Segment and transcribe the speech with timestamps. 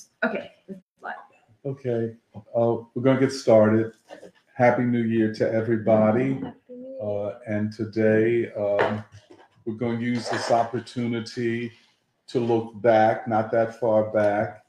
[0.00, 0.50] just okay.
[1.66, 3.92] Okay, uh, we're gonna get started.
[4.54, 6.34] Happy New Year to everybody.
[6.34, 7.02] Happy New Year.
[7.02, 9.04] Uh, and today, um,
[9.66, 11.70] we're going to use this opportunity
[12.28, 14.64] to look back, not that far back,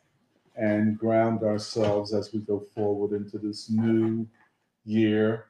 [0.58, 4.28] and ground ourselves as we go forward into this new
[4.84, 5.46] year,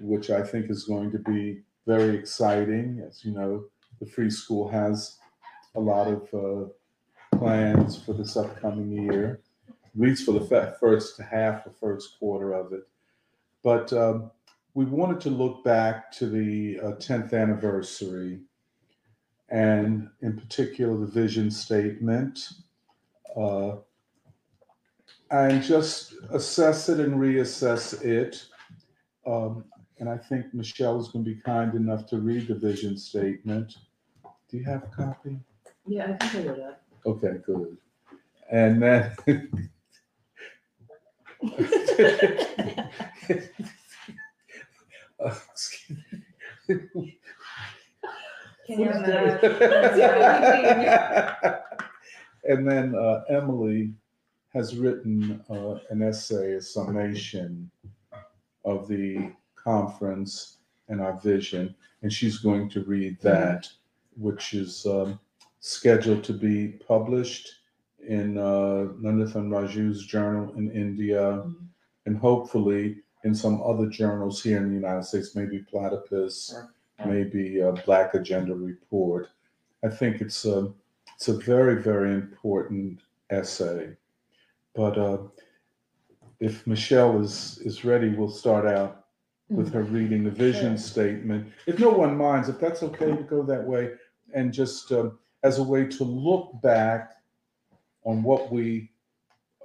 [0.00, 3.02] which I think is going to be very exciting.
[3.04, 3.64] As you know,
[3.98, 5.16] the Free School has
[5.74, 6.68] a lot of uh,
[7.38, 12.72] plans for this upcoming year, at least for the first half, the first quarter of
[12.72, 12.86] it.
[13.62, 14.30] But um,
[14.74, 18.40] we wanted to look back to the uh, 10th anniversary
[19.48, 22.48] and in particular the vision statement
[23.36, 23.76] uh,
[25.30, 28.44] and just assess it and reassess it
[29.26, 29.64] um,
[29.98, 33.76] and i think michelle is going to be kind enough to read the vision statement
[34.50, 35.38] do you have a copy
[35.86, 36.80] Yeah, I think I it out.
[37.06, 37.76] Okay good
[38.50, 39.12] and then
[45.18, 45.98] Uh, excuse
[46.94, 47.18] me.
[48.66, 49.38] Can you imagine?
[52.44, 53.94] and then uh, Emily
[54.52, 57.70] has written uh, an essay, a summation
[58.64, 63.68] of the conference and our vision, and she's going to read that,
[64.16, 65.20] which is um,
[65.66, 67.48] scheduled to be published
[68.06, 71.44] in uh, Nandathan Raju's journal in India,
[72.06, 76.56] and hopefully in some other journals here in the United States, maybe Platypus,
[77.04, 79.28] maybe uh, Black Agenda Report.
[79.84, 80.72] I think it's a
[81.16, 83.00] it's a very very important
[83.30, 83.96] essay.
[84.72, 85.18] But uh,
[86.38, 89.06] if Michelle is is ready, we'll start out
[89.48, 90.86] with her reading the vision Sure.
[90.92, 91.52] statement.
[91.66, 93.94] If no one minds, if that's okay to go that way,
[94.32, 97.12] and just um, as a way to look back
[98.04, 98.90] on what we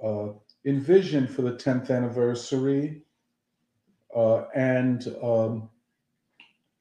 [0.02, 0.28] uh,
[0.64, 3.02] envisioned for the 10th anniversary
[4.14, 5.68] uh, and um,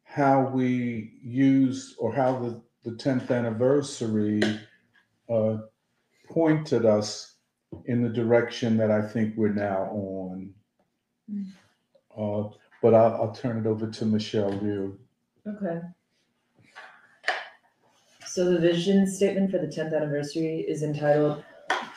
[0.03, 4.41] how we used or how the, the 10th anniversary
[5.29, 5.57] uh,
[6.29, 7.35] pointed us
[7.85, 10.53] in the direction that I think we're now on.
[11.31, 11.45] Mm.
[12.17, 12.49] Uh,
[12.81, 14.99] but I'll, I'll turn it over to Michelle Liu.
[15.47, 15.79] Okay.
[18.31, 21.43] So the vision statement for the 10th anniversary is entitled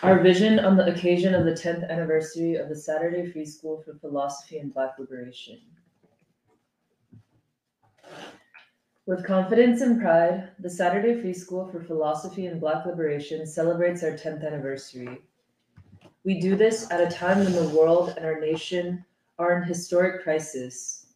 [0.03, 3.95] Our Vision on the Occasion of the 10th Anniversary of the Saturday Free School for
[4.00, 5.61] Philosophy and Black Liberation.
[9.06, 14.11] With confidence and pride, the Saturday Free School for Philosophy and Black Liberation celebrates our
[14.11, 15.21] 10th anniversary.
[16.25, 19.05] We do this at a time when the world and our nation
[19.39, 21.06] are in historic crisis.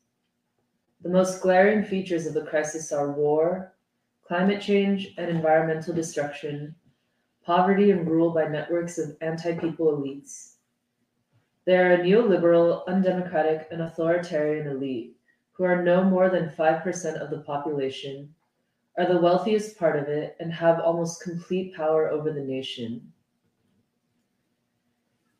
[1.02, 3.74] The most glaring features of the crisis are war,
[4.28, 6.74] climate change and environmental destruction,
[7.42, 10.56] poverty and rule by networks of anti people elites.
[11.64, 15.16] They are a neoliberal, undemocratic, and authoritarian elite
[15.52, 18.34] who are no more than 5% of the population,
[18.98, 23.10] are the wealthiest part of it, and have almost complete power over the nation.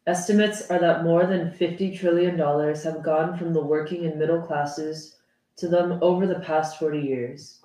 [0.06, 5.19] Estimates are that more than $50 trillion have gone from the working and middle classes
[5.56, 7.60] to them over the past 40 years.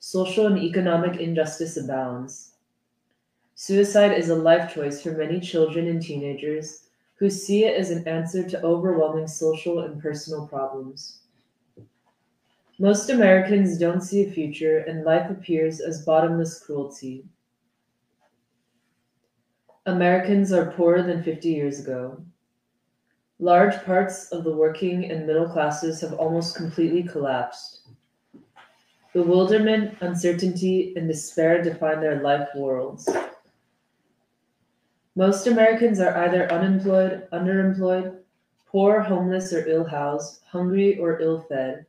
[0.00, 2.52] Social and economic injustice abounds.
[3.56, 6.84] Suicide is a life choice for many children and teenagers
[7.16, 11.22] who see it as an answer to overwhelming social and personal problems.
[12.78, 17.24] Most Americans don't see a future, and life appears as bottomless cruelty.
[19.86, 22.22] Americans are poorer than 50 years ago.
[23.40, 27.80] Large parts of the working and middle classes have almost completely collapsed.
[29.14, 33.08] Bewilderment, uncertainty, and despair define their life worlds.
[35.16, 38.18] Most Americans are either unemployed, underemployed,
[38.66, 41.86] poor, homeless, or ill housed, hungry or ill fed,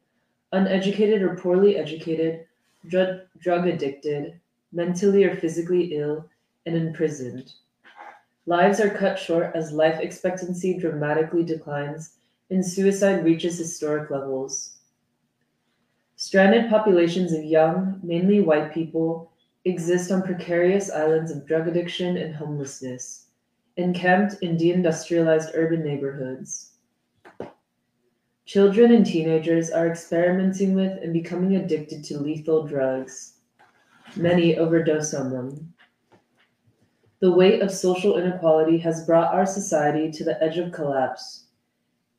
[0.54, 2.46] uneducated or poorly educated,
[2.88, 4.40] drug, drug addicted,
[4.72, 6.26] mentally or physically ill,
[6.66, 7.54] and imprisoned.
[8.46, 12.16] Lives are cut short as life expectancy dramatically declines
[12.50, 14.79] and suicide reaches historic levels.
[16.22, 19.32] Stranded populations of young, mainly white people,
[19.64, 23.28] exist on precarious islands of drug addiction and homelessness,
[23.78, 26.74] encamped in deindustrialized urban neighborhoods.
[28.44, 33.36] Children and teenagers are experimenting with and becoming addicted to lethal drugs.
[34.18, 35.74] Many overdose on them.
[37.22, 41.46] The weight of social inequality has brought our society to the edge of collapse.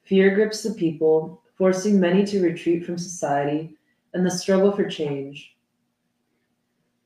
[0.05, 3.77] Fear grips the people, forcing many to retreat from society
[4.13, 5.57] and the struggle for change.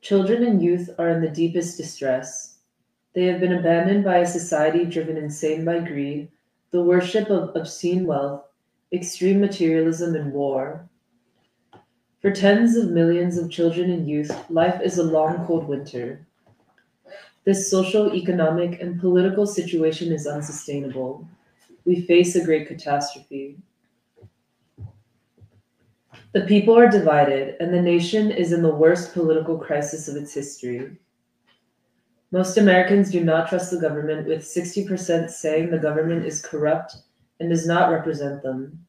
[0.01, 2.59] Children and youth are in the deepest distress.
[3.13, 6.29] They have been abandoned by a society driven insane by greed,
[6.71, 8.43] the worship of obscene wealth,
[8.91, 10.89] extreme materialism, and war.
[12.21, 16.25] For tens of millions of children and youth, life is a long, cold winter.
[17.45, 21.27] This social, economic, and political situation is unsustainable.
[21.85, 23.57] We face a great catastrophe.
[26.35, 30.33] The people are divided, and the nation is in the worst political crisis of its
[30.33, 30.97] history.
[32.31, 36.97] Most Americans do not trust the government, with 60% saying the government is corrupt
[37.39, 38.85] and does not represent them.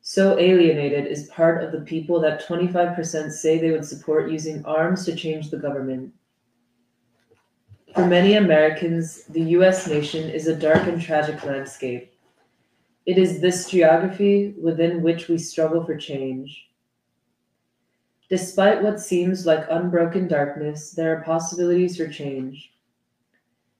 [0.00, 5.04] So alienated is part of the people that 25% say they would support using arms
[5.04, 6.12] to change the government.
[7.94, 12.11] For many Americans, the US nation is a dark and tragic landscape.
[13.04, 16.68] It is this geography within which we struggle for change.
[18.28, 22.72] Despite what seems like unbroken darkness, there are possibilities for change.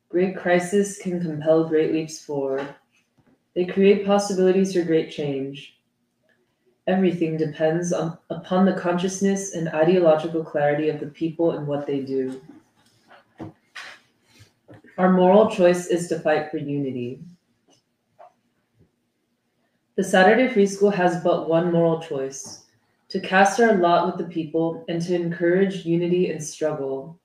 [0.09, 2.67] Great crises can compel great leaps forward.
[3.55, 5.79] They create possibilities for great change.
[6.89, 12.01] Everything depends on, upon the consciousness and ideological clarity of the people and what they
[12.01, 12.41] do.
[14.99, 17.21] Our moral choice is to fight for unity.
[19.95, 22.65] The Saturday Free School has but one moral choice
[23.11, 27.21] to cast our lot with the people and to encourage unity and struggle.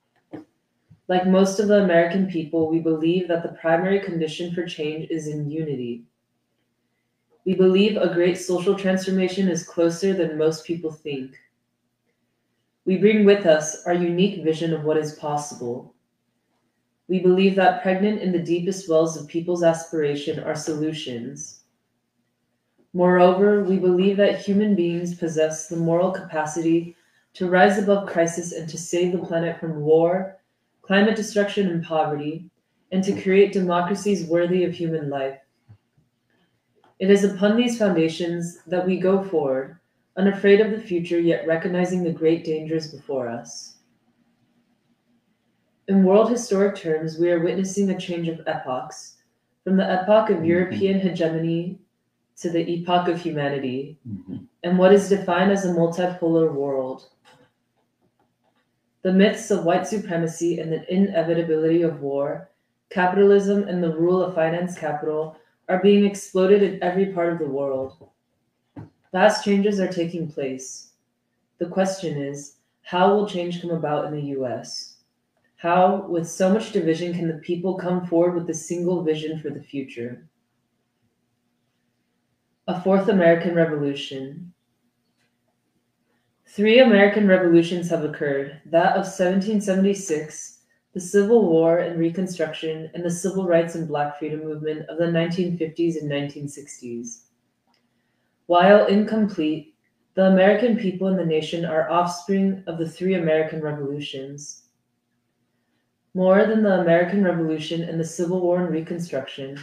[1.07, 5.29] Like most of the American people, we believe that the primary condition for change is
[5.29, 6.03] in unity.
[7.45, 11.37] We believe a great social transformation is closer than most people think.
[12.83, 15.95] We bring with us our unique vision of what is possible.
[17.07, 21.56] We believe that pregnant in the deepest wells of people's aspiration are solutions.
[22.97, 26.95] Moreover, we believe that human beings possess the moral capacity
[27.35, 30.39] to rise above crisis and to save the planet from war,
[30.81, 32.49] climate destruction, and poverty,
[32.91, 35.37] and to create democracies worthy of human life.
[36.97, 39.77] It is upon these foundations that we go forward,
[40.15, 43.75] unafraid of the future, yet recognizing the great dangers before us.
[45.87, 49.17] In world historic terms, we are witnessing a change of epochs,
[49.63, 50.45] from the epoch of mm-hmm.
[50.45, 51.79] European hegemony
[52.41, 54.37] to the epoch of humanity, mm-hmm.
[54.63, 57.09] and what is defined as a multipolar world.
[59.01, 62.49] The myths of white supremacy and the inevitability of war,
[62.89, 65.37] capitalism, and the rule of finance capital
[65.69, 68.07] are being exploded in every part of the world.
[69.11, 70.91] Vast changes are taking place.
[71.57, 74.97] The question is how will change come about in the US?
[75.57, 79.49] How, with so much division, can the people come forward with a single vision for
[79.49, 80.27] the future?
[82.69, 84.51] A Fourth American Revolution.
[86.47, 93.09] Three American revolutions have occurred that of 1776, the Civil War and Reconstruction, and the
[93.09, 97.27] Civil Rights and Black Freedom Movement of the 1950s and 1960s.
[98.47, 99.75] While incomplete,
[100.15, 104.63] the American people and the nation are offspring of the three American revolutions.
[106.13, 109.57] More than the American Revolution and the Civil War and Reconstruction,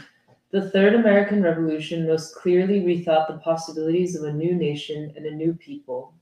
[0.54, 5.34] the Third American Revolution most clearly rethought the possibilities of a new nation and a
[5.34, 6.14] new people.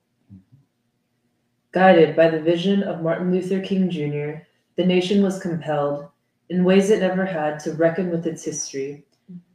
[1.72, 4.46] Guided by the vision of Martin Luther King Jr.,
[4.76, 6.08] the nation was compelled,
[6.48, 9.04] in ways it never had, to reckon with its history,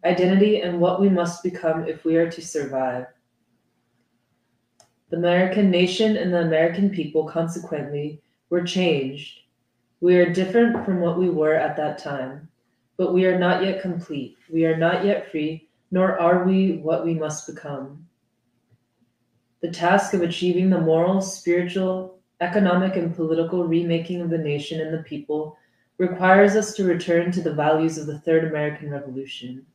[0.05, 3.07] identity, and what we must become if we are to survive.
[5.09, 9.39] The American nation and the American people, consequently, were changed.
[10.01, 12.47] We are different from what we were at that time,
[12.97, 14.37] but we are not yet complete.
[14.51, 18.05] We are not yet free, nor are we what we must become.
[19.61, 24.93] The task of achieving the moral, spiritual, economic, and political remaking of the nation and
[24.93, 25.57] the people
[25.97, 29.65] requires us to return to the values of the Third American Revolution.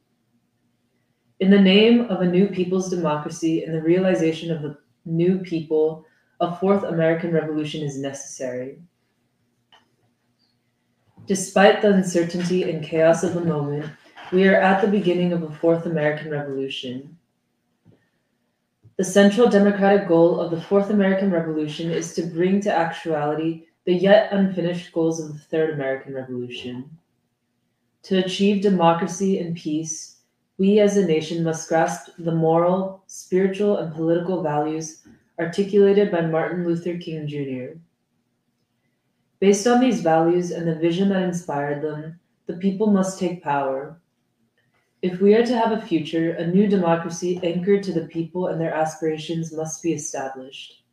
[1.40, 6.06] In the name of a new people's democracy and the realization of the new people,
[6.40, 8.78] a Fourth American Revolution is necessary.
[11.26, 13.86] Despite the uncertainty and chaos of the moment,
[14.32, 17.16] we are at the beginning of a Fourth American Revolution.
[18.96, 23.94] The central democratic goal of the Fourth American Revolution is to bring to actuality the
[23.94, 26.90] yet unfinished goals of the Third American Revolution.
[28.04, 30.16] To achieve democracy and peace,
[30.58, 35.02] we as a nation must grasp the moral, spiritual, and political values
[35.38, 37.78] articulated by Martin Luther King Jr.
[39.42, 44.00] Based on these values and the vision that inspired them, the people must take power.
[45.02, 48.60] If we are to have a future, a new democracy anchored to the people and
[48.60, 50.84] their aspirations must be established.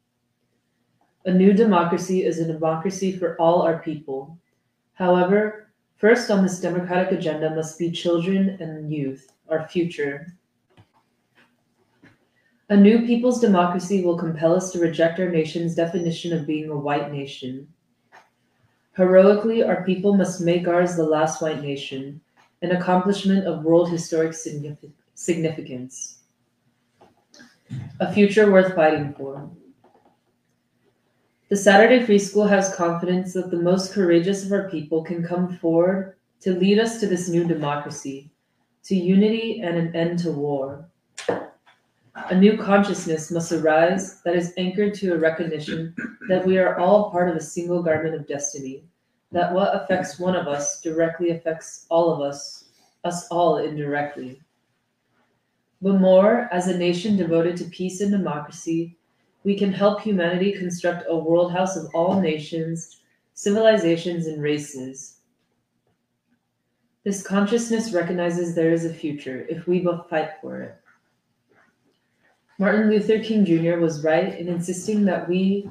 [1.26, 4.40] A new democracy is a democracy for all our people.
[4.94, 10.34] However, First on this democratic agenda must be children and youth, our future.
[12.70, 16.78] A new people's democracy will compel us to reject our nation's definition of being a
[16.78, 17.68] white nation.
[19.00, 22.20] Heroically, our people must make ours the last white nation,
[22.62, 26.20] an accomplishment of world historic significance.
[28.02, 29.50] A future worth fighting for.
[31.48, 35.58] The Saturday Free School has confidence that the most courageous of our people can come
[35.60, 38.30] forward to lead us to this new democracy,
[38.84, 40.90] to unity and an end to war.
[42.32, 45.96] A new consciousness must arise that is anchored to a recognition
[46.28, 48.84] that we are all part of a single garment of destiny,
[49.32, 52.66] that what affects one of us directly affects all of us,
[53.04, 54.42] us all indirectly.
[55.82, 58.98] But more, as a nation devoted to peace and democracy,
[59.44, 63.02] we can help humanity construct a world house of all nations,
[63.34, 65.20] civilizations, and races.
[67.06, 70.76] This consciousness recognizes there is a future if we both fight for it.
[72.58, 73.80] Martin Luther King Jr.
[73.80, 75.70] was right in insisting that we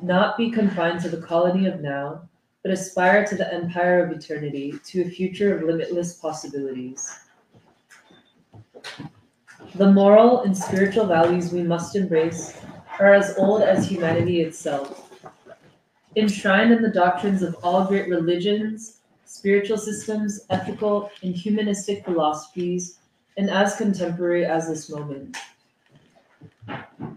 [0.00, 2.26] not be confined to the colony of now,
[2.64, 7.14] but aspire to the empire of eternity, to a future of limitless possibilities.
[9.74, 12.58] The moral and spiritual values we must embrace
[12.98, 15.10] are as old as humanity itself.
[16.16, 22.98] Enshrined in the doctrines of all great religions, spiritual systems, ethical and humanistic philosophies,
[23.36, 25.36] and as contemporary as this moment.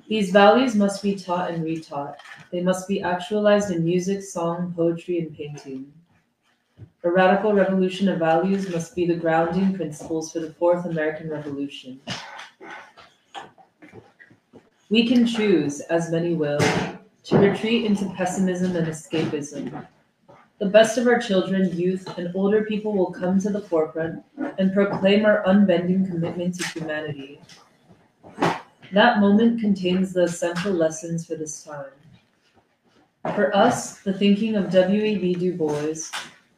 [0.08, 2.16] These values must be taught and retaught.
[2.52, 5.92] They must be actualized in music, song, poetry, and painting.
[7.04, 12.00] A radical revolution of values must be the grounding principles for the Fourth American Revolution.
[14.90, 16.60] We can choose, as many will,
[17.26, 19.86] to retreat into pessimism and escapism.
[20.60, 24.24] The best of our children, youth, and older people will come to the forefront
[24.58, 27.42] and proclaim our unbending commitment to humanity.
[28.94, 31.92] That moment contains the essential lessons for this time.
[33.36, 35.36] For us, the thinking of W.E.B.
[35.36, 36.10] Du Bois,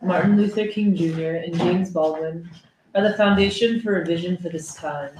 [0.01, 2.47] Martin Luther King Jr., and James Baldwin
[2.93, 5.11] are the foundation for a vision for this time.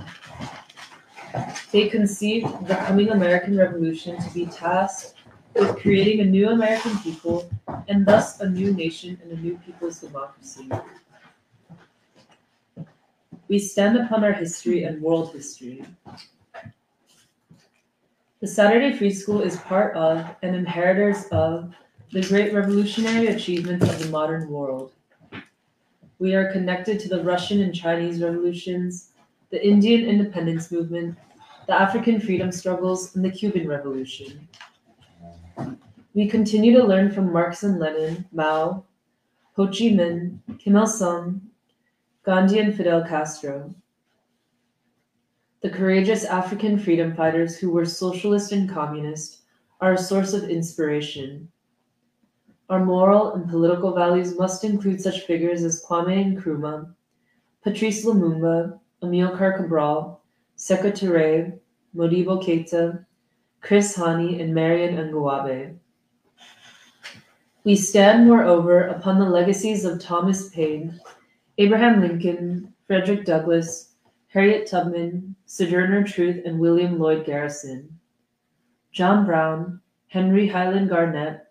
[1.71, 5.15] They conceived the coming American Revolution to be tasked
[5.55, 7.49] with creating a new American people
[7.87, 10.69] and thus a new nation and a new people's democracy.
[13.47, 15.83] We stand upon our history and world history.
[18.41, 21.73] The Saturday Free School is part of and inheritors of
[22.13, 24.93] the great revolutionary achievements of the modern world.
[26.19, 29.11] We are connected to the Russian and Chinese revolutions,
[29.49, 31.17] the Indian independence movement,
[31.67, 34.47] the African freedom struggles, and the Cuban Revolution.
[36.13, 38.85] We continue to learn from Marx and Lenin, Mao,
[39.57, 41.41] Ho Chi Minh, Kim Il sung,
[42.23, 43.75] Gandhi, and Fidel Castro.
[45.61, 49.41] The courageous African freedom fighters who were socialist and communist
[49.81, 51.51] are a source of inspiration.
[52.69, 56.93] Our moral and political values must include such figures as Kwame Nkrumah,
[57.61, 60.21] Patrice Lumumba, Amilcar Cabral,
[60.57, 61.59] Sekou Touré,
[61.93, 63.05] Modibo Keita,
[63.59, 65.75] Chris Hani, and Marien Ngouabi.
[67.65, 71.01] We stand, moreover, upon the legacies of Thomas Paine,
[71.57, 73.95] Abraham Lincoln, Frederick Douglass,
[74.27, 77.99] Harriet Tubman, Sojourner Truth, and William Lloyd Garrison,
[78.91, 81.41] John Brown, Henry Highland Garnet,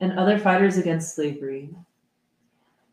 [0.00, 1.70] and other fighters against slavery.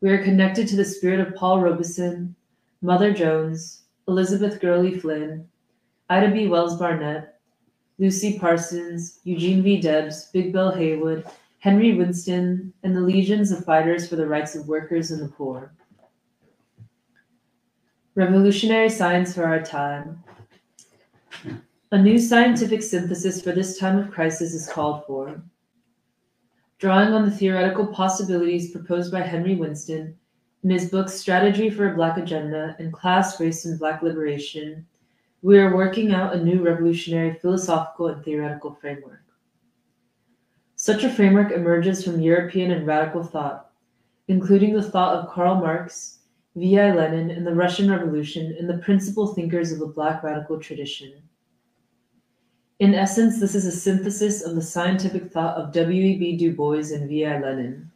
[0.00, 2.36] We are connected to the spirit of Paul Robeson,
[2.80, 5.48] Mother Jones, Elizabeth Gurley Flynn,
[6.08, 6.46] Ida B.
[6.46, 7.40] Wells Barnett,
[7.98, 9.80] Lucy Parsons, Eugene V.
[9.80, 11.26] Debs, Big Bill Haywood,
[11.58, 15.74] Henry Winston, and the legions of fighters for the rights of workers and the poor.
[18.14, 20.22] Revolutionary science for our time.
[21.92, 25.42] A new scientific synthesis for this time of crisis is called for.
[26.78, 30.16] Drawing on the theoretical possibilities proposed by Henry Winston
[30.64, 34.86] in his books Strategy for a Black Agenda and Class, Race, and Black Liberation,
[35.42, 39.24] we are working out a new revolutionary philosophical and theoretical framework.
[40.76, 43.70] Such a framework emerges from European and radical thought,
[44.28, 46.20] including the thought of Karl Marx,
[46.56, 46.94] V.I.
[46.94, 51.22] Lenin, and the Russian Revolution, and the principal thinkers of the Black radical tradition.
[52.82, 56.36] In essence, this is a synthesis of the scientific thought of W.E.B.
[56.36, 57.38] Du Bois and V.I.
[57.38, 57.88] Lenin.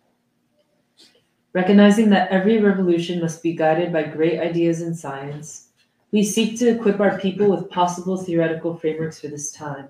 [1.54, 5.70] Recognizing that every revolution must be guided by great ideas in science,
[6.12, 9.88] we seek to equip our people with possible theoretical frameworks for this time.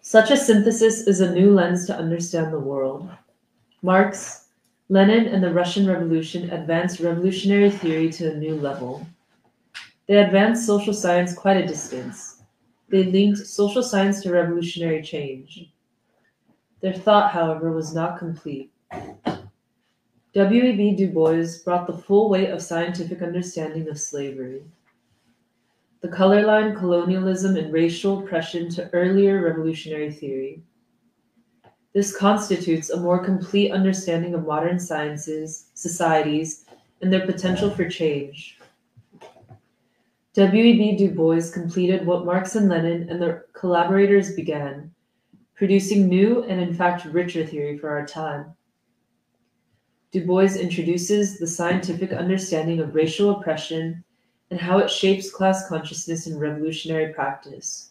[0.00, 3.08] Such a synthesis is a new lens to understand the world.
[3.82, 4.48] Marx,
[4.88, 9.06] Lenin and the Russian Revolution advanced revolutionary theory to a new level.
[10.08, 12.31] They advanced social science quite a distance.
[12.92, 15.72] They linked social science to revolutionary change.
[16.82, 18.70] Their thought, however, was not complete.
[20.34, 20.96] W.E.B.
[20.96, 24.62] Du Bois brought the full weight of scientific understanding of slavery.
[26.02, 30.62] The color line, colonialism, and racial oppression to earlier revolutionary theory.
[31.94, 36.66] This constitutes a more complete understanding of modern sciences, societies,
[37.00, 38.58] and their potential for change.
[40.34, 40.96] W.E.B.
[40.96, 44.90] Du Bois completed what Marx and Lenin and their collaborators began,
[45.54, 48.46] producing new and, in fact, richer theory for our time.
[50.10, 54.02] Du Bois introduces the scientific understanding of racial oppression
[54.50, 57.90] and how it shapes class consciousness in revolutionary practice.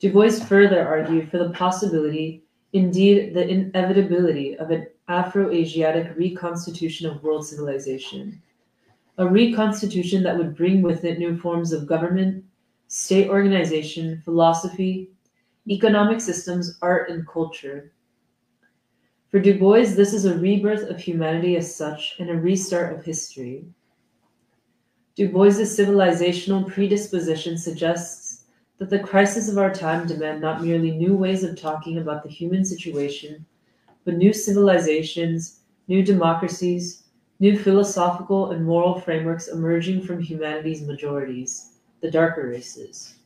[0.00, 7.08] Du Bois further argued for the possibility, indeed the inevitability, of an Afro Asiatic reconstitution
[7.08, 8.42] of world civilization
[9.18, 12.44] a reconstitution that would bring with it new forms of government,
[12.88, 15.10] state organization, philosophy,
[15.68, 17.92] economic systems, art, and culture.
[19.30, 23.04] For Du Bois, this is a rebirth of humanity as such and a restart of
[23.04, 23.64] history.
[25.16, 28.44] Du Bois's civilizational predisposition suggests
[28.78, 32.28] that the crises of our time demand not merely new ways of talking about the
[32.28, 33.46] human situation,
[34.04, 37.03] but new civilizations, new democracies,
[37.44, 43.16] new philosophical and moral frameworks emerging from humanity's majorities, the darker races.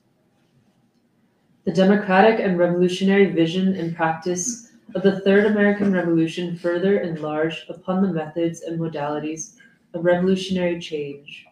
[1.64, 8.02] The democratic and revolutionary vision and practice of the Third American Revolution further enlarged upon
[8.02, 9.54] the methods and modalities
[9.94, 11.46] of revolutionary change.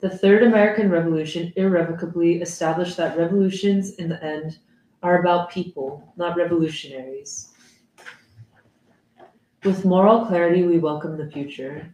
[0.00, 4.56] The Third American Revolution irrevocably established that revolutions, in the end,
[5.02, 7.47] are about people, not revolutionaries.
[9.64, 11.92] With moral clarity, we welcome the future.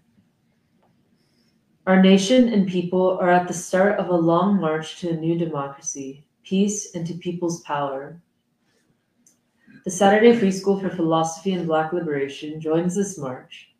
[1.86, 5.38] Our nation and people are at the start of a long march to a new
[5.38, 8.20] democracy, peace, and to people's power.
[9.86, 13.70] The Saturday Free School for Philosophy and Black Liberation joins this march.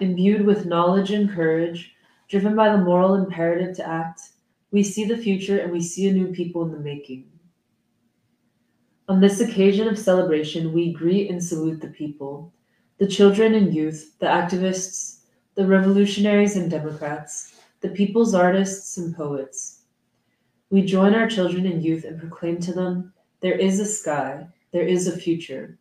[0.00, 1.94] Imbued with knowledge and courage,
[2.28, 4.22] driven by the moral imperative to act,
[4.72, 7.30] we see the future and we see a new people in the making.
[9.08, 12.52] On this occasion of celebration, we greet and salute the people,
[12.98, 15.20] the children and youth, the activists,
[15.54, 19.82] the revolutionaries and Democrats, the people's artists and poets.
[20.70, 24.82] We join our children and youth and proclaim to them there is a sky, there
[24.82, 25.78] is a future,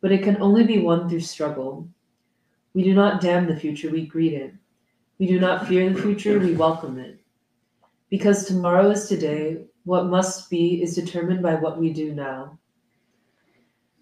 [0.00, 1.88] but it can only be won through struggle.
[2.72, 4.54] We do not damn the future, we greet it.
[5.18, 7.18] We do not fear the future, we welcome it.
[8.10, 12.57] Because tomorrow is today, what must be is determined by what we do now.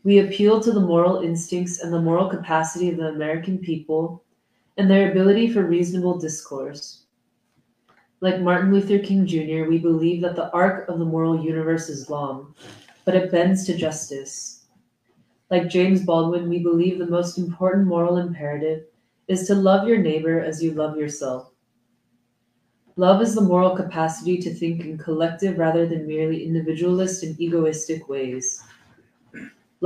[0.07, 4.23] We appeal to the moral instincts and the moral capacity of the American people
[4.77, 7.07] and their ability for reasonable discourse.
[8.21, 12.09] Like Martin Luther King Jr., we believe that the arc of the moral universe is
[12.09, 12.55] long,
[13.05, 14.67] but it bends to justice.
[15.51, 18.85] Like James Baldwin, we believe the most important moral imperative
[19.27, 21.51] is to love your neighbor as you love yourself.
[22.95, 28.09] Love is the moral capacity to think in collective rather than merely individualist and egoistic
[28.09, 28.63] ways.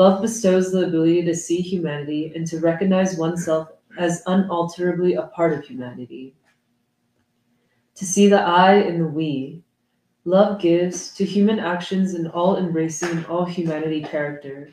[0.01, 5.53] Love bestows the ability to see humanity and to recognize oneself as unalterably a part
[5.53, 6.35] of humanity.
[7.97, 9.63] To see the I in the we.
[10.25, 14.73] Love gives to human actions an all embracing, all humanity character.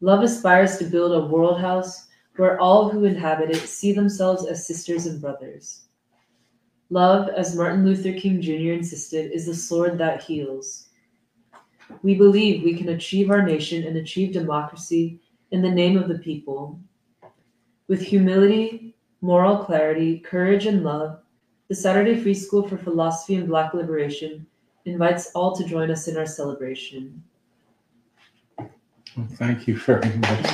[0.00, 2.06] Love aspires to build a world house
[2.36, 5.86] where all who inhabit it see themselves as sisters and brothers.
[6.90, 8.78] Love, as Martin Luther King Jr.
[8.78, 10.85] insisted, is the sword that heals.
[12.02, 15.20] We believe we can achieve our nation and achieve democracy
[15.50, 16.80] in the name of the people.
[17.88, 21.20] With humility, moral clarity, courage, and love,
[21.68, 24.46] the Saturday Free School for Philosophy and Black Liberation
[24.84, 27.22] invites all to join us in our celebration.
[28.58, 30.46] Well, thank you very much.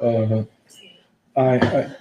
[0.00, 0.44] Uh,
[1.36, 1.96] I, I,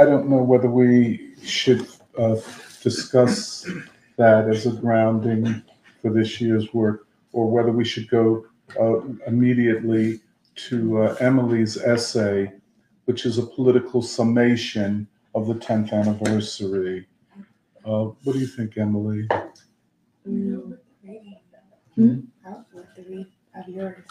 [0.00, 1.86] I don't know whether we should
[2.18, 2.36] uh,
[2.82, 3.66] discuss
[4.16, 5.62] that as a grounding
[6.00, 8.44] for this year's work, or whether we should go
[8.80, 10.20] uh, immediately
[10.54, 12.52] to uh, Emily's essay,
[13.06, 17.06] which is a political summation of the 10th anniversary.
[17.84, 19.26] Uh, What do you think, Emily?
[20.28, 20.78] Mm.
[21.94, 22.20] Hmm?
[22.46, 24.04] I'll let the read of yours.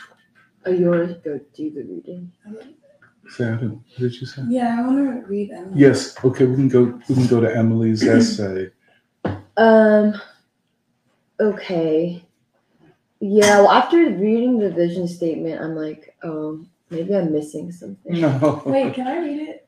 [0.65, 2.31] Are yours go do the reading?
[2.43, 2.75] Say,
[3.39, 4.43] I what did you say?
[4.49, 5.71] Yeah, I want to read them.
[5.75, 8.71] Yes, okay, we can go, we can go to Emily's essay.
[9.57, 10.19] Um,
[11.39, 12.23] okay.
[13.19, 18.19] Yeah, well, after reading the vision statement, I'm like, oh, maybe I'm missing something.
[18.19, 18.63] No.
[18.65, 19.67] Wait, can I read it?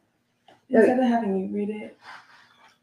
[0.70, 1.98] Instead of having you read it.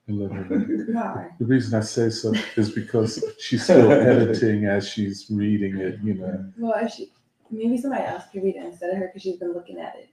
[0.07, 1.29] Why?
[1.39, 6.15] The reason I say so is because she's still editing as she's reading it, you
[6.15, 6.53] know.
[6.57, 7.11] Well, if she,
[7.51, 10.09] maybe somebody else could read it instead of her because she's been looking at it.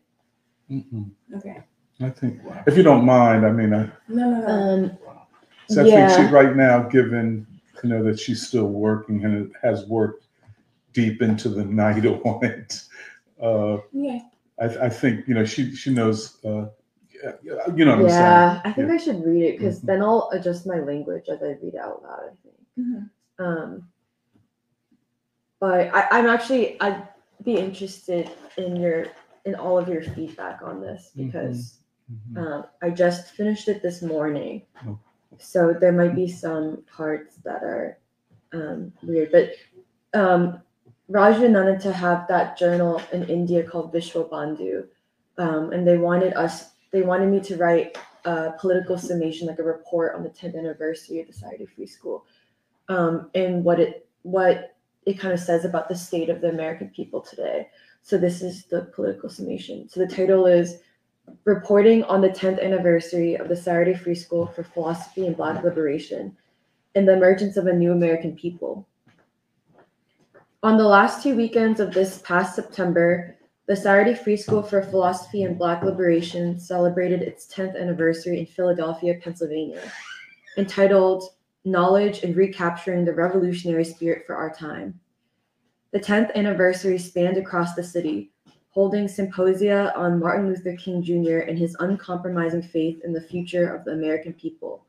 [0.69, 1.09] Mm-mm.
[1.35, 1.61] Okay.
[2.01, 4.47] I think, if you don't mind, I mean, I, No, no, no.
[4.47, 4.97] Um,
[5.67, 6.15] so I think Yeah.
[6.27, 7.47] she, right now, given,
[7.83, 10.27] you know, that she's still working and has worked
[10.93, 12.81] deep into the night on it,
[13.41, 14.19] uh, yeah.
[14.59, 16.67] I, I think, you know, she, she knows, uh,
[17.73, 18.09] you know what I'm saying?
[18.09, 18.93] yeah, I think Yeah.
[18.93, 19.85] I should read it because Mhm.
[19.87, 22.19] then I'll adjust my language as I read it out loud.
[22.31, 22.55] I think.
[22.79, 23.09] Mhm.
[23.39, 23.89] Um,
[25.59, 27.07] but I, I'm actually I'd
[27.43, 29.07] be interested in your
[29.47, 31.25] in all of your feedback on this Mhm.
[31.25, 31.79] because
[32.11, 32.37] Mhm.
[32.37, 34.99] um, I just finished it this morning, Oh.
[35.39, 37.97] so there might be some parts that are
[38.53, 39.29] um, weird.
[39.31, 39.49] But
[40.17, 40.61] um,
[41.81, 44.87] to have that journal in India called Vishwa Bandhu,
[45.37, 46.71] um, and they wanted us.
[46.91, 51.19] They wanted me to write a political summation, like a report on the 10th anniversary
[51.19, 52.25] of the Saturday Free School,
[52.87, 56.89] um, and what it what it kind of says about the state of the American
[56.89, 57.69] people today.
[58.07, 59.89] So this is the political summation.
[59.89, 60.77] So the title is
[61.43, 66.33] reporting on the 10th anniversary of the Saturday Free School for Philosophy and Black Liberation
[66.95, 68.87] and the emergence of a new American people.
[70.63, 75.43] On the last two weekends of this past September, the Saturday Free School for Philosophy
[75.43, 79.81] and Black Liberation celebrated its 10th anniversary in Philadelphia, Pennsylvania,
[80.57, 81.25] entitled
[81.65, 84.97] Knowledge and Recapturing the Revolutionary Spirit for Our Time.
[85.97, 88.29] The 10th anniversary spanned across the city,
[88.69, 91.39] holding symposia on Martin Luther King Jr.
[91.39, 94.85] and his uncompromising faith in the future of the American people,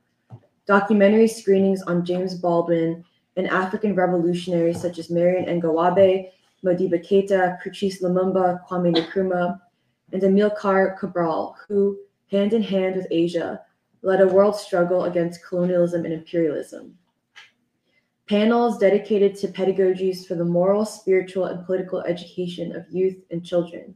[0.66, 3.02] documentary screenings on James Baldwin
[3.38, 6.28] and African revolutionaries such as Marien Ngouabi,
[6.62, 9.58] Modibo Keita, Patrice Lumumba, Kwame Nkrumah,
[10.12, 11.98] and Amilcar Cabral, who,
[12.30, 13.62] hand in hand with Asia,
[14.02, 16.98] led a world struggle against colonialism and imperialism.
[18.28, 23.94] Panels dedicated to pedagogies for the moral, spiritual, and political education of youth and children,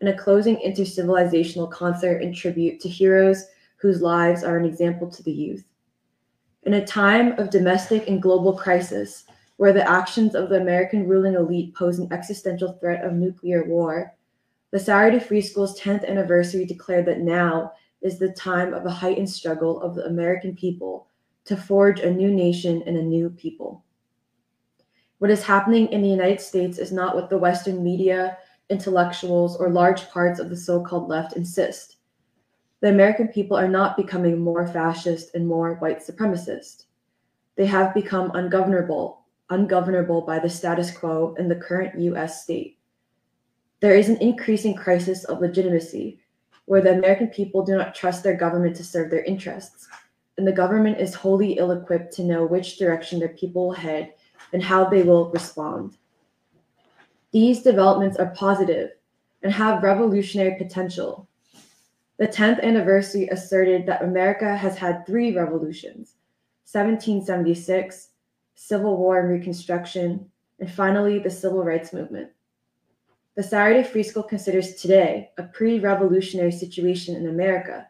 [0.00, 3.44] and a closing intercivilizational concert in tribute to heroes
[3.76, 5.64] whose lives are an example to the youth.
[6.64, 9.26] In a time of domestic and global crisis,
[9.58, 14.12] where the actions of the American ruling elite pose an existential threat of nuclear war,
[14.72, 19.30] the Saturday Free School's 10th anniversary declared that now is the time of a heightened
[19.30, 21.06] struggle of the American people
[21.44, 23.84] to forge a new nation and a new people.
[25.18, 28.38] What is happening in the United States is not what the Western media,
[28.70, 31.96] intellectuals, or large parts of the so called left insist.
[32.80, 36.86] The American people are not becoming more fascist and more white supremacist.
[37.54, 42.78] They have become ungovernable, ungovernable by the status quo in the current US state.
[43.78, 46.20] There is an increasing crisis of legitimacy
[46.64, 49.88] where the American people do not trust their government to serve their interests,
[50.38, 54.14] and the government is wholly ill equipped to know which direction their people will head
[54.52, 55.96] and how they will respond.
[57.32, 58.90] These developments are positive
[59.42, 61.28] and have revolutionary potential.
[62.18, 66.14] The 10th anniversary asserted that America has had three revolutions
[66.70, 68.08] 1776,
[68.54, 72.30] Civil War and Reconstruction, and finally the Civil Rights Movement.
[73.34, 77.88] The Saturday Free School considers today a pre revolutionary situation in America,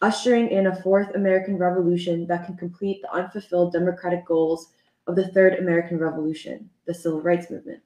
[0.00, 4.68] ushering in a fourth American Revolution that can complete the unfulfilled democratic goals
[5.06, 7.80] of the Third American Revolution, the Civil Rights Movement.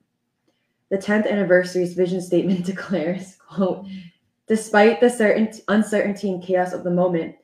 [0.90, 3.86] The 10th anniversary's vision statement declares, quote,
[4.46, 7.36] Despite the certain uncertainty and chaos of the moment,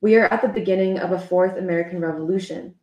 [0.00, 2.74] we are at the beginning of a fourth American Revolution.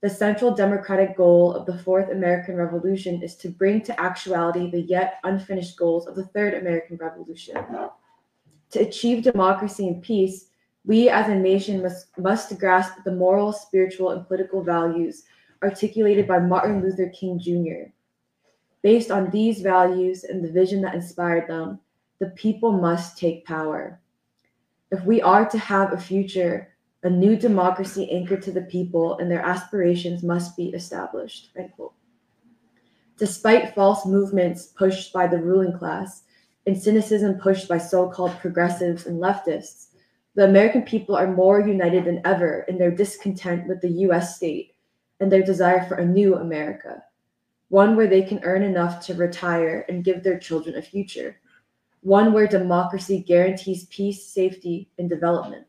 [0.00, 4.82] The central democratic goal of the Fourth American Revolution is to bring to actuality the
[4.82, 7.56] yet unfinished goals of the Third American Revolution.
[8.70, 10.48] To achieve democracy and peace,
[10.86, 15.24] we as a nation must, must grasp the moral, spiritual, and political values
[15.62, 17.90] articulated by Martin Luther King Jr.
[18.82, 21.80] Based on these values and the vision that inspired them,
[22.18, 24.00] the people must take power.
[24.90, 29.30] If we are to have a future, a new democracy anchored to the people and
[29.30, 31.50] their aspirations must be established.
[33.18, 36.22] Despite false movements pushed by the ruling class
[36.66, 39.88] and cynicism pushed by so called progressives and leftists,
[40.34, 44.74] the American people are more united than ever in their discontent with the US state
[45.20, 47.04] and their desire for a new America,
[47.68, 51.36] one where they can earn enough to retire and give their children a future,
[52.00, 55.66] one where democracy guarantees peace, safety, and development.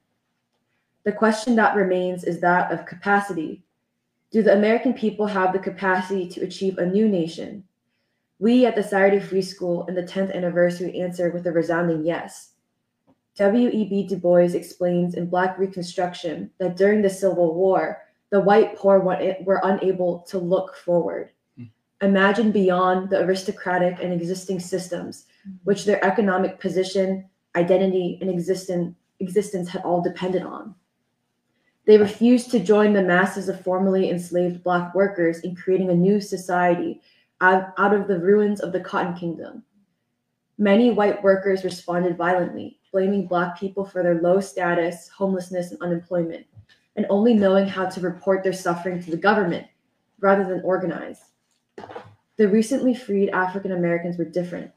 [1.04, 3.64] The question that remains is that of capacity.
[4.32, 7.64] Do the American people have the capacity to achieve a new nation?
[8.40, 12.55] We at the Saturday Free School in the 10th anniversary answer with a resounding yes.
[13.36, 14.08] W.E.B.
[14.08, 19.36] Du Bois explains in Black Reconstruction that during the Civil War, the white poor eh,
[19.44, 21.32] were unable to look forward.
[21.58, 21.66] Hmm.
[22.02, 25.52] Imagine beyond the aristocratic and existing systems, hmm.
[25.66, 30.74] which their economic position, identity, and existence, existence had all depended on.
[31.86, 36.20] They refused to join the masses of formerly enslaved Black workers in creating a new
[36.20, 37.02] society
[37.42, 39.64] out, out of the ruins of the Cotton Kingdom.
[40.58, 46.46] Many white workers responded violently, blaming Black people for their low status, homelessness, and unemployment,
[46.96, 49.68] and only knowing how to report their suffering to the government
[50.22, 51.20] rather than organize.
[52.38, 54.72] The recently freed African Americans were different.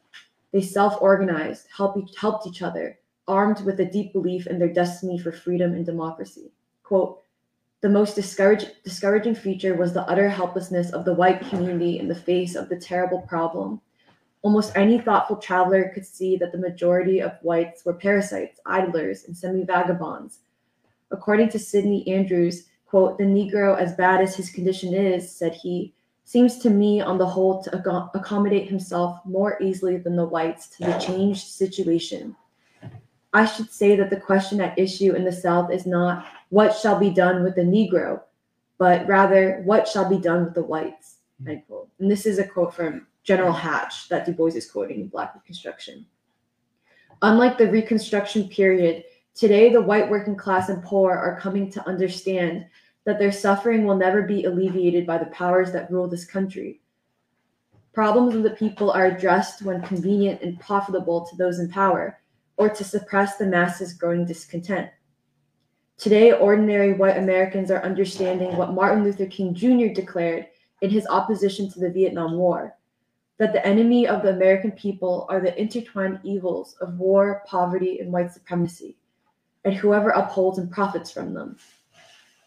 [0.51, 5.31] They self organized, helped each other, armed with a deep belief in their destiny for
[5.31, 6.51] freedom and democracy.
[6.83, 7.21] Quote,
[7.79, 12.57] the most discouraging feature was the utter helplessness of the white community in the face
[12.57, 13.79] of the terrible problem.
[14.41, 19.35] Almost any thoughtful traveler could see that the majority of whites were parasites, idlers, and
[19.35, 20.39] semi vagabonds.
[21.11, 25.93] According to Sidney Andrews, quote, the Negro, as bad as his condition is, said he,
[26.23, 30.67] seems to me on the whole to ac- accommodate himself more easily than the whites
[30.67, 32.35] to the changed situation.
[33.33, 36.99] I should say that the question at issue in the South is not what shall
[36.99, 38.21] be done with the Negro,
[38.77, 41.17] but rather what shall be done with the whites.
[41.47, 41.89] End quote.
[41.99, 45.35] And this is a quote from General Hatch that Du Bois is quoting in Black
[45.35, 46.05] Reconstruction.
[47.21, 49.03] Unlike the Reconstruction period,
[49.35, 52.65] today the white working class and poor are coming to understand
[53.05, 56.81] that their suffering will never be alleviated by the powers that rule this country.
[57.93, 62.19] Problems of the people are addressed when convenient and profitable to those in power,
[62.55, 64.89] or to suppress the masses' growing discontent.
[65.97, 69.93] Today, ordinary white Americans are understanding what Martin Luther King Jr.
[69.93, 70.47] declared
[70.81, 72.77] in his opposition to the Vietnam War
[73.39, 78.11] that the enemy of the American people are the intertwined evils of war, poverty, and
[78.11, 78.97] white supremacy,
[79.63, 81.57] and whoever upholds and profits from them.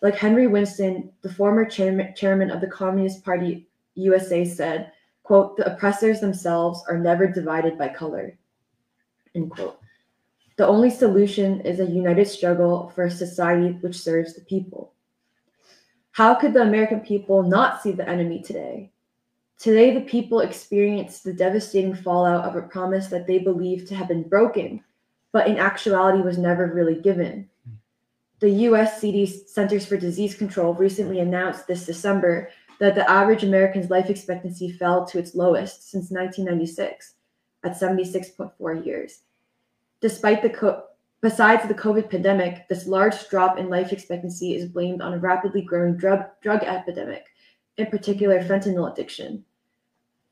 [0.03, 6.21] Like Henry Winston, the former chairman, of the Communist Party USA said, quote, the oppressors
[6.21, 8.37] themselves are never divided by color,
[9.35, 9.79] end quote.
[10.57, 14.93] The only solution is a united struggle for a society which serves the people.
[16.11, 18.93] How could the American people not see the enemy today?
[19.63, 24.09] Today, the people experience the devastating fallout of a promise that they believe to have
[24.09, 24.83] been broken,
[25.31, 27.49] but in actuality was never really given.
[28.41, 29.01] The US
[29.47, 35.07] Centers for Disease Control recently announced this December that the average American's life expectancy fell
[35.07, 37.15] to its lowest since 1996
[37.63, 39.21] at 76.4 years.
[40.01, 40.83] Despite the co-
[41.21, 45.63] besides the COVID pandemic, this large drop in life expectancy is blamed on a rapidly
[45.63, 47.27] growing drug drug epidemic,
[47.77, 49.45] in particular fentanyl addiction.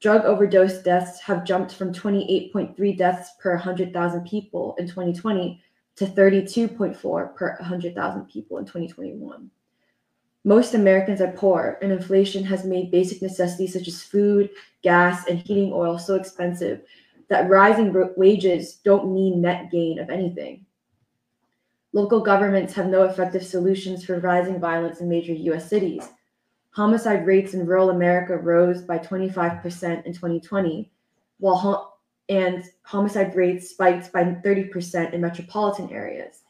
[0.01, 5.63] Drug overdose deaths have jumped from 28.3 deaths per 100,000 people in 2020
[5.97, 9.51] to 32.4 per 100,000 people in 2021.
[10.45, 14.49] Most Americans are poor, and inflation has made basic necessities such as food,
[14.83, 16.81] gas, and heating oil so expensive
[17.29, 20.65] that rising wages don't mean net gain of anything.
[21.93, 26.09] Local governments have no effective solutions for rising violence in major US cities.
[26.71, 30.91] Homicide rates in rural America rose by 25% in 2020,
[31.39, 36.43] while and homicide rates spiked by 30% in metropolitan areas.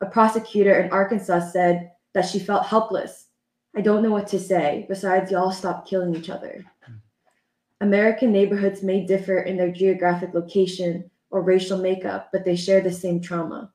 [0.00, 3.28] A prosecutor in Arkansas said that she felt helpless.
[3.76, 6.64] I don't know what to say, besides, y'all stop killing each other.
[7.80, 12.92] American neighborhoods may differ in their geographic location or racial makeup, but they share the
[12.92, 13.70] same trauma.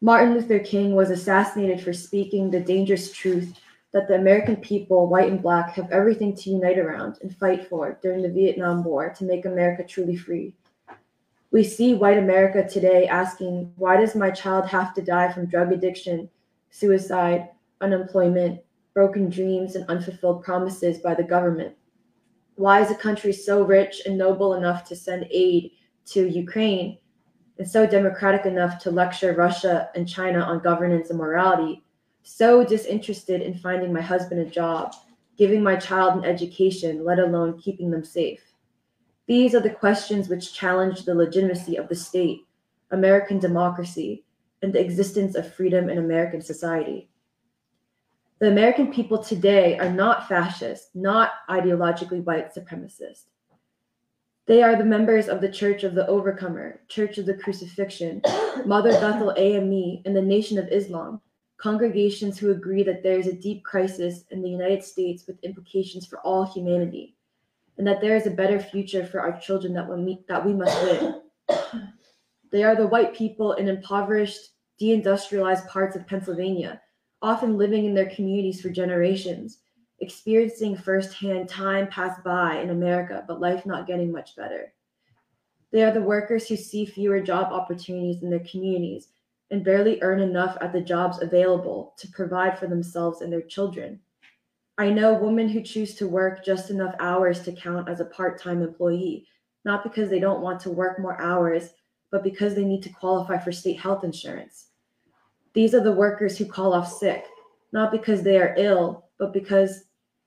[0.00, 3.58] Martin Luther King was assassinated for speaking the dangerous truth
[3.94, 7.96] that the American people, white and black, have everything to unite around and fight for
[8.02, 10.52] during the Vietnam War to make America truly free.
[11.52, 15.70] We see white America today asking, why does my child have to die from drug
[15.70, 16.28] addiction,
[16.70, 18.60] suicide, unemployment,
[18.94, 21.76] broken dreams, and unfulfilled promises by the government?
[22.56, 25.70] Why is a country so rich and noble enough to send aid
[26.06, 26.98] to Ukraine
[27.60, 31.83] and so democratic enough to lecture Russia and China on governance and morality,
[32.24, 34.94] so disinterested in finding my husband a job,
[35.36, 38.40] giving my child an education, let alone keeping them safe?
[39.26, 42.40] These are the questions which challenge the legitimacy of the state,
[42.90, 44.24] American democracy,
[44.62, 47.10] and the existence of freedom in American society.
[48.40, 53.24] The American people today are not fascist, not ideologically white supremacist.
[54.46, 58.20] They are the members of the Church of the Overcomer, Church of the Crucifixion,
[58.66, 61.20] Mother Bethel AME, and the Nation of Islam,
[61.64, 66.04] congregations who agree that there is a deep crisis in the United States with implications
[66.04, 67.16] for all humanity,
[67.78, 70.82] and that there is a better future for our children that we, that we must
[70.84, 71.22] win.
[72.52, 74.50] They are the white people in impoverished,
[74.80, 76.80] deindustrialized parts of Pennsylvania,
[77.20, 79.58] often living in their communities for generations,
[79.98, 84.72] experiencing firsthand time pass by in America, but life not getting much better.
[85.72, 89.08] They are the workers who see fewer job opportunities in their communities
[89.50, 94.00] and barely earn enough at the jobs available to provide for themselves and their children.
[94.78, 98.40] I know women who choose to work just enough hours to count as a part
[98.40, 99.28] time employee,
[99.64, 101.70] not because they don't want to work more hours,
[102.10, 104.68] but because they need to qualify for state health insurance.
[105.52, 107.24] These are the workers who call off sick,
[107.72, 109.84] not because they are ill, but because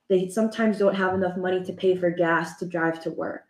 [0.08, 3.49] they sometimes don't have enough money to pay for gas to drive to work.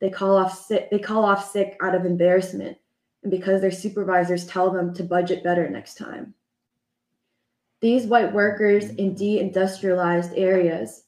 [0.00, 2.76] They call off sick, they call off sick out of embarrassment
[3.24, 6.34] and because their supervisors tell them to budget better next time.
[7.80, 11.04] These white workers in deindustrialized areas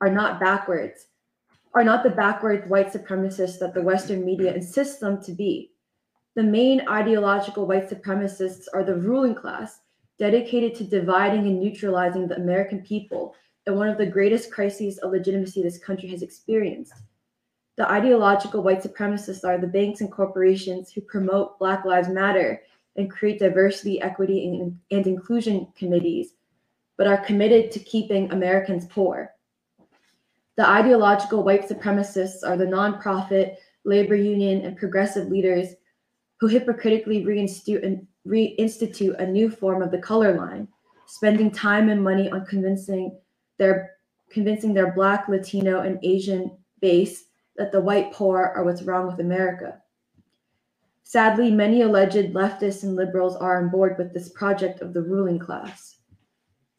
[0.00, 1.06] are not backwards,
[1.74, 5.70] are not the backward white supremacists that the Western media insists them to be.
[6.34, 9.80] The main ideological white supremacists are the ruling class,
[10.18, 13.34] dedicated to dividing and neutralizing the American people
[13.66, 16.94] in one of the greatest crises of legitimacy this country has experienced.
[17.80, 22.60] The ideological white supremacists are the banks and corporations who promote Black Lives Matter
[22.96, 26.34] and create diversity, equity, and, and inclusion committees,
[26.98, 29.32] but are committed to keeping Americans poor.
[30.56, 35.68] The ideological white supremacists are the nonprofit, labor union, and progressive leaders
[36.38, 40.68] who hypocritically reinstitute, reinstitute a new form of the color line,
[41.06, 43.16] spending time and money on convincing
[43.56, 43.92] their
[44.28, 47.24] convincing their black, Latino, and Asian base
[47.60, 49.82] that the white poor are what's wrong with America.
[51.02, 55.38] Sadly, many alleged leftists and liberals are on board with this project of the ruling
[55.38, 55.98] class.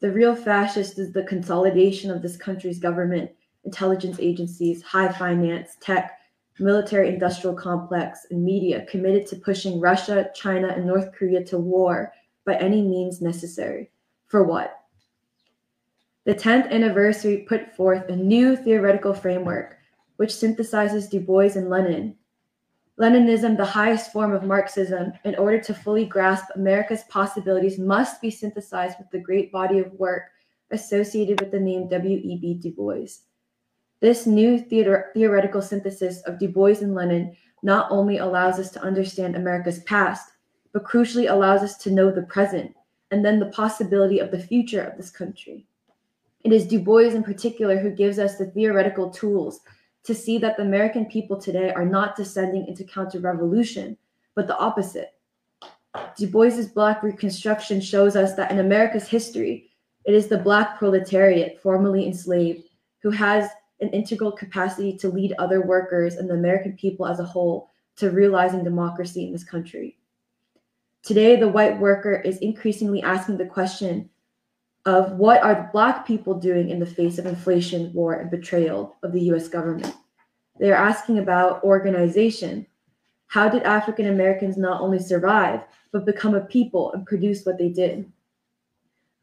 [0.00, 3.30] The real fascist is the consolidation of this country's government,
[3.62, 6.18] intelligence agencies, high finance, tech,
[6.58, 12.12] military industrial complex, and media committed to pushing Russia, China, and North Korea to war
[12.44, 13.92] by any means necessary.
[14.26, 14.80] For what?
[16.24, 19.78] The 10th anniversary put forth a new theoretical framework
[20.16, 22.16] which synthesizes Du Bois and Lenin.
[22.98, 28.30] Leninism, the highest form of Marxism, in order to fully grasp America's possibilities, must be
[28.30, 30.24] synthesized with the great body of work
[30.70, 32.54] associated with the name W.E.B.
[32.54, 33.06] Du Bois.
[34.00, 38.82] This new theater- theoretical synthesis of Du Bois and Lenin not only allows us to
[38.82, 40.32] understand America's past,
[40.72, 42.74] but crucially allows us to know the present
[43.10, 45.66] and then the possibility of the future of this country.
[46.44, 49.60] It is Du Bois in particular who gives us the theoretical tools
[50.04, 53.96] to see that the American people today are not descending into counter revolution,
[54.34, 55.14] but the opposite.
[56.16, 59.70] Du Bois's Black Reconstruction shows us that in America's history,
[60.04, 62.68] it is the Black proletariat, formerly enslaved,
[63.02, 67.24] who has an integral capacity to lead other workers and the American people as a
[67.24, 69.98] whole to realizing democracy in this country.
[71.02, 74.08] Today, the white worker is increasingly asking the question
[74.84, 79.12] of what are Black people doing in the face of inflation, war, and betrayal of
[79.12, 79.94] the US government.
[80.58, 82.66] They are asking about organization.
[83.28, 87.68] How did African Americans not only survive, but become a people and produce what they
[87.68, 88.10] did?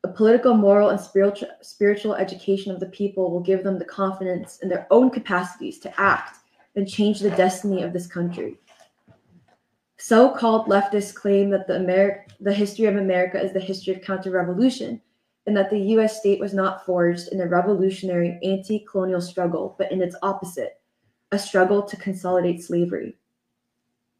[0.05, 4.59] A political, moral, and spiritual, spiritual education of the people will give them the confidence
[4.59, 6.37] in their own capacities to act
[6.77, 8.57] and change the destiny of this country.
[9.97, 14.01] So called leftists claim that the, Ameri- the history of America is the history of
[14.01, 15.01] counter revolution
[15.49, 19.91] and that the US state was not forged in a revolutionary anti colonial struggle, but
[19.91, 20.79] in its opposite,
[21.31, 23.17] a struggle to consolidate slavery.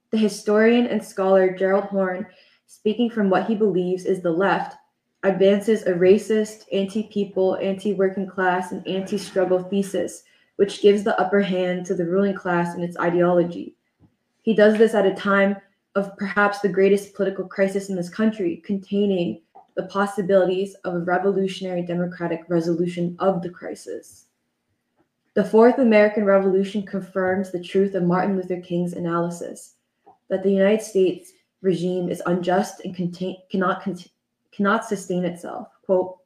[0.10, 2.26] The historian and scholar Gerald Horne,
[2.66, 4.76] speaking from what he believes is the left,
[5.22, 10.24] advances a racist, anti people, anti working class, and anti struggle thesis,
[10.56, 13.76] which gives the upper hand to the ruling class and its ideology.
[14.42, 15.58] He does this at a time
[15.94, 19.42] of perhaps the greatest political crisis in this country, containing
[19.80, 24.26] the possibilities of a revolutionary democratic resolution of the crisis.
[25.36, 29.76] The Fourth American Revolution confirms the truth of Martin Luther King's analysis
[30.28, 33.88] that the United States regime is unjust and contain, cannot,
[34.52, 35.70] cannot sustain itself.
[35.86, 36.18] Quote,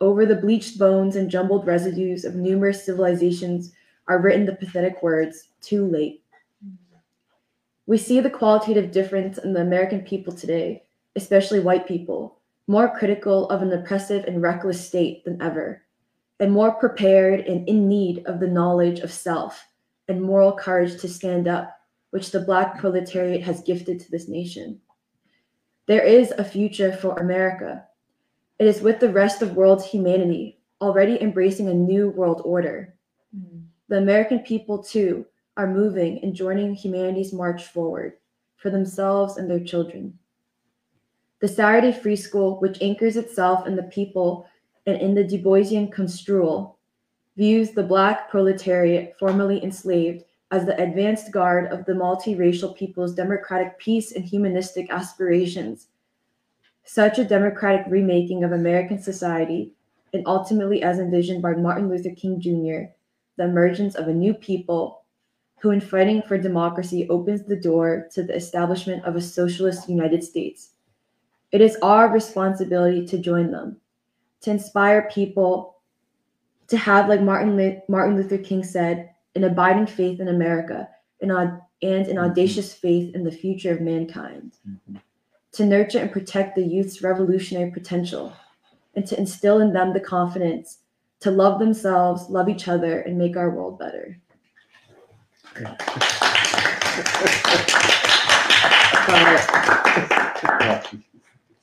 [0.00, 3.72] over the bleached bones and jumbled residues of numerous civilizations
[4.08, 6.22] are written the pathetic words, too late.
[7.86, 12.39] We see the qualitative difference in the American people today, especially white people,
[12.70, 15.82] more critical of an oppressive and reckless state than ever,
[16.38, 19.66] and more prepared and in need of the knowledge of self
[20.06, 21.76] and moral courage to stand up,
[22.10, 24.80] which the Black proletariat has gifted to this nation.
[25.86, 27.84] There is a future for America.
[28.60, 32.94] It is with the rest of world's humanity, already embracing a new world order.
[33.88, 38.12] The American people, too, are moving and joining humanity's march forward
[38.58, 40.19] for themselves and their children.
[41.40, 44.46] The Saturday Free School, which anchors itself in the people
[44.86, 46.76] and in the Du Boisian construal,
[47.36, 53.78] views the Black proletariat, formerly enslaved, as the advanced guard of the multiracial people's democratic
[53.78, 55.88] peace and humanistic aspirations.
[56.84, 59.72] Such a democratic remaking of American society,
[60.12, 62.92] and ultimately as envisioned by Martin Luther King Jr.,
[63.36, 65.04] the emergence of a new people
[65.60, 70.22] who, in fighting for democracy, opens the door to the establishment of a socialist United
[70.22, 70.72] States.
[71.52, 73.76] It is our responsibility to join them,
[74.42, 75.76] to inspire people
[76.68, 80.88] to have, like Martin, Martin Luther King said, an abiding faith in America
[81.20, 85.00] and, aud- and an audacious faith in the future of mankind, Mhm.
[85.52, 88.32] to nurture and protect the youth's revolutionary potential,
[88.94, 90.78] and to instill in them the confidence
[91.20, 94.16] to love themselves, love each other, and make our world better.
[99.06, 100.94] But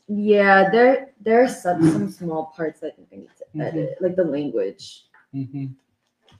[0.07, 3.97] yeah, there there are some, some small parts that I think I need to edit,
[4.01, 5.05] like the language.
[5.33, 5.73] Mhm.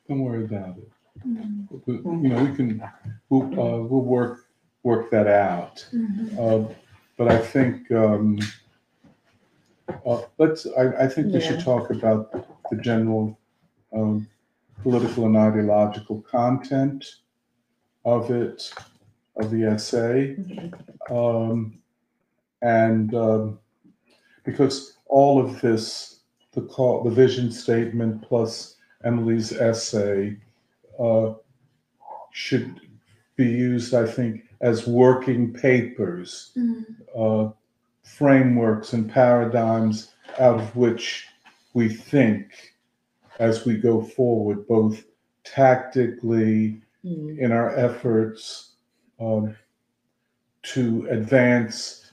[0.07, 0.89] Don't worry about it.
[1.85, 2.81] We- You know, we can,
[3.29, 4.45] we'll, uh, we'll work,
[4.83, 5.85] work that out.
[6.39, 6.65] Uh,
[7.17, 8.37] But I think, um,
[10.05, 12.31] uh, let's, I, I think we should talk about
[12.69, 13.37] the general,
[13.93, 14.27] um,
[14.83, 17.03] political and ideological content
[18.05, 18.71] of it,
[19.37, 20.37] of the essay.
[21.09, 21.79] Um,
[22.61, 23.59] and, um,
[24.43, 26.21] because all of this,
[26.53, 30.37] the call, the vision statement plus Emily's essay,
[30.99, 31.33] uh,
[32.31, 32.79] should
[33.35, 36.57] be used, I think, as working papers,
[37.15, 37.49] uh,
[38.03, 41.27] frameworks and paradigms out of which
[41.73, 42.73] we think
[43.39, 45.03] as we go forward, both
[45.43, 47.37] tactically Mm.
[47.39, 48.71] in our efforts
[49.19, 49.55] um,
[50.63, 52.06] to advance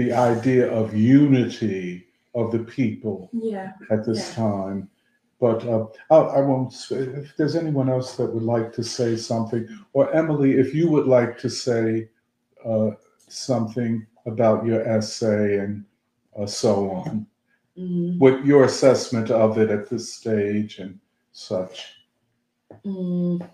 [0.00, 3.72] the idea of unity of the people Yeah.
[3.90, 4.34] at this Yeah.
[4.46, 4.88] time.
[5.38, 9.62] But uh, I, I won't, if there's anyone else that would like to say something,
[9.92, 12.08] or Emily, if you would like to say
[12.64, 12.90] uh,
[13.28, 15.84] something about your essay and
[16.38, 17.26] uh, so on,
[17.78, 18.18] Mm.
[18.18, 20.98] what your assessment of it at this stage and
[21.32, 21.76] such.
[22.84, 23.48] Mm.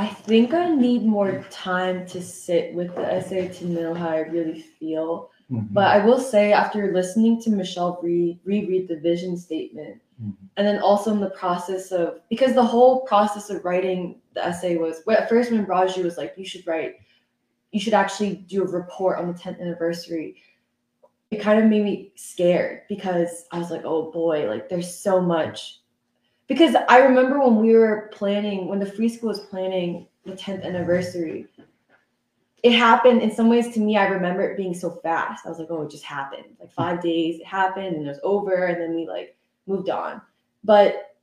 [0.00, 4.20] I think I need more time to sit with the essay to know how I
[4.20, 5.30] really feel.
[5.50, 10.34] But I will say, after listening to Michelle re- reread the vision statement, Mhm.
[10.56, 14.76] and then also in the process of because the whole process of writing the essay
[14.76, 16.94] was well, at first when Raju was like, "You should write,
[17.72, 20.36] you should actually do a report on the 10th anniversary."
[21.30, 25.20] It kind of made me scared because I was like, "Oh boy, like there's so
[25.20, 25.79] much."
[26.50, 30.64] Because I remember when we were planning, when the free school was planning the 10th
[30.64, 31.46] anniversary,
[32.64, 35.46] it happened in some ways to me i remember it being so fast.
[35.46, 36.46] I was like oh it just happened.
[36.58, 39.36] Like five days it happened and it was over and then we like
[39.68, 40.20] moved on.
[40.64, 41.14] But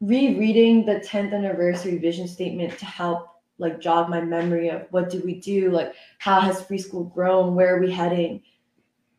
[0.00, 5.22] rereading the 10th anniversary vision statement to help like jog my memory of what did
[5.22, 5.70] we do?
[5.70, 7.54] Like how has free school grown?
[7.54, 8.40] Where are we heading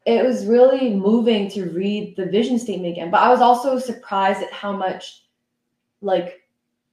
[0.05, 4.41] it was really moving to read the vision statement again but i was also surprised
[4.41, 5.25] at how much
[6.01, 6.41] like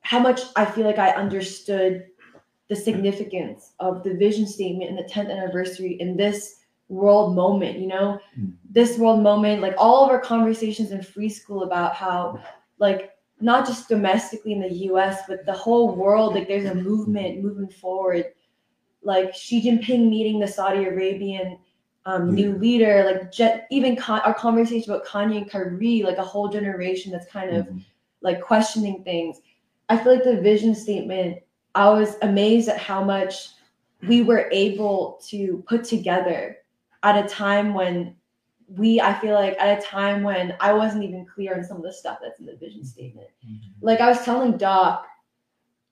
[0.01, 2.07] how much i feel like i understood
[2.69, 6.57] the significance of the vision statement and the 10th anniversary in this
[6.89, 8.53] world moment you know Mhm.
[8.71, 12.39] this world moment like all of our conversations in free school about how
[12.79, 17.43] like not just domestically in the us but the whole world like there's a movement
[17.43, 18.27] moving forward
[19.03, 21.59] like xi jinping meeting the saudi arabian
[22.07, 26.25] um, new leader like jet, even con- our conversation about kanye and kyrie like a
[26.25, 27.85] whole generation that's kind of Mhm.
[28.23, 29.41] like questioning things.
[29.89, 31.39] I feel like the vision statement,
[31.75, 33.51] I was amazed at how much
[34.07, 36.59] we were able to put together
[37.03, 38.15] at a time when
[38.77, 41.83] we, I feel like at a time when I wasn't even clear on some of
[41.83, 43.29] the stuff that's in the vision statement.
[43.81, 45.07] Like I was telling Doc,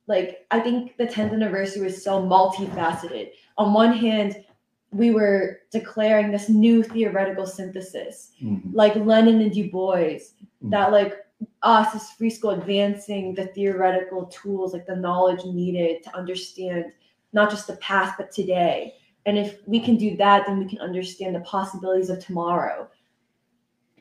[0.06, 3.30] like I think the 10th anniversary was so multifaceted.
[3.58, 4.44] On one hand,
[4.92, 8.62] we were declaring this new theoretical synthesis, Mhm.
[8.72, 10.70] like Lenin and Du Bois, Mhm.
[10.70, 11.14] that like
[11.62, 16.86] us as free school advancing the theoretical tools, like the knowledge needed to understand
[17.32, 18.94] not just the past but today.
[19.26, 22.88] And if we can do that, then we can understand the possibilities of tomorrow.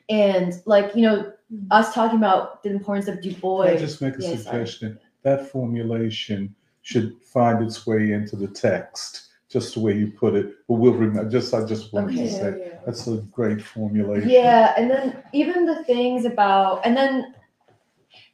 [0.08, 1.32] And like you know,
[1.70, 3.66] us talking about the importance of Du Bois.
[3.66, 4.38] Can I just make a Yeah, sorry.
[4.38, 4.98] suggestion?
[5.22, 10.52] That formulation should find its way into the text just the way you put it,
[10.68, 12.28] but we'll remember, just, I just wanted to Okay.
[12.28, 14.28] say, that's a great formulation.
[14.28, 17.34] Yeah, and then even the things about, and then,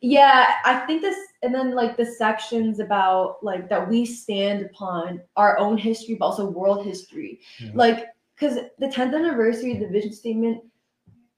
[0.01, 5.21] yeah, I think this, and then like the sections about like that we stand upon
[5.37, 7.39] our own history, but also world history.
[7.61, 7.71] Yeah.
[7.75, 10.65] Like, because the 10th anniversary of the vision statement,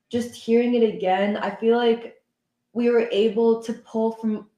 [0.09, 2.15] just hearing it again, I feel like
[2.73, 4.49] we were able to pull from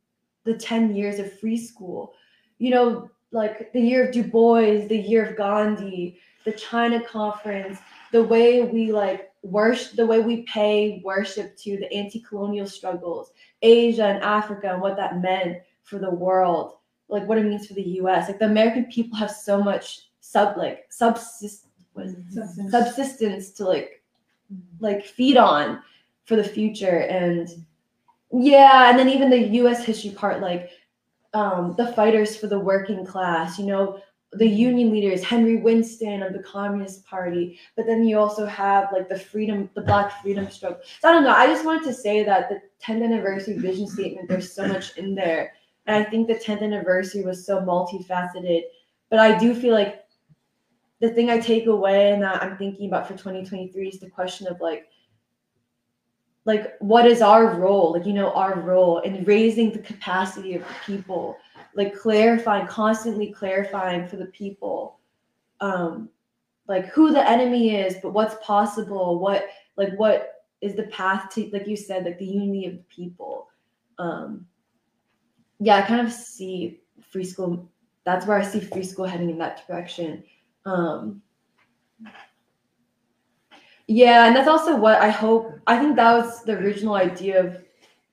[0.45, 2.15] the 10 years of free school.
[2.59, 7.79] You know, like the year of Du Bois, the year of Gandhi, the China conference,
[8.13, 14.05] the way we like worship, the way we pay worship to the anti-colonial struggles, Asia
[14.05, 16.75] and Africa, and what that meant for the world,
[17.09, 18.29] like what it means for the U.S.
[18.29, 21.67] Like the American people have so much sub like subsist
[21.99, 22.71] it?
[22.71, 24.03] Subsistence to like
[24.81, 25.83] like feed on
[26.25, 27.49] for the future and
[28.33, 30.71] yeah and then even the us history part like
[31.35, 34.01] um the fighters for the working class you know
[34.33, 39.09] the union leaders henry winston of the communist party but then you also have like
[39.09, 40.81] the freedom the black freedom struggle.
[41.01, 44.29] So i don't know i just wanted to say that the 10th anniversary vision statement
[44.29, 45.53] there's so much in there
[45.87, 48.63] and i think the 10th anniversary was so multifaceted
[49.11, 50.07] but i do feel like
[51.01, 54.47] the thing I take away and that I'm thinking about for 2023 is the question
[54.47, 54.89] of like,
[56.47, 57.93] like what is our role?
[57.93, 61.37] Like you know our role in raising the capacity of the people,
[61.75, 65.01] like clarifying, constantly clarifying for the people,
[65.61, 66.09] um,
[66.69, 71.51] like who the enemy is, but what's possible, what like what is the path to
[71.53, 73.49] like you said, like the unity of the people.
[73.99, 74.47] Um,
[75.59, 76.81] yeah, I kind of see
[77.11, 77.69] free school.
[78.05, 80.23] That's where I see free school heading in that direction.
[80.65, 81.23] Um,
[83.87, 85.53] yeah, and that's also what I hope.
[85.67, 87.63] I think that was the original idea of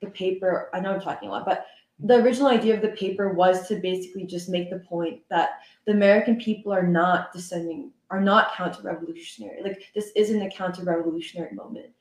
[0.02, 0.70] the paper.
[0.74, 1.66] I know I'm talking a lot, but
[2.00, 5.52] the original idea of the paper was to basically just make the point that
[5.86, 9.62] the American people are not descending, are not counter-revolutionary.
[9.64, 11.92] Like this isn't a counter-revolutionary moment,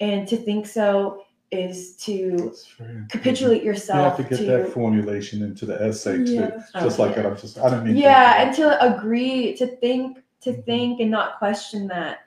[0.00, 2.12] and to think so is to
[2.48, 3.10] It's very important.
[3.12, 6.62] capitulate You have yourself to get to that formulation into the essay too, Yeah.
[6.80, 7.94] just like I'm just, I don't mean.
[7.94, 10.64] to- yeah and to agree to think to Mhm.
[10.64, 12.20] think and not question that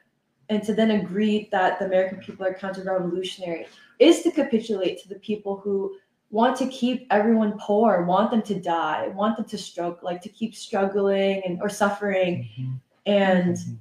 [0.50, 3.66] and to then agree that the american people are counter-revolutionary
[4.00, 5.96] is to capitulate to the people who
[6.32, 10.30] want to keep everyone poor want them to die want them to struggle like to
[10.30, 12.48] keep struggling and or suffering.
[12.60, 12.80] Mhm.
[13.06, 13.78] and Mhm.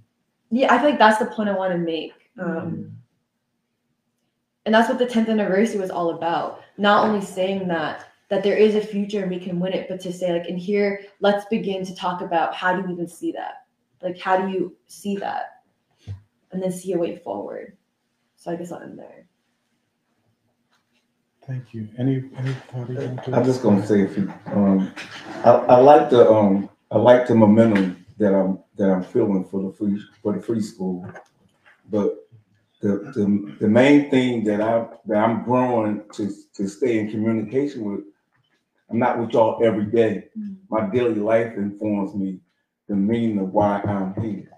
[0.50, 2.90] yeah i feel like that's the point i want to make um,
[4.66, 6.62] and that's what the 10th anniversary was all about.
[6.78, 10.00] Not only saying that that there is a future and we can win it but
[10.00, 13.30] to say like and here let's begin to talk about how do you even see
[13.32, 13.66] that?
[14.02, 15.53] Like how do you see that
[16.54, 17.76] and then see a way forward
[18.36, 19.26] so i guess i'll end there
[21.46, 21.90] Thank you.
[21.98, 23.06] Any, anybody?
[23.06, 24.90] want to- I'm just gonna say, if you, um,
[25.44, 29.62] I, I like the, um, I like the momentum that I'm, that I'm feeling for
[29.62, 31.06] the free, for the free school.
[31.90, 32.16] But
[32.80, 37.84] the, the, the main thing that I, that I'm growing to, to stay in communication
[37.84, 38.04] with,
[38.88, 40.28] I'm not with y'all every day.
[40.70, 42.40] My daily life informs me
[42.88, 44.48] the meaning of why I'm here.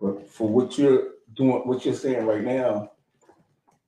[0.00, 1.07] But for what you're
[1.38, 2.90] doing, what you're saying right now,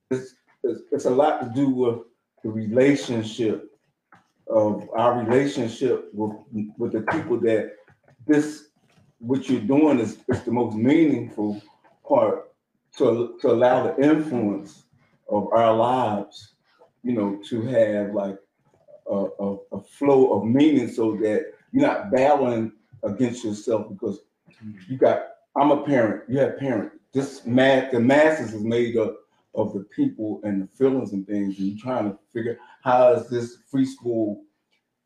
[0.09, 1.99] it's, it's, it's a lot to do with
[2.43, 3.69] the relationship
[4.47, 6.31] of our relationship with,
[6.77, 7.73] with the people that
[8.25, 8.69] this,
[9.19, 11.61] what you're doing is, is the most meaningful
[12.07, 12.51] part
[12.97, 14.83] to, to allow the influence
[15.29, 16.55] of our lives,
[17.03, 18.37] you know, to have like
[19.09, 22.71] a, a, a flow of meaning so that you're not battling
[23.03, 24.19] against yourself because
[24.87, 25.23] you got,
[25.55, 26.91] I'm a parent, you have parent.
[27.13, 29.17] This mass, the masses is made up
[29.53, 33.29] of the people and the feelings and things, and you're trying to figure how is
[33.29, 34.43] this free school,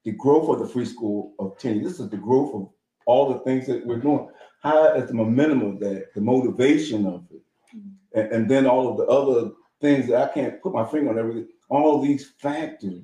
[0.03, 2.69] the growth of the free school of 10, this is the growth of
[3.07, 4.29] all the things that we're doing.
[4.61, 7.41] How is the momentum of that, the motivation of it,
[7.75, 8.19] mm-hmm.
[8.19, 9.51] and, and then all of the other
[9.81, 13.03] things that I can't put my finger on everything, all these factors,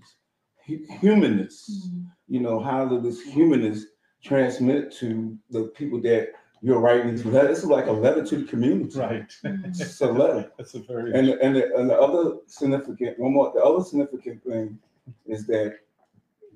[0.65, 2.03] hu- humanness, mm-hmm.
[2.27, 3.85] you know, how does this humanness
[4.23, 7.30] transmit to the people that you're writing to?
[7.30, 8.97] This is like a letter to the community.
[8.97, 9.32] Right.
[9.43, 10.51] It's a letter.
[10.57, 11.14] That's a very.
[11.14, 14.78] And and the, and the other significant one more the other significant thing
[15.26, 15.80] is that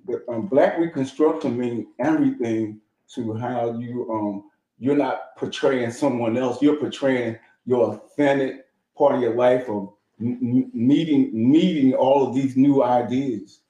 [0.07, 2.79] the um, black reconstruction means everything
[3.15, 8.65] to how you um you're not portraying someone else you're portraying your authentic
[8.97, 13.61] part of your life of n- n- needing needing all of these new ideas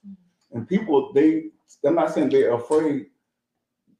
[0.54, 1.46] and people they
[1.86, 3.08] I'm not saying they're afraid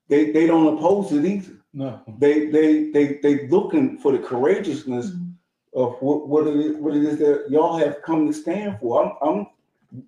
[0.10, 2.02] they they don't oppose it either No.
[2.20, 5.78] they they they they looking for the courageousness mm-hmm.
[5.78, 9.04] of what what it is what it is that y'all have come to stand for.
[9.04, 9.48] I'm I'm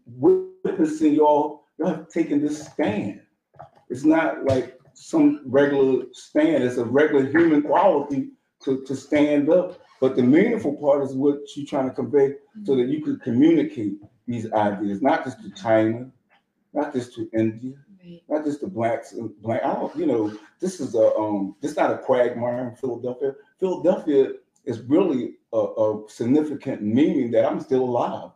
[0.05, 3.20] witnessing y'all y'all have taken this stand.
[3.89, 6.63] It's not like some regular stand.
[6.63, 8.30] It's a regular human quality
[8.63, 9.80] to, to stand up.
[9.99, 13.95] But the meaningful part is what you're trying to convey so that you could communicate
[14.26, 16.09] these ideas, not just to China,
[16.74, 17.74] not just to India,
[18.08, 18.22] Right.
[18.30, 19.64] not just the blacks and black.
[19.64, 23.34] I don't, you know, this is a um, this not a quagmire in Philadelphia.
[23.60, 24.34] Philadelphia
[24.66, 28.32] is really a, a significant meaning that I'm still alive.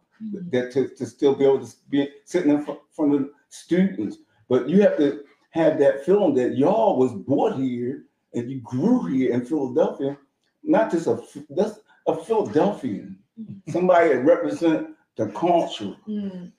[0.51, 4.17] That to, to still be able to be sitting in front of students,
[4.49, 8.03] but you have to have that feeling that y'all was born here
[8.33, 10.15] and you grew here in Philadelphia,
[10.63, 13.17] not just a that's a Philadelphian,
[13.69, 16.51] somebody that represent the culture Mm.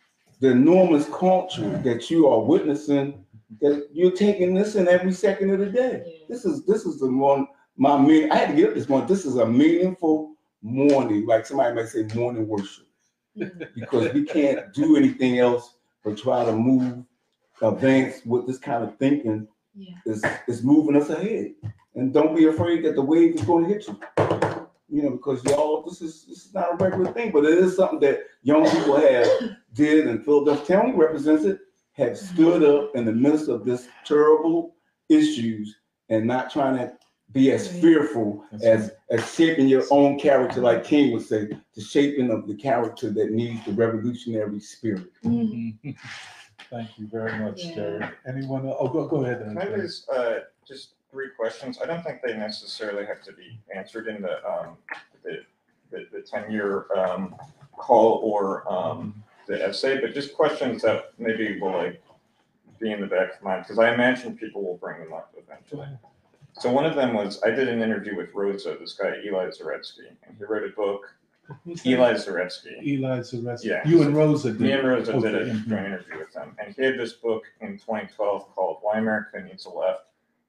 [0.43, 3.24] The enormous culture that you are witnessing
[3.61, 6.03] that you're taking this in every second of the day.
[6.05, 6.24] Yeah.
[6.28, 9.07] This is this is the one my mean I had to get up this morning.
[9.07, 12.86] This is a meaningful morning, like somebody might say morning worship,
[13.38, 13.68] Mm.
[13.74, 17.05] because we can't do anything else but try to move,
[17.62, 19.95] advance with this kind of thinking Yeah.
[20.07, 21.55] is is moving us ahead.
[21.95, 23.97] And don't be afraid that the wave is going to hit you.
[24.88, 27.76] You know, because y'all, this is this is not a regular thing, but it is
[27.76, 29.26] something that young people have
[29.74, 31.58] did and Philadelphia County represents it,
[31.92, 34.74] have stood up in the midst of this terrible
[35.08, 35.76] issues
[36.08, 36.92] and not trying to
[37.32, 41.80] be as fearful That's as as shaping your own character, like King would say, the
[41.80, 45.08] shaping of the character that needs the revolutionary spirit.
[45.24, 45.76] Mm.
[46.70, 47.74] Thank you very much, Yeah.
[47.74, 48.08] Jerry.
[48.26, 49.40] Anyone, oh, go, go ahead.
[49.40, 49.80] Can I Andre.
[49.80, 51.78] raise, uh, just three questions?
[51.82, 54.76] I don't think they necessarily have to be answered in the, um,
[55.22, 55.40] the,
[55.90, 57.34] the, the ten-year, um,
[57.76, 62.03] call or, um, the essay, but just questions that maybe will like
[62.80, 65.88] be in the back of mind, because I imagine people will bring them up eventually.
[66.59, 70.09] So one of them was, I did an interview with Rosa, this guy Eli Zaretsky,
[70.26, 71.14] and he wrote a book,
[71.86, 72.82] Eli Zaretsky.
[72.82, 73.64] Eli Zareski.
[73.64, 73.86] Yeah.
[73.86, 74.61] You and Rosa did.
[74.61, 77.45] Me and Rosa did a Okay, joint interview with him, and he had this book
[77.61, 80.05] in 2012 called "Why America Needs a Left,"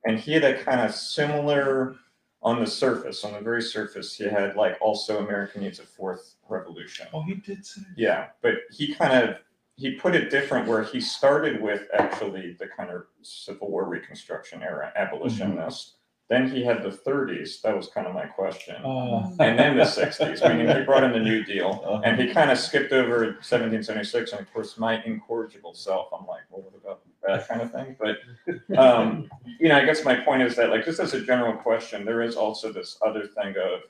[0.06, 1.96] and he had a kind of similar,
[2.44, 6.36] on the surface, on the very surface, he had like also America needs a fourth
[6.50, 7.08] revolution.
[7.14, 7.82] Oh, he did say.
[7.96, 9.38] Yeah, but he kind of
[9.76, 14.62] he put it different, where he started with actually the kind of Civil War Reconstruction
[14.62, 15.16] era mm-hmm.
[15.16, 15.96] abolitionist.
[16.30, 17.61] Then he had the 30s.
[17.61, 21.11] That was kind of my question Uh, and then the 60s, meaning he brought in
[21.11, 24.32] the New Deal, and he kind of skipped over 1776.
[24.32, 27.95] And of course, my incorrigible self, I'm like, well, what about that kind of thing?
[27.99, 31.53] But, um, you know, I guess my point is that, like, just as a general
[31.53, 33.82] question, there is also this other thing of,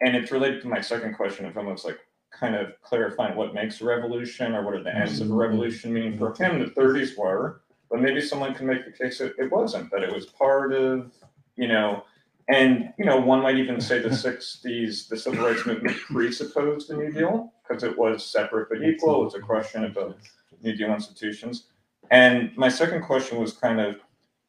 [0.00, 1.98] and it's related to my second question of almost like
[2.32, 5.92] kind of clarifying what makes a revolution or what are the ends of a revolution.
[5.92, 9.50] Meaning for him, the 30s were, but maybe someone can make the case that it
[9.52, 11.12] wasn't, that it was part of,
[11.56, 12.04] you know,
[12.48, 16.96] and you know, one might even say the '60s, the civil rights movement presupposed the
[16.96, 19.22] New Deal because it was separate but equal.
[19.22, 20.16] It was a question of both
[20.62, 21.68] New Deal institutions.
[22.10, 23.96] And my second question was kind of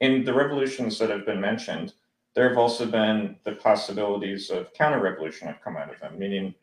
[0.02, 1.94] in the revolutions that have been mentioned.
[2.36, 6.18] There have also been the possibilities of counter-revolution have come out of them.
[6.18, 6.56] Meaning,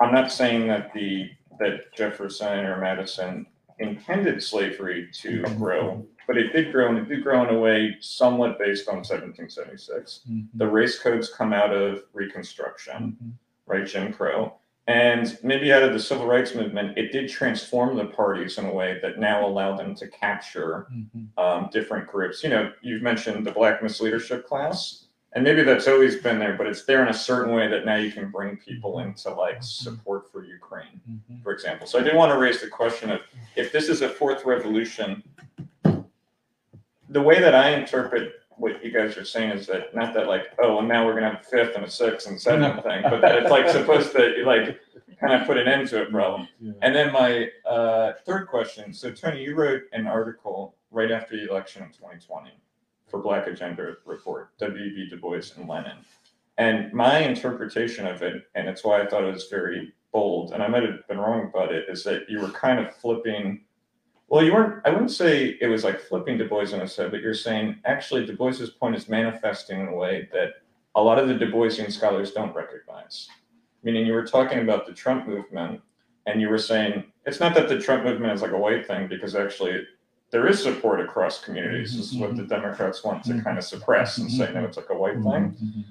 [0.00, 3.46] I'm not saying that the that Jefferson or Madison
[3.78, 7.96] intended slavery to grow, but it did grow, and it did grow in a way
[8.00, 13.32] somewhat based on 1776 mhm, the race codes come out of Reconstruction, mhm.
[13.66, 13.86] right?
[13.86, 14.54] Jim Crow.
[14.86, 18.72] And maybe out of the civil rights movement, it did transform the parties in a
[18.72, 21.28] way that now allow them to capture Mhm.
[21.36, 22.42] um, different groups.
[22.42, 26.66] You know, you've mentioned the Black Misleadership class, and maybe that's always been there, but
[26.66, 30.30] it's there in a certain way that now you can bring people into like support
[30.32, 31.42] for Ukraine, Mhm.
[31.42, 31.86] for example.
[31.86, 33.20] So I did want to raise the question of
[33.56, 35.22] if this is a fourth revolution,
[37.10, 40.46] the way that I interpret what you guys are saying is that not that like,
[40.60, 43.20] oh, and now we're gonna have a fifth and a sixth and seventh thing, but
[43.20, 44.80] that it's like supposed to like
[45.20, 46.48] kind of put an end to a problem.
[46.60, 46.72] Yeah.
[46.82, 48.92] And then my uh, third question.
[48.92, 52.50] So Tony, you wrote an article right after the election in 2020
[53.08, 55.08] for Black Agenda Report, W.B.
[55.08, 55.98] Du Bois and Lenin.
[56.58, 60.62] And my interpretation of it, and it's why I thought it was very bold, and
[60.62, 63.64] I might have been wrong about it, is that you were kind of flipping.
[64.28, 64.84] Well, you weren't.
[64.84, 67.76] I wouldn't say it was like flipping Du Bois on his head, but you're saying
[67.84, 70.54] actually Du Bois's point is manifesting in a way that
[70.96, 73.28] a lot of the Du Boisian scholars don't recognize.
[73.84, 75.80] Meaning, you were talking about the Trump movement,
[76.26, 79.06] and you were saying it's not that the Trump movement is like a white thing,
[79.06, 79.86] because actually
[80.30, 81.96] there is support across communities.
[81.96, 84.90] This is what the Democrats want to kind of suppress and say, no, it's like
[84.90, 85.22] a white thing.
[85.62, 85.84] Mhm.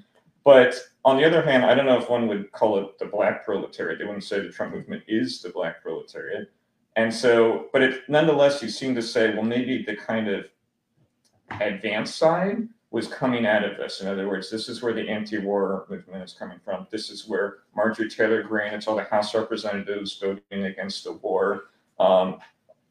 [0.44, 3.44] But on the other hand, I don't know if one would call it the black
[3.44, 3.98] proletariat.
[3.98, 6.50] They wouldn't say the Trump movement is the black proletariat.
[6.96, 10.46] And so, but it nonetheless, you seem to say, well, maybe the kind of
[11.60, 14.00] advanced side was coming out of this.
[14.00, 16.86] In other words, this is where the anti-war movement is coming from.
[16.90, 21.64] This is where Marjorie Taylor Greene, it's all the House representatives voting against the war.
[22.00, 22.38] Um,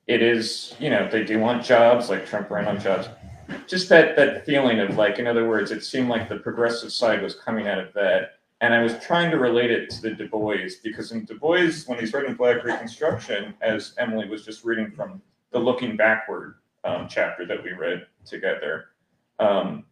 [0.08, 3.10] it is, you know, they do want jobs, like Trump ran on jobs.
[3.68, 7.22] just that that feeling of like, in other words, it seemed like the progressive side
[7.22, 8.39] was coming out of that.
[8.62, 11.70] And I was trying to relate it to the Du Bois because in Du Bois,
[11.86, 17.08] when he's writing Black Reconstruction, as Emily was just reading from the Looking Backward um,
[17.08, 18.86] chapter that we read together,
[19.39, 19.86] um,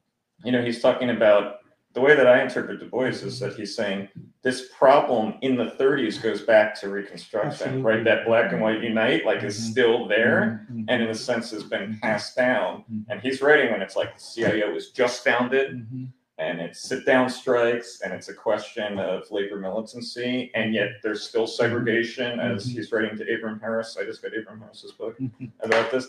[0.44, 1.60] you know, he's talking about
[1.94, 4.10] the way that I interpret Du Bois is that he's saying
[4.46, 7.82] this problem in the 30s goes back to Reconstruction, Absolutely.
[7.82, 8.04] right?
[8.04, 9.72] That black and white unite, like, is Mhm.
[9.72, 10.86] still there Mhm.
[10.88, 12.84] and in a sense has been passed down.
[12.90, 13.06] Mhm.
[13.10, 16.10] And he's writing when it's like the CIO was just founded Mhm.
[16.38, 21.24] and it's sit down strikes and it's a question of labor militancy and yet there's
[21.24, 23.98] still segregation as he's writing to Abram Harris.
[24.00, 25.18] I just got Abram Harris's book
[25.62, 26.08] about this.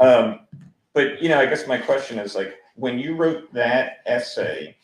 [0.00, 0.40] Um,
[0.94, 4.74] but you know, I guess my question is like when you wrote that essay,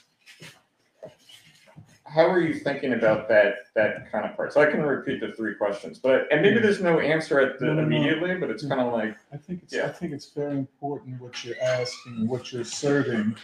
[2.12, 4.52] how are you thinking about that that kind of part?
[4.52, 7.66] So I can repeat the three questions, but and maybe there's no answer at the
[7.66, 7.86] No, no, no.
[7.86, 9.86] immediately, but it's kind of like I think it's, Yeah.
[9.86, 13.36] I think it's very important what you're asking, what you're asserting.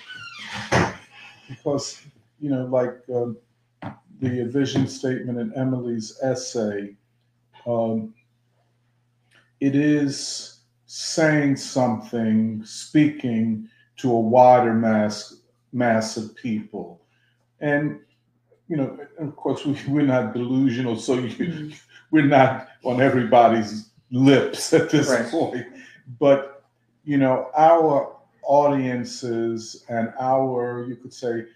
[1.48, 2.02] Because,
[2.40, 3.36] you know, like, um,
[4.20, 6.96] the vision statement in Emily's essay,
[7.66, 8.12] um,
[9.60, 15.36] it is saying something, speaking to a wider mass,
[15.72, 17.00] mass of people.
[17.60, 18.00] And,
[18.68, 21.70] you know, of course, we, we're not delusional, so you, mm-hmm.
[22.10, 25.30] we're not on everybody's lips at this Right.
[25.30, 25.66] point.
[26.18, 26.64] But,
[27.04, 31.46] you know, our audiences and our, you could say,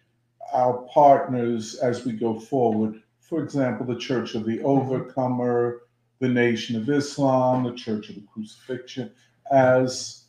[0.52, 4.66] our partners as we go forward, for example, the Church of the mm-hmm.
[4.66, 5.82] Overcomer,
[6.18, 9.10] the Nation of Islam, the Church of the Crucifixion,
[9.50, 10.24] as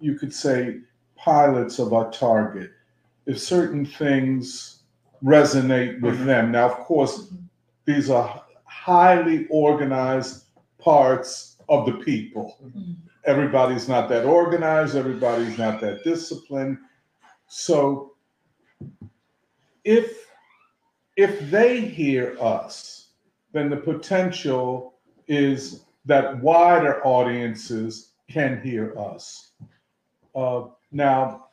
[0.00, 0.80] you could say,
[1.16, 2.70] pilots of our target.
[3.26, 4.79] If certain things
[5.22, 7.32] resonate with them, now, of course,
[7.84, 10.44] these are highly organized
[10.78, 12.56] parts of the people.
[13.24, 16.78] Everybody's not that organized, everybody's not that disciplined.
[17.48, 18.14] So
[19.84, 20.26] if
[21.16, 23.08] if they hear us,
[23.52, 24.94] then the potential
[25.28, 29.52] is that wider audiences can hear us.
[30.34, 31.49] Uh, now,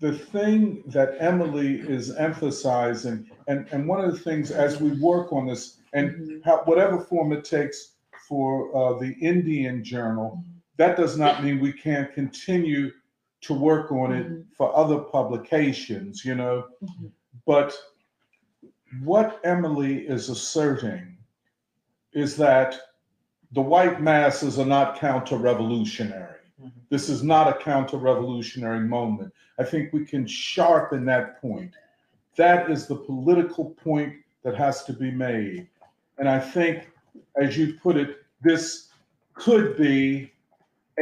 [0.00, 5.32] the thing that Emily is emphasizing, and, and one of the things as we work
[5.32, 7.92] on this, and how, whatever form it takes
[8.26, 10.42] for uh, the Indian Journal,
[10.78, 12.90] that does not mean we can't continue
[13.42, 14.44] to work on it Mhm.
[14.56, 16.64] for other publications, you know.
[16.82, 17.10] Mhm.
[17.46, 17.74] But
[19.02, 21.16] what Emily is asserting
[22.12, 22.76] is that
[23.52, 26.39] the white masses are not counter revolutionary.
[26.90, 29.32] This is not a counter revolutionary moment.
[29.58, 31.72] I think we can sharpen that point.
[32.36, 35.68] That is the political point that has to be made.
[36.18, 36.90] And I think,
[37.40, 38.88] as you put it, this
[39.34, 40.32] could be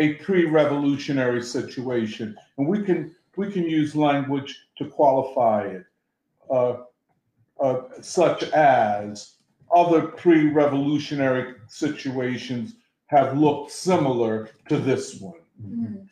[0.00, 5.84] a pre-revolutionary situation, and we can we can use language to qualify it,
[6.50, 6.78] uh,
[7.60, 9.34] uh, such as
[9.74, 12.74] other pre-revolutionary situations
[13.06, 15.38] have looked similar to this one.
[15.62, 16.08] Mm.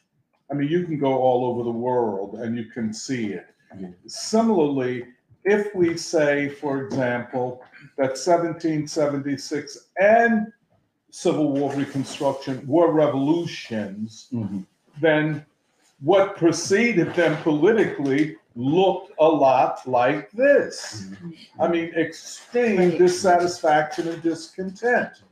[0.51, 3.47] I mean, you can go all over the world and you can see it.
[3.79, 3.89] Yeah.
[4.07, 5.05] Similarly,
[5.45, 7.63] if we say, for example,
[7.97, 10.53] that 1776 and
[11.11, 14.67] Civil War Reconstruction were revolutions, Mhm.
[15.01, 15.45] then
[16.01, 21.07] what preceded them politically looked a lot like this.
[21.59, 25.23] I mean, extreme dissatisfaction and discontent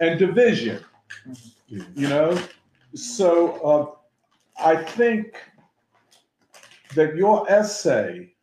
[0.00, 0.82] and division,
[1.68, 1.84] Yeah.
[1.94, 2.38] you know?
[2.94, 3.96] So
[4.58, 5.40] uh, I think
[6.94, 8.34] that your essay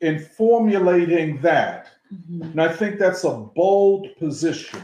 [0.00, 2.52] in formulating that, Mhm.
[2.52, 4.82] and I think that's a bold position,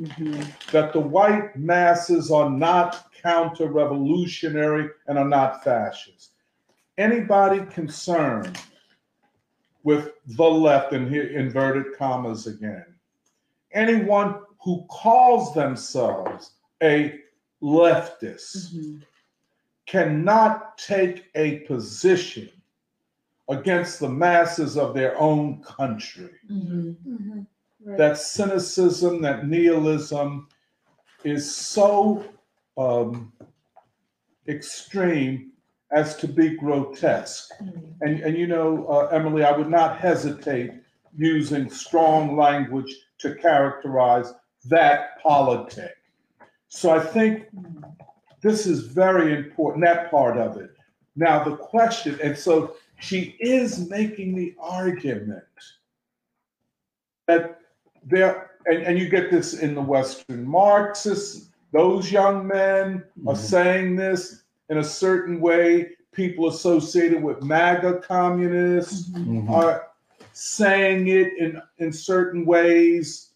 [0.00, 0.70] Mhm.
[0.72, 6.32] that the white masses are not counter revolutionary and are not fascist.
[6.98, 8.58] Anybody concerned
[9.82, 12.86] with the left, and here inverted commas again,
[13.72, 17.20] anyone who calls themselves a
[17.66, 19.02] leftist Mhm.
[19.86, 22.48] cannot take a position
[23.48, 26.96] against the masses of their own country Mhm.
[27.06, 27.46] Mhm.
[27.84, 27.98] Right.
[27.98, 30.48] that cynicism, that nihilism
[31.24, 32.24] is so
[32.78, 33.32] um,
[34.48, 35.50] extreme
[35.92, 37.50] as to be grotesque.
[38.02, 40.72] And, and you know, uh, Emily, I would not hesitate
[41.16, 44.34] using strong language to characterize
[44.66, 45.95] that politic.
[46.68, 47.46] So I think
[48.40, 50.70] this is very important, that part of it.
[51.14, 55.44] Now, the question, and so she is making the argument
[57.26, 57.60] that
[58.04, 63.36] there, and, and you get this in the Western Marxists, those young men are Mhm.
[63.36, 65.90] saying this, in a certain way.
[66.12, 69.50] People associated with MAGA communists Mhm.
[69.50, 69.88] are
[70.32, 73.30] saying it in, in certain ways.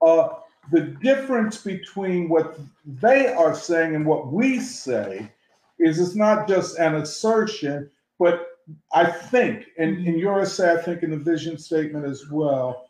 [0.00, 0.28] Uh,
[0.70, 5.30] the difference between what they are saying and what we say
[5.78, 8.46] is it's not just an assertion, but
[8.92, 10.08] I think, and mm-hmm.
[10.08, 12.88] in your essay, I think in the vision statement as well,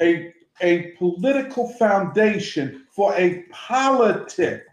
[0.00, 4.64] a, a political foundation for a politic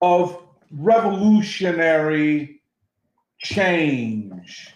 [0.00, 2.60] of revolutionary
[3.38, 4.75] change.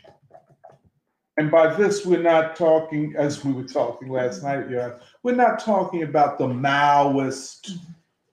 [1.41, 5.59] And by this, we're not talking, as we were talking last night, yeah, we're not
[5.59, 7.79] talking about the Maoist,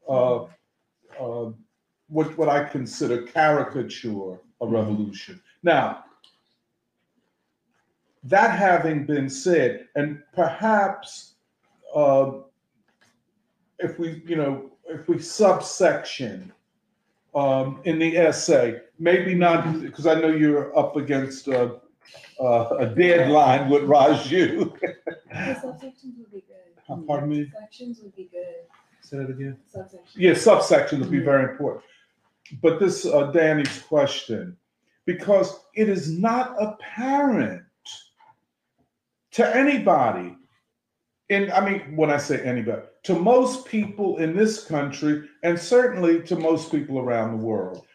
[0.10, 0.44] uh,
[1.18, 1.52] uh,
[2.10, 5.42] what, what I consider caricature of revolution.
[5.64, 6.04] Now,
[8.26, 11.36] that having been said, and perhaps
[11.96, 12.32] uh,
[13.80, 16.52] if we, you know, if we subsection
[17.34, 21.70] um, in the essay, maybe not, because I know you're up against uh,
[22.40, 24.80] uh, a deadline with Raju.
[24.80, 27.06] The subsections would be good.
[27.08, 27.52] Pardon me?
[27.60, 28.56] Sections would be good.
[29.02, 29.58] Say that again.
[29.74, 30.16] Subsections.
[30.16, 31.84] Yeah, subsection would be very important.
[32.62, 34.56] But this, uh, Danny's question,
[35.06, 37.64] because it is not apparent
[39.32, 40.36] to anybody,
[41.30, 46.22] and I mean, when I say anybody, to most people in this country, and certainly
[46.24, 47.86] to most people around the world,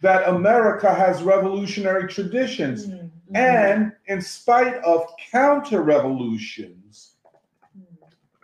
[0.00, 2.88] that America has revolutionary traditions.
[3.32, 3.36] Mm-hmm.
[3.36, 7.12] And in spite of counter revolutions,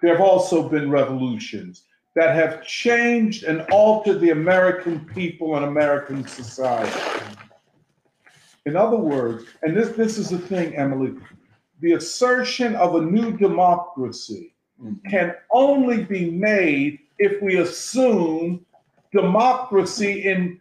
[0.02, 6.26] there have also been revolutions that have changed and altered the American people and American
[6.26, 7.00] society.
[8.66, 11.14] In other words, and this, this is the thing, Emily,
[11.80, 15.08] the assertion of a new democracy Mhm.
[15.08, 18.64] can only be made if we assume
[19.12, 20.60] democracy in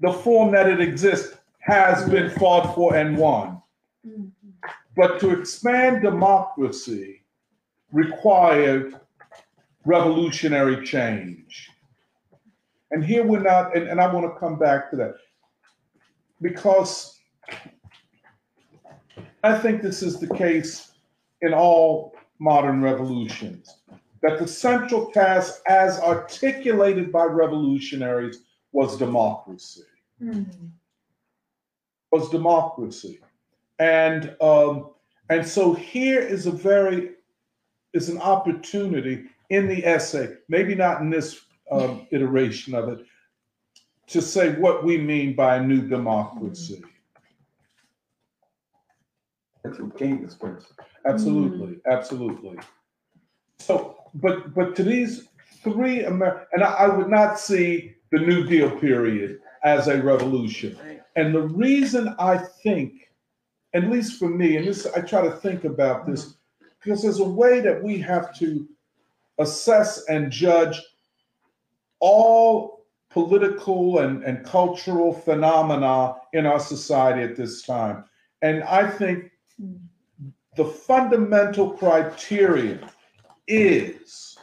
[0.00, 1.36] the form that it exists
[1.66, 3.60] has been fought for and won.
[4.06, 4.30] Mhm.
[4.94, 7.24] But to expand democracy
[7.90, 9.00] required
[9.84, 11.70] revolutionary change.
[12.92, 15.14] And here we're not, and, and I want to come back to that
[16.40, 17.18] because
[19.42, 20.92] I think this is the case
[21.40, 23.80] in all modern revolutions
[24.22, 28.42] that the central task, as articulated by revolutionaries,
[28.72, 29.82] was democracy
[32.12, 33.20] was democracy.
[33.78, 34.90] And um,
[35.28, 37.10] and so here is a very
[37.92, 41.40] is an opportunity in the essay, maybe not in this
[41.70, 43.04] um, iteration of it,
[44.08, 46.82] to say what we mean by a new democracy.
[49.62, 50.72] That's what King expressed.
[51.06, 52.58] Absolutely, absolutely.
[53.58, 55.28] So, but but to these
[55.62, 60.78] three Amer- and I, I would not see the New Deal period as a revolution.
[61.16, 63.10] And the reason I think,
[63.74, 66.36] at least for me, and this I try to think about this,
[66.80, 68.68] because there's a way that we have to
[69.38, 70.80] assess and judge
[72.00, 78.04] all political and, and cultural phenomena in our society at this time.
[78.42, 79.30] And I think
[80.56, 82.84] the fundamental criterion
[83.48, 84.36] is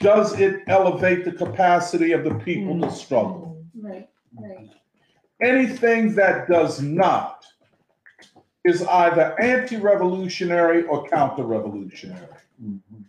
[0.00, 3.62] does it elevate the capacity of the people to struggle?
[3.80, 4.70] Right, right.
[5.42, 7.44] Anything that does not
[8.64, 12.28] is either anti revolutionary or counter revolutionary.
[12.62, 13.04] Mhm.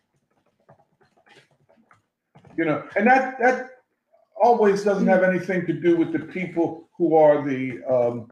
[2.58, 3.70] You know, and that, that
[4.42, 8.32] always doesn't have anything to do with the people who are the um,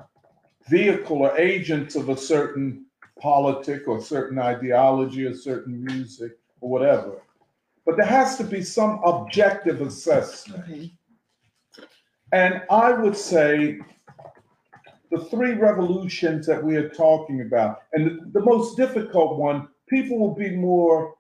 [0.70, 2.86] vehicle or agents of a certain
[3.20, 7.22] politic or certain ideology or certain music or whatever.
[7.86, 10.64] But there has to be some objective assessment.
[10.64, 10.94] Okay.
[12.32, 13.80] And I would say
[15.10, 20.34] the three revolutions that we are talking about, and the, most difficult one, people will
[20.34, 21.16] be more,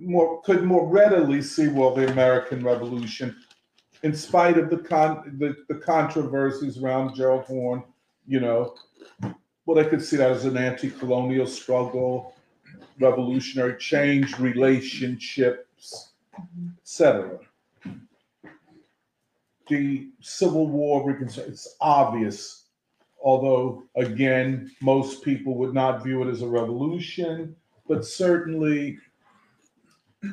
[0.00, 3.36] more could more readily see well the American Revolution,
[4.02, 7.84] in spite of the con the, the controversies around Gerald Horne,
[8.26, 8.74] you know,
[9.66, 12.34] well they could see that as an anti-colonial struggle,
[12.98, 16.12] revolutionary change, relationships,
[16.82, 17.38] etc
[19.70, 22.64] the Civil War, Reconstruction, it's obvious.
[23.22, 27.56] Although, again, most people would not view it as a revolution,
[27.88, 28.98] but certainly,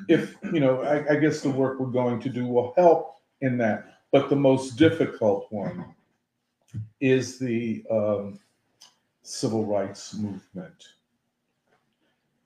[0.10, 3.58] if, you know, I, I guess the work we're going to do will help in
[3.60, 4.00] that.
[4.12, 5.94] But the most difficult one
[7.00, 8.40] is the um,
[9.22, 10.84] civil rights movement.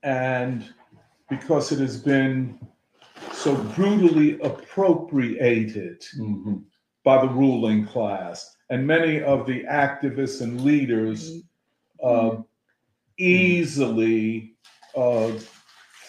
[0.04, 0.74] And
[1.30, 2.60] because it has been
[3.32, 6.64] so brutally appropriated Mhm.
[7.04, 8.56] By the ruling class.
[8.70, 11.42] And many of the activists and leaders
[12.04, 12.38] uh,
[13.18, 14.56] easily
[14.96, 15.32] uh,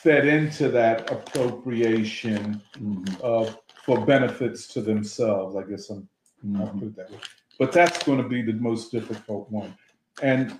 [0.02, 3.20] fed into that appropriation Mhm.
[3.22, 3.52] uh,
[3.84, 5.56] for benefits to themselves.
[5.56, 6.08] I guess I'm,
[6.56, 6.78] I'll Mhm.
[6.78, 7.18] put it that way.
[7.58, 9.76] But that's going to be the most difficult one.
[10.22, 10.58] And,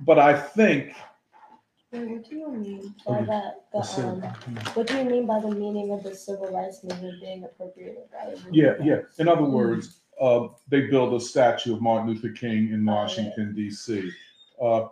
[0.00, 0.94] but I think,
[1.90, 3.64] Wait, what do you mean by that?
[3.72, 4.20] The, um,
[4.74, 8.30] what do you mean by the meaning of the civil rights movement being appropriated by
[8.30, 8.84] the yeah, movement?
[8.86, 9.22] yeah.
[9.22, 14.10] In other words, uh, they built a statue of Martin Luther King in Washington, D.C.
[14.60, 14.88] Uh,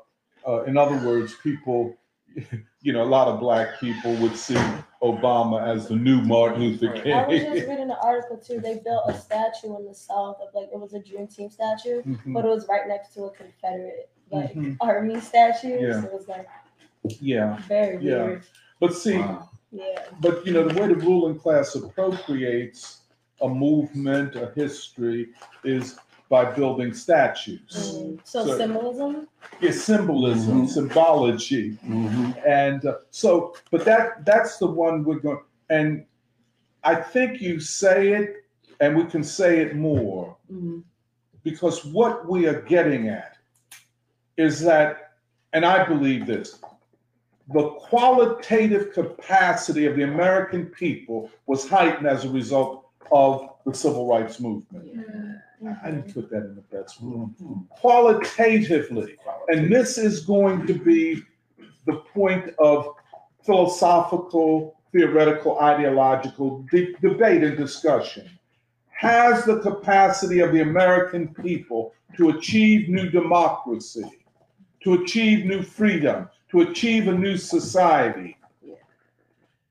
[0.47, 1.94] uh, in other words, people,
[2.80, 4.57] you know, a lot of black people would see
[5.03, 7.12] Obama as the new Martin Luther King.
[7.12, 8.59] I was just reading an article too.
[8.61, 12.03] They built a statue in the South of like it was a Dream Team statue,
[12.05, 12.32] Mhm.
[12.32, 14.78] but it was right next to a Confederate like Mhm.
[14.80, 15.78] army statue.
[15.78, 16.01] Yeah.
[16.01, 16.49] So it was like
[17.21, 18.25] Yeah, very Yeah.
[18.25, 18.43] weird.
[18.81, 19.49] but see, Wow.
[19.73, 20.05] Yeah.
[20.21, 23.03] But you know, the way the ruling class appropriates
[23.43, 25.29] a movement, a history,
[25.65, 25.99] is
[26.29, 27.95] by building statues.
[27.97, 28.21] Mm.
[28.25, 29.29] So, So- symbolism.
[29.61, 30.69] It's symbolism, Mhm.
[30.69, 32.47] symbology, Mhm.
[32.47, 33.55] and uh, so.
[33.71, 35.43] But that that's the one we're going.
[35.69, 36.05] And
[36.85, 38.45] I think you say it,
[38.81, 40.83] and we can say it more Mhm.
[41.43, 43.37] because what we are getting at
[44.37, 45.13] is that,
[45.53, 46.59] and I believe this,
[47.53, 54.07] the qualitative capacity of the American people was heightened as a result of the civil
[54.09, 54.90] rights movement.
[55.82, 57.28] I didn't put that in the best word.
[57.40, 57.68] Mhm.
[57.70, 59.16] Qualitatively.
[59.49, 61.22] And this is going to be
[61.86, 62.88] the point of
[63.44, 68.28] philosophical, theoretical, ideological de- debate and discussion.
[68.90, 74.05] Has the capacity of the American people to achieve new democracy,
[74.82, 78.36] to achieve new freedom, to achieve a new society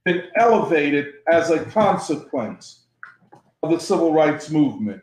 [0.04, 2.84] been elevated as a consequence
[3.64, 5.02] of the civil rights movement?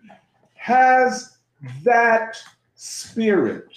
[0.55, 1.39] Has
[1.83, 2.37] that
[2.75, 3.69] spirit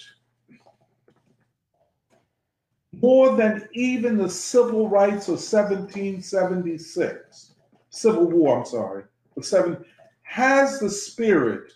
[3.02, 7.52] more than even the civil rights of 1776,
[7.90, 9.04] Civil War, I'm sorry,
[9.36, 9.84] of seven,
[10.22, 11.72] has the spirit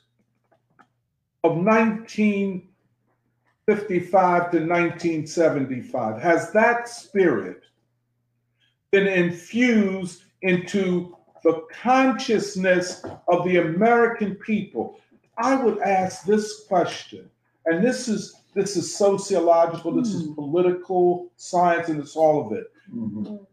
[1.44, 1.58] of
[3.70, 7.62] 1955 to 1975, has that spirit
[8.90, 14.98] been infused into the consciousness of the American people?
[15.38, 17.30] I would ask this question,
[17.66, 22.72] and this is this is sociological, this is political science, and it's all of it.
[22.92, 23.46] Mhm.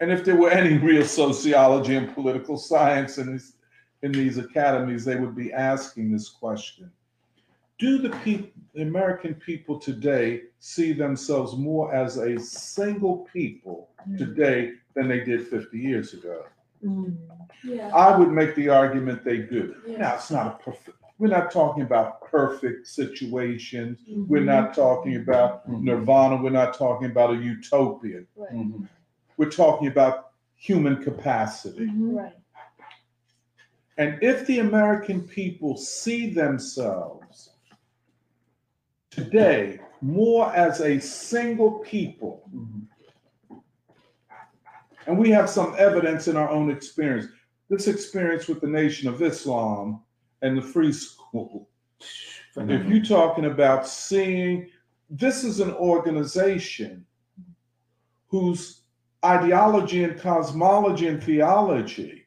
[0.00, 3.52] And if there were any real sociology and political science in these
[4.02, 6.90] in these academies, they would be asking this question.
[7.78, 14.72] Do the people, the American people today see themselves more as a single people today
[14.94, 16.44] than they did 50 years ago?
[17.64, 17.88] Yeah.
[17.94, 19.76] I would make the argument they do.
[19.86, 19.98] Yeah.
[19.98, 23.98] Now, it's not a perfect, we're not talking about perfect situations.
[24.08, 25.82] We're not talking about Mhm.
[25.82, 26.42] nirvana.
[26.42, 28.22] We're not talking about a utopia.
[28.36, 28.52] Right.
[28.52, 28.88] Mhm.
[29.36, 31.90] We're talking about human capacity.
[31.96, 32.34] Right.
[33.96, 37.17] And if the American people see themselves
[39.18, 42.86] today more as a single people, Mhm.
[45.06, 47.26] and we have some evidence in our own experience,
[47.68, 50.02] this experience with the Nation of Islam
[50.42, 51.68] and the free school,
[52.56, 54.68] if you're talking about seeing,
[55.10, 57.04] this is an organization
[58.28, 58.82] whose
[59.24, 62.26] ideology and cosmology and theology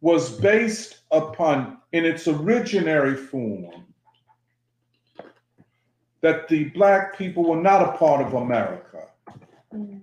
[0.00, 3.89] was based upon, in its originary form,
[6.22, 9.08] that the black people were not a part of America.
[9.74, 10.00] Mm.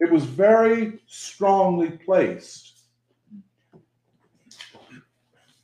[0.00, 2.80] It was very strongly placed.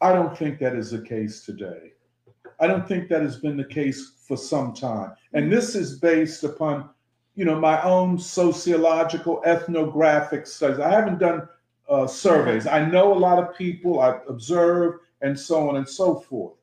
[0.01, 1.93] I don't think that is the case today.
[2.61, 5.13] I don't think that has been the case for some time.
[5.33, 6.91] And this is based upon,
[7.35, 10.81] you know, my own sociological, ethnographic studies.
[10.81, 11.49] I haven't done
[11.89, 12.67] uh, surveys.
[12.67, 16.55] I know a lot of people, I observe, and so on and so forth.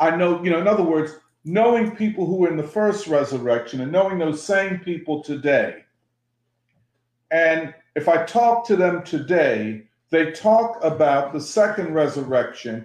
[0.00, 1.12] I know, you know, in other words,
[1.46, 5.84] knowing people who were in the first resurrection and knowing those same people today.
[7.30, 12.84] And if I talk to them today, they talk about the second resurrection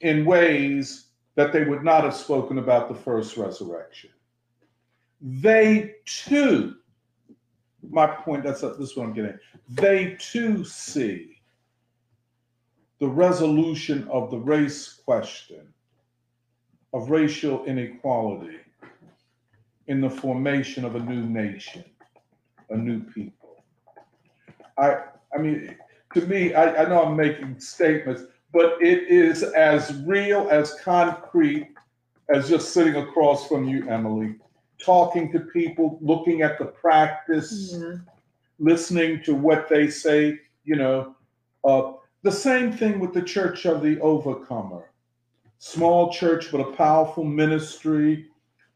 [0.00, 4.10] in ways that they would not have spoken about the first resurrection.
[5.20, 6.74] They too,
[7.88, 9.38] my point, that's this is what I'm getting,
[9.68, 11.40] they too see
[12.98, 15.73] the resolution of the race question,
[16.94, 18.56] of racial inequality,
[19.88, 21.84] in the formation of a new nation,
[22.70, 23.62] a new people.
[24.78, 25.02] I,
[25.34, 25.76] I mean,
[26.14, 28.22] to me, I, I know I'm making statements,
[28.52, 31.68] but it is as real, as concrete
[32.32, 34.36] as just sitting across from you, Emily,
[34.78, 37.96] talking to people, looking at the practice, Yeah.
[38.60, 41.16] listening to what they say, you know.
[41.64, 44.84] Uh, the same thing with the Church of the Overcomer.
[45.66, 48.26] Small church, but a powerful ministry,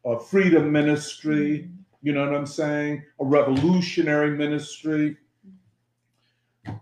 [0.06, 1.68] a freedom ministry,
[2.02, 3.04] you know what I'm saying?
[3.20, 5.18] A revolutionary ministry.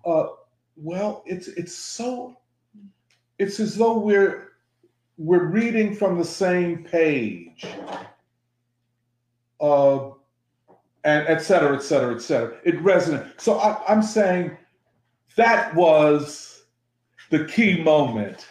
[0.05, 0.27] Uh,
[0.77, 2.37] well, it's it's so
[3.41, 4.53] it's as though we're
[5.19, 7.67] we're reading from the same page.
[9.61, 10.11] Uh,
[11.03, 12.57] and et cetera, et cetera, et cetera.
[12.65, 13.41] It resonates.
[13.41, 14.57] So I, I'm saying
[15.35, 16.63] that was
[17.31, 18.47] the key moment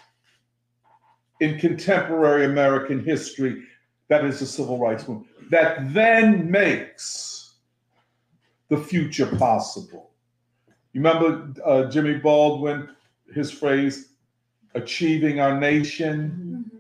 [1.40, 3.64] in contemporary American history.
[4.08, 5.52] That is the civil rights movement.
[5.52, 7.56] That then makes
[8.70, 10.12] the future possible.
[10.94, 12.90] You remember uh, Jimmy Baldwin,
[13.34, 14.14] his phrase,
[14.76, 16.72] achieving our nation?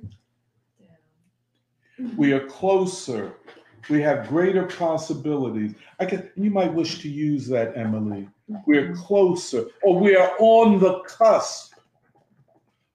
[2.15, 3.33] We are closer.
[3.89, 5.75] We have greater possibilities.
[5.99, 8.27] I can, you might wish to use that, Emily.
[8.65, 11.74] We're closer, or we are on the cusp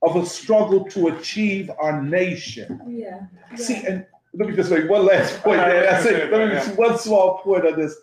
[0.03, 2.81] of a struggle to achieve our nation.
[2.89, 3.27] Yeah.
[3.57, 5.83] See, and let me just make one last point there.
[5.83, 6.33] That's it.
[6.33, 7.97] Let me just one small point on this.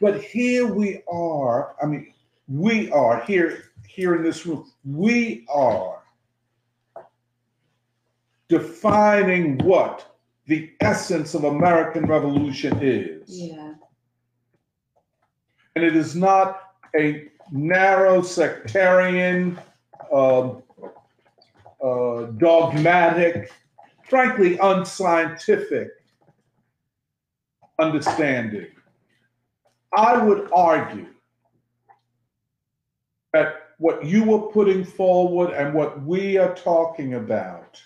[0.00, 1.74] But here we are.
[1.82, 2.12] I mean,
[2.48, 4.70] we are here here in this room.
[4.84, 6.02] We are
[8.48, 10.16] defining what
[10.46, 13.28] the essence of American Revolution is.
[13.28, 13.74] Yeah.
[15.74, 16.60] And it is not
[16.96, 19.58] a narrow sectarian,
[20.12, 20.62] um,
[21.82, 23.52] uh, dogmatic,
[24.08, 25.90] frankly unscientific
[27.78, 28.66] understanding.
[29.96, 31.06] I would argue
[33.32, 37.80] that what you were putting forward and what we are talking about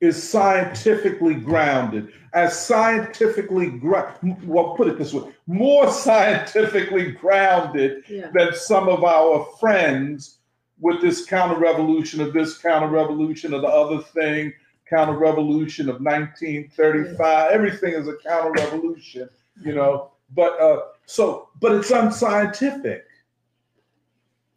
[0.00, 2.12] is scientifically grounded.
[2.32, 8.30] As scientifically, gra- well, put it this way, more scientifically grounded Yeah.
[8.34, 10.38] than some of our friends
[10.80, 14.52] with this counter revolution of this counter revolution of the other thing,
[14.88, 17.50] counter revolution of 1935.
[17.52, 19.28] Everything is a counter revolution,
[19.62, 20.10] you know.
[20.34, 23.04] But uh, so, but it's unscientific.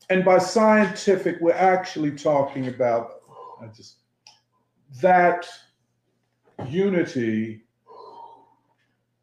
[0.09, 3.21] And by scientific, we're actually talking about
[3.61, 3.97] I just
[5.01, 5.47] that
[6.67, 7.63] unity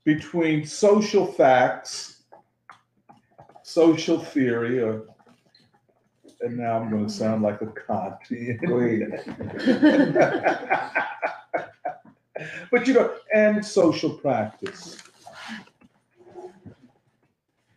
[0.04, 2.22] between social facts,
[3.62, 5.04] social theory, or
[6.42, 8.66] and now I'm going to sound like a Kantian.
[8.66, 9.24] Go ahead.
[12.70, 14.96] but you know, and social practice.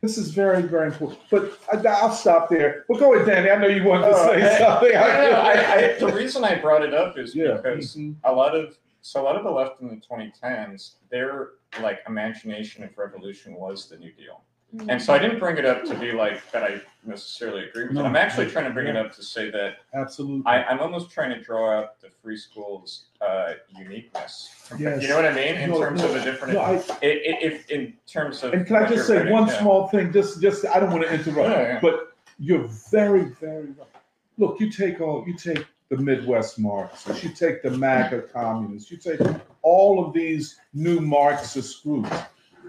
[0.02, 1.22] This is very, very important.
[1.32, 2.84] But I, I'll stop there.
[2.90, 3.50] But go ahead, Danny.
[3.50, 4.92] I know you wanted to Oh, say I- something.
[4.92, 7.54] No, no, I, I, the reason I brought it up is yeah.
[7.54, 8.16] because mhm.
[8.26, 11.52] a lot of so a lot of the left in the 2010s, their
[11.82, 14.42] like imagination of revolution was the New Deal,
[14.90, 16.64] and so I didn't bring it up to be like that.
[16.64, 18.02] I necessarily agree with No.
[18.02, 18.06] it.
[18.06, 20.44] I'm actually trying to bring it up to say that Absolutely.
[20.46, 24.50] I, I'm almost trying to draw out the free schools' uh, uniqueness.
[24.80, 25.02] Yes.
[25.02, 26.54] You know what I mean in No, terms no, of the different.
[26.56, 28.54] no, I, i- i- if in terms of.
[28.54, 29.60] and can I what just you're say writing one down.
[29.60, 30.12] small thing?
[30.12, 31.80] Just, just I don't want to interrupt, Yeah, yeah.
[31.82, 33.88] but you're very, very right.
[34.38, 38.98] Look, you take all, you take the Midwest Marxists, you take the MAGA communists, you
[38.98, 39.20] take
[39.62, 42.10] all of these new Marxist groups.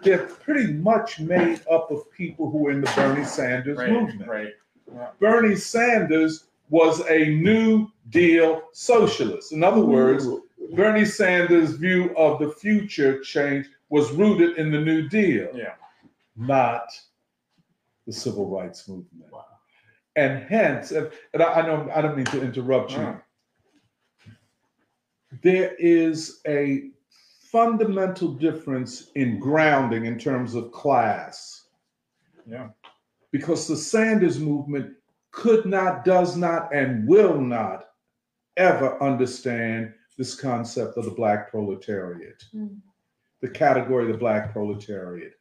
[0.05, 4.29] They're pretty much made up of people who are in the Bernie Sanders Right, movement.
[4.29, 4.53] right.
[5.19, 9.53] Bernie Sanders was a New Deal socialist.
[9.53, 10.27] In other words,
[10.75, 15.75] Bernie Sanders' view of the future change was rooted in the New Deal, Yeah.
[16.37, 16.87] not
[18.07, 19.33] the civil rights movement.
[19.33, 19.47] Wow.
[20.17, 23.21] And hence, and and I, I know I don't mean to interrupt you.
[25.43, 26.91] There is a
[27.55, 31.69] fundamental difference in grounding in terms of class
[32.45, 32.71] Yeah.
[33.31, 34.97] because the Sanders movement
[35.31, 37.85] could not, does not, and will not
[38.57, 42.81] ever understand this concept of the black proletariat, Mm.
[43.41, 45.35] the category of the black proletariat,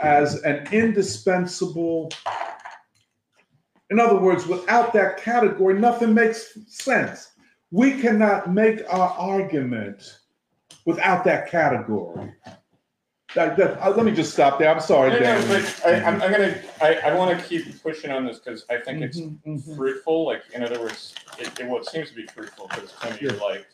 [0.00, 2.10] as an indispensable.
[3.90, 7.30] In other words, without that category, nothing makes sense.
[7.70, 10.23] We cannot make our argument
[10.84, 12.32] without that category.
[13.34, 14.68] That, that, uh, let me just stop there.
[14.72, 15.48] I'm sorry, No, no, Dan.
[15.48, 16.56] but I, I'm, I'm gonna.
[16.80, 19.76] I, I want to keep pushing on this because I think it's Mhm, mhm.
[19.76, 20.24] fruitful.
[20.26, 23.32] Like in other words, it, it well, it seems to be fruitful because Tony, you're
[23.32, 23.66] like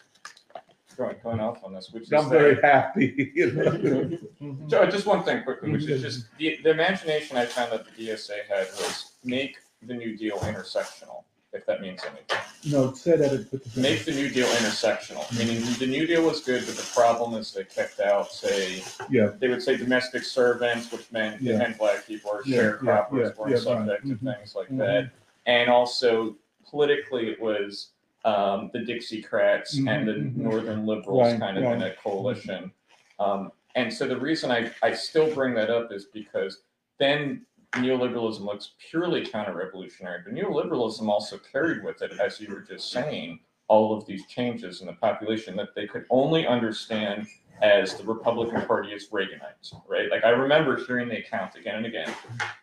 [0.97, 3.33] going, going off on this, which is I'm that- very happy.
[3.35, 3.53] you
[4.41, 4.59] know.
[4.71, 7.91] So, just one thing quickly, which is just the, the imagination I found that the
[8.07, 12.39] DSA had was make the New Deal intersectional, if that means anything.
[12.71, 13.33] No, say that.
[13.33, 16.77] it- put the- Make the New Deal intersectional, meaning the New Deal was good, but
[16.77, 19.33] the problem is they kicked out, say, Yeah.
[19.39, 21.59] they would say domestic servants, which meant Yeah.
[21.59, 24.37] meant black people or Yeah, yeah, sharecroppers yeah, weren't yeah, subject to Mhm.
[24.37, 24.79] things like Mhm.
[24.79, 25.11] that.
[25.47, 26.37] And also
[26.69, 27.89] politically, it was
[28.23, 30.37] um, the Dixiecrats and the Mhm, mhm.
[30.37, 32.71] Northern Liberals Right, kind of in a coalition.
[33.19, 36.61] Um, and so the reason I, I still bring that up is because
[36.99, 42.91] then neoliberalism looks purely counter-revolutionary, but neoliberalism also carried with it, as you were just
[42.91, 47.27] saying, all of these changes in the population that they could only understand
[47.63, 50.11] as the Republican Party is Reaganites, right?
[50.11, 52.11] Like I remember hearing the account again and again.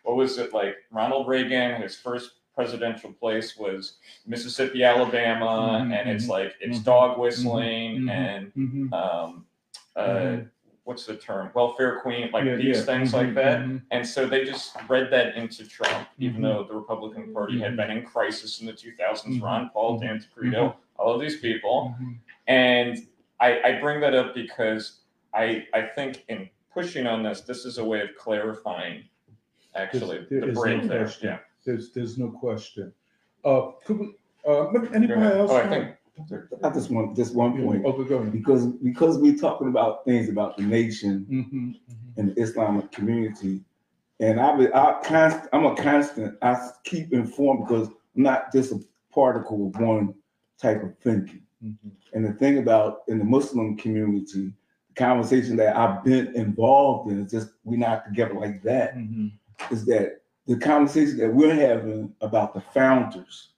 [0.02, 0.76] What was it like?
[0.90, 3.94] Ronald Reagan, his first presidential place was
[4.26, 8.92] Mississippi, Alabama, Mhm, and it's mhm, like it's mhm, dog whistling mhm, and Mhm.
[8.92, 9.46] um,
[9.96, 10.38] uh.
[10.88, 11.50] What's the term?
[11.52, 12.82] Welfare queen, like Yeah, these yeah.
[12.82, 13.60] things like that.
[13.60, 13.82] mhm.
[13.90, 16.44] And so they just read that into Trump, even Mhm.
[16.44, 17.76] though the Republican Party had Mhm.
[17.76, 19.36] been in crisis in the 2000s.
[19.36, 19.42] Mhm.
[19.42, 20.00] Ron Paul, Mhm.
[20.00, 21.94] Dan Taprito, all of these people.
[22.00, 22.16] Mhm.
[22.46, 22.96] And
[23.38, 25.02] I, I bring that up because
[25.34, 29.04] I, I think in pushing on this, this is a way of clarifying
[29.74, 31.04] actually There the is no break there.
[31.04, 31.28] question.
[31.28, 31.38] Yeah.
[31.66, 32.94] There's, there's no question.
[33.44, 34.14] Uh, could we,
[34.48, 35.36] uh, anybody ahead.
[35.36, 35.50] else?
[35.50, 35.96] Oh, I think-
[36.64, 38.32] I just want, just one point, Okay, go ahead.
[38.32, 41.78] because, because we're talking about things about the nation Mhm,
[42.16, 43.62] and the Islamic community.
[44.20, 48.80] And I, I const, I'm a constant, I keep informed because I'm not just a
[49.12, 50.14] particle of one
[50.60, 51.42] type of thinking.
[51.64, 51.76] mhm,
[52.12, 54.52] And the thing about in the Muslim community,
[54.88, 59.30] the conversation that I've been involved in, it's just we're not together like that, mhm,
[59.70, 63.50] is that the conversation that we're having about the founders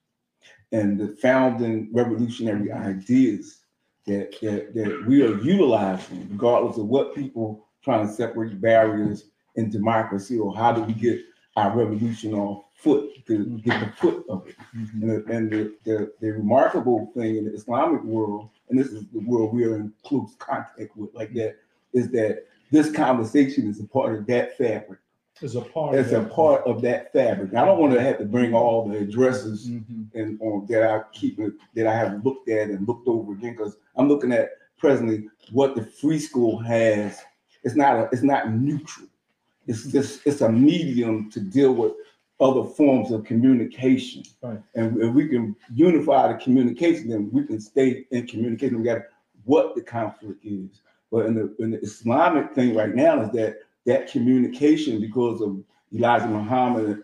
[0.73, 3.59] and the founding revolutionary ideas
[4.07, 9.27] that, that, that we are utilizing, regardless of what people trying to separate barriers
[9.57, 11.21] in democracy or how do we get
[11.57, 14.57] our revolution off foot to get the foot of it.
[14.75, 15.03] mhm.
[15.03, 19.05] And, the, and the, the, the remarkable thing in the Islamic world, and this is
[19.13, 21.57] the world we're in close contact with like that,
[21.93, 25.01] is that this conversation is a part of that fabric.
[25.43, 25.95] As a part.
[25.95, 26.31] It's a that.
[26.33, 27.55] part of that fabric.
[27.55, 31.03] I don't want to have to bring all the addresses Mhm, and on that I
[31.12, 31.39] keep
[31.75, 35.75] that I have looked at and looked over again because I'm looking at presently what
[35.75, 37.19] the free school has.
[37.65, 39.07] It's not a, it's not neutral.
[39.67, 41.93] It's just it's a medium to deal with
[42.41, 44.23] other forms of communication.
[44.43, 44.61] Right.
[44.75, 48.79] And if we can unify the communication, then we can stay in communication.
[48.79, 49.03] We got
[49.45, 50.81] what the conflict is.
[51.11, 53.59] But in the in the Islamic thing right now is that
[53.91, 55.62] that communication because of
[55.93, 57.03] Elijah Muhammad,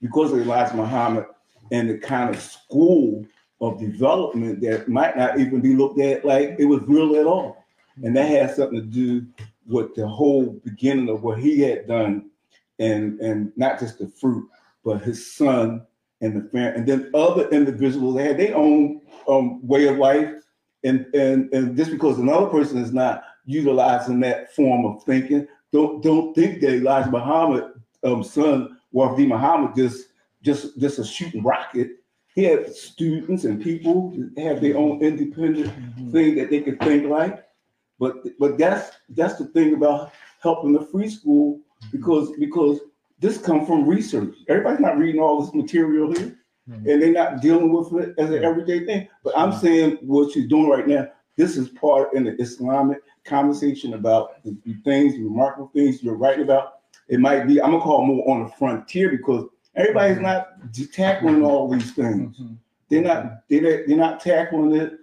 [0.00, 1.26] because of Elijah Muhammad
[1.72, 3.26] and the kind of school
[3.60, 7.64] of development that might not even be looked at like it was real at all.
[8.04, 9.26] And that has something to do
[9.66, 12.30] with the whole beginning of what he had done
[12.78, 14.48] and and not just the fruit,
[14.84, 15.84] but his son
[16.20, 20.34] and the family, and then other individuals they had their own um, way of life.
[20.84, 26.02] And, and and just because another person is not utilizing that form of thinking, don't
[26.02, 27.72] don't think that Elijah Muhammad
[28.04, 30.08] um, son Wafdi Muhammad just
[30.42, 31.90] just just a shooting rocket.
[32.34, 36.12] He had students and people have their own independent mhm.
[36.12, 37.44] thing that they could think like.
[37.98, 42.80] But but that's that's the thing about helping the free school because because
[43.18, 44.36] this comes from research.
[44.48, 46.38] Everybody's not reading all this material here,
[46.70, 46.86] Mhm.
[46.88, 49.08] and they're not dealing with it as an everyday thing.
[49.24, 51.08] But I'm saying what you're doing right now.
[51.38, 56.42] This is part in the Islamic conversation about the, things, the remarkable things you're writing
[56.42, 56.80] about.
[57.06, 60.48] It might be I'm gonna call it more on the frontier because everybody's not
[60.92, 62.36] tackling all these things.
[62.38, 62.56] Mhm.
[62.90, 64.98] They're not they're, they're not tackling it,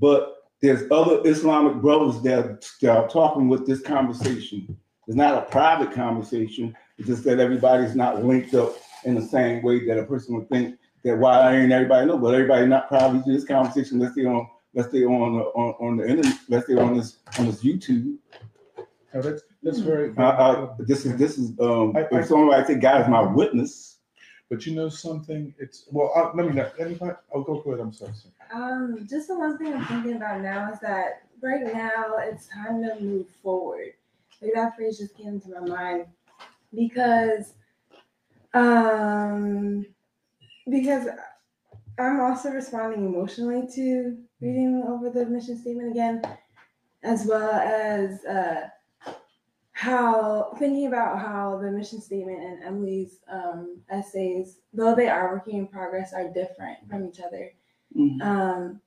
[0.00, 4.76] but there's other Islamic brothers that, that are talking with this conversation.
[5.06, 6.76] It's not a private conversation.
[6.98, 10.48] It's just that everybody's not linked up in the same way that a person would
[10.48, 14.00] think that why I ain't everybody know, but everybody not privy to this conversation.
[14.00, 17.16] Let's stay on let's stay on the on, on the internet, let's stay on this
[17.38, 18.16] on this YouTube.
[19.12, 20.12] That's, that's very.
[20.16, 23.22] Uh, uh, this is this is um I- I- if somebody say God is my
[23.22, 23.94] witness.
[24.48, 27.80] But you know something, it's, well, uh, let me know, anybody, oh, go for it,
[27.80, 28.12] I'm sorry.
[28.14, 28.28] sir.
[28.52, 32.80] Um, just the one thing I'm thinking about now is that right now it's time
[32.84, 33.94] to move forward.
[34.40, 36.06] Like that phrase just came to my mind
[36.72, 37.54] because,
[38.54, 39.84] um,
[40.70, 41.08] because
[41.98, 46.22] I'm also responding emotionally to reading over the mission statement again,
[47.02, 48.68] as well as uh,
[49.72, 55.58] how thinking about how the mission statement and Emily's um, essays, though they are working
[55.58, 57.50] in progress, are different from each other.
[58.22, 58.80] Um,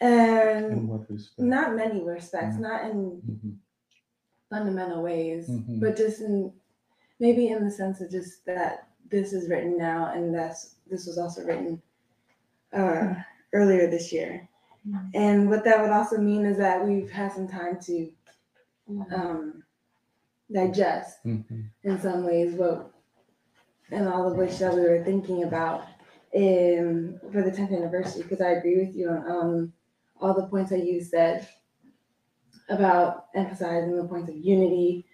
[0.00, 1.38] and In what respect?
[1.40, 2.60] not many respects, Mhm.
[2.60, 3.56] not in Mhm,
[4.50, 5.80] fundamental ways, Mhm.
[5.80, 6.52] but just in
[7.20, 11.18] maybe in the sense of just that this is written now and that's this was
[11.18, 11.80] also written
[12.72, 13.14] uh,
[13.52, 14.48] earlier this year.
[15.14, 18.10] And what that would also mean is that we've had some time to
[19.14, 19.62] um,
[20.52, 21.70] digest mhm.
[21.84, 22.90] in some ways what
[23.90, 25.86] and all of which that we were thinking about
[26.32, 29.72] in for the 10th anniversary because I agree with you on um,
[30.20, 31.46] all the points that you said
[32.68, 35.04] about emphasizing the points of unity,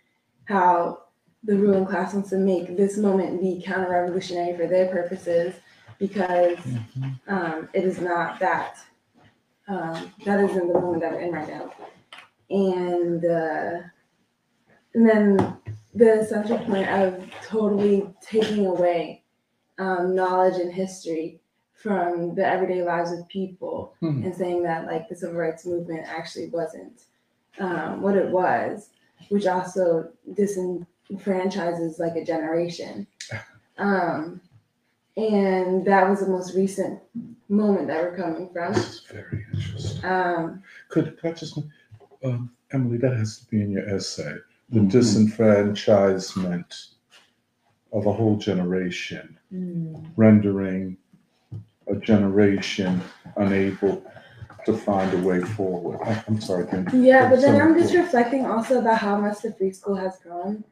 [0.44, 1.02] how
[1.44, 5.54] the ruling class wants to make this moment be counter-revolutionary for their purposes
[5.98, 6.58] because
[7.26, 8.78] um, it is not that.
[9.66, 11.70] Um, that isn't the moment that we're in right now.
[12.50, 13.82] And uh,
[14.94, 15.56] and then
[15.94, 19.24] the central point of totally taking away
[19.78, 21.40] um, knowledge and history
[21.74, 24.22] from the everyday lives of people Hmm.
[24.24, 27.02] and saying that like the civil rights movement actually wasn't
[27.60, 28.90] um, what it was,
[29.28, 33.06] which also disenfranchises like a generation.
[33.80, 34.40] Um,
[35.18, 37.00] and that was the most recent
[37.48, 38.72] moment that we're coming from.
[39.12, 40.04] Very interesting.
[40.04, 41.58] Um, Could, could I just,
[42.24, 44.36] um, Emily, that has to be in your essay.
[44.70, 44.90] The Mhm.
[44.92, 46.90] disenfranchisement
[47.92, 50.04] of a whole generation, Mm.
[50.16, 50.96] rendering
[51.88, 53.00] a generation
[53.36, 54.02] unable
[54.66, 55.98] to find a way forward.
[56.04, 59.40] I- I'm sorry, can Yeah, but then So I'm just reflecting also about how much
[59.40, 60.62] the free school has grown.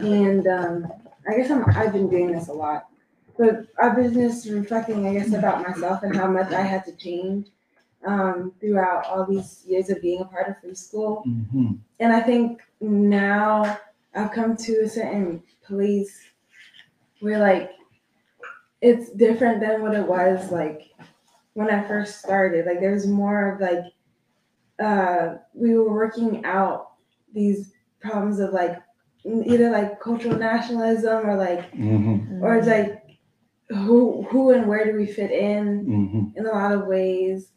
[0.00, 0.92] And um,
[1.28, 2.88] I guess I'm, I've been doing this a lot.
[3.38, 6.92] But I've been just reflecting, I guess, about myself and how much I had to
[6.96, 7.48] change
[8.06, 11.24] um, throughout all these years of being a part of free school.
[11.26, 11.78] Mhm.
[12.00, 13.78] And I think now
[14.14, 16.22] I've come to a certain place
[17.20, 17.72] where, like,
[18.80, 20.90] it's different than what it was, like,
[21.54, 22.66] when I first started.
[22.66, 23.84] Like, there's more of, like,
[24.78, 26.92] uh, we were working out
[27.34, 28.80] these problems of, like,
[29.24, 32.40] either, like, cultural nationalism or, like, Mhm.
[32.42, 33.02] or it's like,
[33.68, 35.86] who, who and where do we fit in?
[35.86, 36.36] Mhm.
[36.36, 37.50] in a lot of ways.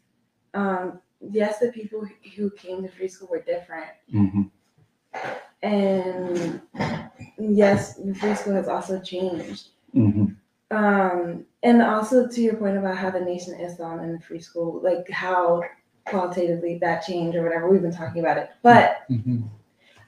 [0.54, 4.50] Um, yes, the people who came to free school were different, Mhm.
[5.62, 6.62] and
[7.38, 9.70] yes, the free school has also changed.
[9.96, 10.36] Mhm.
[10.72, 14.40] Um, and also to your point about how the Nation of Islam and the free
[14.40, 15.62] school, like how
[16.06, 18.50] qualitatively that changed or whatever, we've been talking about it.
[18.64, 19.44] But Mhm.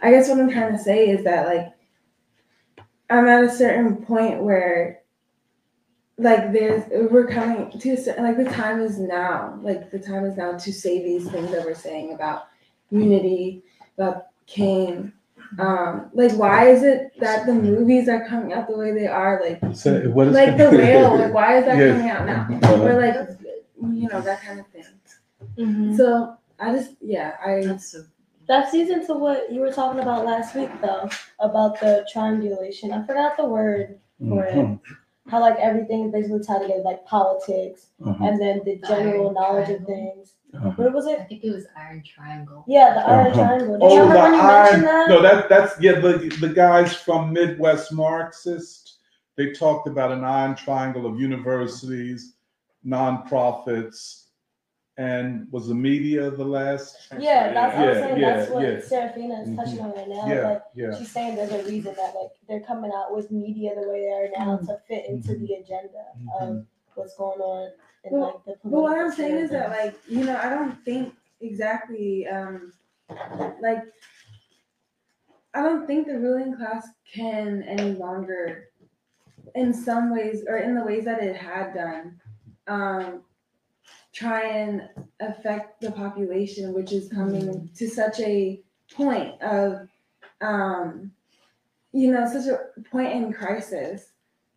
[0.01, 1.73] I guess what I'm trying to say is that like
[3.09, 5.00] I'm at a certain point where
[6.21, 9.57] like there's we're coming to like the time is now.
[9.61, 12.47] Like the time is now to say these things that we're saying about
[12.91, 13.63] unity,
[13.97, 15.13] about Cain.
[15.59, 19.41] Um, like why is it that the movies are coming out the way they are?
[19.43, 21.91] Like So what is like the whale, like why is that Yeah.
[21.93, 22.59] coming out now?
[22.69, 22.83] Uh-huh.
[22.83, 23.29] Or like
[23.95, 24.85] you know, that kind of thing.
[25.57, 25.97] Mhm.
[25.97, 28.03] So I just yeah, I That's so
[28.47, 32.91] That feeds into what you were talking about last week, though, about the triangulation.
[32.91, 33.99] I forgot the word
[34.29, 34.79] for it.
[35.27, 38.25] How like everything is basically tied together, like politics, Uh-huh.
[38.25, 40.33] and then the general Iron knowledge of things.
[40.53, 40.71] Uh-huh.
[40.75, 41.19] What was it?
[41.19, 42.65] I think it was Iron Triangle.
[42.67, 43.43] Yeah, the iron Uh-huh.
[43.43, 43.79] triangle.
[43.79, 45.09] Did Oh, you the when you iron, mentioned that?
[45.09, 48.97] no, that, that's, yeah, the, the guys from Midwest Marxist,
[49.37, 52.33] they talked about an iron triangle of universities,
[52.85, 54.20] nonprofits,
[54.97, 56.95] and was the media the last?
[57.19, 58.19] Yeah, that's what I'm saying.
[58.19, 58.79] yeah, that's what yeah.
[58.81, 60.27] Serafina is touching on right now.
[60.27, 60.97] Yeah, Like yeah.
[60.97, 64.11] she's saying there's a reason that like they're coming out with media the way they
[64.11, 64.65] are now Mm-hmm.
[64.67, 66.03] to fit into the agenda
[66.39, 66.65] of
[66.95, 67.71] what's going on
[68.03, 70.49] in Well, like the political But what I'm saying is that, like, you know, I
[70.49, 72.73] don't think exactly, um,
[73.61, 73.83] like,
[75.53, 78.69] I don't think the ruling class can any longer,
[79.55, 82.19] in some ways, or in the ways that it had done,
[82.67, 83.21] um,
[84.13, 84.89] try and
[85.19, 88.61] affect the population, which is coming to such a
[88.93, 89.87] point of,
[90.41, 91.11] um,
[91.93, 94.11] you know, such a point in crisis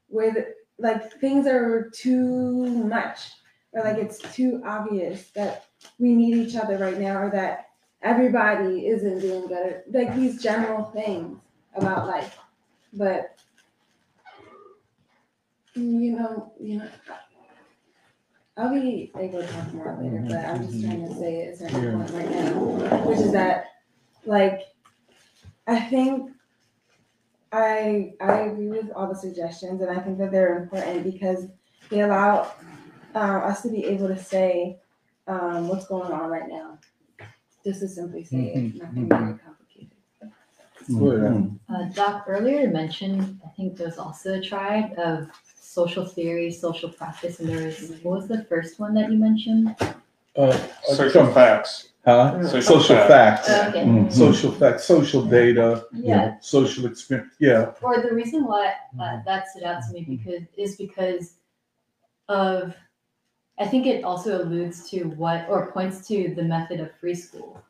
[0.09, 3.31] where the, like things are too much
[3.73, 5.67] or like it's too obvious that
[5.99, 7.67] we need each other right now or that
[8.03, 11.39] everybody isn't doing good like these general things
[11.77, 12.39] about life.
[12.93, 13.37] But
[15.75, 16.89] you know you know
[18.57, 21.83] i'll be able to talk more later but i'm just trying to say a certain
[21.83, 21.93] Yeah.
[21.97, 22.53] point right now
[23.07, 23.67] which is that
[24.25, 24.61] like
[25.67, 26.31] i think
[27.53, 31.47] i i agree with all the suggestions and i think that they're important because
[31.91, 32.53] they allow
[33.15, 34.79] uh, us to be able to say
[35.29, 36.79] um, what's going on right now.
[37.65, 39.93] Just to simply say it, nothing very complicated.
[40.91, 41.59] Mhm.
[41.69, 45.29] Uh, Doc, earlier mentioned, I think there's also a triad of
[45.75, 49.75] social theory, social practice, and there was, what was the first one that you mentioned?
[50.37, 51.89] Uh, Social facts.
[52.05, 52.43] Huh?
[52.43, 53.47] Social Social fact.
[53.47, 53.69] facts.
[53.69, 53.85] Okay.
[53.85, 54.13] Mhm.
[54.13, 57.73] Social facts, social data, Yeah, social experience, yeah.
[57.83, 58.65] or the reason why
[59.01, 61.25] uh, that stood out to me because is because
[62.29, 62.75] of
[63.59, 67.63] I think it also alludes to what or points to the method of free school.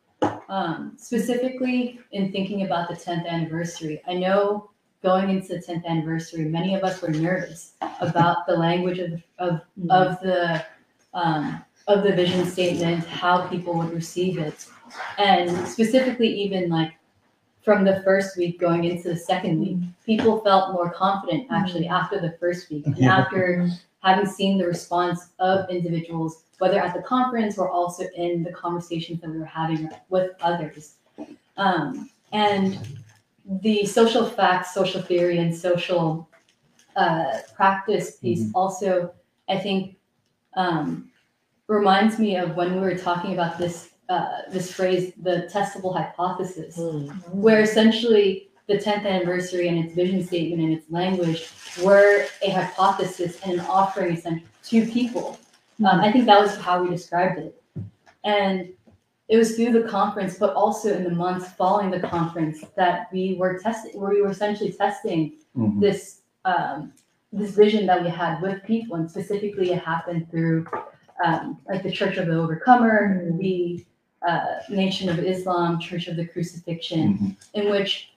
[0.48, 4.70] Um, specifically in thinking about the 10th anniversary, I know
[5.04, 9.60] going into the 10th anniversary, many of us were nervous about the language of of,
[9.90, 10.64] of the
[11.12, 14.66] um, of the vision statement, how people would receive it,
[15.18, 16.92] and specifically even like
[17.62, 22.18] from the first week going into the second week, people felt more confident actually after
[22.20, 23.18] the first week and Yeah.
[23.18, 23.68] after
[24.02, 29.20] having seen the response of individuals, whether at the conference or also in the conversations
[29.20, 30.96] that we were having with others.
[31.56, 32.78] Um, and
[33.44, 36.28] the social facts, social theory, and social
[36.96, 39.12] uh, practice piece also,
[39.48, 39.96] I think,
[40.56, 41.10] um,
[41.66, 46.78] reminds me of when we were talking about this uh, this phrase, the testable hypothesis
[47.32, 51.50] where essentially the 10th anniversary and its vision statement and its language
[51.82, 55.38] were a hypothesis and an offering essentially to people.
[55.80, 57.62] Um, I think that was how we described it.
[58.24, 58.72] And
[59.28, 63.36] it was through the conference, but also in the months following the conference that we
[63.38, 65.80] were testing, where we were essentially testing Mhm.
[65.80, 66.92] this um,
[67.32, 70.66] this vision that we had with people, and specifically it happened through
[71.24, 73.84] um, like the Church of the Overcomer, the
[74.28, 77.36] uh, Nation of Islam, Church of the Crucifixion, Mhm.
[77.54, 78.12] in which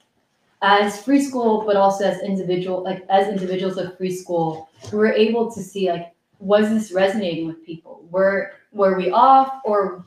[0.61, 5.13] as free school, but also as individual, like as individuals of free school, we were
[5.13, 8.03] able to see like, was this resonating with people?
[8.11, 10.03] Were were we off, or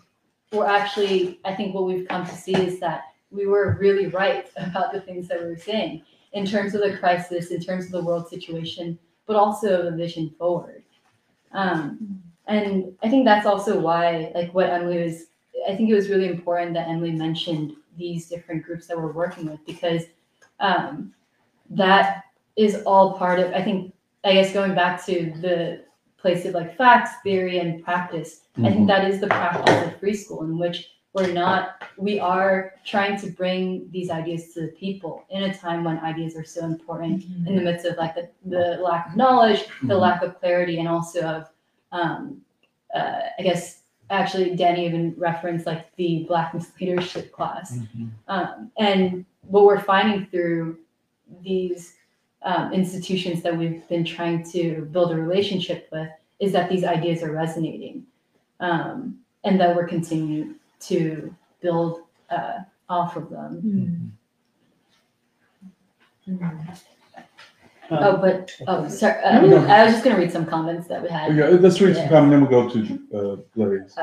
[0.52, 1.40] were actually?
[1.44, 5.01] I think what we've come to see is that we were really right about the
[5.01, 6.02] things that we were saying
[6.32, 10.31] in terms of the crisis, in terms of the world situation, but also the vision
[10.39, 10.82] forward.
[11.52, 15.27] Um, and I think that's also why, like what Emily was,
[15.68, 19.47] I think it was really important that Emily mentioned these different groups that we're working
[19.47, 20.05] with because
[20.60, 21.12] um,
[21.70, 22.24] that
[22.56, 23.93] is all part of, I think,
[24.24, 25.85] I guess going back to the
[26.20, 30.14] place of like facts, theory, and practice, I think that is the practice of free
[30.14, 35.24] school in which we're not, we are trying to bring these ideas to the people
[35.30, 38.78] in a time when ideas are so important in the midst of like the, the
[38.80, 40.01] lack of knowledge, the Mhm.
[40.01, 41.51] lack of clarity, and also of,
[41.90, 42.40] um,
[42.94, 47.78] uh, I guess, actually, Danny even referenced like the Black misleadership class.
[48.28, 50.78] Um, and what we're finding through
[51.42, 51.94] these
[52.43, 56.09] um, institutions that we've been trying to build a relationship with
[56.39, 58.05] is that these ideas are resonating
[58.61, 64.17] um, and that we're continuing to build uh, off of them.
[67.93, 69.21] Oh, but, oh, sorry.
[69.23, 71.33] Uh, I was just going to read some comments that we had.
[71.33, 73.97] Okay, let's read some comments, comment, then we'll go to, uh, Blaze.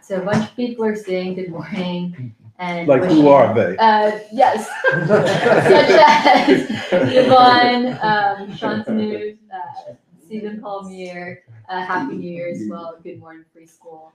[0.00, 3.76] So a bunch of people are saying good morning and Like, who wishing- are they?
[3.78, 9.92] Uh, yes, such as Yvonne, um, Shantanu, uh,
[10.24, 11.38] Stephen Palmier,
[11.68, 12.98] uh, Happy New Year as well.
[13.02, 14.12] Good morning, Free School.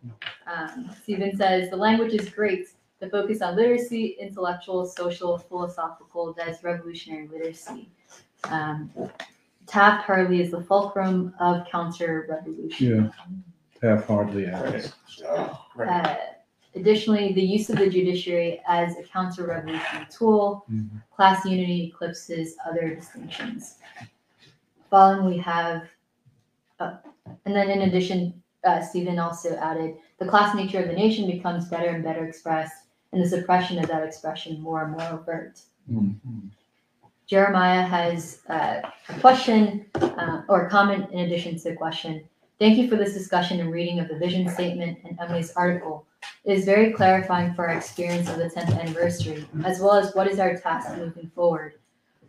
[0.47, 2.67] Um, Stephen says the language is great.
[2.99, 7.89] The focus on literacy, intellectual, social, philosophical, that is revolutionary literacy.
[8.49, 8.91] Um,
[9.67, 13.11] Taft Hartley is the fulcrum of counter revolution.
[13.81, 14.93] Yeah, Taft Hartley has.
[15.75, 16.05] Right.
[16.05, 16.15] Uh,
[16.75, 20.89] additionally, the use of the judiciary as a counter revolutionary tool, Mhm.
[21.15, 23.79] class unity eclipses other distinctions.
[24.89, 25.83] Following, we have,
[26.79, 26.97] uh,
[27.45, 31.67] and then in addition, uh, Stephen also added the class nature of the nation becomes
[31.69, 35.61] better and better expressed, and the suppression of that expression more and more overt.
[35.91, 36.49] Mhm.
[37.27, 42.23] Jeremiah has uh, a question uh, or a comment in addition to the question.
[42.59, 46.05] Thank you for this discussion and reading of the vision statement and Emily's article.
[46.43, 50.27] It is very clarifying for our experience of the 10th anniversary, as well as what
[50.27, 51.73] is our task moving forward.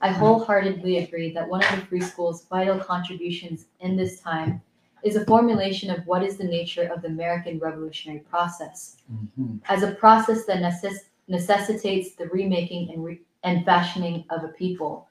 [0.00, 4.60] I wholeheartedly agree that one of the free school's vital contributions in this time
[5.02, 8.96] is a formulation of what is the nature of the American revolutionary process
[9.38, 9.60] Mhm.
[9.68, 15.08] as a process that necess- necessitates the remaking and, re- and fashioning of a people.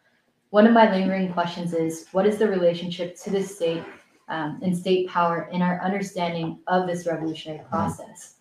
[0.51, 3.83] One of my lingering questions is what is the relationship to the state
[4.27, 8.35] um, and state power in our understanding of this revolutionary process?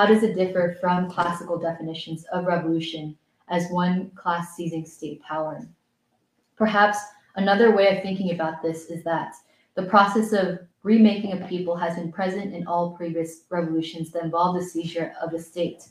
[0.00, 3.14] How does it differ from classical definitions of revolution
[3.50, 5.68] as one class seizing state power?
[6.56, 6.96] Perhaps
[7.36, 9.34] another way of thinking about this is that
[9.74, 14.56] the process of remaking a people has been present in all previous revolutions that involve
[14.56, 15.82] the seizure of a state.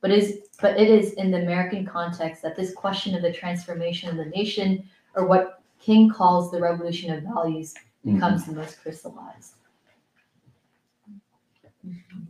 [0.00, 4.08] But is but it is in the American context that this question of the transformation
[4.08, 8.14] of the nation, or what King calls the revolution of values, mm-hmm.
[8.14, 9.54] becomes the most crystallized.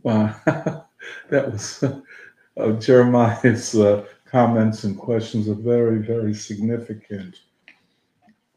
[0.01, 0.83] Wow,
[1.29, 7.39] that was uh, Jeremiah's uh, comments and questions are very, very significant.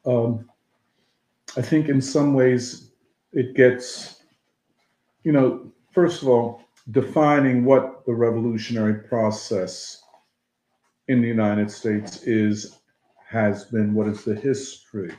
[0.07, 0.49] Um,
[1.57, 2.91] I think in some ways
[3.33, 4.23] it gets,
[5.25, 10.03] you know, first of all, defining what the revolutionary process
[11.09, 12.79] in the United States is,
[13.29, 15.13] has been, what is the history.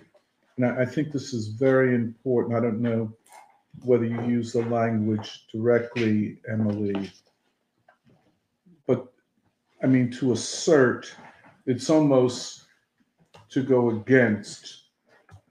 [0.58, 2.58] And I, I think this is very important.
[2.58, 3.14] I don't know
[3.84, 7.12] whether you use the language directly, Emily.
[9.84, 11.14] I mean, to assert,
[11.66, 12.64] it's almost
[13.50, 14.84] to go against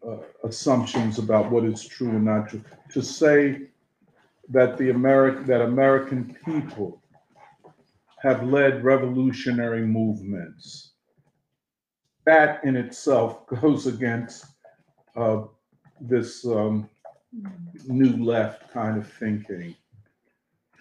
[0.07, 2.63] uh, assumptions about what is true and not true.
[2.93, 3.69] To say
[4.49, 7.03] that the American that American people
[8.23, 10.93] have led revolutionary movements,
[12.27, 14.47] that in itself goes against
[15.17, 15.43] uh,
[16.01, 16.89] this um,
[17.87, 19.75] new left kind of thinking.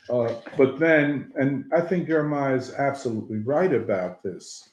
[0.10, 4.70] Uh, but then, and I think Jeremiah is absolutely right about this.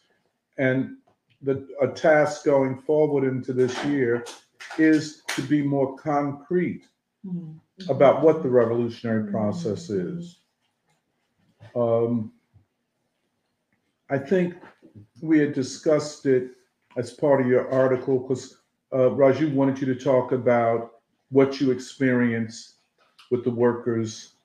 [0.58, 0.96] And
[1.42, 4.24] the a task going forward into this year
[4.78, 6.86] is to be more concrete
[7.88, 10.38] about what the revolutionary process is.
[11.74, 12.32] Um,
[14.08, 14.54] I think
[15.20, 16.52] we had discussed it
[16.96, 18.58] as part of your article because
[18.92, 20.92] uh, Raju wanted you to talk about
[21.30, 22.76] what you experience
[23.30, 24.35] with the workers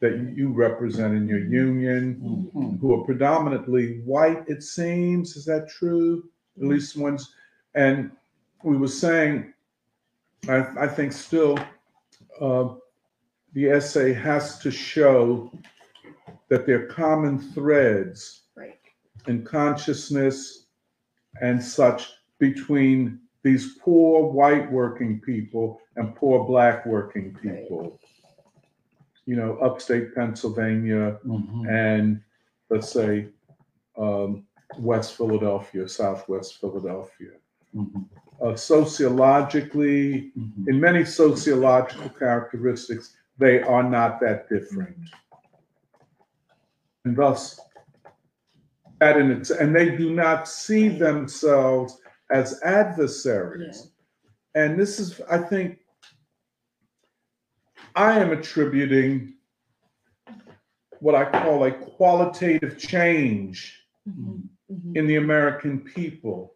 [0.00, 2.78] that you represent in your union, Mhm.
[2.80, 5.36] who are predominantly white, it seems.
[5.36, 6.28] Is that true?
[6.60, 7.34] At least ones.
[7.74, 8.10] And
[8.62, 9.52] we were saying,
[10.48, 11.58] I, I think still,
[12.40, 12.74] uh,
[13.54, 15.50] the essay has to show
[16.48, 18.78] that there are common threads Right.
[19.26, 20.66] in consciousness
[21.40, 27.98] and such between these poor white working people and poor black working people.
[29.26, 31.68] You know, upstate Pennsylvania Mhm.
[31.68, 32.20] and
[32.70, 33.28] let's say
[33.96, 34.44] um,
[34.78, 37.30] West Philadelphia, Southwest Philadelphia.
[37.74, 38.06] Mhm.
[38.42, 40.68] Uh, sociologically, Mhm.
[40.68, 44.96] in many sociological characteristics, they are not that different.
[47.04, 47.60] And thus,
[48.98, 53.92] that in its, and they do not see themselves as adversaries.
[54.54, 55.78] And this is, I think,
[57.94, 59.34] I am attributing
[61.00, 64.48] what I call a qualitative change Mhm.
[64.96, 66.54] in the American people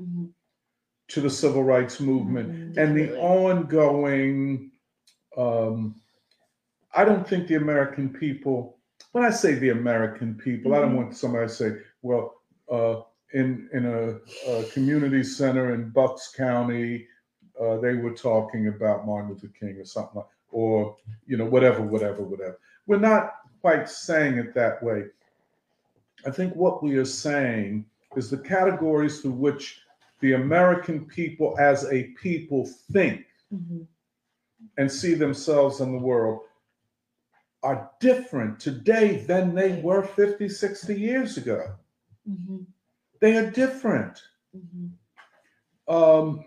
[0.00, 0.32] Mhm.
[1.08, 4.70] to the civil rights movement and the ongoing
[5.36, 5.94] um,
[6.94, 8.78] i don't think the american people
[9.12, 11.70] when i say the american people i don't want somebody to say
[12.02, 13.00] well uh,
[13.32, 14.18] in in a,
[14.50, 17.06] a community center in bucks county
[17.60, 20.96] uh, they were talking about martin luther king or something like or
[21.26, 25.04] you know whatever whatever whatever we're not quite saying it that way
[26.26, 27.84] i think what we are saying
[28.16, 29.80] is the categories through which
[30.20, 33.86] the american people as a people think Mhm.
[34.78, 36.42] and see themselves in the world
[37.62, 41.74] are different today than they were 50, 60 years ago.
[42.28, 42.64] Mhm.
[43.20, 44.22] They are different.
[44.56, 44.92] Mhm.
[45.88, 46.44] Um,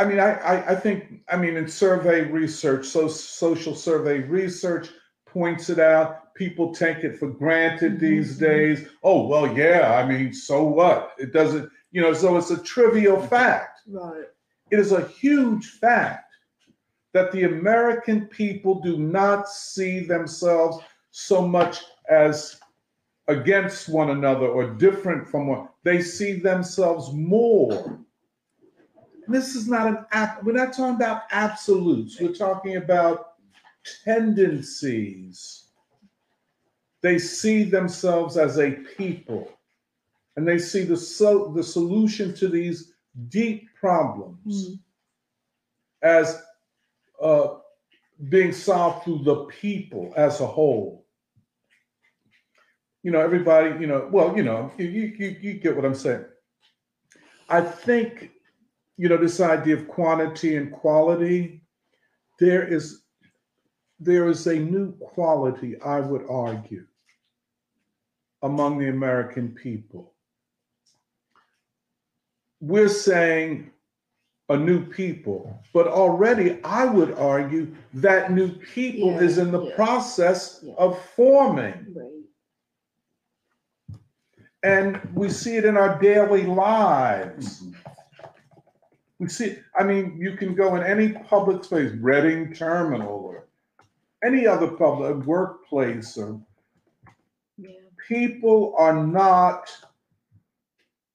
[0.00, 4.88] I mean, I, I, I think, I mean, in survey research, so social survey research
[5.26, 6.34] points it out.
[6.34, 8.06] People take it for granted mm-hmm.
[8.06, 8.88] these days.
[9.02, 11.12] Oh, well, yeah, I mean, so what?
[11.18, 13.28] It doesn't, you know, so it's a trivial mm-hmm.
[13.28, 13.82] fact.
[13.86, 14.24] Right.
[14.70, 16.32] It is a huge fact
[17.12, 20.78] that the American people do not see themselves
[21.10, 22.58] so much as
[23.28, 25.68] against one another or different from one.
[25.84, 28.00] They see themselves more.
[29.30, 30.42] This is not an app.
[30.42, 32.20] We're not talking about absolutes.
[32.20, 33.34] We're talking about
[34.04, 35.66] tendencies.
[37.02, 39.50] They see themselves as a people,
[40.36, 42.92] and they see the so the solution to these
[43.28, 44.78] deep problems
[46.02, 46.42] as
[47.22, 47.56] uh,
[48.28, 51.06] being solved through the people as a whole.
[53.02, 56.24] You know, everybody, you know, well, you know, you, you you get what I'm saying.
[57.48, 58.30] I think,
[59.00, 61.62] you know, this idea of quantity and quality,
[62.38, 63.02] there is
[63.98, 66.86] there is a new quality, I would argue,
[68.42, 70.12] among the American people.
[72.60, 73.70] We're saying
[74.50, 79.64] a new people, but already I would argue that new people Yeah, is in the
[79.64, 79.76] yeah.
[79.76, 80.74] process Yeah.
[80.76, 81.86] of forming.
[81.96, 82.10] Right.
[84.62, 87.62] And we see it in our daily lives.
[87.62, 87.79] Mhm.
[89.20, 93.48] We see, I mean, you can go in any public space, Reading Terminal or
[94.24, 96.40] any other public workplace or
[97.58, 97.70] Yeah.
[98.08, 99.70] people are not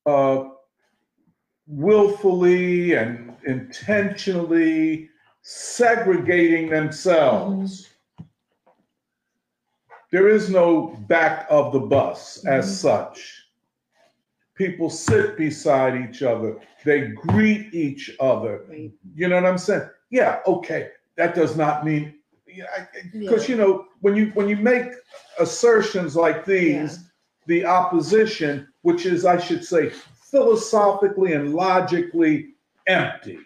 [0.06, 0.50] uh,
[1.66, 5.10] willfully and intentionally
[5.42, 7.90] segregating themselves.
[10.12, 13.45] There is no back of the bus as such.
[14.56, 18.64] People sit beside each other, they greet each other.
[18.70, 18.92] Right.
[19.14, 19.90] You know what I'm saying?
[20.10, 20.90] Yeah, okay.
[21.18, 22.16] That does not mean
[23.14, 23.56] because Yeah.
[23.56, 24.88] you know when you when you make
[25.40, 27.00] assertions like these,
[27.48, 29.92] the opposition, which is I should say
[30.32, 32.56] philosophically and logically
[32.88, 33.40] empty.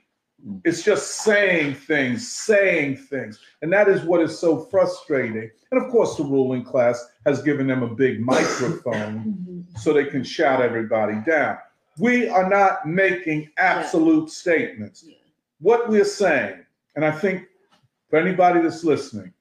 [0.64, 3.40] It's just saying things, saying things.
[3.62, 5.50] And that is what is so frustrating.
[5.72, 9.24] And of course, the ruling class has given them a big microphone
[9.74, 9.80] Mhm.
[9.80, 11.58] so they can shout everybody down.
[11.98, 15.04] We are not making absolute statements.
[15.06, 15.16] Yeah.
[15.60, 17.44] What we're saying, and I think
[18.10, 19.34] for anybody that's listening,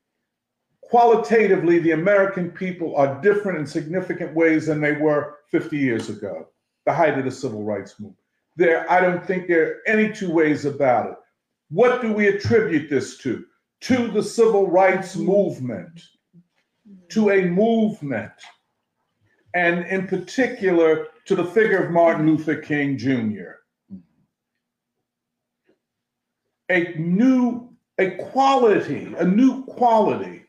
[0.81, 6.49] qualitatively, the American people are different in significant ways than they were 50 years ago,
[6.87, 8.17] the height of the civil rights movement.
[8.59, 11.17] There, I don't think there are any two ways about it.
[11.71, 13.45] What do we attribute this to?
[13.83, 15.27] To the civil rights mm-hmm.
[15.27, 16.03] movement,
[17.11, 18.33] to a movement,
[19.55, 23.53] and in particular to the figure of Martin Luther King Jr.
[26.69, 30.47] A new, a quality, a new quality.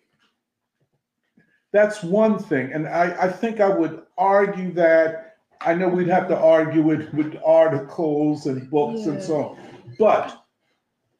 [1.71, 2.73] That's one thing.
[2.73, 5.28] And I, I think I would argue that.
[5.61, 9.57] I know we'd have to argue it with articles and books and so on.
[9.97, 10.41] But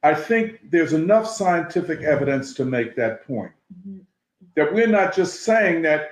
[0.03, 3.51] I think there's enough scientific evidence to make that point.
[3.85, 4.05] Mhm.
[4.55, 6.09] That we're not just saying that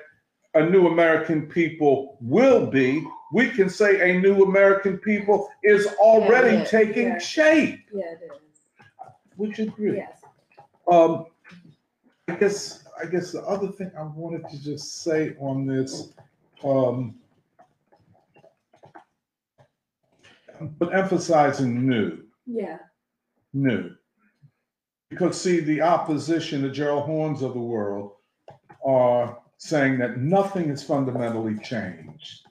[0.53, 6.53] a new American people will be, we can say a new American people is already
[6.57, 7.17] Yeah, yeah, taking yeah.
[7.19, 7.79] shape.
[7.93, 8.41] Yeah, it is.
[9.37, 9.97] Would you agree?
[9.97, 10.21] Yes.
[10.91, 11.27] Um,
[12.27, 16.13] I guess, I guess the other thing I wanted to just say on this,
[16.63, 17.19] um,
[20.79, 22.19] but emphasizing new.
[22.45, 22.77] Yeah.
[23.53, 23.91] new.
[25.09, 28.13] Because see, the opposition, the Gerald Hornes of the world,
[28.85, 32.41] are saying that nothing has fundamentally changed.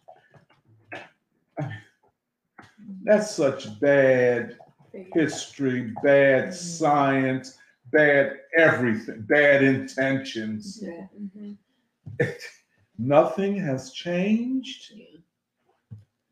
[3.04, 4.58] That's such bad
[5.14, 7.58] history, bad science,
[7.92, 10.80] bad everything, bad intentions.
[10.82, 11.06] Yeah.
[11.18, 11.56] Mhm.
[12.98, 14.92] Nothing has changed.
[14.94, 15.15] Yeah.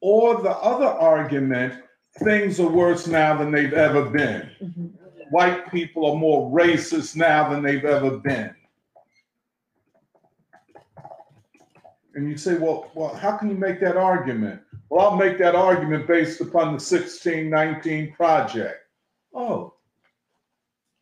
[0.07, 1.83] Or the other argument,
[2.23, 4.51] things are worse now than they've ever been.
[4.63, 4.93] Mhm.
[5.31, 8.55] white people are more racist now than they've ever been.
[12.15, 14.61] And you say, well, well, how can you make that argument?
[14.91, 18.87] Well, I'll make that argument based upon the 1619 project.
[19.33, 19.73] Oh.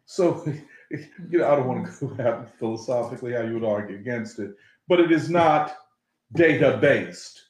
[0.06, 0.44] So,
[1.28, 4.52] you know, I don't want to go out philosophically how you would argue against it,
[4.86, 5.76] but it is not
[6.34, 7.48] data based.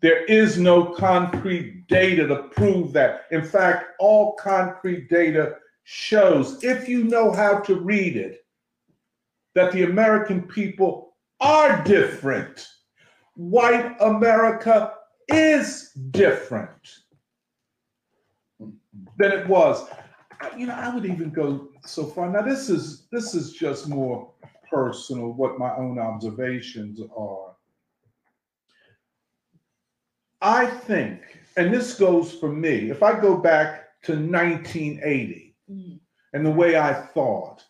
[0.00, 3.22] There is no concrete data to prove that.
[3.30, 8.44] In fact, all concrete data shows, if you know how to read it,
[9.54, 12.68] that the American people are different.
[13.34, 14.92] White America
[15.28, 16.98] is different
[18.58, 19.88] than it was.
[20.56, 22.30] You know, I would even go so far.
[22.30, 24.32] Now, this is this is just more
[24.70, 27.56] personal, what my own observations are.
[30.40, 31.20] I think,
[31.56, 36.00] and this goes for me, if I go back to 1980 Mhm.
[36.32, 37.64] and the way I thought,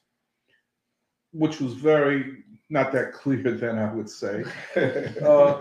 [1.33, 4.45] which was very not that clear then, I would say,
[5.23, 5.59] uh,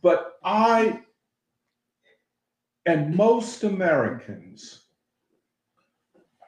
[0.00, 1.02] but I
[2.86, 4.86] and most Americans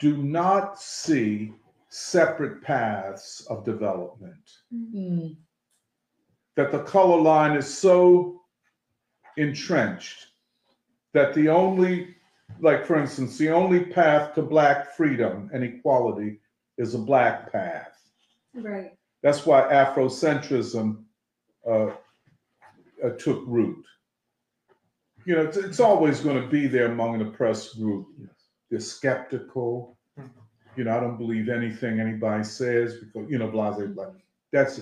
[0.01, 1.53] do not see
[1.91, 5.37] separate paths of development Mm.
[6.57, 8.40] that the color line is so
[9.37, 10.29] entrenched
[11.13, 12.15] that the only,
[12.61, 16.41] like for instance, the only path to black freedom and equality
[16.79, 17.93] is a black path.
[18.55, 18.93] Right.
[19.23, 21.05] That's why Afrocentrism
[21.69, 21.91] uh,
[23.05, 23.85] uh, took root.
[25.27, 28.09] You know, it's, it's always going to be there among an oppressed group.
[28.71, 29.99] They're skeptical.
[30.77, 34.07] You know, I don't believe anything anybody says because, you know, blah, blah, blah.
[34.53, 34.81] That's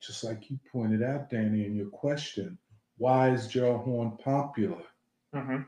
[0.00, 2.58] just like you pointed out, Danny, in your question.
[3.02, 4.80] Why is Gerald Horne popular?
[5.34, 5.66] Mhm.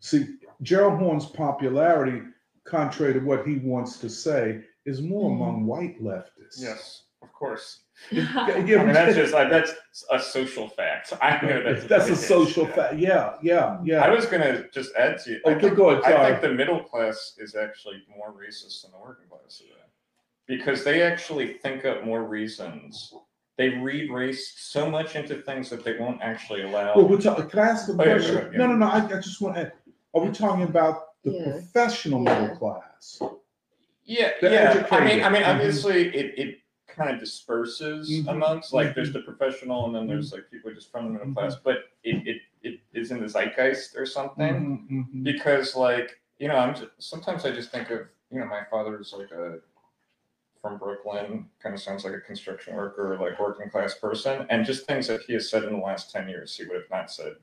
[0.00, 2.20] See, Gerald Horne's popularity,
[2.64, 5.34] contrary to what he wants to say, is more Mhm.
[5.36, 6.60] among white leftists.
[6.60, 7.84] Yes, of course.
[8.10, 9.72] Yeah, I mean, that's just uh, that's
[10.10, 11.14] a social fact.
[11.22, 12.74] I know that's That's a social yeah.
[12.74, 12.94] fact.
[12.98, 14.04] Yeah, yeah, yeah.
[14.04, 15.40] I was gonna just add to you.
[15.46, 16.12] I think, go ahead.
[16.20, 19.70] I think the middle class is actually more racist than the working class today.
[20.46, 23.14] because they actually think up more reasons.
[23.56, 26.96] They read race so much into things that they won't actually allow.
[26.96, 28.58] Well, we're talking, can I ask a Oh, yeah, sure, yeah.
[28.58, 29.72] No, no, no, I, I just want to,
[30.12, 31.52] are we talking about the Yeah.
[31.52, 32.40] professional Yeah.
[32.40, 33.20] middle class?
[34.04, 34.86] Yeah, The yeah.
[34.90, 35.22] I mean.
[35.22, 35.54] I mean, Mhm.
[35.54, 36.58] obviously, it, it
[36.88, 38.28] kind of disperses Mhm.
[38.28, 40.36] amongst like there's the professional, and then there's Mm-hmm.
[40.42, 41.56] like people just from the middle class.
[41.56, 46.74] But it, it it is in the zeitgeist or something because like you know, I'm
[46.74, 48.00] just, sometimes I just think of
[48.30, 49.60] you know, my father father's like a
[50.64, 54.86] from Brooklyn, kind of sounds like a construction worker, like working class person, and just
[54.86, 57.34] things that he has said in the last ten years he would have not said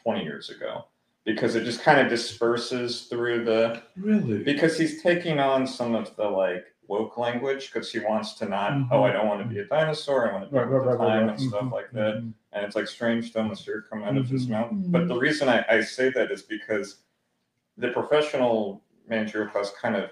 [0.00, 0.84] twenty years ago
[1.24, 4.44] because it just kind of disperses through the Really?
[4.44, 8.70] because he's taking on some of the like woke language because he wants to not
[8.74, 8.88] Mhm.
[8.92, 10.90] oh i don't want to be a dinosaur i want to be Right, right, the
[10.90, 11.30] right, time right.
[11.36, 12.32] and stuff Mhm, like that mhm.
[12.52, 14.50] and it's like strange to almost hear come out of his Mhm.
[14.50, 17.02] mouth but the reason I, I say that is because
[17.76, 20.10] the professional managerial class kind of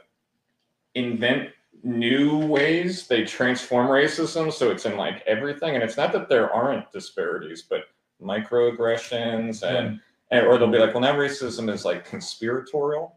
[0.94, 1.50] invent
[1.82, 5.74] new ways they transform racism so it's in like everything.
[5.74, 7.84] And it's not that there aren't disparities but
[8.22, 10.00] microaggressions and,
[10.30, 13.14] and or they'll be like well now racism is like conspiratorial.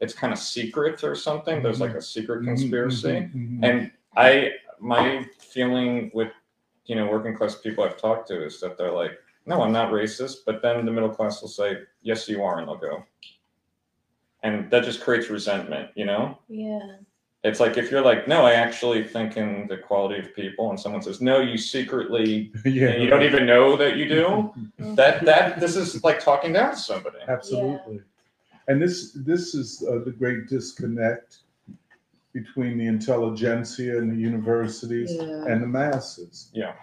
[0.00, 1.62] It's kind of secret or something.
[1.62, 3.08] There's like a secret Mhm, conspiracy.
[3.08, 3.64] Mhm, mhm.
[3.64, 6.32] and I my feeling with
[6.86, 9.12] you know working class people I've talked to is that they're like,
[9.46, 12.66] no, I'm not racist, but then the middle class will say, yes, you are, and
[12.68, 13.04] they'll go,
[14.42, 15.90] and that just creates resentment.
[15.94, 16.96] You know, Yeah.
[17.42, 20.78] It's like if you're like, no, I actually think in the quality of people, and
[20.78, 22.88] someone says, no, you secretly, Yeah.
[22.88, 24.52] and you don't even know that you do.
[24.94, 27.16] That that this is like talking down to somebody.
[27.26, 28.00] Absolutely.
[28.68, 31.38] And this, this is uh, the great disconnect
[32.32, 35.44] between the intelligentsia and the universities Yeah.
[35.46, 36.50] and the masses.
[36.52, 36.74] Yeah.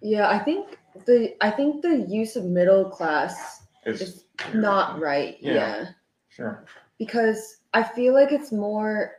[0.00, 4.24] Yeah, I think the I think the use of middle class It's is
[4.54, 5.36] not right.
[5.40, 5.52] Yeah.
[5.54, 5.86] yeah.
[6.28, 6.64] sure.
[6.98, 9.12] because I feel like it's more.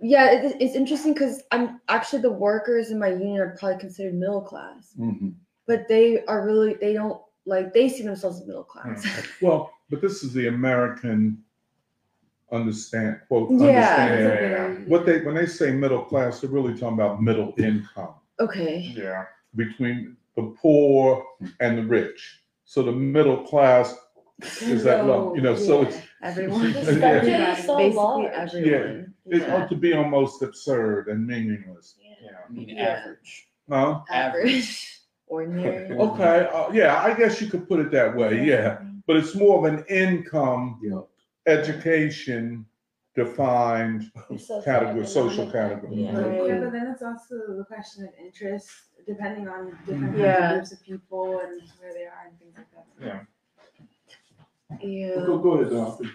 [0.00, 4.14] Yeah, it, it's interesting because I'm actually the workers in my union are probably considered
[4.14, 5.34] middle class, Mhm.
[5.66, 9.06] but they are really they don't like they see themselves as middle class.
[9.42, 11.42] Well, but this is the American
[12.52, 13.56] understand, quote, yeah.
[13.56, 14.50] understanding.
[14.50, 14.74] yeah, yeah.
[14.88, 18.94] What they, when they say middle class, they're really talking about middle income Okay.
[18.96, 19.24] Yeah.
[19.56, 21.24] between the poor
[21.60, 22.42] and the rich.
[22.64, 23.94] So the middle class
[24.62, 26.72] is that low, you know, so it's, Everyone.
[26.72, 28.32] The spectrum Everybody, is so basically large.
[28.32, 29.14] everyone.
[29.26, 29.54] it Yeah.
[29.56, 31.94] ought to be almost absurd and meaningless.
[32.00, 32.30] Yeah.
[32.48, 32.82] I mean, Yeah.
[33.00, 33.48] average.
[33.68, 34.00] Huh?
[34.10, 34.92] Average.
[35.28, 35.96] Ordinary.
[36.08, 38.78] Okay, uh, yeah, I guess you could put it that way, yeah.
[39.06, 41.00] But it's more of an income Yeah.
[41.46, 42.66] education
[43.14, 45.94] defined Socioeconomic, category, social category.
[46.04, 46.18] Yeah.
[46.18, 46.46] Right.
[46.48, 48.68] Yeah, but then it's also the question of interest,
[49.06, 50.50] depending on different kinds Yeah.
[50.50, 52.86] of groups of people and where they are and things like that.
[53.00, 53.20] Yeah.
[54.80, 55.16] Yeah.
[55.26, 56.10] Go, go ahead, Doctor.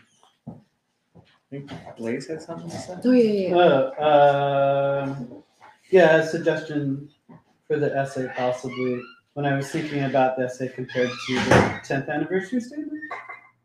[1.97, 2.95] Blaze had something to say?
[3.03, 3.55] Oh yeah, yeah.
[3.55, 5.43] Uh, um,
[5.89, 7.09] yeah, a suggestion
[7.67, 9.01] for the essay possibly.
[9.33, 13.01] When I was thinking about the essay compared to the 10th anniversary statement,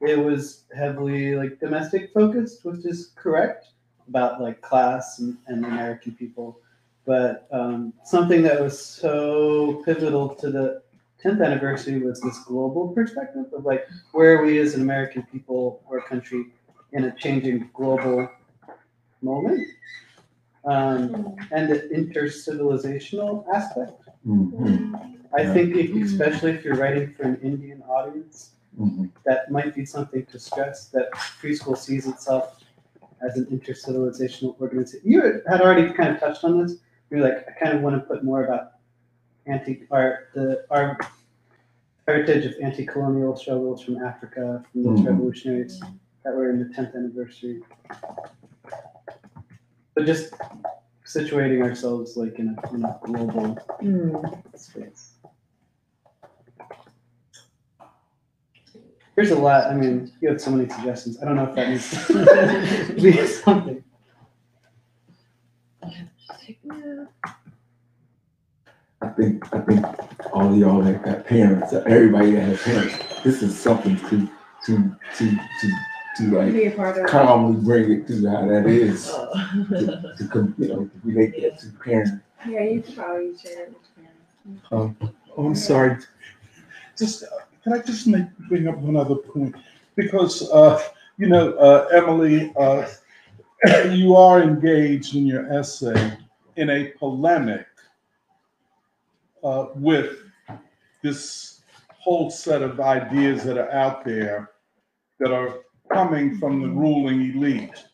[0.00, 3.68] it was heavily like domestic focused, which is correct
[4.08, 6.60] about like class and, and American people.
[7.04, 10.82] But um, something that was so pivotal to the
[11.27, 15.82] 10th anniversary was this global perspective of like where are we as an American people
[15.89, 16.47] or country
[16.93, 18.31] in a changing global
[19.23, 19.66] moment
[20.65, 24.03] um, and the intercivilizational aspect.
[24.27, 25.19] Mhm.
[25.36, 25.55] I Yeah.
[25.55, 29.11] think, if, especially if you're writing for an Indian audience, Mhm.
[29.24, 32.65] that might be something to stress that Free School sees itself
[33.20, 35.11] as an intercivilizational organization.
[35.11, 36.78] You had already kind of touched on this.
[37.11, 38.73] You're like, I kind of want to put more about
[39.47, 40.98] anti our the our
[42.06, 45.06] heritage of anti-colonial struggles from Africa, from those Mhm.
[45.06, 45.80] revolutionaries
[46.24, 47.62] that were in the 10th anniversary.
[49.94, 50.34] But just
[51.04, 54.16] situating ourselves like in a, in a global Hmm.
[54.54, 55.14] space.
[59.16, 59.70] Here's a lot.
[59.70, 61.18] I mean, you have so many suggestions.
[61.22, 63.82] I don't know if that needs to be something.
[66.62, 67.06] Yeah.
[69.06, 69.84] I think, I think
[70.32, 74.28] all of y'all that got parents, everybody that has parents, this is something to,
[74.66, 75.70] to, to, to,
[76.16, 77.06] to like Be a part of.
[77.06, 79.12] calmly bring it to how that is.
[79.18, 79.66] Oh.
[79.68, 82.10] To, to, com- you know, to relate that to parents.
[82.48, 84.06] Yeah, you could probably share it with your
[84.72, 85.12] parents.
[85.36, 85.98] Oh, I'm sorry.
[86.98, 87.26] Just, uh,
[87.62, 89.54] can I just make, bring up one other point?
[89.94, 90.82] Because, uh,
[91.16, 92.88] you know, uh, Emily, uh,
[93.90, 96.18] you are engaged in your essay
[96.56, 97.66] in a polemic
[99.47, 100.16] uh, with
[101.02, 104.51] this whole set of ideas that are out there
[105.20, 105.60] that are
[105.93, 107.85] coming from the ruling elite.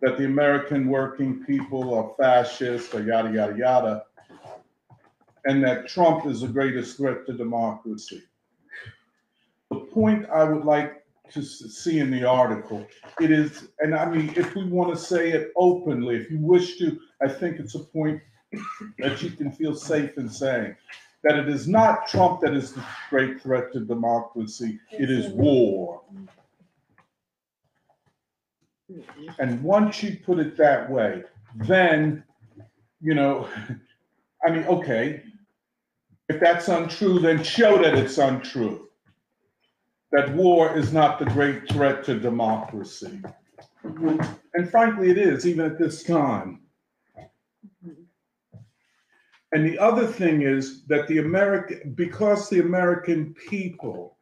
[0.00, 4.04] that the American working people are fascist or yada, yada, yada,
[5.44, 8.22] and that Trump is the greatest threat to democracy.
[9.70, 12.86] The point I would like to see in the article,
[13.20, 16.78] it is, and I mean, if we want to say it openly, if you wish
[16.78, 18.22] to, I think it's a point
[18.98, 20.76] that you can feel safe in saying,
[21.22, 26.02] that it is not Trump that is the great threat to democracy, it is war.
[29.38, 32.24] And once you put it that way, then,
[33.00, 33.48] you know,
[34.46, 35.22] I mean, okay,
[36.28, 38.88] if that's untrue, then show that it's untrue.
[40.12, 43.20] That war is not the great threat to democracy.
[43.82, 46.60] And frankly, it is, even at this time.
[49.52, 54.18] And the other thing is that the American, because the American people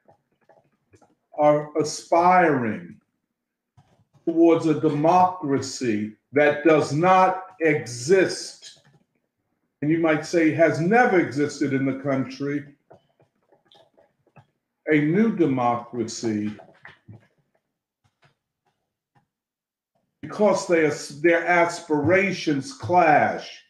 [1.36, 3.00] are aspiring
[4.24, 8.80] towards a democracy that does not exist,
[9.82, 12.64] and you might say has never existed in the country,
[14.92, 16.52] a new democracy,
[20.22, 20.88] because they,
[21.20, 23.65] their aspirations clash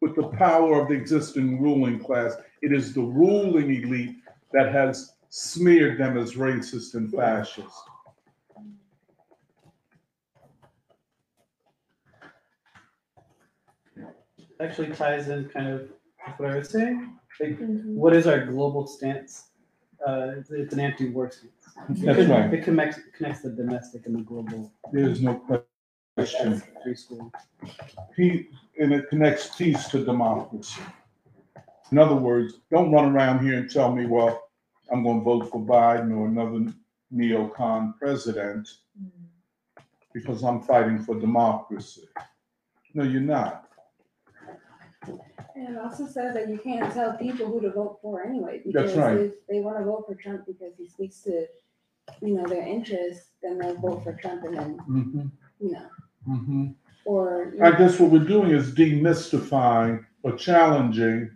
[0.00, 2.36] with the power of the existing ruling class.
[2.62, 4.16] It is the ruling elite
[4.52, 7.68] that has smeared them as racist and fascist.
[14.60, 17.16] Actually ties in kind of with what I was saying.
[17.40, 19.48] Like, what is our global stance?
[20.06, 21.52] Uh, it's, it's an anti-war stance.
[21.90, 22.52] It That's right.
[22.52, 24.70] It connects connects the domestic and the global.
[24.92, 25.64] There's no question.
[28.16, 28.46] Peace,
[28.78, 30.80] and it connects peace to democracy.
[31.92, 34.48] In other words, don't run around here and tell me, well,
[34.92, 36.72] I'm going to vote for Biden or another
[37.12, 38.68] neocon president
[40.12, 42.08] because I'm fighting for democracy.
[42.94, 43.66] No, you're not.
[45.06, 48.62] And it also says that you can't tell people who to vote for anyway.
[48.66, 49.16] That's because right.
[49.18, 51.46] If they want to vote for Trump because he speaks to,
[52.22, 55.30] you know, their interests, then they'll vote for Trump and then, Mhm,
[55.60, 55.86] you know,
[56.28, 56.74] mhm.
[57.04, 57.52] or.
[57.56, 61.30] you I know, guess what we're doing is demystifying or challenging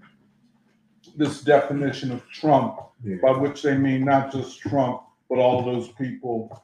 [1.16, 3.16] this definition of Trump, Yeah.
[3.22, 6.62] by which they mean not just Trump, but all those people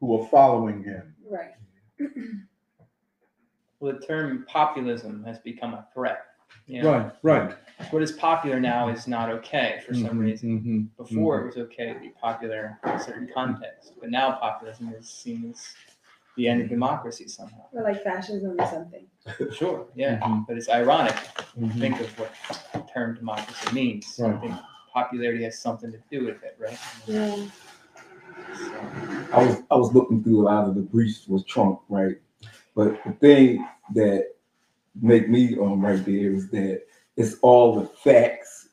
[0.00, 1.14] who are following him.
[1.28, 1.54] Right.
[3.78, 6.24] Well, the term populism has become a threat.
[6.66, 7.54] You know, Right, right.
[7.90, 10.60] what is popular now is not okay for some Mhm, reason.
[10.62, 10.88] mhm.
[10.96, 15.08] Before it was okay to be popular in a certain context, but now populism is
[15.10, 15.74] seen as
[16.36, 17.62] the end of democracy somehow.
[17.72, 19.06] Or like fascism or something.
[19.52, 20.46] Sure, yeah, Mhm.
[20.46, 21.16] but it's ironic.
[21.58, 21.78] Mhm.
[21.80, 22.30] Think of what
[22.72, 24.20] the term democracy means.
[24.20, 24.54] I think
[24.92, 26.78] popularity has something to do with it, right?
[27.06, 27.34] Yeah.
[28.54, 28.74] So,
[29.32, 32.16] I was I was looking through a lot of the briefs with Trump, right?
[32.74, 34.34] But the thing that
[35.00, 36.82] make me um right there is that
[37.16, 38.68] it's all the facts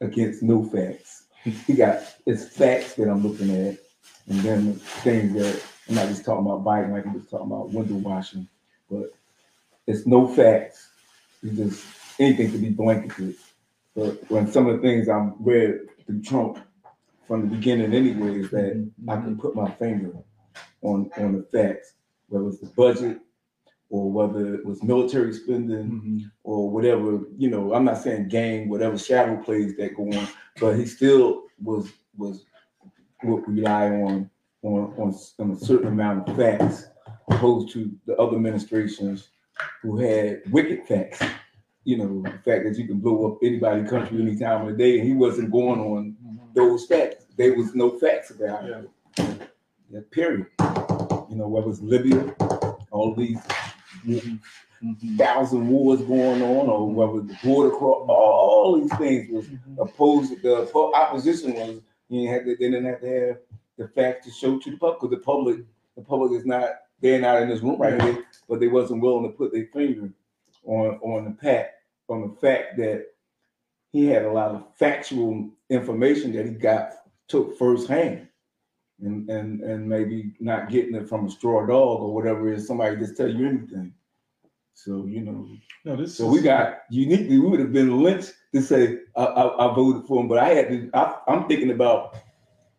[0.00, 1.26] against no facts.
[1.66, 3.78] He got it's facts that I'm looking at,
[4.28, 7.46] and then the things that I'm not just talking about Biden like I'm just talking
[7.46, 8.48] about window washing,
[8.90, 9.12] but
[9.86, 10.90] it's no facts.
[11.42, 11.84] It's just
[12.20, 13.34] anything to be blanketed.
[13.94, 16.58] But when some of the things I've read through Trump
[17.26, 20.12] from the beginning anyway is that I can put my finger
[20.82, 21.94] on on the facts,
[22.28, 23.18] whether it's the budget
[23.90, 26.30] or whether it was military spending Mhm.
[26.44, 30.26] or whatever, you know, I'm not saying gang, whatever shadow plays that go on,
[30.60, 32.44] but he still was was
[33.24, 34.30] would rely on
[34.62, 36.86] on on, on a certain amount of facts
[37.30, 39.28] opposed to the other administrations
[39.82, 41.22] who had wicked facts.
[41.84, 44.78] You know, the fact that you can blow up anybody's country any time of the
[44.82, 46.16] day, and he wasn't going on
[46.54, 47.26] those facts.
[47.36, 48.88] There was no facts about it.
[49.90, 50.46] Yeah, period.
[50.60, 52.34] You know, whether it's Libya,
[52.90, 53.38] all these
[54.06, 54.38] Mhm.
[55.16, 59.46] thousand wars going on, or whether the border cross, all these things was
[59.78, 60.40] opposed.
[60.42, 63.36] The opposition was you had to, they didn't have to have
[63.82, 65.56] the facts to show to the public because the public,
[65.96, 69.24] the public is not they're not in this room right here, but they wasn't willing
[69.30, 70.10] to put their finger
[70.64, 71.74] on on the fact
[72.08, 73.06] on the fact that
[73.92, 76.92] he had a lot of factual information that he got
[77.28, 78.28] took firsthand.
[79.04, 82.68] And, and and maybe not getting it from a straw dog or whatever it is,
[82.68, 83.92] somebody just tell you anything.
[84.74, 85.48] So you know,
[85.84, 86.32] No, this so is.
[86.32, 90.20] we got uniquely, we would have been lynched to say I, I, I voted for
[90.20, 90.90] him, but I had to.
[90.94, 92.14] I, I'm thinking about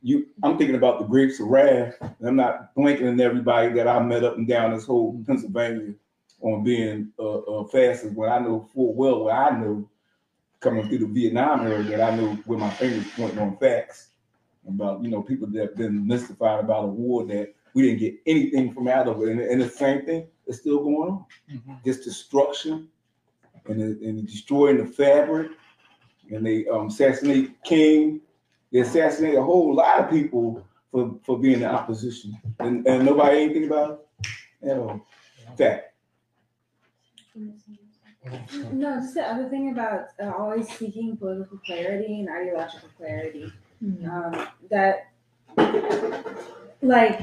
[0.03, 0.27] you.
[0.43, 3.99] I'm thinking about the grapes of wrath, and I'm not blanking on everybody that I
[4.03, 5.93] met up and down this whole Pennsylvania
[6.41, 8.15] on being uh, uh, fastest.
[8.15, 9.89] When I know full well what I know
[10.59, 14.09] coming through the Vietnam era, that I know where my fingers pointing on facts
[14.67, 18.15] about you know people that have been mystified about a war that we didn't get
[18.25, 21.25] anything from out of it, and, and the same thing is still going on.
[21.49, 21.83] Mhm.
[21.83, 22.89] This destruction
[23.65, 25.51] and and destroying the fabric,
[26.29, 28.21] and they um, assassinate King.
[28.73, 33.43] They assassinate a whole lot of people for, for being in opposition, and, and nobody
[33.43, 34.05] anything about
[34.63, 35.05] it at all.
[35.57, 35.93] Fact.
[38.71, 43.53] No, just the other thing about uh, always seeking political clarity and ideological clarity.
[43.83, 45.09] Um, that,
[46.81, 47.21] like,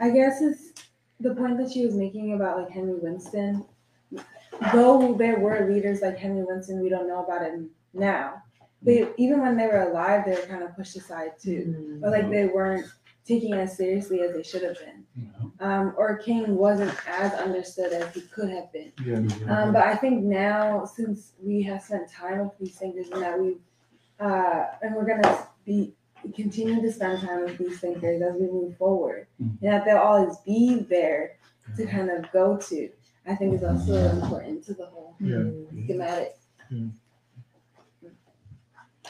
[0.00, 0.72] I guess it's
[1.20, 3.64] the point that she was making about like Henry Winston.
[4.72, 8.42] Though there were leaders like Henry Winston, we don't know about him now.
[8.84, 11.98] But even when they were alive, they were kind of pushed aside too.
[12.00, 12.86] But like they weren't
[13.24, 15.04] taking as seriously as they should have been.
[15.60, 18.92] Um, or King wasn't as understood as he could have been.
[19.04, 19.18] Yeah.
[19.48, 23.38] Um, but I think now, since we have spent time with these thinkers and that
[23.40, 23.58] we,
[24.18, 25.94] uh, and we're gonna be
[26.34, 29.58] continue to spend time with these thinkers as we move forward, Mhm.
[29.62, 31.32] and that they'll always be there
[31.76, 32.88] to kind of go to.
[33.26, 35.44] I think is also important to the whole Yeah.
[35.84, 36.36] schematic.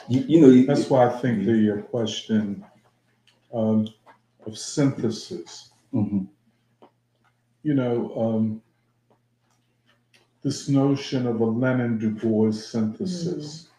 [0.09, 2.65] You, you know, you, That's why I think the uh, question
[3.53, 3.87] um,
[4.45, 6.27] of synthesis, Mhm.
[7.63, 8.61] you know, um,
[10.43, 13.69] this notion of a Lenin Du Bois synthesis.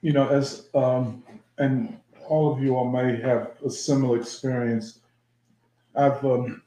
[0.00, 1.24] You know, as, um,
[1.58, 5.00] and all of you all may have a similar experience.
[5.96, 6.62] I've, um,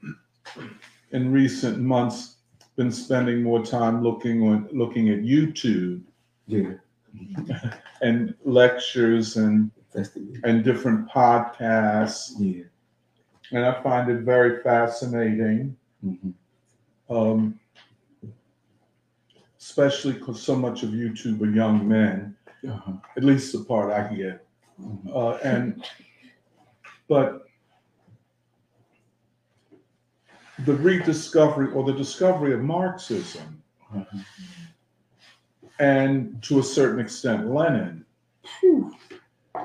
[1.12, 2.38] in recent months,
[2.76, 6.04] been spending more time looking on, looking at YouTube
[6.48, 6.74] yeah,
[8.02, 9.72] and lectures and
[10.44, 12.64] and different podcasts, yeah.
[13.52, 15.76] and I find it very fascinating.
[16.06, 16.32] mm-hmm.
[17.14, 17.60] Um,
[19.60, 22.36] especially because so much of YouTube are young men,
[22.68, 22.94] Uh-huh.
[23.18, 24.48] at least the part I get.
[24.82, 25.14] Mhm.
[25.14, 25.86] Uh, and
[27.08, 27.44] but
[30.66, 33.62] the rediscovery or the discovery of Marxism,
[33.94, 34.18] Uh-huh.
[35.82, 38.06] And to a certain extent Lenin,
[38.60, 38.96] whew,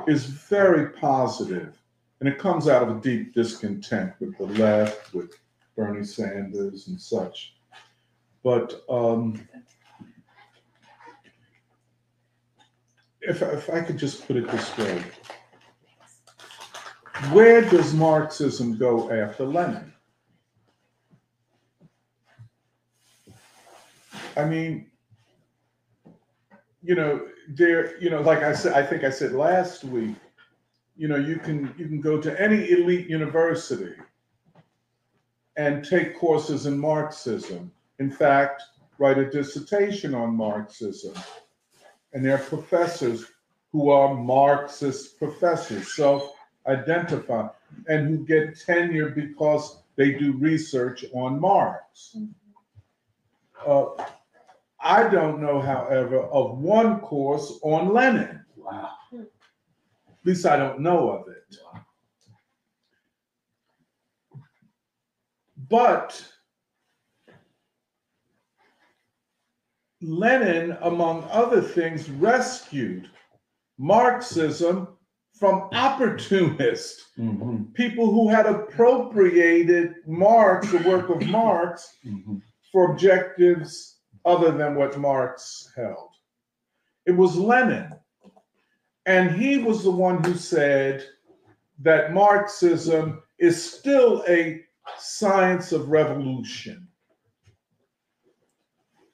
[0.09, 1.79] is very positive,
[2.21, 5.35] and it comes out of a deep discontent with the left, with
[5.77, 7.57] Bernie Sanders and such.
[8.43, 9.47] But um,
[13.21, 15.03] if, if I could just put it this way,
[17.31, 19.93] where does Marxism go after Lenin?
[24.35, 24.91] I mean,
[26.87, 30.15] you know, there, you know, like I said, I think I said last week,
[30.97, 33.95] you know, you can you can go to any elite university
[35.57, 37.73] and take courses in Marxism.
[37.99, 38.63] In fact,
[38.99, 41.15] write a dissertation on Marxism.
[42.13, 43.27] And there are professors
[43.73, 47.49] who are Marxist professors, self-identify,
[47.89, 52.17] and who get tenure because they do research on Marx.
[53.67, 53.87] Uh,
[54.81, 58.45] I don't know, however, of one course on Lenin.
[58.57, 58.91] Wow.
[59.13, 59.27] At
[60.25, 61.57] least I don't know of it.
[65.69, 66.25] But
[70.01, 73.11] Lenin, among other things, rescued
[73.79, 74.89] Marxism
[75.39, 77.73] from opportunists, Mhm.
[77.75, 82.41] people who had appropriated Marx, the work of Marx, Mhm.
[82.73, 83.96] for objectives
[84.27, 86.11] other than what Marx held.
[87.07, 87.93] It was Lenin.
[89.07, 91.05] And he was the one who said
[91.79, 94.63] that Marxism is still a
[94.99, 96.89] science of revolution.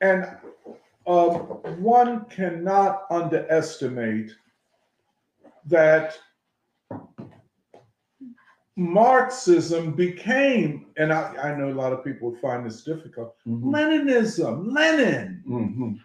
[0.00, 0.26] And
[1.06, 4.32] uh, one cannot underestimate
[5.66, 6.18] that
[8.76, 13.64] Marxism became, and I, I know a lot of people would find this difficult, Mhm.
[13.70, 15.42] Leninism, Lenin.
[15.46, 16.00] Mhm.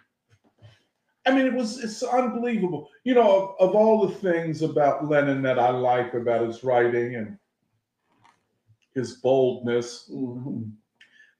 [1.25, 2.89] I mean, it was it's unbelievable.
[3.03, 7.15] You know, of, of all the things about Lenin that I like about his writing
[7.15, 7.37] and
[8.93, 10.71] his boldness, Mhm.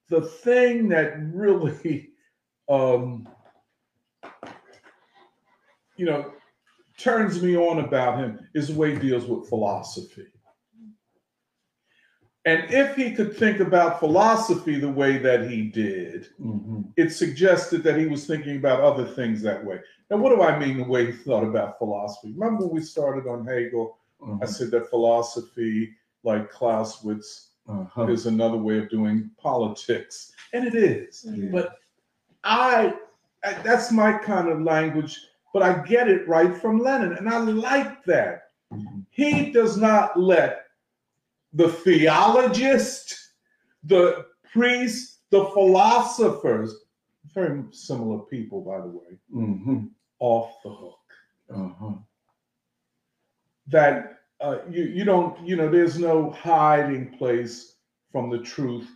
[0.10, 2.12] the thing that really,
[2.70, 3.28] um,
[5.98, 6.34] you know,
[6.98, 10.28] turns me on about him is the way he deals with philosophy.
[12.48, 16.94] And if he could think about philosophy the way that he did, Mhm.
[16.96, 19.82] it suggested that he was thinking about other things that way.
[20.10, 22.32] Now, what do I mean the way he thought about philosophy?
[22.32, 23.98] Remember when we started on Hegel?
[24.24, 24.48] I Mhm.
[24.48, 25.94] said that philosophy,
[26.24, 28.08] like Clausewitz, Uh-huh.
[28.08, 31.26] is another way of doing politics, and it is.
[31.30, 31.50] Yeah.
[31.52, 31.80] But
[32.46, 32.94] I,
[33.44, 35.20] I- that's my kind of language,
[35.54, 38.52] but I get it right from Lenin, and I like that.
[38.74, 39.06] Mhm.
[39.10, 40.67] He does not let
[41.58, 43.28] the theologist
[43.88, 46.76] the priests, the philosophers,
[47.34, 49.86] very similar people, by the way, hmm
[50.20, 50.98] off the hook.
[51.54, 51.94] Uh-huh.
[53.68, 57.76] That uh, you you don't you know there's no hiding place
[58.12, 58.90] from the truth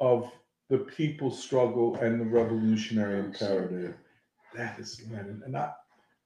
[0.00, 0.30] of
[0.68, 3.94] the people's struggle and the revolutionary imperative.
[4.54, 5.72] That is Lenin, and I,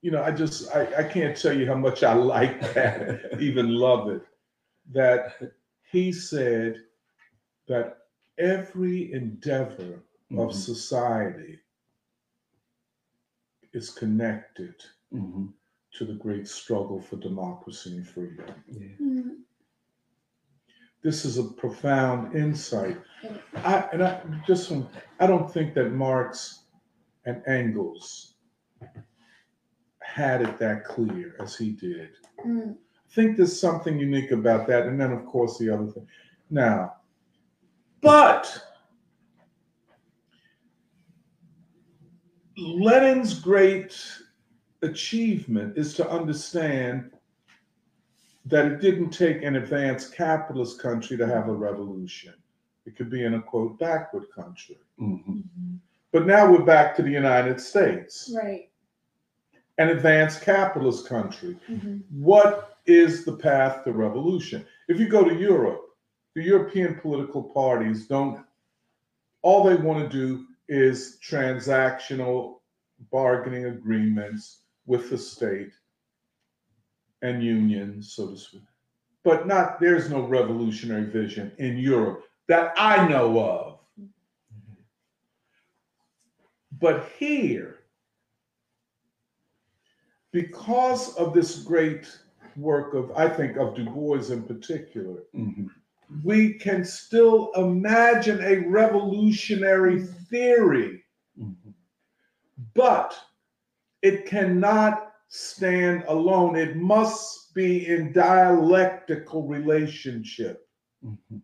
[0.03, 3.69] you know, I just I, I can't tell you how much I like that, even
[3.69, 4.23] love it.
[4.93, 5.53] That
[5.91, 6.85] he said
[7.67, 7.99] that
[8.39, 10.53] every endeavor of Mhm.
[10.55, 11.61] society
[13.73, 14.83] is connected
[15.13, 15.53] Mhm.
[15.93, 18.65] to the great struggle for democracy and freedom.
[18.71, 19.35] Mm-hmm.
[21.03, 22.99] This is a profound insight.
[23.55, 24.89] I, and I just, from-
[25.21, 26.65] I don't think that Marx
[27.25, 28.35] and Engels
[30.01, 32.17] had it that clear as he did.
[32.45, 32.79] Mm.
[33.19, 34.87] I think there's something unique about that.
[34.87, 36.07] And then, of course, the other thing.
[36.51, 36.99] Now,
[38.01, 38.63] but
[42.57, 44.01] Lenin's great
[44.83, 47.11] achievement is to understand
[48.47, 52.35] that it didn't take an advanced capitalist country to have a revolution.
[52.87, 54.79] It could be in a quote backward country.
[55.01, 55.43] Mhm.
[56.13, 58.68] But now we're back to the United States, Right.
[59.79, 61.57] An advanced capitalist country.
[61.69, 62.03] Mhm.
[62.11, 64.67] What is the path to revolution?
[64.89, 65.85] If you go to Europe,
[66.35, 68.45] the European political parties don't,
[69.43, 72.61] all they want to do is transactional
[73.11, 75.73] bargaining agreements with the state
[77.23, 78.63] and unions, so to speak.
[79.23, 83.79] But not, there's no revolutionary vision in Europe that I know of.
[86.81, 87.78] But here,
[90.33, 92.07] because of this great
[92.57, 95.71] work of, I think, of Du Bois in particular, Mhm.
[96.25, 101.05] we can still imagine a revolutionary theory,
[101.39, 101.75] Mhm.
[102.75, 103.19] but
[104.03, 106.57] it cannot stand alone.
[106.57, 110.69] It must be in dialectical relationship
[111.05, 111.43] Mhm.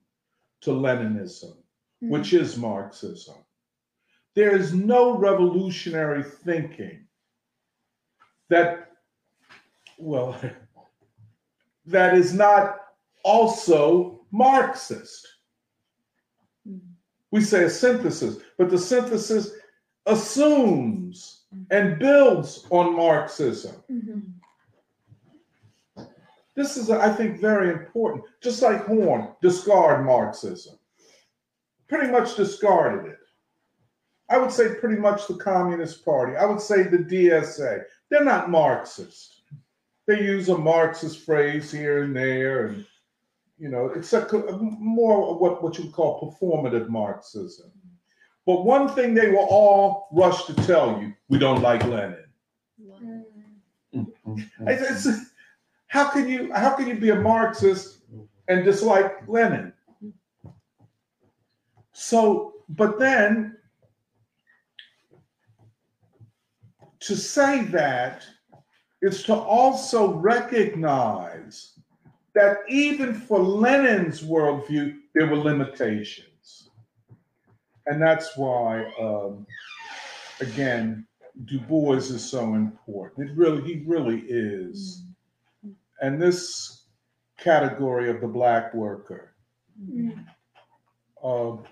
[0.62, 1.56] to Leninism,
[2.00, 3.34] which is Marxism.
[4.34, 7.06] There is no revolutionary thinking
[8.50, 8.92] that,
[9.98, 10.38] well,
[11.86, 12.80] that is not
[13.24, 15.26] also Marxist.
[17.30, 19.50] We say a synthesis, but the synthesis
[20.06, 23.74] assumes and builds on Marxism.
[23.90, 24.32] Mhm.
[26.54, 28.24] This is, I think, very important.
[28.40, 30.78] Just like Horne, discard Marxism.
[31.88, 33.18] Pretty much discarded it.
[34.30, 36.36] I would say pretty much the Communist Party.
[36.36, 37.84] I would say the DSA.
[38.10, 39.42] They're not Marxist.
[40.06, 42.86] They use a Marxist phrase here and there, and
[43.58, 44.26] you know, it's a,
[44.58, 47.70] more what, what you would call performative Marxism.
[48.46, 52.24] But one thing they will all rush to tell you: we don't like Lenin.
[52.80, 53.24] Mm.
[54.26, 54.48] Mhm.
[54.66, 55.30] It's, it's,
[55.86, 57.98] how can you how can you be a Marxist
[58.48, 59.72] and dislike Lenin?
[61.92, 63.56] So, but then
[67.06, 68.24] to say that
[69.02, 71.78] is to also recognize
[72.34, 76.70] that even for Lenin's worldview, there were limitations.
[77.86, 79.46] And that's why, um,
[80.40, 81.06] again,
[81.44, 83.30] Du Bois is so important.
[83.30, 85.04] It really, he really is.
[86.00, 86.86] And this
[87.38, 89.30] category of the black worker,
[89.82, 90.24] Mm.
[91.24, 91.64] um,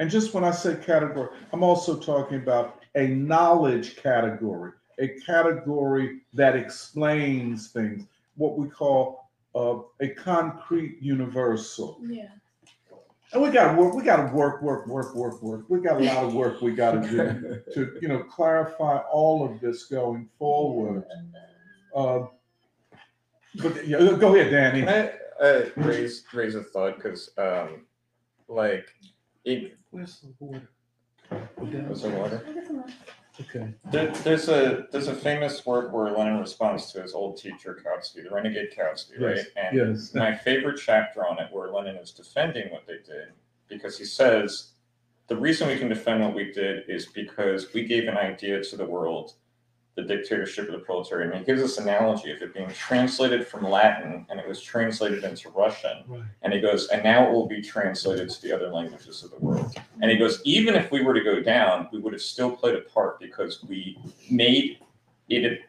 [0.00, 6.20] and just when I say category, I'm also talking about a knowledge category, a category
[6.32, 8.06] that explains things,
[8.36, 11.98] what we call uh, a concrete universal.
[12.02, 12.28] Yeah.
[13.32, 15.64] And we got to work, we got to work, work, work, work, work.
[15.68, 19.44] We got a lot of work we got to do to, you know, clarify all
[19.44, 21.04] of this going forward.
[21.94, 22.26] Uh,
[23.56, 24.82] but yeah, go ahead, Danny.
[24.82, 26.96] Can I uh, raise raise a thought?
[26.96, 27.86] Because um,
[28.46, 28.86] like,
[29.44, 30.68] it, Where's the water?
[31.56, 32.44] Was there water?
[33.40, 33.68] Okay.
[33.90, 38.22] There, there's a there's a famous work where Lenin responds to his old teacher Kautsky,
[38.22, 39.36] the renegade Kautsky, right?
[39.36, 40.14] Yes, And yes.
[40.14, 43.32] my favorite chapter on it, where Lenin is defending what they did,
[43.68, 44.70] because he says
[45.26, 48.76] the reason we can defend what we did is because we gave an idea to
[48.76, 49.32] the world,
[49.96, 51.30] the dictatorship of the proletariat.
[51.30, 55.22] And he gives this analogy of it being translated from Latin and it was translated
[55.22, 56.02] into Russian.
[56.06, 56.22] Right.
[56.42, 59.38] And he goes, and now it will be translated to the other languages of the
[59.38, 59.74] world.
[60.02, 62.74] And he goes, even if we were to go down, we would have still played
[62.74, 63.98] a part because we
[64.30, 64.78] made
[65.28, 65.62] it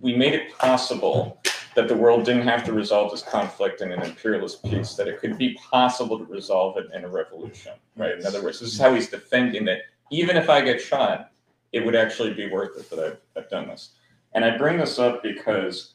[0.00, 1.40] we made it possible
[1.74, 5.20] that the world didn't have to resolve this conflict in an imperialist peace, that it
[5.20, 8.18] could be possible to resolve it in a revolution, right?
[8.18, 11.31] In other words, this is how he's defending that even if I get shot,
[11.72, 13.90] it would actually be worth it that I've, I've done this.
[14.34, 15.94] And I bring this up because,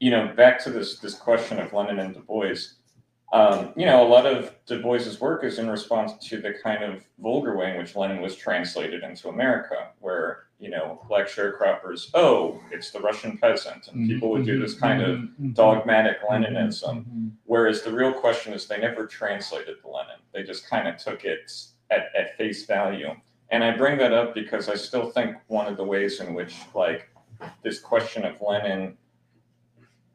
[0.00, 2.54] you know, back to this this question of Lenin and Du Bois,
[3.32, 6.84] um, you know, a lot of Du Bois's work is in response to the kind
[6.84, 12.10] of vulgar way in which Lenin was translated into America, where you know, black sharecroppers,
[12.14, 14.14] oh, it's the Russian peasant, and mm-hmm.
[14.14, 15.44] people would do this kind of mm-hmm.
[15.44, 15.52] Mm-hmm.
[15.52, 17.30] dogmatic Leninism.
[17.44, 20.20] Whereas the real question is they never translated the Lenin.
[20.32, 21.52] They just kind of took it
[21.90, 23.10] at, at face value.
[23.50, 26.56] And I bring that up because I still think one of the ways in which
[26.74, 27.08] like
[27.62, 28.96] this question of Lenin,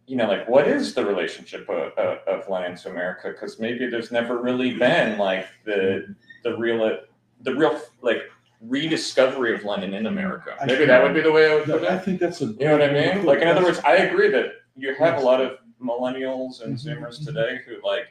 [0.05, 3.29] you know, like what is the relationship of, of, of Lenin to America?
[3.29, 6.13] Because maybe there's never really been like the
[6.43, 6.97] the real uh,
[7.41, 8.23] the real like
[8.59, 10.55] rediscovery of Lenin in America.
[10.61, 11.89] I Maybe that would be the way I would put it.
[11.89, 12.45] I think that's a.
[12.45, 13.25] You know what I mean?
[13.25, 16.85] Like in other words, I agree that you have a lot of millennials and Mhm,
[16.85, 17.25] Zoomers mm-hmm.
[17.25, 18.07] today who like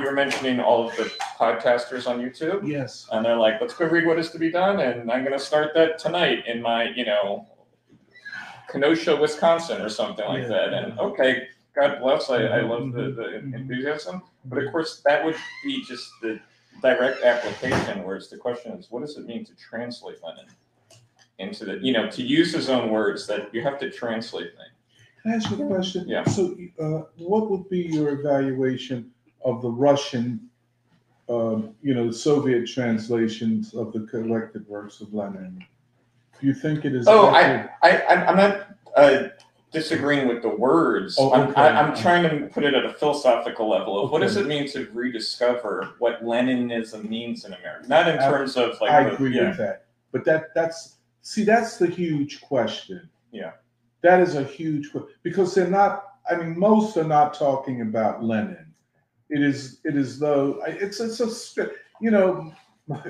[0.00, 1.04] you were mentioning all of the
[1.38, 2.66] podcasters on YouTube.
[2.66, 3.06] Yes.
[3.12, 4.80] And they're like, let's go read what is to be done.
[4.80, 7.46] And I'm going to start that tonight in my, you know,
[8.70, 10.48] Kenosha, Wisconsin or something like Yeah.
[10.48, 10.74] that.
[10.74, 12.30] And okay, God bless.
[12.30, 13.54] I, I love the, the mhm.
[13.54, 14.22] enthusiasm.
[14.44, 16.40] But of course, that would be just the
[16.82, 18.04] direct application.
[18.04, 20.46] Whereas the question is, what does it mean to translate Lenin
[21.38, 24.68] into the, you know, to use his own words that you have to translate things.
[25.22, 26.08] Can I ask you a question?
[26.08, 26.24] Yeah.
[26.24, 29.10] So, uh, what would be your evaluation
[29.44, 30.48] of the Russian,
[31.28, 35.64] um, you know, Soviet translations of the collected works of Lenin?
[36.40, 37.06] Do you think it is?
[37.08, 37.70] Oh, accurate?
[37.82, 39.28] I, I'm, I'm not uh,
[39.72, 41.16] disagreeing with the words.
[41.18, 41.60] Oh, I'm, okay.
[41.60, 44.68] I, I'm trying to put it at a philosophical level of what does it mean
[44.70, 47.88] to rediscover what Leninism means in America?
[47.88, 49.84] Not in I- terms of like, I the- agree yeah, with that.
[50.12, 53.08] But that that's see that's the huge question.
[53.30, 53.52] Yeah.
[54.02, 54.90] That is a huge
[55.22, 56.04] because they're not.
[56.30, 58.67] I mean, most are not talking about Lenin.
[59.30, 61.20] It is it is though it's it's
[61.58, 62.52] a you know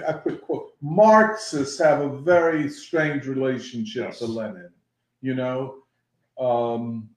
[0.09, 4.71] I put quote Marxists have a very strange relationship to Lenin.
[5.21, 5.77] You know.
[6.39, 7.11] Um,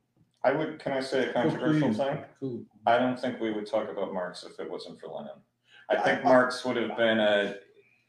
[0.43, 0.79] I would.
[0.79, 2.19] Can I say a controversial thing?
[2.39, 2.63] cool.
[2.87, 5.31] I don't think we would talk about Marx if it wasn't for Lenin.
[5.89, 7.55] I I- think I- Marx would have been a,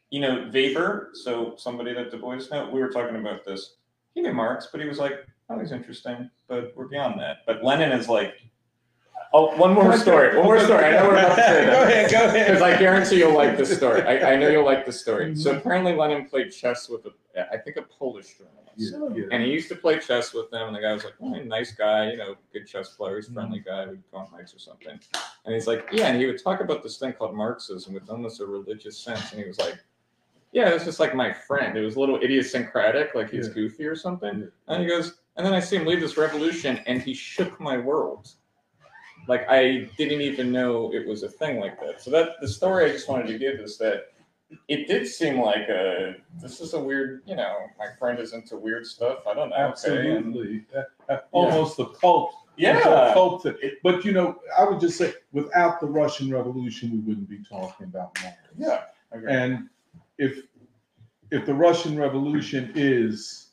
[0.09, 1.11] you know, Weber.
[1.13, 2.69] So somebody that Du Bois know.
[2.71, 3.75] We were talking about this.
[4.15, 7.37] He knew Marx, but he was like, oh, he's interesting, but we're beyond that.
[7.45, 8.35] But Lenin is like,
[9.33, 10.35] oh, one more story.
[10.37, 10.85] One more story.
[10.85, 11.91] I know we're about to say Go that.
[11.91, 12.47] ahead, go ahead.
[12.47, 14.01] Because I guarantee you'll like this story.
[14.03, 15.35] I, I know you'll like this story.
[15.35, 19.29] So apparently Lenin played chess with a, I think a Polish journalist.
[19.31, 21.73] And he used to play chess with them, and the guy was like, oh, nice
[21.73, 23.69] guy, you know, good chess player, he's a friendly Mm-hmm.
[23.69, 24.99] guy, we'd go on or something.
[25.45, 28.39] And he's like, yeah, and he would talk about this thing called Marxism with almost
[28.41, 29.31] a religious sense.
[29.31, 29.77] And he was like,
[30.53, 31.77] yeah, it's just like my friend.
[31.77, 34.49] It was a little idiosyncratic, like he's goofy or something.
[34.67, 37.77] And he goes, and then I see him leave this revolution, and he shook my
[37.77, 38.29] world.
[39.27, 42.01] Like I didn't even know it was a thing like that.
[42.01, 44.13] So that the story I just wanted to give is that
[44.67, 48.57] it did seem like a this is a weird, you know, my friend is into
[48.57, 49.19] weird stuff.
[49.27, 49.55] I don't know.
[49.55, 50.07] Okay.
[50.07, 50.65] And Absolutely.
[50.75, 50.81] Uh,
[51.11, 52.33] uh, Almost a cult.
[52.57, 52.79] Yeah.
[52.79, 53.45] a cult.
[53.81, 57.87] But you know, I would just say, without the Russian Revolution, we wouldn't be talking
[57.87, 58.37] about Marx.
[58.57, 58.81] Yeah.
[59.27, 59.69] And
[60.17, 60.43] if
[61.31, 63.51] if the Russian Revolution is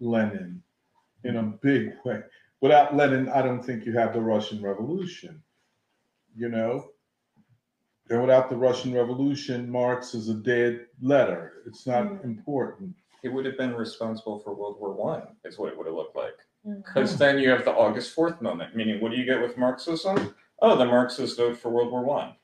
[0.00, 0.62] Lenin
[1.24, 2.22] in a big way,
[2.60, 5.42] without Lenin, I don't think you have the Russian Revolution.
[6.36, 6.90] You know,
[8.10, 11.62] and without the Russian Revolution, Marx is a dead letter.
[11.66, 12.94] It's not important.
[13.24, 16.14] It would have been responsible for World War One, is what it would have looked
[16.16, 16.34] like.
[16.66, 16.80] Mm-hmm.
[16.86, 20.34] Because then you have the August Fourth moment, meaning what do you get with Marxism?
[20.62, 22.34] Oh, the Marxists vote for World War One.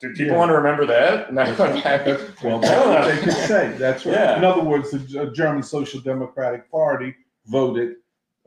[0.00, 0.38] Do people Yeah.
[0.38, 1.32] want to remember that?
[1.32, 3.76] No, Well, that's what they could say.
[3.78, 4.14] That's right.
[4.14, 4.38] Yeah.
[4.38, 7.14] In other words, the German Social Democratic Party
[7.46, 7.96] voted.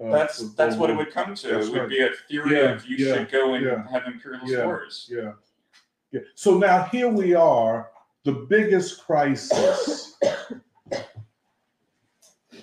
[0.04, 1.48] Uh, That's that's what it would come to.
[1.48, 1.90] That's It would right.
[1.90, 4.66] be a theory Yeah, of you yeah, should go and yeah, have imperialist yeah.
[4.66, 5.08] wars.
[5.12, 5.32] Yeah.
[6.12, 6.22] Yeah.
[6.36, 7.90] So now here we are,
[8.24, 10.18] the biggest crisis.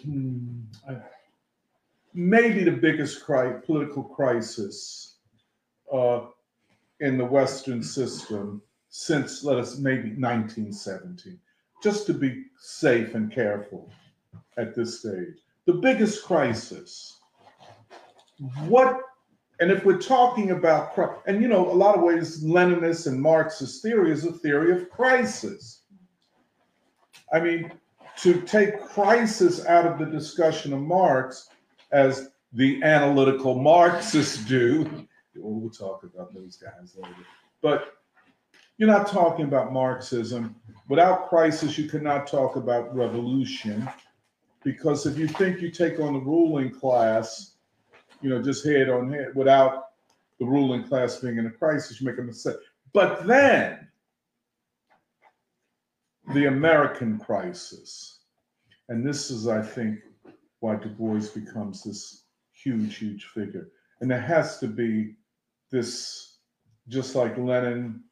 [0.04, 1.02] Hmm, I-
[2.12, 5.16] maybe the biggest cri- political crisis
[5.92, 6.26] uh,
[7.00, 11.38] in the Western system since, let us, maybe 1917,
[11.82, 13.90] just to be safe and careful
[14.56, 15.38] at this stage.
[15.66, 17.18] The biggest crisis.
[18.66, 19.00] What,
[19.60, 20.96] and if we're talking about,
[21.26, 24.90] and you know, a lot of ways, Leninist and Marxist theory is a theory of
[24.90, 25.82] crisis.
[27.32, 27.72] I mean,
[28.18, 31.48] to take crisis out of the discussion of Marx,
[31.92, 35.06] as the analytical Marxists do,
[35.36, 37.14] we'll talk about those guys later.
[37.60, 37.94] But
[38.76, 40.56] you're not talking about Marxism.
[40.88, 43.88] Without crisis, you cannot talk about revolution.
[44.64, 47.53] Because if you think you take on the ruling class,
[48.24, 49.84] you know, just head on head without
[50.40, 52.56] the ruling class being in a crisis, you make a mistake.
[52.94, 53.86] But then
[56.32, 58.20] the American crisis,
[58.88, 60.00] and this is, I think,
[60.60, 63.68] why Du Bois becomes this huge, huge figure.
[64.00, 65.16] And there has to be
[65.70, 66.38] this,
[66.88, 68.02] just like Lenin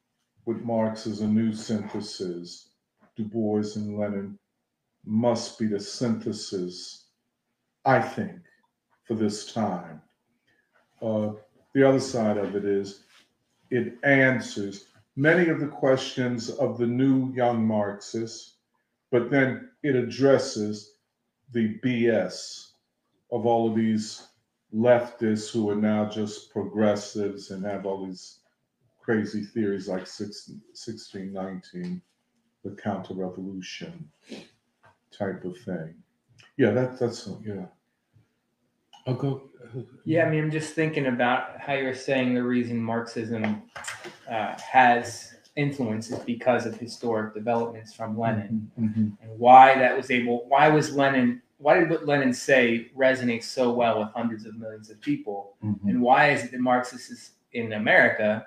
[0.45, 2.69] with Marx is a new synthesis,
[3.17, 4.39] Du Bois and Lenin
[5.07, 7.07] must be the synthesis,
[7.87, 8.41] I think,
[9.13, 10.01] for this time.
[11.03, 11.33] Uh,
[11.75, 13.05] the other side of it is
[13.71, 14.87] it answers
[15.17, 18.55] many of the questions of the new young Marxists,
[19.11, 20.95] but then it addresses
[21.53, 22.71] the BS
[23.31, 24.29] of all of these
[24.75, 28.39] leftists who are now just progressives and have all these
[29.01, 32.01] crazy theories like 16, 1619,
[32.65, 34.09] the counter revolution
[35.11, 35.95] type of thing.
[36.57, 37.67] Yeah, that, that's, yeah.
[39.07, 39.43] I'll go.
[40.05, 43.63] Yeah, I mean, I'm just thinking about how you were saying the reason Marxism
[44.31, 49.17] uh, has influence is because of historic developments from Lenin Mhm.
[49.21, 50.47] and why that was able.
[50.49, 51.43] Why was Lenin?
[51.59, 55.57] Why did what Lenin say resonate so well with hundreds of millions of people?
[55.63, 55.89] Mhm.
[55.89, 58.47] And why is it that Marxists in America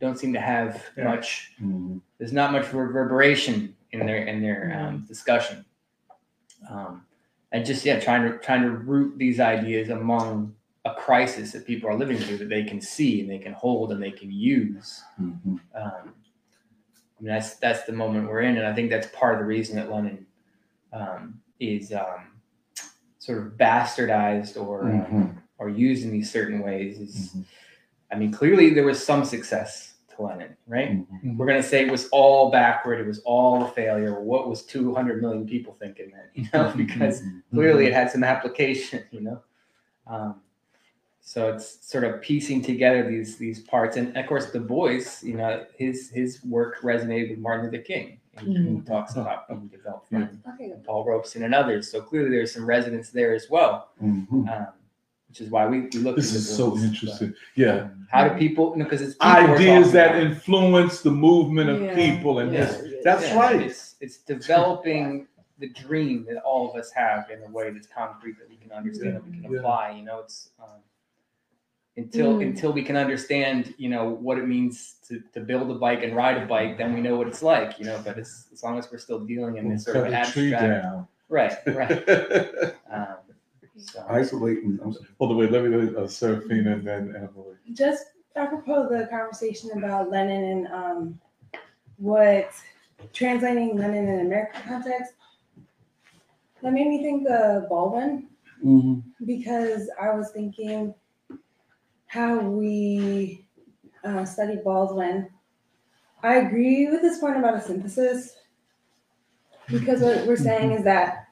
[0.00, 1.04] don't seem to have Yeah.
[1.04, 1.54] much?
[1.60, 2.00] Mhm.
[2.18, 5.64] There's not much reverberation in their in their um, discussion.
[6.68, 7.06] Um,
[7.52, 10.54] and just yeah, trying to trying to root these ideas among
[10.84, 13.92] a crisis that people are living through that they can see and they can hold
[13.92, 15.02] and they can use.
[15.20, 15.60] Mhm.
[15.74, 16.14] Um,
[17.18, 19.46] I mean, that's that's the moment we're in, and I think that's part of the
[19.46, 20.26] reason that Lenin
[20.92, 22.40] um, is um,
[23.18, 25.36] sort of bastardized or Mhm.
[25.58, 26.98] or used in these certain ways.
[26.98, 27.44] Is Mhm.
[28.12, 29.89] I mean, clearly there was some success
[30.20, 30.90] to Lenin, right?
[30.90, 31.36] Mhm.
[31.36, 34.20] We're gonna say it was all backward, it was all a failure.
[34.20, 36.24] What was 200 million people thinking then?
[36.34, 37.22] You know, because
[37.52, 39.42] clearly it had some application, you know.
[40.06, 40.40] Um,
[41.20, 45.34] so it's sort of piecing together these these parts, and of course, Du Bois, you
[45.34, 50.08] know, his his work resonated with Martin Luther King, and he talks about being developed
[50.08, 50.72] from Okay.
[50.84, 51.90] Paul Robeson and others.
[51.90, 54.66] So clearly, there's some resonance there as well, um,
[55.30, 56.16] which is why we, we look.
[56.16, 56.80] This at is so Bois.
[56.82, 57.32] interesting.
[57.54, 57.88] Yeah.
[58.10, 58.74] How do people?
[58.76, 60.22] Because it's people we're Ideas that about.
[60.22, 61.94] influence the movement of Yeah.
[61.94, 62.64] people and Yeah.
[62.64, 62.94] this.
[63.04, 63.60] That's Yeah, right.
[63.62, 65.28] It's it's developing
[65.60, 68.72] the dream that all of us have in a way that's concrete that we can
[68.72, 69.58] understand and we can Yeah.
[69.60, 69.90] apply.
[69.92, 70.80] You know, it's um,
[71.96, 72.46] until Mm.
[72.48, 76.16] until we can understand, you know, what it means to, to build a bike and
[76.16, 77.78] ride a bike, then we know what it's like.
[77.78, 80.28] You know, but as, as long as we're still dealing in this sort of Cut
[80.28, 81.08] a tree abstract, down.
[81.28, 82.74] right, right.
[82.92, 83.18] Um,
[83.80, 84.78] so, Isolating.
[84.82, 85.06] I'm sorry.
[85.18, 87.56] Hold on, wait, let me, uh, Serafina and then Emily.
[87.72, 88.04] Just
[88.36, 91.20] apropos the conversation about Lenin and um,
[91.96, 92.50] what
[93.12, 95.14] translating Lenin in American context,
[96.62, 98.28] that made me think of Baldwin
[98.64, 99.02] Mhm.
[99.24, 100.94] because I was thinking
[102.06, 103.46] how we
[104.04, 105.28] uh, study Baldwin.
[106.22, 108.36] I agree with this point about a synthesis
[109.68, 111.28] because what we're saying is that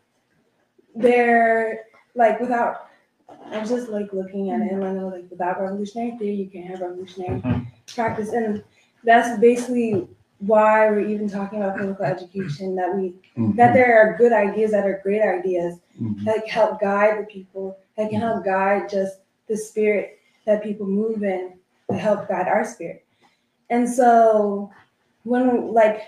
[0.95, 2.87] they're like without.
[3.51, 6.49] I was just like looking at it and I know like without revolutionary theory, you
[6.49, 7.67] can't have revolutionary Mhm.
[7.95, 8.65] practice, and
[9.05, 10.09] that's basically
[10.41, 12.75] why we're even talking about political education.
[12.75, 13.57] That we Mhm.
[13.57, 16.25] that there are good ideas that are great ideas Mhm.
[16.25, 21.23] that help guide the people, that can help guide just the spirit that people move
[21.23, 21.53] in
[21.91, 23.05] to help guide our spirit.
[23.71, 24.71] And so
[25.25, 26.01] when like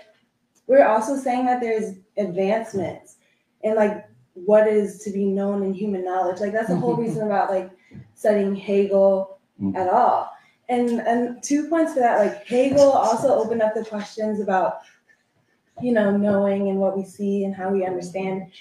[0.67, 3.17] we're also saying that there's advancements
[3.63, 6.39] and like what is to be known in human knowledge.
[6.39, 7.69] Like that's the whole reason about like
[8.15, 9.75] studying Hegel mm.
[9.75, 10.31] at all.
[10.69, 14.79] And and two points to that, like Hegel also opened up the questions about,
[15.81, 18.51] you know, knowing and what we see and how we understand.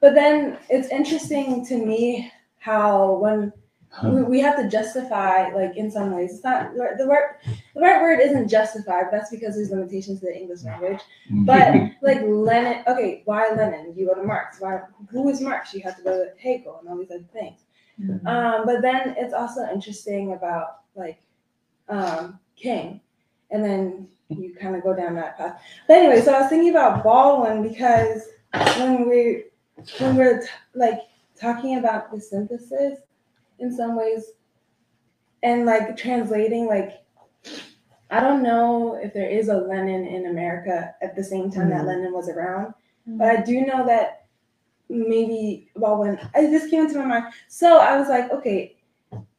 [0.00, 3.52] But then it's interesting to me how when
[4.04, 7.36] we, we have to justify, like in some ways, it's not the word.
[7.74, 11.00] The right word isn't justified but that's because there's limitations to the English language.
[11.30, 13.94] But like Lenin, okay, why Lenin?
[13.96, 14.60] You go to Marx.
[14.60, 14.82] Why?
[15.10, 15.74] Who is Marx?
[15.74, 17.60] You have to go to Hegel and all these other things.
[18.26, 21.20] Um, but then it's also interesting about like
[21.88, 23.00] um, King,
[23.50, 25.60] and then you kind of go down that path.
[25.86, 28.22] But anyway, so I was thinking about Baldwin because
[28.78, 29.44] when we
[29.98, 31.00] when we're t- like
[31.38, 33.00] talking about the synthesis
[33.60, 34.24] in some ways,
[35.42, 37.02] and like translating, like
[38.10, 41.86] I don't know if there is a Lenin in America at the same time that
[41.86, 42.74] Lenin was around,
[43.06, 44.24] but I do know that
[44.88, 46.18] maybe Baldwin.
[46.34, 47.24] I just came into my mind.
[47.48, 48.76] So I was like, okay,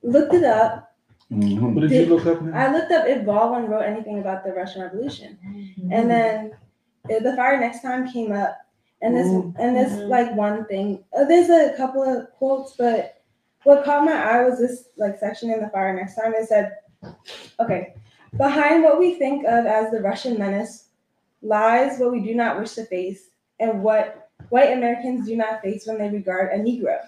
[0.01, 0.87] looked it up.
[1.31, 1.73] Mhm.
[1.73, 2.57] What did you look up now?
[2.57, 5.37] I looked up if Baldwin wrote anything about the Russian Revolution,
[5.91, 6.51] and then
[7.09, 8.57] uh, the fire next time came up,
[9.01, 9.53] and this Ooh.
[9.57, 10.09] and this Mhm.
[10.09, 11.03] like one thing.
[11.17, 13.20] Uh, there's a couple of quotes, but
[13.63, 16.33] what caught my eye was this like section in the fire next time.
[16.33, 16.77] It said,
[17.59, 17.93] okay,
[18.37, 20.89] behind what we think of as the Russian menace
[21.41, 23.29] lies what we do not wish to face
[23.59, 26.99] and what white Americans do not face when they regard a Negro.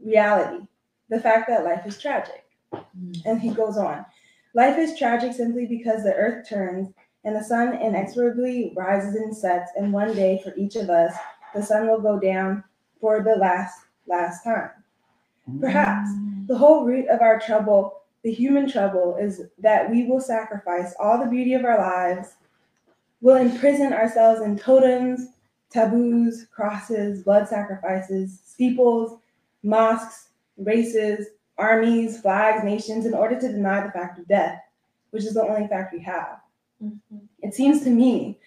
[0.00, 0.66] Reality,
[1.08, 2.44] the fact that life is tragic.
[2.72, 3.12] Hmm.
[3.24, 4.04] And he goes on.
[4.54, 6.88] Life is tragic simply because the earth turns
[7.24, 11.12] and the sun inexorably rises and sets, and one day for each of us,
[11.54, 12.62] the sun will go down
[13.00, 14.70] for the last, last time.
[15.60, 16.46] Perhaps mm.
[16.46, 21.18] the whole root of our trouble, the human trouble, is that we will sacrifice all
[21.18, 22.34] the beauty of our lives,
[23.20, 25.28] will imprison ourselves in totems,
[25.70, 29.18] taboos, crosses, blood sacrifices, steeples,
[29.62, 31.28] mosques, races,
[31.58, 34.60] armies, flags, nations, in order to deny the fact of death,
[35.10, 36.40] which is the only fact we have.
[36.82, 37.18] Mm-hmm.
[37.42, 38.38] It seems to me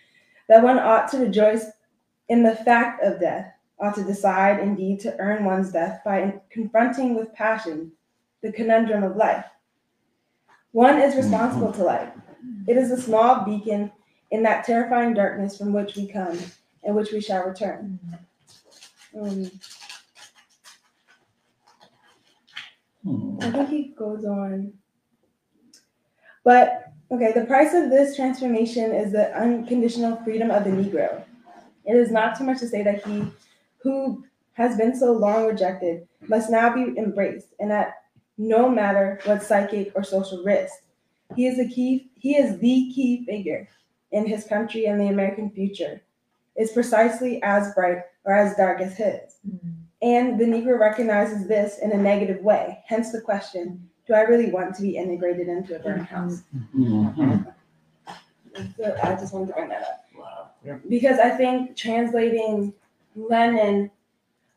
[0.47, 1.65] that one ought to rejoice
[2.27, 7.15] in the fact of death, ought to decide indeed to earn one's death by confronting
[7.15, 7.91] with passion
[8.41, 9.45] the conundrum of life.
[10.71, 12.09] One is responsible to life.
[12.67, 13.91] It is a small beacon
[14.31, 16.37] in that terrifying darkness from which we come
[16.83, 17.99] and which we shall return.
[19.19, 19.51] Um,
[23.41, 24.73] I think he goes on.
[26.43, 31.23] But okay, the price of this transformation is the unconditional freedom of the Negro.
[31.85, 33.25] It is not too much to say that he
[33.81, 34.23] who
[34.53, 38.03] has been so long rejected must now be embraced, and that
[38.37, 40.73] no matter what psychic or social risk,
[41.35, 42.09] he is the key.
[42.17, 43.67] He is the key figure
[44.11, 46.01] in his country and the American future.
[46.55, 49.37] Is precisely as bright or as dark as his.
[49.47, 49.69] Hmm.
[50.01, 52.83] And the Negro recognizes this in a negative way.
[52.85, 56.15] Hence the question Do I really want to be integrated into a burnt hmm.
[56.15, 56.41] house?
[56.75, 57.49] Mm-hmm.
[58.77, 60.89] So I just wanted to bring that up.
[60.89, 62.73] Because I think translating
[63.15, 63.91] Lenin,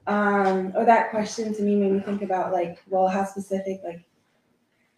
[0.07, 4.03] um, or that question to me made me think about like, well, how specific, like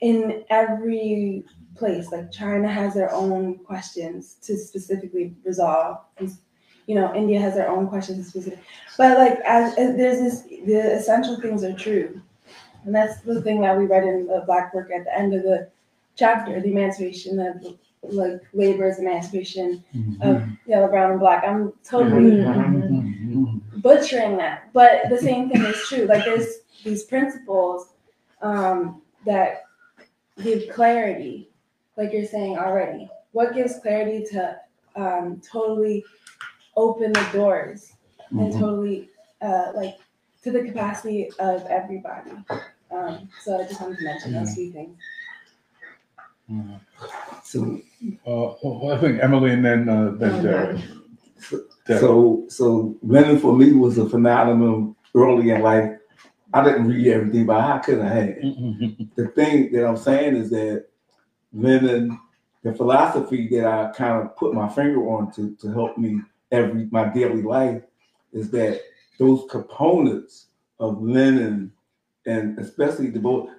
[0.00, 1.44] in every
[1.76, 5.98] place, like China has their own questions to specifically resolve.
[6.86, 8.60] You know, India has their own questions to specific,
[8.98, 12.20] but like as, as there's this, the essential things are true.
[12.84, 15.42] And that's the thing that we read in the Black Book at the end of
[15.42, 15.70] the
[16.16, 17.64] chapter, the emancipation of
[18.02, 19.82] like labor's emancipation
[20.20, 21.44] of yellow, brown, and black.
[21.44, 22.42] I'm totally
[23.84, 26.06] butchering that, but the same thing is true.
[26.06, 27.92] Like there's these principles
[28.40, 29.64] um, that
[30.42, 31.50] give clarity,
[31.96, 33.08] like you're saying already.
[33.32, 34.58] What gives clarity to
[34.96, 36.02] um, totally
[36.76, 37.92] open the doors
[38.30, 39.10] and totally
[39.42, 39.98] uh, like
[40.42, 42.32] to the capacity of everybody?
[42.90, 44.96] Um, so I just wanted to mention those few things.
[47.44, 47.80] So,
[48.26, 50.80] Uh, well, I think Emily and then, uh, then Derek.
[51.86, 55.90] So, so Lenin for me was a phenomenon early in life.
[56.52, 58.28] I didn't read everything, but I could I have?
[59.16, 60.86] The thing that I'm saying is that
[61.52, 62.18] Lenin,
[62.62, 66.20] the philosophy that I kind of put my finger on to, to help me
[66.50, 67.82] every my daily life
[68.32, 68.80] is that
[69.18, 70.46] those components
[70.80, 71.72] of Lenin
[72.26, 73.50] and especially the both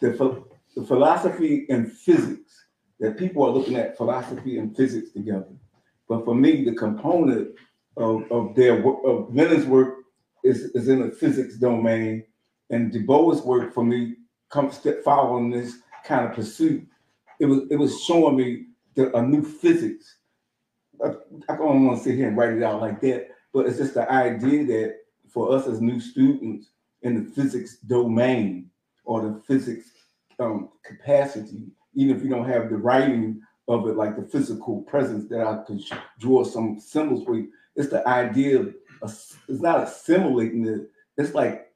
[0.00, 0.42] the,
[0.74, 2.64] the philosophy and physics
[3.00, 5.48] that people are looking at philosophy and physics together.
[6.08, 7.50] But for me, the component
[7.96, 9.98] of, of their work, of Lenin's work
[10.42, 12.24] is, is in the physics domain,
[12.70, 14.16] and Du work for me
[14.50, 16.86] comes step following this kind of pursuit.
[17.40, 20.16] It was it was showing me the, a new physics.
[21.04, 21.14] I,
[21.48, 23.94] I don't want to sit here and write it out like that, but it's just
[23.94, 24.96] the idea that
[25.28, 26.68] for us as new students
[27.02, 28.70] in the physics domain
[29.04, 29.90] or the physics
[30.38, 35.28] um, capacity, even if you don't have the writing of it, like the physical presence
[35.28, 35.82] that I could
[36.18, 37.48] draw some symbols for you.
[37.76, 40.90] It's the idea of, it's not assimilating it.
[41.16, 41.72] It's like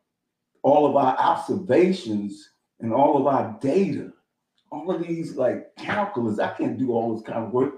[0.63, 2.51] all of our observations
[2.81, 4.13] and all of our data,
[4.71, 6.39] all of these like calculus.
[6.39, 7.75] I can't do all this kind of work.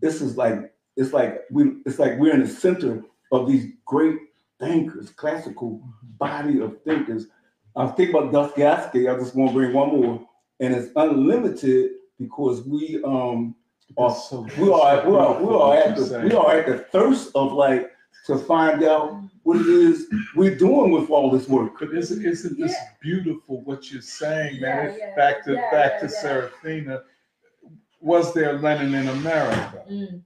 [0.00, 3.02] This is like, it's like we, it's like we're in the center
[3.32, 4.18] of these great
[4.58, 5.80] thinkers, classical
[6.18, 7.26] body of thinkers.
[7.76, 9.08] I was thinking about Dostoevsky.
[9.08, 10.28] I just want to bring one more,
[10.58, 13.54] and it's unlimited because we um
[13.96, 16.24] are That's so- we are we are we beautiful are at the saying.
[16.28, 17.90] we are at the thirst of like
[18.26, 20.06] to find out what it is
[20.36, 21.72] we're doing with all this work.
[21.80, 22.88] But isn't, isn't this Yeah.
[23.00, 24.94] beautiful what you're saying, man?
[24.98, 26.20] yeah, Back to, yeah, back to yeah.
[26.20, 27.02] Serafina.
[28.00, 29.82] Was there Lenin in America?
[29.90, 30.22] Mm.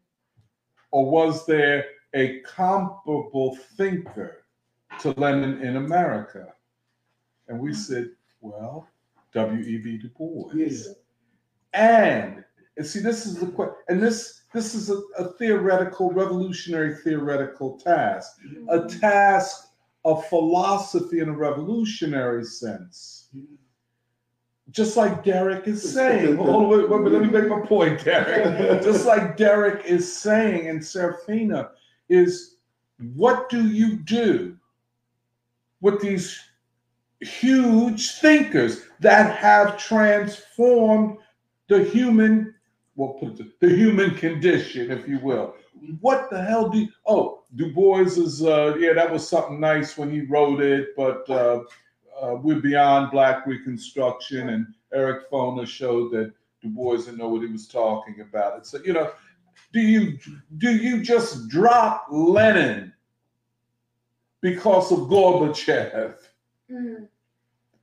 [0.90, 4.44] Or was there a comparable thinker
[5.00, 6.52] to Lenin in America?
[7.48, 8.10] And we said,
[8.40, 8.88] well,
[9.32, 9.98] W.E.B.
[9.98, 10.50] Du Bois.
[10.54, 10.88] Yes.
[11.72, 12.44] And,
[12.76, 17.78] and see, this is the question, and this this is a, a theoretical, revolutionary theoretical
[17.78, 18.36] task,
[18.68, 19.01] a mm-hmm.
[19.01, 19.68] task
[20.05, 23.28] of philosophy in a revolutionary sense.
[24.70, 28.82] Just like Derek is saying, hold on, wait, wait, let me make my point, Derek.
[28.82, 31.70] Just like Derek is saying and Serafina
[32.09, 32.56] is
[33.14, 34.56] what do you do
[35.80, 36.40] with these
[37.20, 41.18] huge thinkers that have transformed
[41.68, 42.53] the human,
[42.96, 45.54] it, the human condition, if you will.
[46.00, 49.96] What the hell do you, oh, Du Bois is, uh, yeah, that was something nice
[49.98, 51.62] when he wrote it, but uh,
[52.20, 57.42] uh, we're beyond Black Reconstruction, and Eric Foner showed that Du Bois didn't know what
[57.42, 58.58] he was talking about.
[58.58, 59.10] It's, you know,
[59.72, 60.18] do you
[60.58, 62.92] do you just drop Lenin
[64.40, 66.14] because of Gorbachev?
[66.70, 67.08] Mm.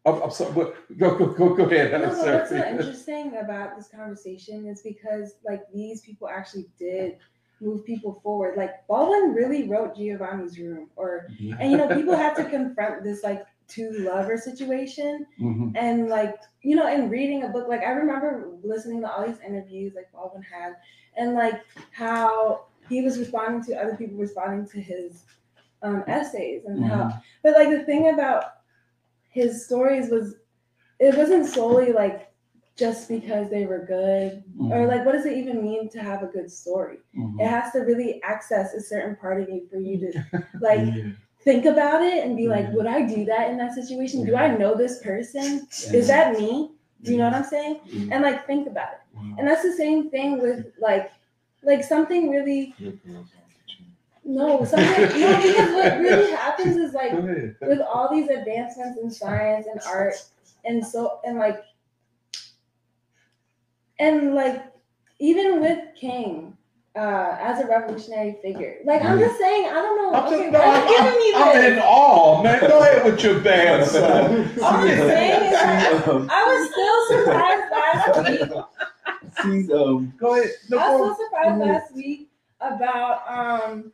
[0.06, 0.54] I'm, I'm sorry,
[0.98, 1.92] go go go go ahead.
[1.92, 7.18] No, but what's interesting about this conversation is because like these people actually did
[7.60, 8.58] move people forward.
[8.58, 11.28] Like Baldwin really wrote Giovanni's Room, or
[11.60, 15.74] and you know people have to confront this like two lover situation, Mhm.
[15.76, 17.68] and like you know in reading a book.
[17.68, 20.78] Like I remember listening to all these interviews like Baldwin had,
[21.16, 21.62] and like
[21.92, 25.26] how he was responding to other people responding to his
[25.84, 27.12] um, essays and how.
[27.44, 28.46] But like the thing about
[29.32, 30.36] his stories was,
[31.00, 32.32] it wasn't solely like
[32.78, 34.90] just because they were good or mm-hmm.
[34.90, 36.98] like what does it even mean to have a good story?
[37.14, 37.40] It mm-hmm.
[37.40, 40.88] has to really access a certain part of you for you to like
[41.44, 44.26] think about it and be like would i do that in that situation?
[44.26, 45.68] Do i know this person?
[45.94, 46.72] Is that me?
[47.04, 47.82] Do you know what i'm saying?
[48.12, 49.00] And like think about it.
[49.38, 51.12] And that's the same thing with like
[51.64, 52.74] like something really
[54.36, 57.12] no something no because what really happens is like
[57.62, 60.16] with all these advancements in science and art
[60.66, 61.64] and so and like
[64.00, 64.66] and like
[65.20, 66.58] even with King
[66.96, 68.80] uh as a revolutionary figure.
[68.86, 70.20] Like I'm just saying, I don't know.
[70.20, 71.74] I'm, just, okay, no, why are I'm, me I'm, I'm this?
[71.74, 72.60] in awe, man.
[72.60, 74.30] Go ahead with your bad self.
[74.62, 78.64] All I'm saying is that I was still surprised last week.
[79.42, 80.52] She's um Go ahead.
[80.70, 82.30] No, I was so surprised last week
[82.60, 83.94] about um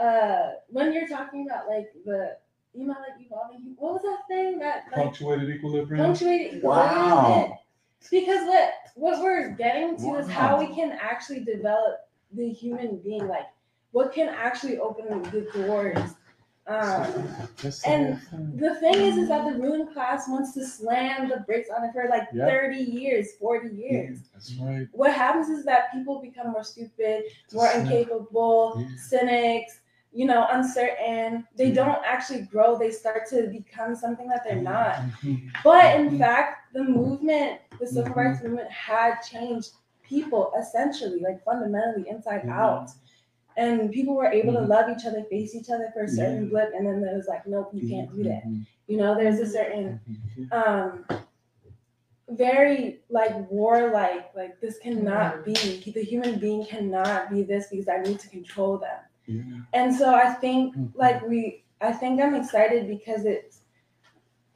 [0.00, 2.36] uh when you're talking about like the
[2.74, 6.04] you know like evolving what was that thing that like punctuated equilibrium.
[6.06, 7.58] punctuated Wow.
[8.10, 13.26] because what what we're getting to is how we can actually develop the human being
[13.28, 13.46] like
[13.92, 15.98] what can actually open the doors
[16.66, 17.28] um
[17.62, 18.20] That's and
[18.54, 21.92] the thing is is that the ruling class wants to slam the brakes on it
[21.92, 22.46] for like Yeah.
[22.46, 24.86] 30 years 40 years That's right.
[24.92, 28.96] what happens is that people become more stupid more That's incapable Yeah.
[28.96, 29.79] cynics
[30.12, 31.74] you know uncertain they Yeah.
[31.84, 35.50] don't actually grow they start to become something that they're not Mhm.
[35.62, 36.18] but in mm-hmm.
[36.18, 37.94] fact, the movement, the Mm-hmm.
[37.94, 39.70] civil rights movement, had changed
[40.02, 42.50] people essentially, like fundamentally inside mm-hmm.
[42.50, 42.90] out.
[43.56, 46.70] And people were able to love each other, face each other for a certain blip,
[46.74, 48.44] and then there was like, nope, you can't do that.
[48.86, 50.00] You know, there's a certain
[50.52, 51.04] um
[52.28, 55.54] very like warlike, like this cannot be
[55.94, 58.98] the human being cannot be this because I need to control them.
[59.30, 59.42] Yeah.
[59.72, 60.90] And so I think Mhm.
[60.94, 63.60] like we I think I'm excited because it's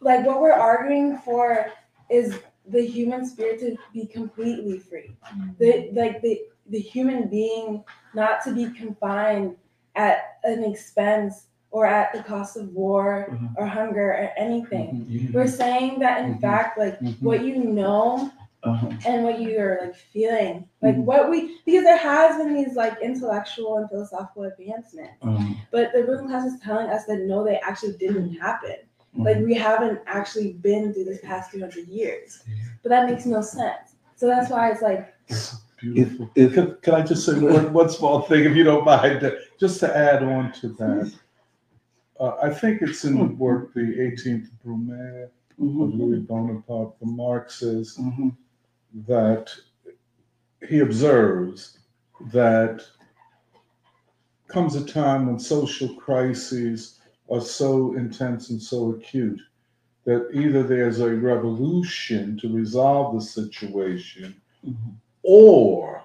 [0.01, 1.67] like what we're arguing for
[2.11, 5.17] is the human spirit to be completely free.
[5.59, 7.85] The like the the human being
[8.15, 9.57] not to be confined
[9.97, 13.55] at an expense or at the cost of war Mhm.
[13.59, 15.07] or hunger or anything.
[15.09, 15.33] Mhm.
[15.35, 16.41] We're saying that in Mhm.
[16.41, 17.23] fact like Mhm.
[17.23, 18.31] what you know
[18.65, 18.91] uh-huh.
[19.07, 20.67] and what you're like feeling.
[20.83, 21.05] Like Mhm.
[21.05, 26.05] what we because there has been these like intellectual and philosophical advancements um, but the
[26.05, 28.77] ruling class is telling us that no they actually didn't happen.
[29.17, 32.43] Like we haven't actually been through this past 200 years.
[32.83, 33.95] But that makes no sense.
[34.17, 35.15] So that's why it's like
[35.81, 36.31] Beautiful.
[36.35, 39.33] if- can, can I just say one, one small thing, if you don't mind, uh,
[39.61, 41.13] just to add on to that?
[42.19, 45.31] Uh, I think it's in the work, the 18th Brumaire of
[45.61, 48.35] mhm, Louis Bonaparte, the Marx says mhm,
[49.07, 49.51] that
[50.69, 51.79] he observes
[52.33, 52.81] that
[54.49, 57.01] comes a time when social crises
[57.31, 59.41] are so intense and so acute
[60.05, 64.35] that either there's a revolution to resolve the situation
[64.65, 66.03] mhm, or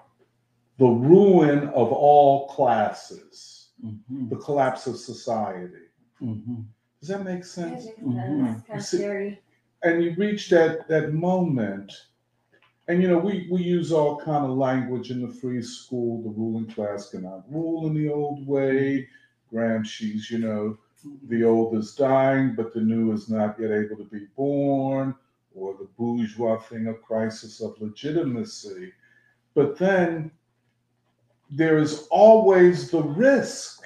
[0.78, 5.86] the ruin of all classes, mhm, the collapse of society.
[6.22, 6.66] mhm.
[7.02, 7.84] Does that make it makes sense?
[7.86, 7.99] sense.
[7.99, 8.56] Mhm.
[8.56, 9.40] It's kind You of see-
[9.84, 11.94] and you reach that that moment
[12.90, 16.30] and you know we we use all kind of language in the free school the
[16.30, 19.07] ruling class cannot rule in the old way.
[19.53, 20.78] Gramsci's you know
[21.30, 25.16] the old is dying but the new is not yet able to be born
[25.56, 28.91] or the bourgeois thing of crisis of legitimacy.
[29.56, 30.32] But then
[31.49, 33.84] there is always the risk.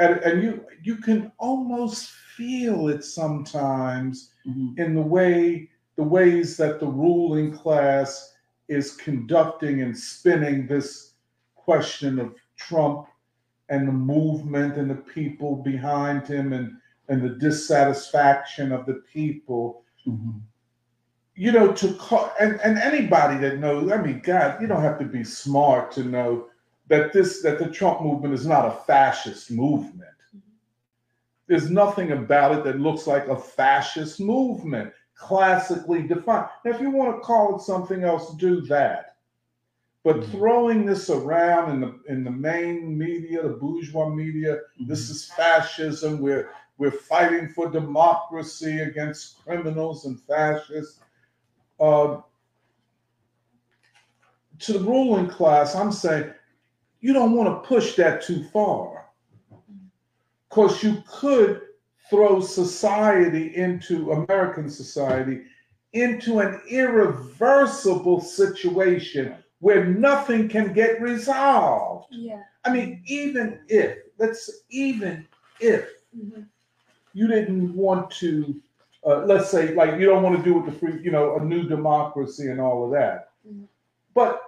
[0.00, 4.78] And, and you you can almost feel it sometimes Mhm.
[4.78, 8.34] in the way the ways that the ruling class
[8.68, 11.12] is conducting and spinning this
[11.54, 13.06] question of Trump
[13.68, 16.76] and the movement and the people behind him and
[17.08, 20.40] and the dissatisfaction of the people Mhm.
[21.34, 24.98] you know, to call and, and anybody that knows, I mean, God, you don't have
[25.00, 26.48] to be smart to know
[26.88, 30.10] that this that the Trump movement is not a fascist movement.
[31.46, 36.48] There's nothing about it that looks like a fascist movement, classically defined.
[36.64, 39.16] Now, if you want to call it something else, do that.
[40.02, 40.32] But mm-hmm.
[40.32, 44.86] throwing this around in the in the main media, the bourgeois media, mm-hmm.
[44.86, 46.20] this is fascism.
[46.20, 51.00] We're we're fighting for democracy against criminals and fascists.
[51.80, 52.20] Uh,
[54.60, 56.32] to the ruling class, I'm saying
[57.00, 59.06] you don't want to push that too far.
[59.52, 59.86] Mm-hmm.
[60.48, 61.62] Because you could
[62.14, 65.42] throw society into American society
[65.92, 72.06] into an irreversible situation where nothing can get resolved.
[72.10, 72.42] Yeah.
[72.64, 75.26] I mean, even if, let's even
[75.60, 76.46] if Mhm.
[77.14, 78.60] you didn't want to,
[79.06, 81.44] uh, let's say, like you don't want to do with the free, you know, a
[81.44, 83.30] new democracy and all of that.
[83.46, 83.66] Mhm.
[84.14, 84.40] But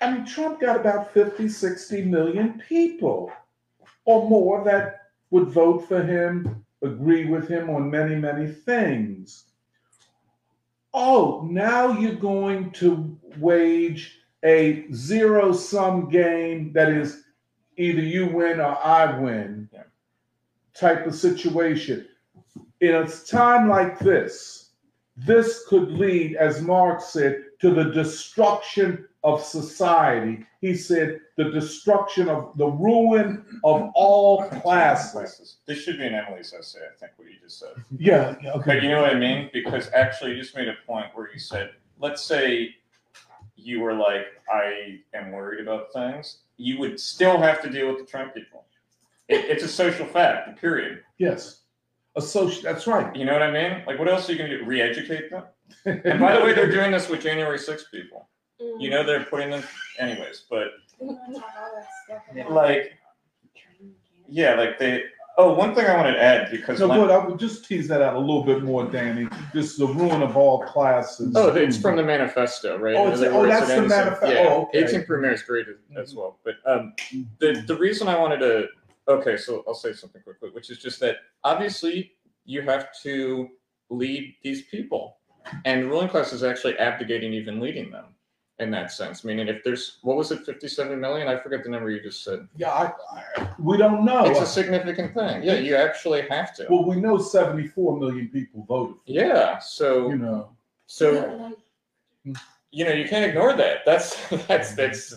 [0.00, 3.32] I mean, Trump got about 50, 60 million people
[4.04, 5.03] or more that
[5.34, 9.46] would vote for him, agree with him on many, many things.
[10.92, 17.24] Oh, now you're going to wage a zero sum game that is
[17.76, 19.68] either you win or I win
[20.72, 22.06] type of situation.
[22.80, 24.63] In a time like this,
[25.16, 30.44] this could lead, as Marx said, to the destruction of society.
[30.60, 35.56] He said the destruction of the ruin of all classes.
[35.66, 37.74] This should be an Emily's essay, I think, what you just said.
[37.96, 39.50] Yeah, yeah, But you know what I mean?
[39.52, 42.74] Because actually, you just made a point where you said, let's say
[43.56, 47.98] you were like, I am worried about things, you would still have to deal with
[47.98, 48.64] the Trump people.
[49.28, 51.02] It, it's a social fact, period.
[51.18, 51.60] Yes.
[52.16, 53.14] A social, that's right.
[53.16, 53.82] You know what I mean?
[53.86, 54.64] Like, what else are you going to do?
[54.64, 55.44] Re educate them?
[55.86, 58.28] And by the way, they're doing this with January 6 people.
[58.78, 59.64] You know, they're putting them,
[59.98, 60.68] anyways, but
[62.48, 62.92] like,
[64.28, 65.02] yeah, like they,
[65.38, 66.78] oh, one thing I wanted to add because.
[66.78, 69.28] So good, I would just tease that out a little bit more, Danny.
[69.52, 71.32] This is the ruin of all classes.
[71.34, 72.94] Oh, it's from the manifesto, right?
[72.94, 74.30] Oh, In it's- other oh, that's the manifesto.
[74.30, 74.84] Yeah, Oh, okay.
[74.84, 76.38] 18 Brumaire is great as, as well.
[76.44, 76.94] But um,
[77.40, 78.68] the the reason I wanted to
[79.08, 82.12] okay, so I'll say something quickly, which is just that obviously
[82.44, 83.48] you have to
[83.90, 85.18] lead these people,
[85.64, 88.06] and ruling class is actually abdicating even leading them
[88.58, 89.24] in that sense.
[89.24, 91.28] Meaning, if there's what was it, 57 million?
[91.28, 92.46] I forget the number you just said.
[92.56, 94.24] Yeah, I, I, we don't know.
[94.26, 95.42] It's a significant thing.
[95.42, 96.66] Yeah, you actually have to.
[96.68, 98.96] well, we know 74 million people voted.
[98.96, 100.50] for it, Yeah, so You know,
[100.86, 101.52] So,
[102.70, 103.78] you know, you can't ignore that.
[103.84, 104.16] That's
[104.46, 104.76] that's mm-hmm.
[104.76, 105.14] that's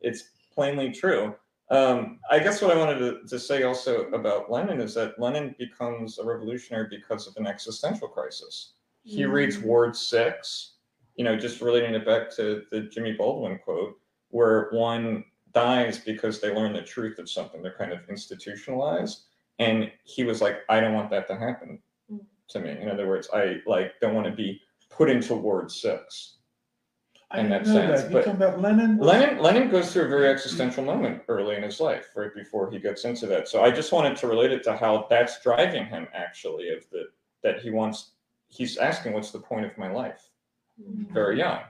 [0.00, 0.24] it's
[0.54, 1.34] plainly true.
[1.72, 5.54] Um, I guess what I wanted to, to say also about Lenin is that Lenin
[5.58, 8.74] becomes a revolutionary because of an existential crisis.
[9.04, 10.74] He reads Ward Six,
[11.16, 16.40] you know, just relating it back to the Jimmy Baldwin quote, where one dies because
[16.40, 17.62] they learn the truth of something.
[17.62, 19.22] They're kind of institutionalized.
[19.58, 21.78] And he was like, I don't want that to happen
[22.48, 22.70] to me.
[22.70, 24.60] In other words, I like don't want to be
[24.90, 26.36] put into Ward Six.
[27.32, 28.10] I In that sense, that.
[28.10, 28.98] You but- talking about Lenin?
[28.98, 32.78] Lenin Lenin goes through a very existential moment early in his life, right before he
[32.78, 33.48] gets into that.
[33.48, 37.04] So I just wanted to relate it to how that's driving him actually, of the
[37.42, 38.10] that he wants
[38.48, 40.28] he's asking what's the point of my life?
[40.78, 41.60] Very young.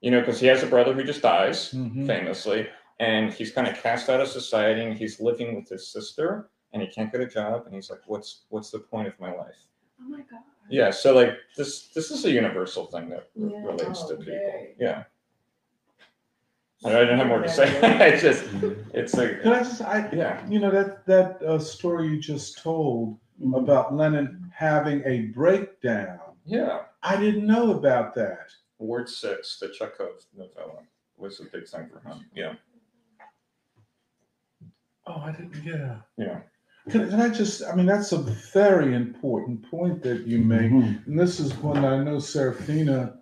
[0.00, 2.06] You know, because he has a brother who just dies, Mhm.
[2.06, 2.68] famously,
[3.00, 6.80] and he's kind of cast out of society and he's living with his sister and
[6.80, 9.66] he can't get a job and he's like, What's what's the point of my life?
[10.00, 10.40] Oh my god.
[10.68, 13.64] Yeah, so like this this is a universal thing that r- Yeah.
[13.64, 14.24] relates to Oh, people.
[14.24, 14.74] very.
[14.78, 15.04] Yeah.
[16.84, 17.68] I don't have more to say.
[18.08, 18.44] it's just
[18.94, 20.46] it's like Can I just, I, yeah.
[20.48, 23.18] you know, that, that uh, story you just told
[23.54, 26.18] about Lenin having a breakdown.
[26.46, 26.82] Yeah.
[27.02, 28.50] I didn't know about that.
[28.78, 30.80] Ward six, the Chekhov novella,
[31.18, 32.24] was a big thing for him.
[32.34, 32.54] Yeah.
[35.06, 35.96] Oh, I didn't, yeah.
[36.16, 36.40] Yeah.
[36.88, 40.72] Can, can I just, I mean, that's a very important point that you make.
[40.72, 41.06] Mhm.
[41.06, 43.18] And this is one that I know Serafina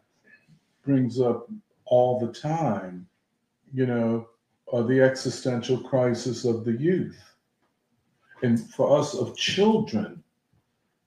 [0.84, 1.50] brings up
[1.84, 3.08] all the time,
[3.72, 4.28] you know,
[4.72, 7.18] uh, the existential crisis of the youth.
[8.42, 10.22] And for us, of children,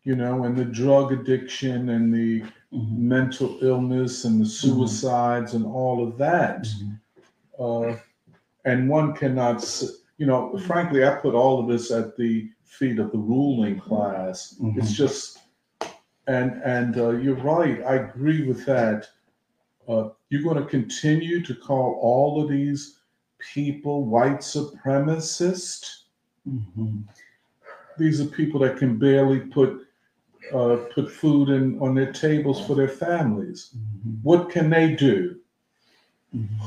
[0.03, 2.41] you know, and the drug addiction and the
[2.73, 2.97] Mhm.
[2.97, 6.63] mental illness and the suicides and all of that.
[6.63, 6.99] Mhm.
[7.59, 7.97] Uh,
[8.65, 9.61] and one cannot,
[10.21, 14.55] you know, frankly, I put all of this at the feet of the ruling class.
[14.77, 15.39] It's just,
[16.27, 17.81] and and uh, you're right.
[17.83, 19.07] I agree with that.
[19.89, 22.99] Uh, you're going to continue to call all of these
[23.39, 25.89] people white supremacist.
[27.97, 29.87] These are people that can barely put
[30.53, 33.71] uh, put food in on their tables for their families.
[34.21, 35.39] What can they do?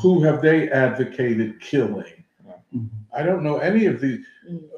[0.02, 2.24] Who have they advocated killing?
[3.14, 4.22] I don't know any of the.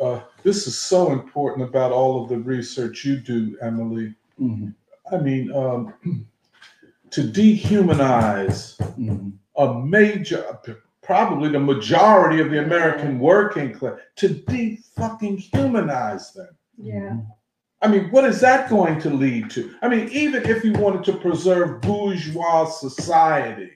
[0.01, 4.15] Uh, this is so important about all of the research you do, Emily.
[5.13, 5.95] I mean, um,
[7.11, 8.79] to dehumanize
[9.57, 10.59] a major,
[11.03, 16.49] probably the majority of the American working class, to de fucking humanize them.
[16.77, 17.19] Yeah.
[17.83, 19.75] I mean, what is that going to lead to?
[19.83, 23.71] I mean, even if you wanted to preserve bourgeois society,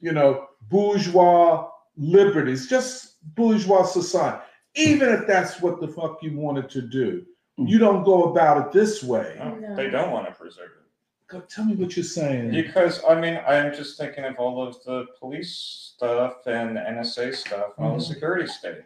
[0.00, 4.42] you know, bourgeois liberties, just bourgeois society,
[4.74, 7.24] even if that's what the fuck you wanted to do,
[7.58, 7.68] mm.
[7.68, 9.36] you don't go about it this way.
[9.38, 11.28] No, They don't want to preserve it.
[11.28, 12.50] Go, tell me what you're saying.
[12.50, 17.72] Because I mean, I'm just thinking of all of the police stuff and NSA stuff,
[17.78, 18.12] and all the mm-hmm.
[18.12, 18.82] security state.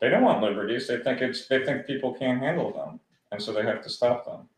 [0.00, 0.86] They don't want liberties.
[0.86, 3.00] They think it's they think people can't handle them,
[3.32, 4.48] and so they have to stop them.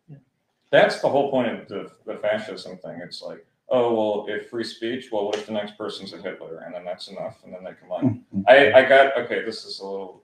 [0.71, 3.01] That's the whole point of the, the fascism thing.
[3.03, 6.63] It's like, oh well, if free speech, well, what if the next person's a Hitler,
[6.65, 8.05] and then that's enough, and then they come on.
[8.05, 8.43] Mm-hmm.
[8.49, 9.45] I I got okay.
[9.45, 10.23] This is a little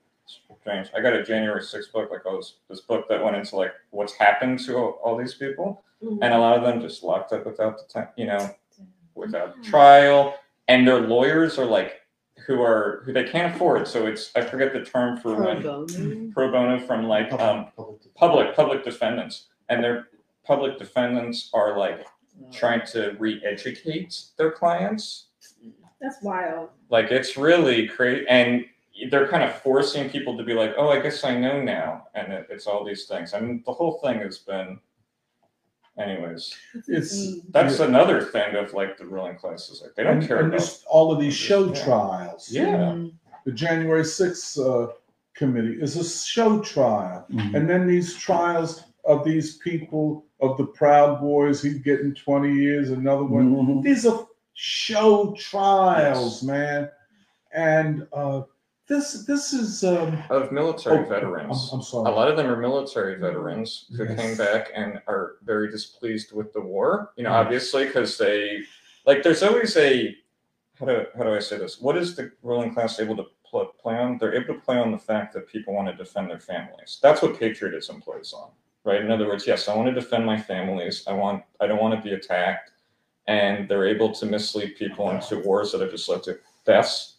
[0.60, 0.88] strange.
[0.96, 3.72] I got a January 6th book, like oh, this, this book that went into like
[3.90, 6.22] what's happened to all, all these people, mm-hmm.
[6.22, 8.50] and a lot of them just locked up without the time, you know,
[9.14, 9.62] without ah.
[9.62, 10.34] trial,
[10.68, 12.00] and their lawyers are like
[12.46, 13.88] who are who they can't afford.
[13.88, 17.68] So it's I forget the term for when pro bono from like um
[18.14, 20.08] public public defendants, and their
[20.44, 22.06] public defendants are like
[22.52, 25.26] trying to re-educate their clients
[26.00, 26.70] That's wild.
[26.90, 28.64] like it's really crazy, and
[29.10, 32.32] they're kind of forcing people to be like, "Oh, I guess I know now," and
[32.32, 33.34] it, it's all these things.
[33.34, 34.78] I mean, the whole thing has been,
[35.98, 36.54] anyways.
[36.88, 37.42] It's mm.
[37.50, 39.80] That's another thing of like the ruling classes.
[39.82, 40.78] Like they don't and- care and about.
[40.88, 41.84] all of these show Yeah.
[41.84, 42.48] trials.
[42.50, 43.08] Yeah, mm-hmm.
[43.44, 44.92] The January 6th uh,
[45.34, 47.26] committee is a show trial.
[47.30, 47.54] Mm-hmm.
[47.54, 52.90] And then these trials of these people, of the Proud Boys, he's getting 20 years,
[52.90, 53.80] another one.
[53.82, 56.90] These are show trials, man.
[57.52, 58.42] And uh,
[58.88, 61.70] this this is um, of military oh, I'm, veterans.
[61.72, 62.10] I'm sorry.
[62.10, 64.20] A lot of them are military veterans who Yes.
[64.20, 67.12] came back and are very displeased with the war.
[67.16, 67.44] You know, Yes.
[67.44, 68.60] obviously, because they
[69.06, 69.22] like.
[69.22, 70.14] There's always a
[70.78, 71.80] how do how do I say this?
[71.80, 74.18] What is the ruling class able to pl- play on?
[74.18, 76.98] They're able to play on the fact that people want to defend their families.
[77.02, 78.50] That's what patriotism plays on,
[78.86, 79.02] right?
[79.02, 81.04] In other words, yes, I want to defend my families.
[81.06, 82.70] I want I don't want to be attacked,
[83.26, 87.16] and they're able to mislead people into wars that have just led to deaths.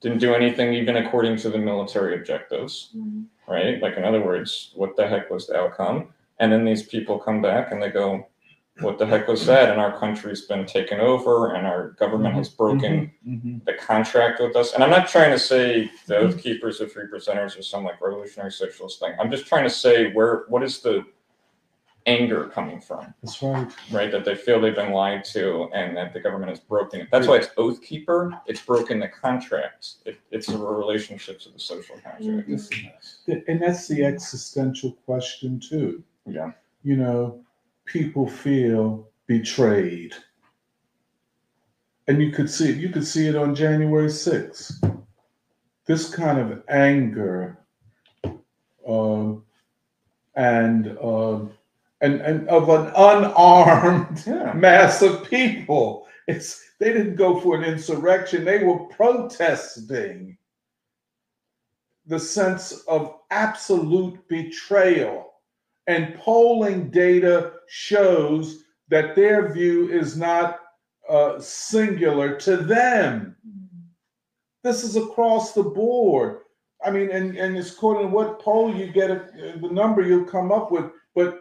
[0.00, 3.22] Didn't do anything even according to the military objectives mm-hmm.
[3.46, 3.80] right?
[3.80, 6.08] Like, in other words, what the heck was the outcome?
[6.40, 8.26] And then these people come back and they go,
[8.80, 9.70] what the heck was that?
[9.70, 12.56] And our country's been taken over and our government has mm-hmm.
[12.56, 13.64] broken Mhm.
[13.64, 14.72] the contract with us.
[14.72, 18.00] And I'm not trying to say the Oath Keepers or Three Percenters or some like
[18.00, 19.14] revolutionary socialist thing.
[19.20, 21.04] I'm just trying to say where, what is the
[22.06, 23.70] anger coming from, That's right.
[23.92, 24.10] right?
[24.10, 27.08] That they feel they've been lied to and that the government has broken it.
[27.12, 28.32] That's why it's Oath Keeper.
[28.46, 29.94] It's broken the contract.
[30.04, 32.22] It, it's the relationships of the social contract.
[32.48, 33.32] Mm-hmm.
[33.46, 36.02] And that's the existential question, too.
[36.26, 36.52] Yeah.
[36.82, 37.44] You know,
[37.84, 40.14] people feel betrayed.
[42.08, 45.02] And you could see it, you could see it on January 6th.
[45.86, 47.58] This kind of anger
[48.86, 49.44] um,
[50.34, 51.52] and, um,
[52.00, 54.52] and and of an unarmed Yeah.
[54.54, 56.06] mass of people.
[56.26, 60.36] It's they didn't go for an insurrection, they were protesting
[62.06, 65.31] the sense of absolute betrayal.
[65.86, 70.60] And polling data shows that their view is not
[71.08, 73.36] uh, singular to them.
[74.62, 76.38] This is across the board.
[76.84, 79.26] I mean, and, and it's according to what poll you get, uh,
[79.60, 80.90] the number you'll come up with.
[81.14, 81.40] But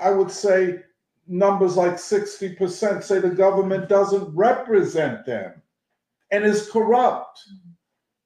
[0.00, 0.80] I would say
[1.26, 5.60] numbers like 60% say the government doesn't represent them
[6.30, 7.38] and is corrupt.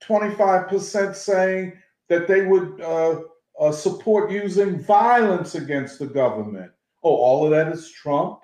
[0.03, 1.73] 25% saying
[2.09, 3.21] that they would uh,
[3.61, 6.71] uh, support using violence against the government.
[7.03, 8.41] Oh, all of that is Trump?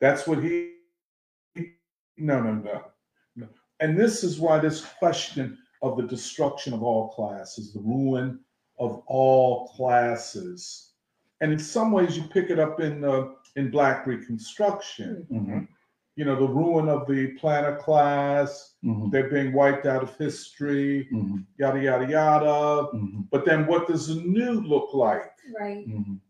[0.00, 0.72] That's what he.
[2.16, 3.48] No, no, no.
[3.80, 8.38] And this is why this question of the destruction of all classes, the ruin
[8.78, 10.92] of all classes,
[11.40, 15.26] and in some ways you pick it up in uh, in Black Reconstruction.
[15.30, 15.68] Mhm.
[16.16, 21.08] You know, the ruin of the planter class, Mhm, they're being wiped out of history,
[21.12, 22.88] mhm, yada, yada, yada.
[22.94, 25.32] mhm, But then what does the new look like?
[25.60, 25.86] Right.
[25.88, 26.20] mhm.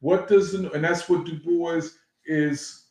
[0.00, 1.82] What does the, and that's what Du Bois
[2.24, 2.86] is,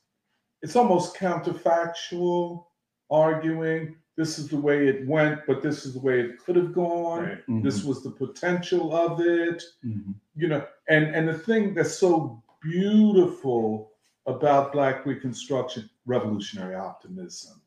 [0.61, 2.66] it's almost counterfactual,
[3.09, 6.74] arguing this is the way it went, but this is the way it could have
[6.74, 7.24] gone.
[7.24, 7.64] Right.
[7.64, 9.64] This was the potential of it.
[9.85, 10.16] Mhm.
[10.35, 13.91] you know and and the thing that's so beautiful
[14.28, 17.62] about black reconstruction revolutionary optimism.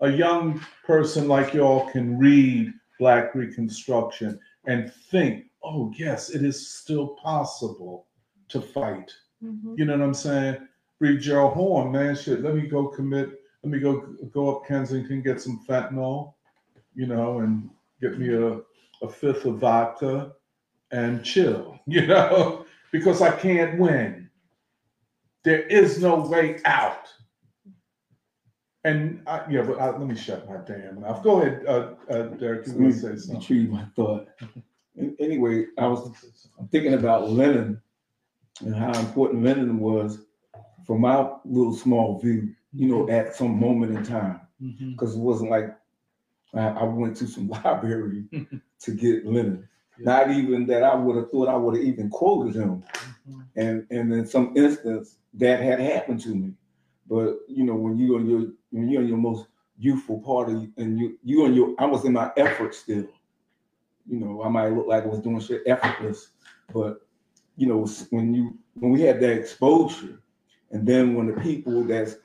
[0.00, 6.68] A young person like y'all can read black reconstruction and think oh yes it is
[6.68, 8.06] still possible
[8.48, 9.12] to fight.
[9.42, 9.74] Mm-hmm.
[9.76, 10.68] You know what i'm saying?
[11.00, 12.16] Read Gerald Horne man.
[12.16, 14.00] Shit let me go commit let me go
[14.32, 16.34] go up kensington get some fentanyl
[16.94, 17.68] you know and
[18.00, 18.60] get me a
[19.02, 20.32] a fifth of vodka
[20.90, 22.63] and chill, you know,
[22.94, 24.30] because I can't win.
[25.42, 27.08] There is no way out.
[28.84, 31.20] And I, yeah, but I, let me shut my damn mouth.
[31.24, 32.68] Go ahead, uh, uh, Derek.
[32.68, 33.40] You Let me want to say something?
[33.40, 34.28] retrieve my thought.
[35.18, 36.08] Anyway, I was
[36.70, 37.82] thinking about Lenin
[38.60, 40.20] and how important Lenin was
[40.86, 44.40] from my little small view, you know, at some moment in time.
[44.92, 45.76] Because it wasn't like
[46.54, 48.26] I, I went to some library
[48.82, 49.26] to get
[49.98, 52.82] Not even that I would have thought I would have even quoted him.
[53.28, 53.44] Mhm.
[53.56, 56.54] And and in some instance that had happened to me.
[57.08, 59.46] But you know, when you on your when you're in your most
[59.78, 63.06] youthful part of and you you and your I was in my effort still.
[64.06, 66.30] You know, I might look like I was doing shit effortless,
[66.72, 67.06] but
[67.56, 70.20] you know, when you when we had that exposure,
[70.72, 72.16] and then when the people that's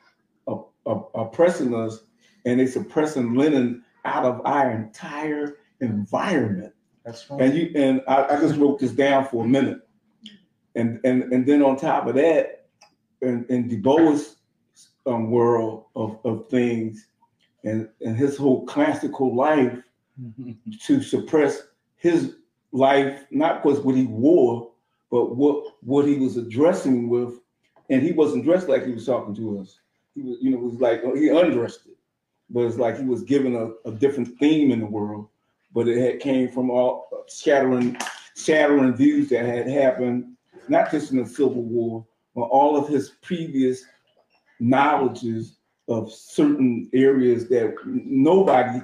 [0.47, 2.01] op- op- oppressing us
[2.45, 6.73] and they suppressing Lenin out of our entire environment.
[7.09, 7.41] That's right.
[7.41, 9.79] And you and I, I just wrote this down for a minute.
[10.75, 12.67] And and and then on top of that,
[13.21, 14.35] in, in Du Bois'
[15.07, 17.07] um, world of, of things
[17.63, 19.81] and, and his whole classical life
[20.83, 21.63] to suppress
[21.95, 22.35] his
[22.71, 24.69] life, not because what he wore,
[25.09, 27.39] but what what he was addressing with,
[27.89, 29.79] and he wasn't dressed like he was talking to us.
[30.13, 31.97] He was, you know, it was like he undressed it,
[32.51, 35.27] but it's like he was given a, a different theme in the world.
[35.73, 37.97] But it had came from all shattering,
[38.35, 40.35] shattering views that had happened,
[40.67, 43.85] not just in the Civil War, but all of his previous
[44.59, 45.57] knowledges
[45.87, 48.81] of certain areas that nobody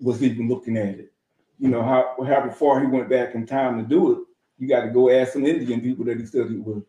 [0.00, 1.12] was even looking at it.
[1.58, 4.18] You know, how however far he went back in time to do it,
[4.58, 6.84] you got to go ask some Indian people that he studied with,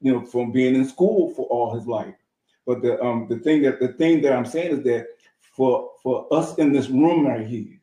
[0.00, 2.14] you know, from being in school for all his life.
[2.66, 5.06] But the um the thing that the thing that I'm saying is that
[5.40, 7.77] for for us in this room right here,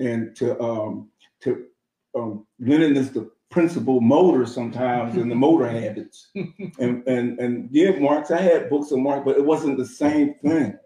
[0.00, 1.08] and to um
[1.40, 1.66] to
[2.14, 6.28] um Lenin is the principal motor sometimes in the motor habits.
[6.78, 10.34] And and and yeah, Marx, I had books of Marx, but it wasn't the same
[10.42, 10.78] thing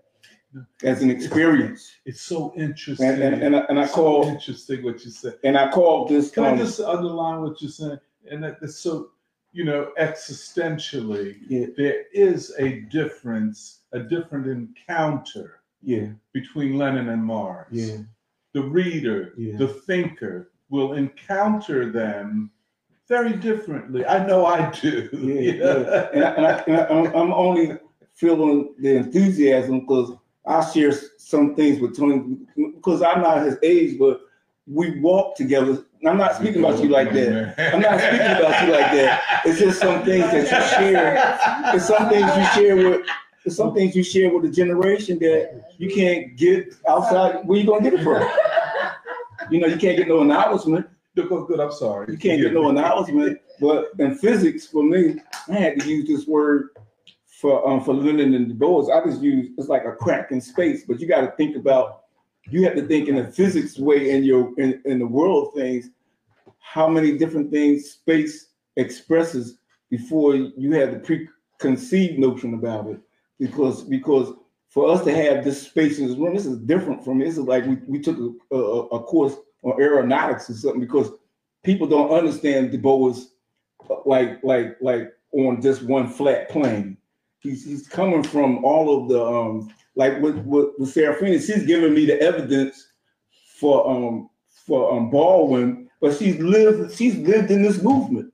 [0.82, 1.90] as an experience.
[2.04, 3.06] It's so interesting.
[3.06, 5.38] And and, and, I, and I so call interesting what you said.
[5.44, 7.98] and I call this Can I um, just underline what you're saying?
[8.30, 9.10] And that it's so,
[9.52, 17.22] you know, existentially, yeah, there is a difference, a different encounter yeah, between Lenin and
[17.22, 17.68] Marx.
[17.70, 17.98] yeah,
[18.54, 19.56] The reader, Yeah.
[19.58, 22.50] the thinker will encounter them
[23.08, 24.06] very differently.
[24.06, 25.08] I know I do.
[25.12, 26.08] yeah, yeah.
[26.14, 27.76] And, I, and, I, and I, I'm- I'm only
[28.14, 30.12] feeling the enthusiasm because
[30.46, 32.36] I share some things with Tony
[32.76, 34.20] because I'm not his age, but
[34.66, 35.84] we walk together.
[36.06, 37.54] I'm not speaking about you like that.
[37.74, 39.42] I'm not speaking about you like that.
[39.44, 41.72] It's just some things that you share.
[41.74, 43.06] It's some things you share with.
[43.44, 47.46] It's some things you share with a generation that you can't get outside.
[47.46, 48.26] Where you gonna get it from?
[49.50, 50.86] You know, you can't get no acknowledgement.
[51.16, 51.60] Look, oh, good.
[51.60, 52.10] I'm sorry.
[52.10, 53.38] You can't get no acknowledgement.
[53.60, 55.16] But in physics, for me,
[55.48, 56.70] I had to use this word
[57.26, 58.92] for um, for Lenin and Du Bois.
[58.92, 60.84] I just use it's like a crack in space.
[60.86, 62.00] But you got to think about.
[62.50, 65.54] You have to think in a physics way in your in, in the world of
[65.54, 65.90] things.
[66.58, 69.58] How many different things space expresses
[69.90, 73.00] before you have the preconceived notion about it?
[73.38, 74.32] Because because
[74.68, 77.44] for us to have this space in this room, this is different from this is
[77.44, 81.10] like we, we took a, a, a course on aeronautics or something because
[81.62, 83.14] people don't understand Du Bois
[83.90, 86.96] uh, like like like on just one flat plane.
[87.40, 91.94] He's he's coming from all of the um like with with, with Serafina, she's giving
[91.94, 92.88] me the evidence
[93.58, 94.30] for um
[94.66, 98.32] for um Baldwin, but she's lived she's lived in this movement.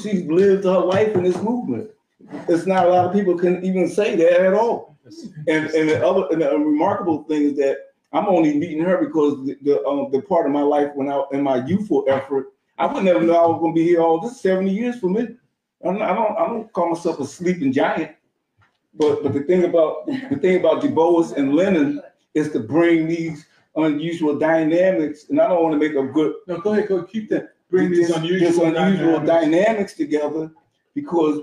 [0.00, 1.90] She's lived her life in this movement.
[2.48, 4.96] It's not a lot of people can even say that at all.
[5.48, 7.78] And and the other and the remarkable thing is that
[8.12, 11.22] I'm only meeting her because the the, um, the part of my life when I
[11.32, 14.40] in my youthful effort, I would never know I was gonna be here all this
[14.40, 15.28] 70 years for me.
[15.84, 18.12] I'm not, I don't I don't call myself a sleeping giant.
[18.94, 22.00] but but the thing about the thing about Du Bois and Lenin
[22.34, 26.58] is to bring these unusual dynamics, and I don't want to make a good No,
[26.60, 27.54] go ahead, go keep that.
[27.70, 29.26] Bring these this- unusual, unusual dynamics.
[29.26, 30.50] dynamics together
[30.94, 31.40] because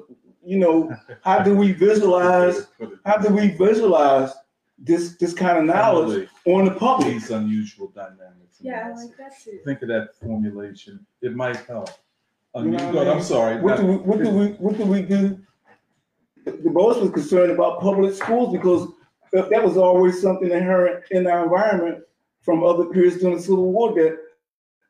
[0.47, 2.67] you know how do we visualize
[3.05, 4.31] how do we visualize
[4.79, 7.09] this this kind of knowledge on the public?
[7.09, 8.57] These unusual dynamics.
[8.59, 9.59] Yeah, I like that too.
[9.65, 11.05] Think of that formulation.
[11.21, 11.89] It might help.
[12.55, 13.23] You know what I Unusual- I'm mean?
[13.25, 13.61] sorry.
[13.61, 15.39] What do we what do we what do we do?
[16.45, 18.87] Du Bois was concerned about public schools because
[19.33, 22.03] that that was always something inherent in our environment
[22.41, 24.17] from other periods during the Civil War that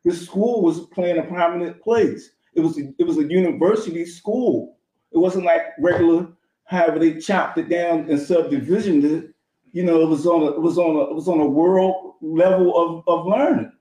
[0.05, 2.29] the school was playing a prominent place.
[2.53, 4.76] It was a, it was a university school.
[5.11, 6.27] It wasn't like regular
[6.67, 9.33] however they chopped it down and subdivisioned it.
[9.71, 12.15] You know, it was on a it was on a it was on a world
[12.21, 13.71] level of, of learning.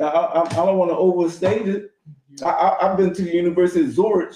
[0.00, 1.90] I, I, I don't want to overstate it.
[2.44, 4.34] I, I, I've been to the University of Zurich,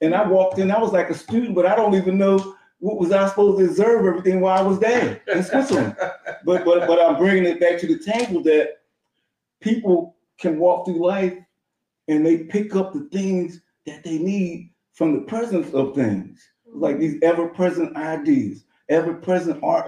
[0.00, 0.70] and I walked in.
[0.70, 3.64] I was like a student, but I don't even know what was I supposed to
[3.64, 5.96] observe everything while I was there in Switzerland.
[6.44, 8.78] but but but I'm bringing it back to the table that
[9.60, 11.34] people can walk through life
[12.06, 16.98] and they pick up the things that they need from the presence of things, like
[16.98, 19.86] these ever-present ideas, ever-present art,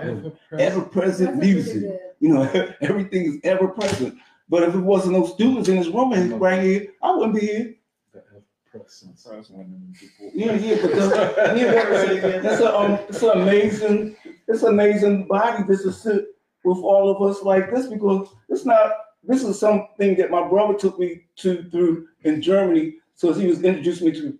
[0.56, 1.82] ever-present music.
[2.20, 2.42] You know,
[2.80, 4.16] everything is ever-present.
[4.48, 7.40] But if it wasn't those students in this room and right here, I wouldn't be
[7.46, 7.74] here.
[8.70, 9.26] Presence.
[10.32, 14.16] Yeah, yeah, but the, yeah, that's, that's a, um, it's an amazing,
[14.46, 16.24] it's an amazing body just to sit
[16.62, 18.92] with all of us like this because it's not.
[19.24, 22.94] This is something that my brother took me to through in Germany.
[23.16, 24.38] So he was introducing me to.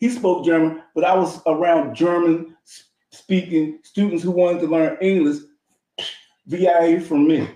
[0.00, 2.56] He spoke German, but I was around German
[3.10, 5.38] speaking students who wanted to learn English
[6.46, 7.48] via from me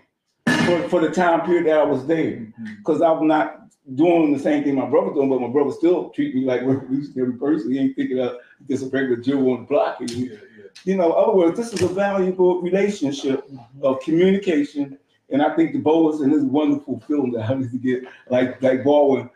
[0.65, 2.65] for, for the time period that I was there mm-hmm.
[2.78, 6.34] because I'm not doing the same thing my brother doing, but my brother still treat
[6.34, 7.73] me like every person.
[7.73, 10.00] He ain't thinking of a regular Jew on the block.
[10.00, 10.65] And, Yeah, yeah.
[10.84, 13.84] you know, in other words, this is a valuable relationship mm-hmm.
[13.84, 14.99] of communication.
[15.31, 18.62] And I think the Boas and this wonderful film that I need to get, like
[18.62, 19.28] like Baldwin,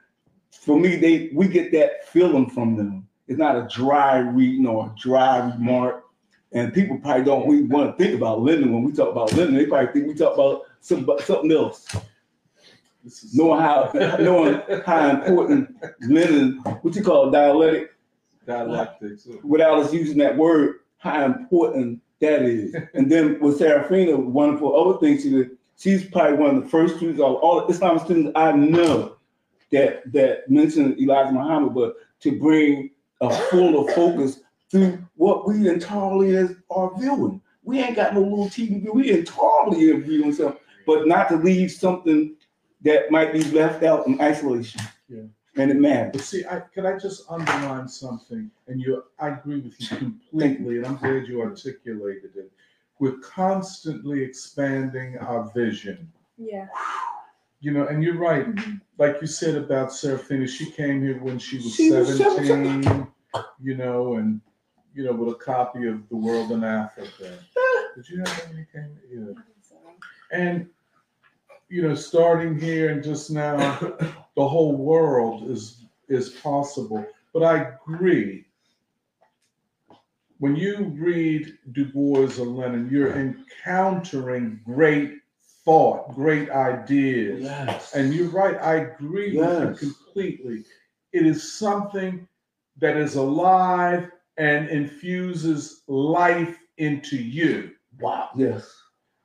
[0.52, 3.08] for me, they we get that feeling from them.
[3.28, 6.04] It's not a dry reading or a dry remark.
[6.52, 9.56] And people probably don't we want to think about Lyndon when we talk about Lyndon.
[9.56, 11.86] They probably think we talk about some, something else
[13.32, 13.90] knowing how
[14.20, 17.94] knowing how important Lenin, what you call dialectic,
[18.46, 19.26] dialectics.
[19.42, 22.74] without us using that word, how important that is.
[22.94, 26.96] And then with Serafina, wonderful other things she did, she's probably one of the first
[26.96, 29.16] students, all, all Islamic students I know
[29.72, 36.30] that that mentioned Elijah Muhammad, but to bring a fuller focus through what we entirely
[36.30, 37.40] is, are viewing.
[37.64, 41.70] We ain't got no little TV, we entirely are viewing something, but not to leave
[41.70, 42.34] something
[42.82, 44.80] that might be left out in isolation.
[45.08, 45.22] Yeah.
[45.56, 46.12] And it matters.
[46.12, 48.50] But see, I, could I just underline something?
[48.66, 52.50] And you, I agree with you completely, and I'm glad you articulated it.
[52.98, 56.10] We're constantly expanding our vision.
[56.38, 56.68] Yeah.
[57.60, 58.46] You know, and you're right.
[58.46, 58.74] Mm-hmm.
[59.02, 63.08] Like you said about Serafina, she came here when she was She was 17,
[63.60, 64.40] you know, and,
[64.94, 67.36] you know, with a copy of The World and Africa.
[67.96, 68.96] Did you have that when you came?
[69.10, 69.42] Yeah.
[70.30, 70.68] And,
[71.68, 73.56] you know, starting here and just now,
[74.36, 77.04] the whole world is is possible.
[77.34, 78.44] But I agree.
[80.38, 85.21] When you read Du Bois or Lenin, you're encountering great
[85.64, 87.42] thought, great ideas.
[87.42, 87.94] Yes.
[87.94, 89.60] And you're right, I agree Yes.
[89.60, 90.64] with you completely.
[91.12, 92.26] It is something
[92.78, 97.72] that is alive and infuses life into you.
[98.00, 98.30] Wow.
[98.34, 98.74] Yes.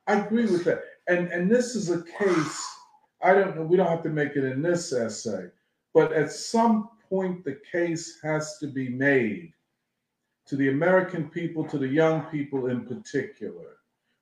[0.06, 0.82] I agree with that.
[1.08, 2.66] And and this is a case,
[3.22, 5.48] I don't know, we don't have to make it in this essay,
[5.94, 9.52] but at some point the case has to be made
[10.46, 13.77] to the American people, to the young people in particular,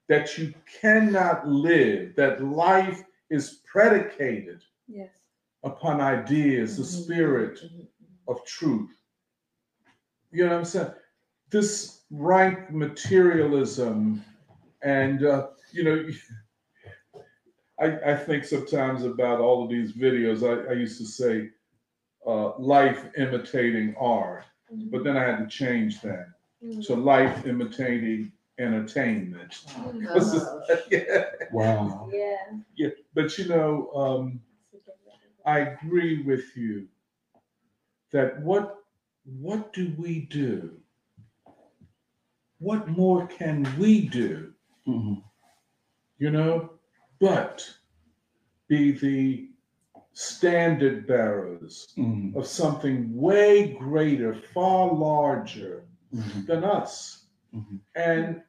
[0.09, 5.11] that you cannot live, that life is predicated Yes.
[5.65, 7.05] upon ideas, the Mhm.
[7.05, 7.61] spirit
[8.29, 8.91] of truth.
[10.31, 10.93] You know what I'm saying?
[11.51, 14.25] This rank materialism,
[14.83, 16.09] and uh, you know,
[17.81, 20.43] I, I think sometimes about all of these videos.
[20.43, 21.51] I, I used to say,
[22.27, 24.45] uh, life imitating art,
[24.91, 26.29] but then I had to change that
[26.83, 29.65] to life imitating entertainment.
[30.91, 32.09] yeah, Wow.
[32.13, 32.37] Yeah.
[32.77, 34.41] yeah, but you know, um,
[35.45, 36.89] I agree with you
[38.13, 38.79] that what
[39.25, 40.81] what do we do?
[42.59, 44.55] What more can we do?
[44.87, 45.23] Mhm.
[46.19, 46.71] You know,
[47.21, 47.79] but
[48.69, 49.51] be the
[50.13, 52.35] standard bearers Mhm.
[52.35, 56.47] of something way greater, far larger Mhm.
[56.47, 57.27] than us.
[57.53, 57.81] Mhm.
[57.95, 58.43] And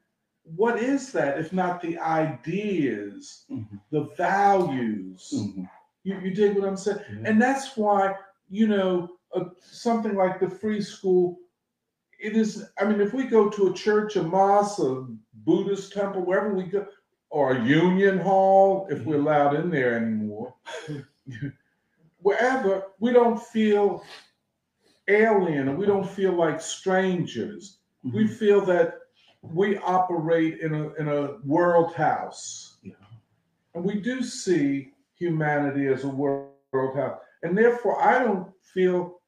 [0.56, 3.80] what is that if not the ideas, Mhm.
[3.90, 5.32] the values?
[5.34, 5.68] Mhm.
[6.04, 7.00] You, you dig what I'm saying?
[7.10, 7.28] Yeah.
[7.30, 8.16] And that's why,
[8.48, 11.38] you know, uh, something like the free school,
[12.18, 15.06] it is, I mean, if we go to a church, a mosque, a
[15.44, 16.86] Buddhist temple, wherever we go,
[17.30, 20.54] or a union hall, if we're allowed in there anymore,
[22.20, 24.02] wherever, we don't feel
[25.08, 27.78] alien and we don't feel like strangers.
[28.02, 28.94] We feel that
[29.52, 32.76] we operate in a, in a world house.
[32.82, 32.92] Yeah.
[33.74, 36.52] And we do see humanity as a world
[36.96, 37.18] house.
[37.42, 39.20] And therefore, I don't feel,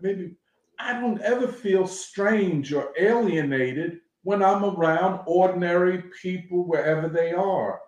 [0.00, 0.36] maybe,
[0.78, 7.80] I don't ever feel strange or alienated when I'm around ordinary people wherever they are.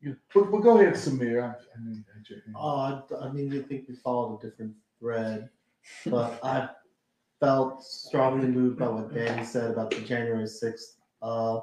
[0.00, 1.42] You- But, but go ahead, Samir.
[1.42, 5.50] I- I mean, I Uh, I mean, you think we followed a different thread,
[6.06, 6.68] but I
[7.40, 10.98] felt strongly moved by what Danny said about the January sixth.
[11.22, 11.60] Uh,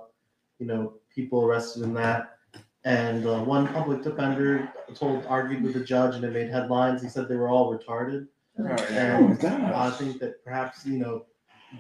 [0.60, 2.38] you know, people arrested in that,
[2.84, 7.02] and uh, one public defender told argued with the judge, and it made headlines.
[7.02, 8.28] He said they were all retarded,
[8.60, 9.40] Oh my and
[9.76, 11.26] I think that perhaps you know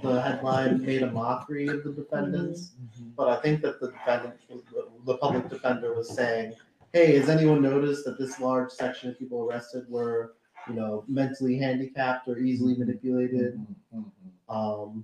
[0.03, 2.73] the headline made a mockery of the defendants.
[3.15, 4.35] But I think that the defendant,
[5.05, 6.53] the public defender was saying,
[6.93, 10.35] hey, has anyone noticed that this large section of people arrested were,
[10.69, 13.59] you know, mentally handicapped or easily manipulated?
[14.49, 15.03] Um,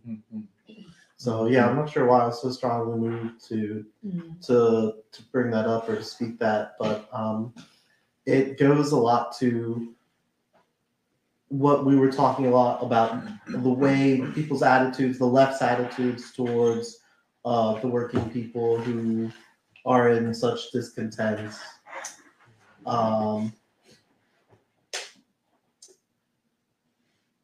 [1.17, 3.85] so yeah, I'm not sure why I was so strongly moved to
[4.43, 7.53] to to bring that up or to speak that, but um,
[8.25, 9.93] it goes a lot to
[11.50, 16.98] what we were talking a lot about the way people's attitudes, the left's attitudes towards
[17.45, 19.32] uh, the working people who
[19.85, 21.53] are in such discontent.
[22.85, 23.53] Um,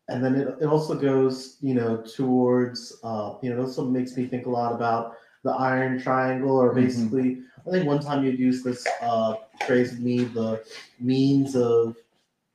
[0.09, 4.17] and then it, it also goes, you know, towards, uh, you know, it also makes
[4.17, 5.13] me think a lot about
[5.43, 6.75] the iron triangle, or Mhm.
[6.75, 10.63] basically, I think one time you'd use this uh, phrase me, the
[10.99, 11.95] means of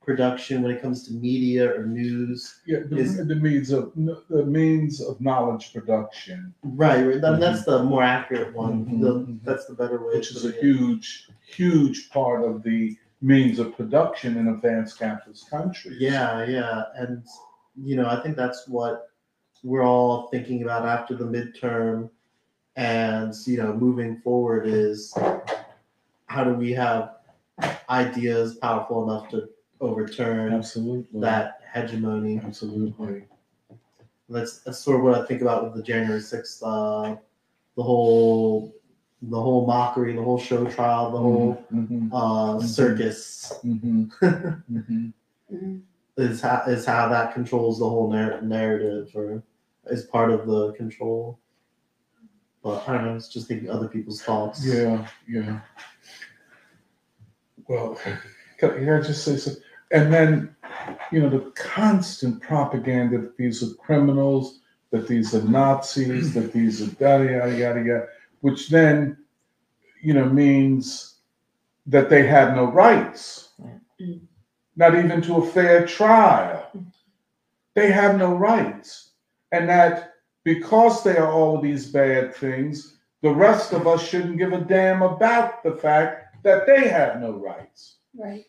[0.03, 2.61] production when it comes to media or news.
[2.67, 3.91] Yeah, the, Is- the means of
[4.29, 7.19] the means of knowledge production, Right, right.
[7.21, 8.85] That, that's the more accurate one.
[8.85, 9.39] Mhm, The, mhm.
[9.43, 10.13] that's the better way.
[10.15, 10.61] which is a it.
[10.61, 15.97] huge, huge part of the means of production in advanced capitalist countries.
[15.99, 17.25] Yeah, yeah, and
[17.75, 19.09] you know, I think that's what
[19.63, 22.09] we're all thinking about after the midterm,
[22.75, 25.11] and you know, moving forward is
[26.27, 27.15] how do we have
[27.89, 29.49] ideas powerful enough to
[29.81, 31.19] overturn Absolutely.
[31.19, 32.39] that hegemony?
[32.43, 33.23] Absolutely.
[34.29, 37.15] That's that's sort of what I think about with the January sixth, uh,
[37.75, 38.75] the whole,
[39.29, 42.09] the whole mockery, the whole show trial, the whole Mhm.
[42.13, 43.53] uh, circus.
[43.63, 44.11] Mhm.
[45.51, 45.81] Mhm.
[46.17, 49.43] is how is how that controls the whole narr- narrative or
[49.87, 51.39] is part of the control.
[52.63, 53.11] But I don't know.
[53.11, 54.65] I was just thinking other people's thoughts.
[54.65, 55.59] Yeah, yeah.
[57.67, 58.17] Well, can,
[58.59, 59.61] can I just say something?
[59.91, 60.55] And then,
[61.11, 66.81] you know, the constant propaganda that these are criminals, that these are Nazis, that these
[66.81, 68.07] are yada yada yada yada,
[68.41, 69.17] which then,
[70.01, 71.15] you know, means
[71.87, 73.49] that they have no rights,
[74.75, 76.71] not even to a fair trial.
[77.75, 79.11] They have no rights,
[79.51, 84.53] and that because they are all these bad things, the rest of us shouldn't give
[84.53, 87.97] a damn about the fact that they have no rights.
[88.15, 88.45] Right.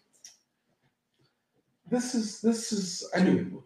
[1.90, 3.62] This is this is I mean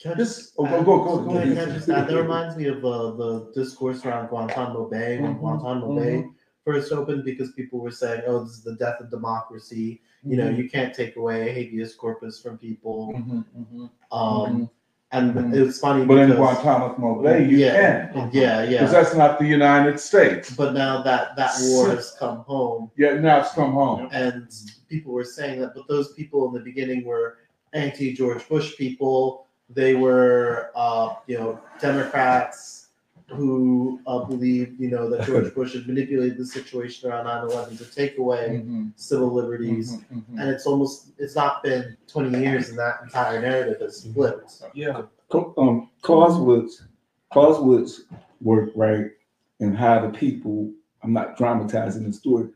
[0.00, 1.74] Can I just oh, go add- go go go Can I, can I ahead.
[1.74, 5.96] just add, that reminds me of uh, the discourse around Guantanamo Bay when Mhm, Guantanamo
[5.98, 6.24] Bay
[6.64, 10.48] first opened because people were saying, "Oh, this is the death of democracy." You know,
[10.50, 13.12] you can't take away habeas corpus from people.
[13.14, 13.90] Mhm, mhm.
[14.12, 14.68] Um,
[15.12, 18.70] and it was funny But in Guantanamo Bay, you yeah, can yeah, yeah.
[18.82, 20.50] because that's not the United States.
[20.54, 24.08] But now that that war has come home, Yeah, now it's come home.
[24.12, 24.48] and
[24.88, 27.38] people were saying that, but those people in the beginning were
[27.72, 29.45] anti George Bush people.
[29.68, 32.88] They were, uh, you know, Democrats
[33.28, 37.84] who uh, believed, you know, that George Bush had manipulated the situation around 9/11 to
[37.94, 39.96] take away Mhm, civil liberties.
[39.96, 40.40] mhm, mhm.
[40.40, 44.62] And it's almost it's not been 20 years, and that entire narrative has flipped.
[44.74, 45.02] Yeah.
[45.28, 46.84] Co- um, Clausewitz,
[47.32, 48.02] Clausewitz
[48.40, 49.10] work right
[49.58, 50.70] and how the people,
[51.02, 52.50] I'm not dramatizing the story,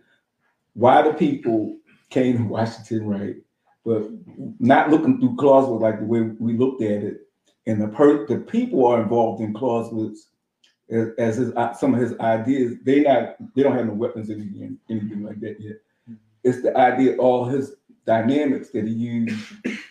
[0.75, 1.77] why the people
[2.11, 3.37] came to Washington, right?
[3.91, 4.09] But
[4.61, 7.23] not looking through Clausewitz like the way we looked at it.
[7.67, 10.29] And the per, the people are involved in Clausewitz
[10.91, 12.77] as, as his, uh, some of his ideas.
[12.85, 15.77] They not, they don't have no weapons or anything, anything like that yet.
[16.45, 17.75] It's the idea, all his
[18.07, 19.37] dynamics that he used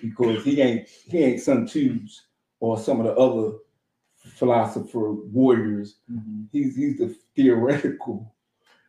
[0.02, 2.22] because he ain't, he ain't Sun Tzus
[2.62, 3.58] or some of the other
[4.16, 5.98] philosopher warriors.
[6.54, 8.34] He's he's the theoretical.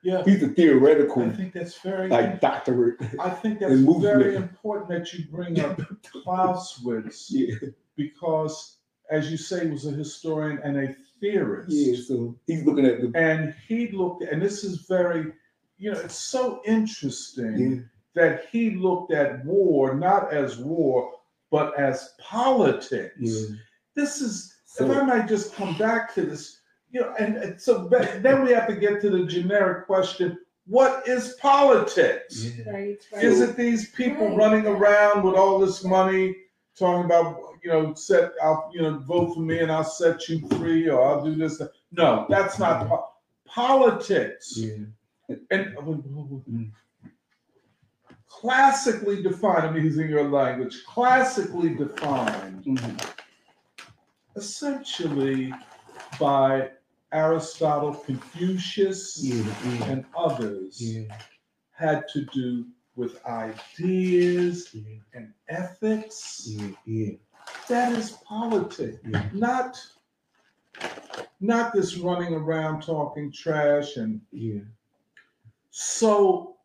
[0.03, 0.23] Yeah.
[0.25, 2.09] He's the theoretical I think that's very.
[2.09, 2.97] like doctorate.
[3.21, 5.79] I think that's very important that you bring up
[6.11, 7.55] Clausewitz Yeah,
[7.97, 8.77] because,
[9.11, 11.71] as you say, he was a historian and a theorist.
[11.71, 11.97] yeah.
[12.07, 15.33] So he's looking at the And he looked, and this is very,
[15.79, 17.83] you know, it's so interesting yeah,
[18.23, 21.13] that he looked at war not as war,
[21.51, 23.13] but as politics.
[23.19, 23.57] yeah.
[23.95, 26.60] This is, So- if I might just come back to this,
[26.93, 31.09] you know, and, and so then we have to get to the generic question what
[31.09, 32.45] is politics?
[32.45, 32.71] yeah.
[32.71, 33.25] Right, right.
[33.25, 34.37] Is it these people Right.
[34.37, 36.37] running around with all this money
[36.79, 40.47] talking about, you know, set, I'll, you know, vote for me and I'll set you
[40.59, 41.61] free or I'll do this?
[41.91, 43.09] No, that's not po-
[43.47, 44.53] politics.
[44.57, 44.85] yeah.
[45.51, 45.75] And
[48.29, 53.11] classically defined, I'm using your language, classically defined Mhm.
[54.37, 55.53] essentially
[56.19, 56.71] by
[57.13, 61.17] Aristotle, Confucius, Yeah, yeah, and others yeah,
[61.73, 62.67] had to do
[62.97, 64.75] with ideas
[65.15, 66.49] and ethics.
[67.69, 69.01] That is politics,
[69.33, 69.81] not
[71.41, 74.61] not this running around talking trash and yeah.
[75.71, 76.57] so.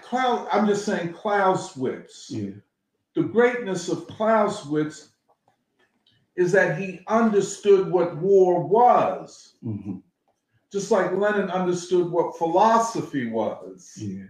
[0.00, 2.30] Klaus, I'm just saying Clausewitz.
[2.30, 2.50] Yeah.
[3.16, 5.11] The greatness of Clausewitz
[6.36, 9.96] is that he understood what war was, hmm
[10.72, 13.92] just like Lenin understood what philosophy was.
[14.00, 14.24] Yeah.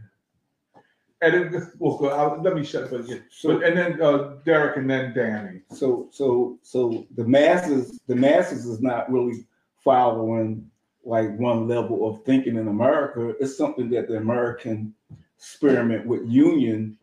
[1.20, 3.22] And it, well, I'll- let me shut up again.
[3.30, 5.60] So, But and then uh, Derek and then Danny.
[5.72, 9.46] so, so, so the masses, the masses is not really
[9.84, 10.68] following
[11.04, 13.34] like one level of thinking in America.
[13.40, 14.94] It's something that the American
[15.38, 16.98] experiment with union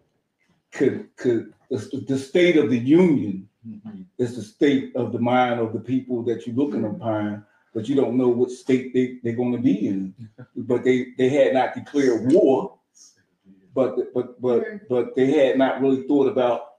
[0.74, 4.04] could, could, the, the state of the union Mm-hmm.
[4.18, 7.96] is the state of the mind of the people that you're looking upon, but you
[7.96, 10.14] don't know what state they, they're going to be in.
[10.56, 12.78] But they, they had not declared war,
[13.74, 16.76] but, but, but, but they had not really thought about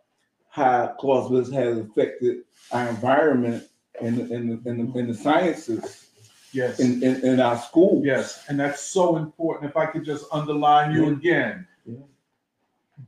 [0.49, 2.39] how Clausewitz has affected
[2.73, 3.65] our environment
[4.01, 6.07] and, and, and, and the sciences
[6.53, 6.81] Yes.
[6.81, 8.05] in, in, in our schools.
[8.05, 9.71] Yes, and that's so important.
[9.71, 11.13] If I could just underline you Yeah.
[11.13, 11.67] again.
[11.87, 11.95] Yeah.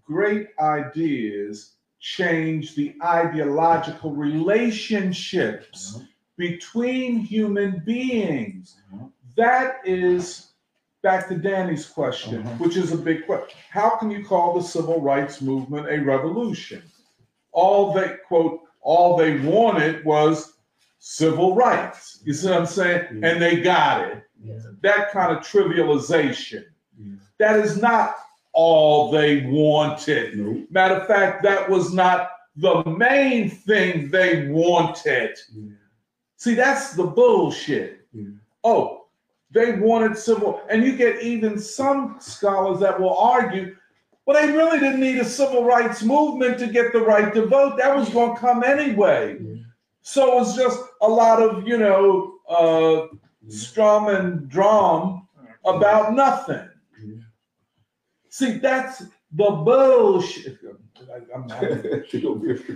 [0.04, 6.00] Great ideas change the ideological relationships
[6.36, 8.76] between human beings.
[9.36, 10.48] That is
[11.02, 12.54] back to Danny's question, Uh-huh.
[12.56, 13.56] which is a big question.
[13.70, 16.82] How can you call the civil rights movement a revolution?
[17.52, 20.54] All they quote, all they wanted was
[20.98, 22.20] civil rights.
[22.24, 23.20] You see what I'm saying?
[23.20, 23.28] Yeah.
[23.28, 24.24] And they got it
[24.80, 26.64] that kind of trivialization.
[27.38, 28.16] That is not
[28.52, 30.38] all they wanted.
[30.38, 30.66] Nope.
[30.70, 35.38] Matter of fact, that was not the main thing they wanted.
[35.54, 35.70] Yeah.
[36.36, 38.06] See, that's the bullshit.
[38.12, 38.28] Yeah.
[38.64, 39.06] Oh,
[39.50, 43.76] they wanted civil, and you get even some scholars that will argue,
[44.24, 47.76] well, they really didn't need a civil rights movement to get the right to vote.
[47.76, 49.38] That was going to come anyway.
[49.40, 49.62] Yeah.
[50.02, 53.06] So it's just a lot of, you know, uh,
[53.48, 55.28] strum and drum
[55.64, 56.68] about nothing.
[58.40, 58.48] Yeah.
[58.52, 58.98] See, that's
[59.32, 60.58] the bullshit.
[61.10, 61.62] I- I'm not-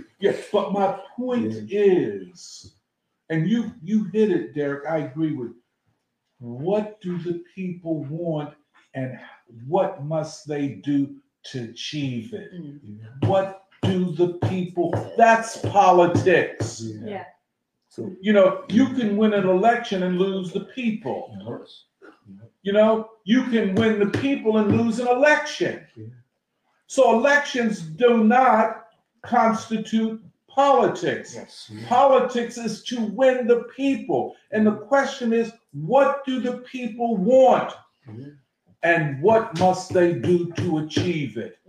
[0.19, 2.75] yeah, but my point is,
[3.29, 4.85] and you you hit it, Derek.
[4.87, 5.51] I agree with.
[6.39, 8.53] What do the people want,
[8.93, 9.19] and
[9.67, 12.51] what must they do to achieve it?
[12.53, 13.27] Mm.
[13.27, 14.91] What do the people?
[15.17, 16.81] That's politics.
[16.83, 17.25] Yeah.
[17.89, 21.35] So, You know, you can win an election and lose the people.
[22.63, 25.85] You know, you can win the people and lose an election.
[26.87, 28.87] So elections do not
[29.21, 31.35] constitute politics.
[31.35, 31.71] Yes.
[31.87, 34.35] Politics is to win the people.
[34.51, 37.73] And the question is, what do the people want?
[38.83, 41.59] And what must they do to achieve it?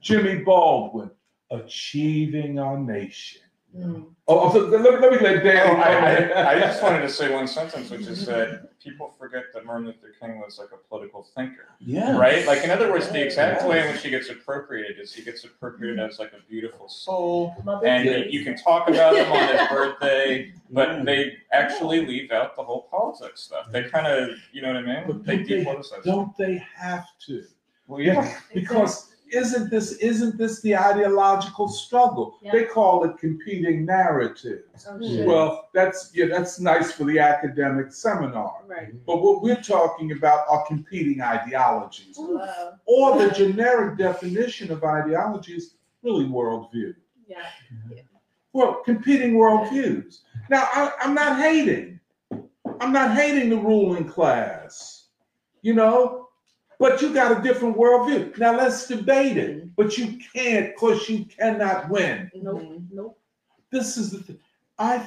[0.00, 1.10] Jimmy Baldwin,
[1.50, 3.40] achieving our nation.
[3.76, 4.06] Mm.
[4.26, 5.66] Oh, so let, let me let Dan.
[5.68, 9.44] Oh, I, I, I just wanted to say one sentence, which is that people forget
[9.52, 12.16] that Martin Luther King was like a political thinker, yeah.
[12.16, 12.46] right?
[12.46, 15.44] Like, in other words, the exact way in which he gets appropriated is he gets
[15.44, 17.54] appropriated as like a beautiful soul,
[17.84, 18.16] and Yeah.
[18.30, 22.88] you can talk about him on his birthday, but they actually leave out the whole
[22.90, 23.66] politics stuff.
[23.72, 25.04] They kind of, you know what I mean?
[25.06, 26.04] But They don't they- depoliticize.
[26.04, 27.44] Don't they have to?
[27.86, 28.38] Well, yeah.
[28.54, 32.38] Because isn't this isn't this the ideological struggle?
[32.42, 32.52] Yeah.
[32.52, 34.86] They call it competing narratives.
[34.88, 35.24] Oh, Yeah.
[35.24, 38.56] Well, that's yeah, that's nice for the academic seminar.
[38.66, 38.88] Right.
[38.88, 38.98] Mm-hmm.
[39.06, 42.16] But what we're talking about are competing ideologies.
[42.18, 42.74] Wow.
[42.86, 46.94] Or the generic definition of ideology is really worldview.
[47.26, 47.46] Yeah.
[48.52, 50.20] Well, competing worldviews.
[50.48, 51.98] Now, I, I'm not hating.
[52.80, 55.06] I'm not hating the ruling class,
[55.62, 56.23] you know,
[56.78, 58.36] but you got a different worldview.
[58.38, 59.68] Now let's debate it, mm-hmm.
[59.76, 62.30] but you can't because you cannot win.
[62.34, 62.96] Nope, mm-hmm.
[62.96, 63.18] nope.
[63.70, 64.38] This is the thing.
[64.78, 65.04] I,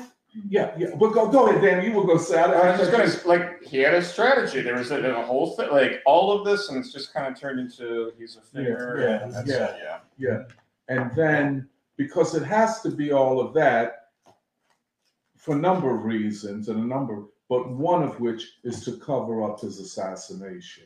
[0.49, 1.83] yeah, yeah, but go, go ahead, Dan.
[1.83, 4.01] You were going to say, I, I I was just gonna like he had a
[4.01, 4.61] strategy.
[4.61, 7.39] There was a, a whole thing, like all of this, and it's just kind of
[7.39, 8.97] turned into he's a figure.
[8.99, 9.75] Yeah, and yeah.
[9.81, 9.99] yeah.
[10.17, 10.43] Yeah,
[10.89, 14.09] and then because it has to be all of that
[15.35, 19.43] for a number of reasons and a number, but one of which is to cover
[19.43, 20.85] up his assassination.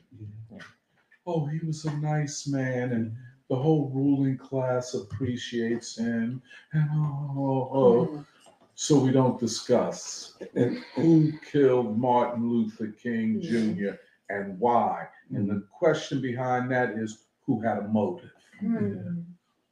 [1.26, 3.16] Oh, he was a nice man, and
[3.50, 6.42] the whole ruling class appreciates him,
[6.74, 7.70] and oh, oh.
[7.74, 8.06] oh.
[8.06, 8.22] Mm-hmm.
[8.76, 13.78] so we don't discuss and who killed Martin Luther King mm-hmm.
[13.78, 13.96] Jr.
[14.30, 15.08] and why.
[15.30, 18.32] And the question behind that is who had a motive
[18.64, 19.22] mm-hmm.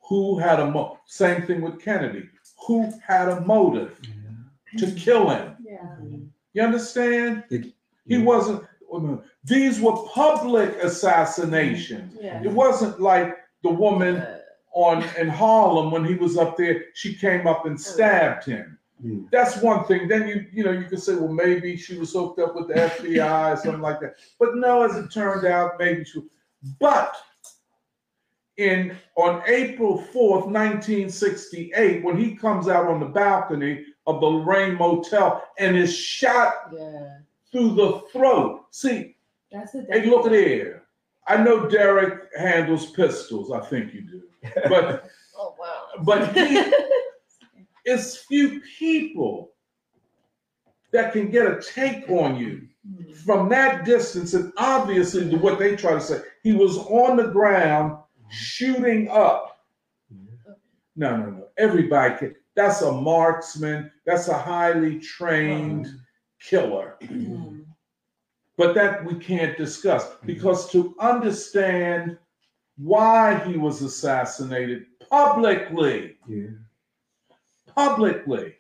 [0.02, 2.30] who had a mo- same thing with Kennedy.
[2.68, 3.98] Who had a motive
[4.78, 5.56] to kill him?
[5.64, 5.96] Yeah.
[6.60, 7.46] You understand?
[7.50, 7.74] It-
[8.06, 8.64] he wasn't.
[9.46, 12.18] These were public assassinations.
[12.20, 12.42] Yeah.
[12.44, 14.26] It wasn't like the woman
[14.74, 16.86] on in Harlem when he was up there.
[16.96, 18.78] She came up and stabbed him.
[19.06, 19.30] Mm.
[19.32, 20.10] That's one thing.
[20.10, 22.74] Then you you know you could say, well, maybe she was hooked up with the
[22.74, 24.16] FBI or something like that.
[24.38, 26.22] But no, as it turned out, maybe she.
[26.80, 27.16] But
[28.58, 34.76] in on April 4th, 1968, when he comes out on the balcony of the Lorraine
[34.76, 37.20] Motel and is shot Yeah.
[37.52, 38.66] through the throat.
[38.72, 39.16] See,
[39.52, 40.84] That's the hey, look at here.
[41.28, 43.52] I know Derek handles pistols.
[43.52, 44.24] I think you do.
[44.68, 45.10] But
[45.42, 46.04] Oh wow.
[46.04, 46.62] but he
[47.86, 49.54] it's few people
[50.92, 53.14] that can get a take on you hmm.
[53.14, 54.34] from that distance.
[54.34, 58.30] And obviously, what they try to say, he was on the ground mm-hmm.
[58.32, 59.58] shooting up.
[60.96, 61.48] No, no, no.
[61.58, 62.36] Everybody can.
[62.60, 63.90] That's a marksman.
[64.06, 65.88] That's a highly trained
[66.42, 66.98] killer.
[68.58, 70.28] But that we can't discuss mm-hmm.
[70.28, 72.18] because to understand
[72.76, 76.48] why he was assassinated publicly, Yeah.
[77.74, 78.56] publicly,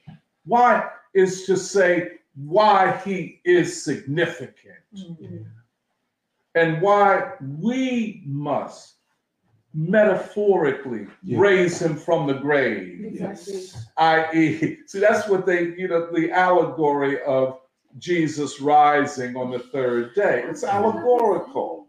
[0.45, 5.43] why is to say why he is significant mm-hmm.
[6.55, 8.98] and why we must
[9.73, 11.39] metaphorically Yeah.
[11.39, 13.61] raise him from the grave Exactly.
[13.97, 17.59] i.e., see, that's what they, you know, the allegory of
[17.97, 20.43] Jesus rising on the third day.
[20.47, 21.87] It's allegorical.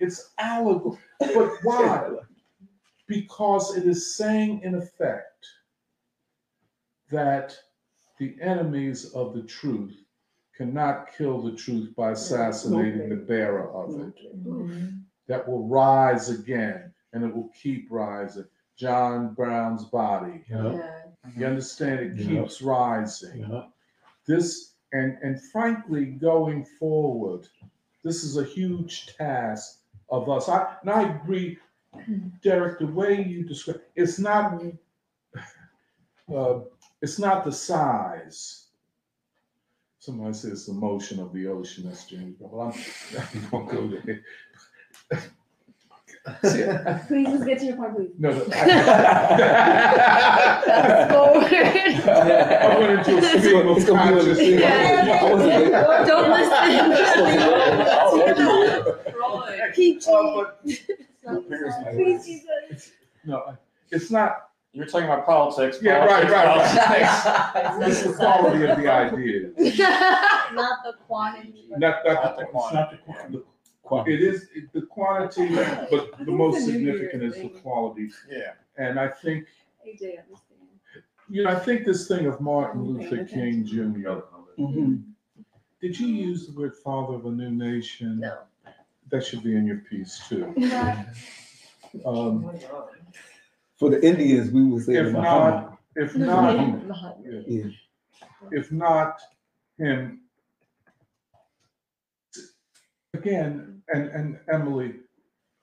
[0.00, 0.98] It's allegorical.
[1.18, 2.10] But why?
[3.06, 5.46] Because it is saying, in effect,
[7.10, 7.56] that
[8.18, 9.96] the enemies of the truth
[10.56, 14.14] cannot kill the truth by assassinating the bearer of it.
[14.36, 14.88] Mm-hmm.
[15.26, 18.44] That will rise again and it will keep rising.
[18.76, 20.44] John Brown's body.
[20.50, 20.90] Yeah.
[21.36, 22.00] You understand?
[22.00, 22.42] It Yeah.
[22.42, 23.62] keeps rising.
[24.26, 27.48] This and and frankly, going forward,
[28.02, 30.48] this is a huge task of us.
[30.48, 31.58] I and I agree,
[32.42, 32.78] Derek.
[32.80, 34.60] The way you describe it's not
[36.34, 36.60] uh,
[37.00, 38.60] it's not the size.
[40.00, 41.84] Somebody says it's the motion of the ocean.
[41.86, 42.36] That's James.
[42.36, 42.50] Brown.
[42.52, 44.22] Well, I'm, I'm gonna go there.
[46.44, 48.10] See, I- Please just get to your point, please.
[48.18, 48.44] no, no.
[48.44, 48.70] Fast
[51.12, 51.52] forward.
[51.52, 54.60] I went into a stream of It's gonna be on the consciousness.
[54.60, 56.04] Yeah.
[56.06, 56.54] Don't listen.
[59.74, 60.48] Keep Uh, but
[61.94, 62.92] Please, Jesus.
[63.24, 63.56] no,
[63.90, 64.50] it's not.
[64.72, 65.78] You're talking about politics.
[65.80, 67.78] Yeah, right, politics, right.
[67.88, 69.52] It's the quality of the ideas,
[70.52, 71.66] Not the quantity.
[71.70, 72.98] not, Not not the the quantity.
[73.84, 74.14] Quantity.
[74.14, 75.54] It is it- the quantity,
[75.90, 78.10] but the most significant is the quality.
[78.30, 78.52] Yeah.
[78.76, 79.46] And I think,
[79.86, 81.04] AJ, understand.
[81.28, 84.22] you know, I think this thing of Martin Luther King Jr.
[84.58, 85.02] Mhm.
[85.80, 88.20] Did you use the word father of a new nation?
[88.20, 88.38] No.
[89.10, 90.52] That should be in your piece too.
[92.04, 92.50] Um,
[93.76, 95.22] For the Indians, we would say if Muhammad.
[95.70, 97.70] not, if not, Yeah.
[98.50, 99.20] if not
[99.78, 100.22] him.
[103.14, 104.94] Again, and, and Emily,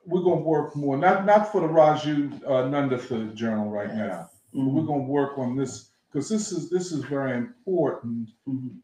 [0.06, 4.30] we're gonna work more, not, not for the Raju uh, Nundatha journal right now.
[4.54, 8.78] but We're gonna work on this, because this is, this is very important, Mhm.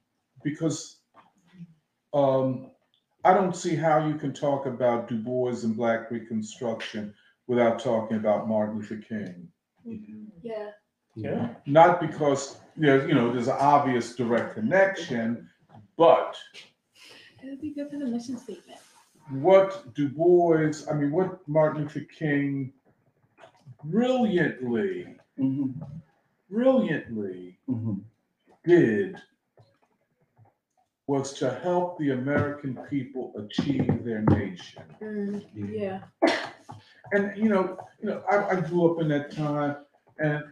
[0.44, 1.00] because
[2.14, 2.72] um,
[3.24, 7.14] I don't see how you can talk about Du Bois and Black Reconstruction
[7.48, 9.48] without talking about Martin Luther King.
[10.42, 10.72] Yeah.
[11.16, 11.56] Yeah.
[11.66, 15.50] Not because there's, you know, there's an obvious direct connection,
[15.98, 16.38] but
[17.48, 18.78] It would be good for the mission statement.
[19.30, 22.74] what Du Bois, I mean, what Martin Luther King
[23.86, 25.74] brilliantly, Mhm.
[26.50, 28.04] brilliantly Mhm.
[28.66, 29.22] did
[31.08, 34.84] was to help the American people achieve their nation.
[35.00, 36.04] Mm, yeah.
[37.14, 39.86] And you know, you know, I, I grew up in that time,
[40.20, 40.44] and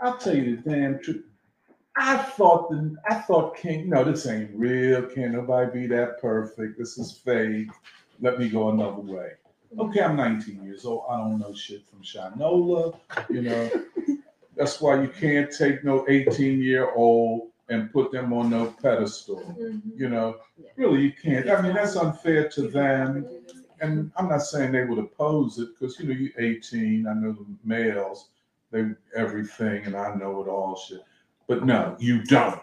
[0.00, 1.29] I'll tell you the damn truth.
[1.96, 5.02] I thought the I thought King, no, this ain't real.
[5.02, 6.78] Can't nobody be that perfect.
[6.78, 7.68] This is fake.
[8.20, 9.32] Let me go another way.
[9.78, 11.04] Okay, I'm 19 years old.
[11.08, 12.96] I don't know shit from Shinola.
[13.28, 13.70] You know,
[14.56, 19.40] that's why you can't take no 18 year old and put them on no pedestal.
[19.58, 19.90] Mm-hmm.
[19.96, 20.36] You know,
[20.76, 21.48] really, you can't.
[21.48, 23.26] I mean, that's unfair to them.
[23.80, 27.06] And I'm not saying they would oppose it because you know you're 18.
[27.06, 28.28] I know the males,
[28.70, 31.02] they everything, and I know it all shit.
[31.50, 32.60] But no, you don't.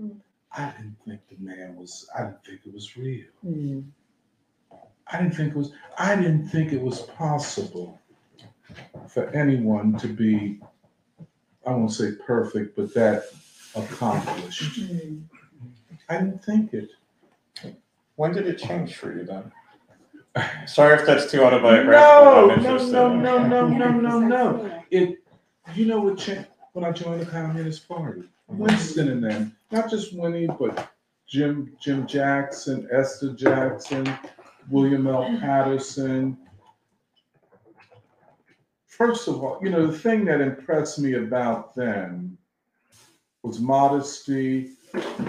[0.00, 0.14] Mm.
[0.56, 2.08] I didn't think the man was.
[2.16, 3.26] I didn't think it was real.
[3.44, 3.82] Mm.
[5.08, 5.72] I didn't think it was.
[5.98, 7.98] I didn't think it was possible
[9.08, 10.60] for anyone to be.
[11.66, 13.24] I won't say perfect, but that
[13.74, 14.78] accomplished.
[16.08, 16.90] I didn't think it.
[18.14, 19.50] When did it change for you then?
[20.68, 22.46] Sorry if that's too autobiographical.
[22.46, 24.82] No, I'm no, no, no, no, no, no, no.
[24.92, 25.18] It,
[25.74, 28.24] you know what changed when I joined the Communist Party?
[28.48, 30.92] Winston and them, not just Winnie, but
[31.26, 34.12] Jim, Jim Jackson, Esther Jackson,
[34.68, 35.24] William L.
[35.40, 36.36] Patterson.
[38.86, 42.36] First of all, you know, the thing that impressed me about them
[43.42, 44.72] was modesty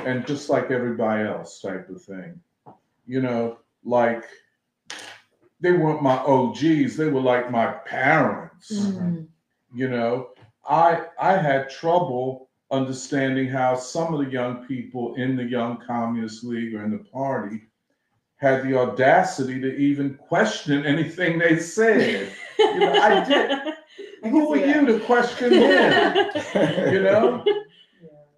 [0.06, 2.40] and just like everybody else type of thing.
[3.08, 4.26] You know, like
[5.62, 8.72] they weren't my OGs, they were like my parents.
[8.72, 9.28] Mm.
[9.74, 10.30] You know,
[10.68, 16.44] I I had trouble understanding how some of the young people in the Young Communist
[16.44, 17.62] League or in the party
[18.38, 22.34] had the audacity to even question anything they said.
[22.60, 24.32] You know, I did.
[24.32, 26.28] Who are you to question him?
[26.94, 27.46] You know?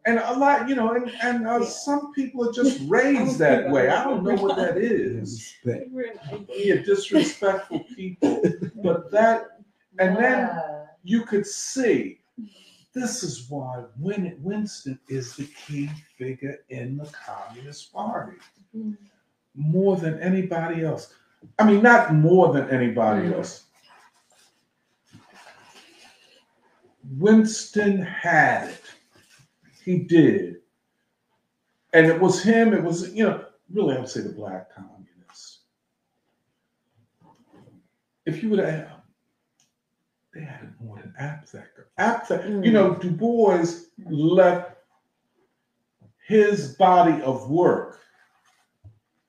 [0.07, 3.89] And a lot, you know, and, and uh, some people are just raised that way.
[3.89, 5.55] I don't know what that is.
[5.65, 8.43] Yeah, disrespectful people.
[8.83, 9.61] But that,
[9.97, 10.74] and then Yeah.
[11.05, 12.19] You could see
[12.93, 18.37] this is why Win- Winston is the key figure in the Communist Party
[19.53, 21.13] more than anybody else.
[21.59, 23.35] I mean, not more than anybody mm-hmm.
[23.35, 23.65] else.
[27.17, 28.81] Winston had it.
[29.83, 30.55] He did.
[31.93, 35.59] And it was him, it was, you know, really, I would say the black communists.
[38.25, 38.94] If you would have,
[40.35, 41.85] they had it more than Aptheker.
[41.97, 43.65] Aptheker, you know, Du Bois
[44.05, 44.75] left
[46.27, 48.01] his body of work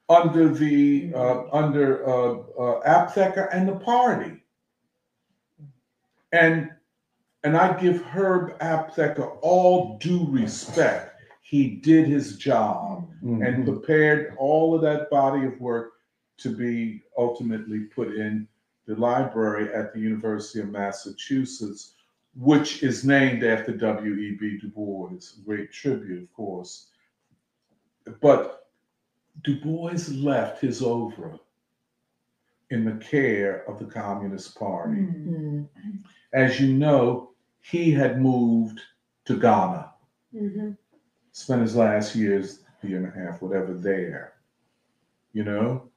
[0.09, 4.43] under the uh, under uh, uh, and the party,
[6.33, 6.71] and
[7.45, 11.13] and I give Herb Aptheker all due respect.
[11.43, 15.93] He did his job and prepared all of that body of work
[16.39, 18.49] to be ultimately put in
[18.87, 21.95] the library at the University of Massachusetts,
[22.37, 24.59] which is named after W.E.B.
[24.61, 25.19] Du Bois.
[25.45, 26.89] Great tribute, of course.
[28.21, 28.69] But
[29.43, 31.39] Du Bois left his oeuvre
[32.71, 35.01] in the care of the Communist Party.
[35.01, 35.67] Mm.
[36.33, 38.81] As you know, he had moved
[39.25, 39.93] to Ghana,
[40.35, 40.73] Mm-hmm.
[41.33, 44.35] spent his last years, year and a half, whatever, there.
[45.33, 45.89] You know?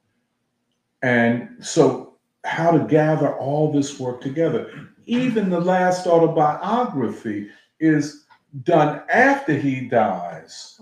[1.01, 2.08] And so,
[2.45, 4.89] how to gather all this work together.
[5.05, 8.25] Even the last autobiography is
[8.63, 10.79] done after he dies.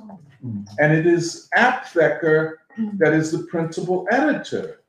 [0.80, 2.56] And it is Aptheker
[2.98, 4.82] that is the principal editor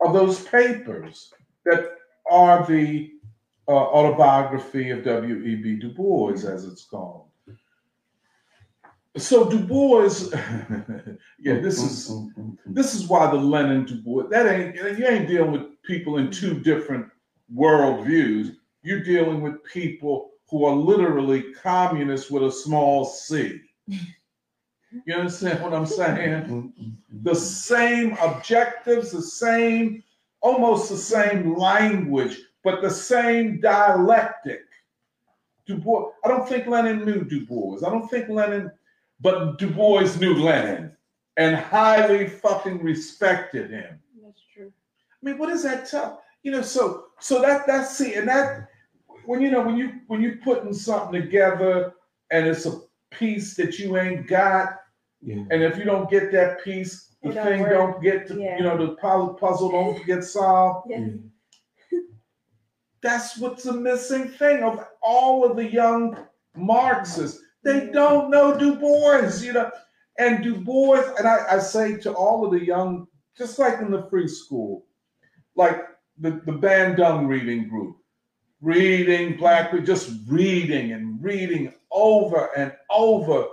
[0.00, 1.32] of those papers
[1.64, 1.96] that
[2.30, 3.12] are the
[3.68, 5.76] uh, autobiography of W.E.B.
[5.76, 7.26] Du Bois, as it's called.
[9.16, 10.30] So Du Bois,
[11.38, 14.74] yeah, this is mm, mm, mm, this is why the Lenin Du Bois that ain't
[14.74, 17.06] you ain't dealing with people in two different
[17.52, 18.56] world views.
[18.82, 23.60] You're dealing with people who are literally communists with a small c.
[25.06, 26.70] You understand what I'm saying?
[27.22, 30.02] The same objectives, the same,
[30.42, 34.60] almost the same language, but the same dialectic.
[35.66, 37.78] Du Bois, I don't think Lenin knew Du Bois.
[37.86, 38.70] I don't think Lenin,
[39.22, 40.94] but Du Bois knew Lenin
[41.36, 43.98] and highly fucking respected him.
[44.22, 44.70] That's true.
[45.22, 46.22] I mean, what does that tell?
[46.42, 48.68] You know, so so that that's see, and that
[49.24, 51.94] when you know when you when you putting something together
[52.30, 54.80] and it's a piece that you ain't got,
[55.22, 55.44] Yeah.
[55.50, 58.56] and if you don't get that piece, the It don't thing don't get to, Yeah.
[58.56, 60.90] you know, the pu- puzzle don't get solved.
[60.90, 61.06] Yeah.
[63.02, 66.16] That's what's the missing thing of all of the young
[66.56, 67.40] Marxists.
[67.64, 69.70] They don't know Du Bois, you know.
[70.18, 73.90] And Du Bois, and I, I say to all of the young, just like in
[73.90, 74.86] the free school,
[75.56, 75.80] like
[76.18, 77.96] the, the Bandung reading group,
[78.60, 83.46] reading Black, just reading and reading over and over.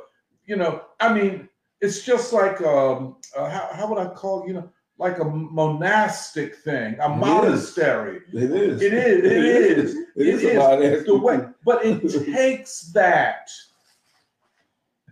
[0.45, 1.47] You know, I mean,
[1.81, 6.55] it's just like um, uh, how, how would I call you know like a monastic
[6.57, 7.19] thing, a It is.
[7.19, 8.19] monastery.
[8.33, 8.81] It is.
[8.81, 9.17] It is.
[9.23, 9.95] It is.
[9.95, 11.05] It It is is about that.
[11.05, 12.01] the way, but it
[12.35, 13.49] takes that.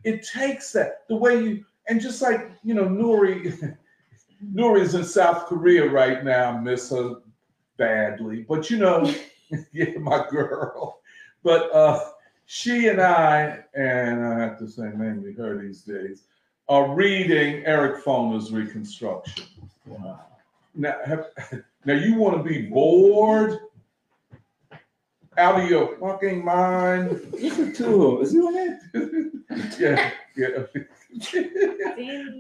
[0.07, 3.75] It takes that the way you and just like you know, Nuri,
[4.53, 6.57] Nuri's in South Korea right now.
[6.57, 7.15] Miss her
[7.75, 9.13] badly, but you know,
[9.73, 11.01] yeah, my girl.
[11.43, 11.99] But uh,
[12.45, 16.23] she and I, and I have to say mainly her these days,
[16.69, 19.43] are reading Eric Foner's Reconstruction.
[19.85, 20.21] Wow.
[20.73, 21.25] Now, have,
[21.85, 23.59] now you want to be bored
[25.37, 27.09] out of your fucking mind?
[27.31, 28.21] Listen to him.
[28.23, 29.77] Is he on that?
[29.79, 30.65] yeah, yeah.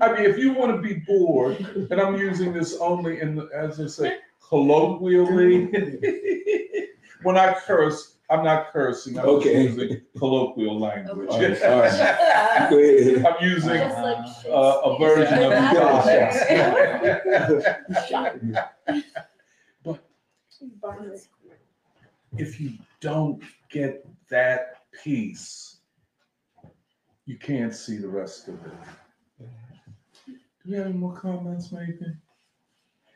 [0.01, 1.57] I mean, if you want to be bored,
[1.91, 4.17] and I'm using this only in, the, as I say,
[4.47, 5.65] colloquially.
[7.23, 9.17] when I curse, I'm not cursing.
[9.17, 9.63] I'm just Okay.
[9.63, 11.29] using colloquial language.
[11.29, 12.69] All right, all right.
[12.69, 13.25] Go ahead.
[13.25, 14.17] I'm using Just like
[14.53, 15.51] uh, a version of
[18.09, 18.67] Yeah.
[19.83, 19.99] But
[22.37, 25.77] if you don't get that piece,
[27.25, 28.71] you can't see the rest of it.
[30.27, 30.33] Do
[30.65, 32.21] you have any more comments, Nathan?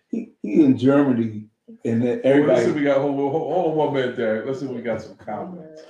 [0.10, 1.48] He, he in Germany,
[1.86, 2.72] and then Let's see, everybody.
[2.72, 4.46] we got hold, hold, hold on one minute there.
[4.46, 5.82] Let's see, if we got some comments.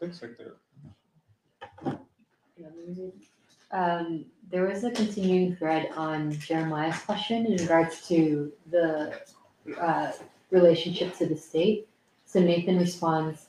[0.00, 1.98] Looks like they're
[3.72, 9.20] Um, there was a continuing thread on Jeremiah's question in regards to the
[9.80, 10.12] uh,
[10.50, 11.88] relationship to the state.
[12.24, 13.46] So Nathan responds,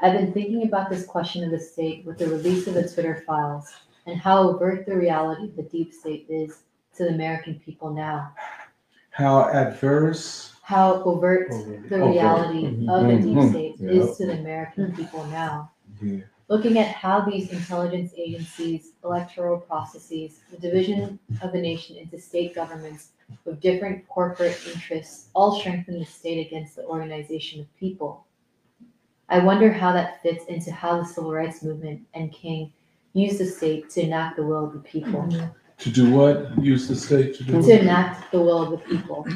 [0.00, 3.22] I've been thinking about this question of the state with the release of the Twitter
[3.26, 3.68] files
[4.06, 6.60] and how overt the reality of the deep state is
[6.96, 8.32] to the American people now.
[9.10, 10.54] How adverse?
[10.62, 11.88] How overt Overt.
[11.90, 13.50] the reality of the deep Mhm.
[13.50, 16.20] state is to the American people now Yeah.
[16.48, 22.54] looking at how these intelligence agencies, electoral processes, the division of the nation into state
[22.54, 23.10] governments
[23.44, 28.26] with different corporate interests all strengthen the state against the organization of people.
[29.28, 32.72] I wonder how that fits into how the civil rights movement and King
[33.12, 35.28] used the state to enact the will of the people.
[35.78, 36.62] To do what?
[36.62, 37.62] Use the state to do?
[37.62, 39.26] To enact the will of the people.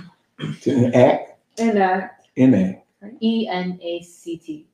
[0.62, 2.26] To act, Enact.
[2.36, 2.86] enact.
[3.20, 4.66] E N A C T.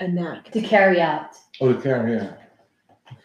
[0.00, 0.52] Enact.
[0.52, 1.36] To carry out.
[1.60, 2.38] Oh, to carry out.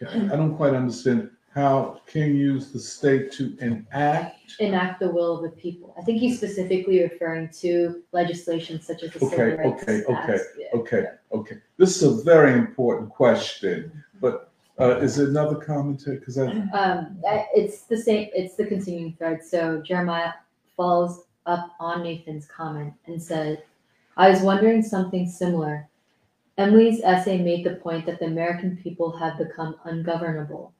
[0.02, 4.54] Okay, I don't quite understand how King used the state to enact.
[4.60, 5.94] enact the will of the people.
[5.98, 10.32] I think he's specifically referring to legislation such as the Okay, Civil Rights okay, okay,
[10.34, 10.42] Act.
[10.56, 10.66] Yeah.
[10.80, 11.56] Okay, okay.
[11.76, 16.18] This is a very important question, but uh, is there another commentary?
[16.18, 19.42] Because I, Um, that- it's the same, it's the continuing thread.
[19.42, 20.32] So Jeremiah
[20.76, 23.64] follows up on Nathan's comment and said,
[24.16, 25.88] I was wondering something similar.
[26.58, 30.72] Emily's essay made the point that the American people have become ungovernable.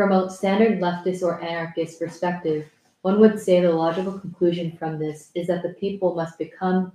[0.00, 2.70] From a standard leftist or anarchist perspective,
[3.02, 6.90] one would say the logical conclusion from this is that the people must become,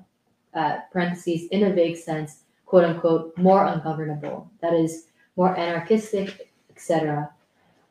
[0.56, 4.50] uh, parentheses, in a vague sense, quote unquote, more ungovernable.
[4.64, 7.30] That is, more anarchistic, etc.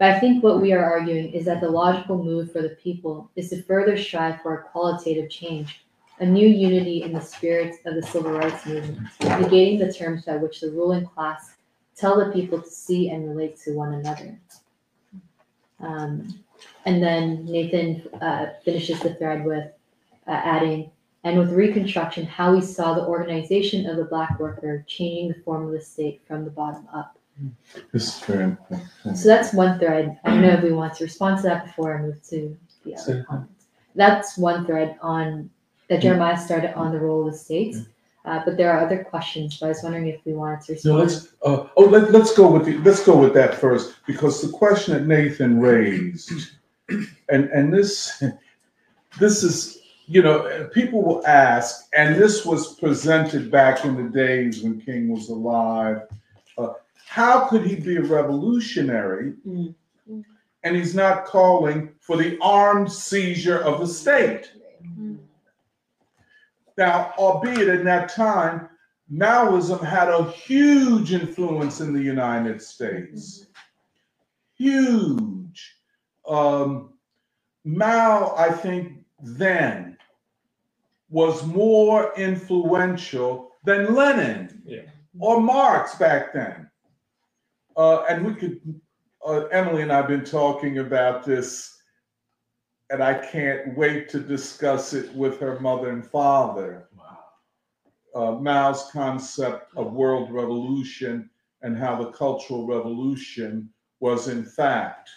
[0.01, 3.31] But I think what we are arguing is that the logical move for the people
[3.36, 5.86] is to further strive for a qualitative change,
[6.18, 10.39] a new unity in the spirit of the civil rights movement, negating the terms by
[10.39, 11.55] which the ruling class
[11.94, 14.36] tell the people to see and relate to one another.
[15.81, 16.39] Um,
[16.85, 19.65] and then Nathan uh, finishes the thread with
[20.27, 20.91] uh, adding,
[21.25, 25.67] and with Reconstruction, how we saw the organization of the Black worker changing the form
[25.67, 27.19] of the state from the bottom up.
[27.93, 28.89] this is very important.
[29.17, 30.19] So that's one thread.
[30.25, 32.97] I don't know if we want to respond to that before I move to the
[32.97, 33.65] other comments.
[33.94, 35.51] That's one thread on
[35.89, 37.78] that Jeremiah started on the role of the states.
[38.25, 40.97] Uh, but there are other questions, but I was wondering if we wanted to respond.
[40.97, 44.41] No, let's, uh, oh, let, let's go with the, let's go with that first, because
[44.41, 46.53] the question that Nathan raised,
[46.89, 48.23] and, and this,
[49.20, 54.62] this is, you know, people will ask, and this was presented back in the days
[54.62, 56.03] when King was alive.
[56.57, 56.73] uh,
[57.07, 59.35] How could he be a revolutionary?
[59.47, 59.75] Mm.
[60.62, 64.51] And he's not calling for the armed seizure of the state?
[66.77, 68.69] Now, albeit in that time,
[69.12, 73.47] Maoism had a huge influence in the United States.
[74.57, 75.77] Huge.
[76.27, 76.94] Um,
[77.65, 79.97] Mao, I think, then
[81.11, 84.83] was more influential than Lenin Yeah.
[85.19, 86.69] or Marx back then.
[87.77, 88.81] Uh, and we could,
[89.27, 91.74] uh, Emily and I have been talking about this,
[92.91, 96.89] and I can't wait to discuss it with her mother and father.
[98.15, 101.29] Uh, Mao's concept of world revolution
[101.63, 105.09] and how the Cultural Revolution was, in fact,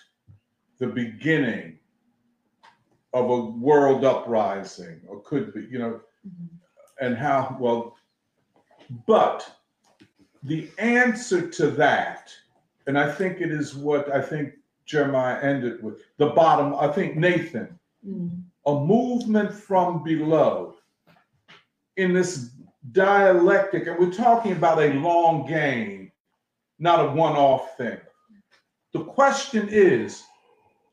[0.79, 1.77] the beginning
[3.13, 5.99] of a world uprising, or could be, you know,
[7.01, 7.95] and how, well,
[9.05, 9.49] but
[10.43, 12.31] the answer to that,
[12.87, 14.53] and I think it is what I think
[14.87, 18.41] Jeremiah ended with the bottom, I think Nathan, mm.
[18.65, 20.75] a movement from below
[21.97, 22.51] in this
[22.93, 26.11] dialectic, and we're talking about a long game,
[26.79, 27.97] not a one off thing.
[28.93, 30.23] The question is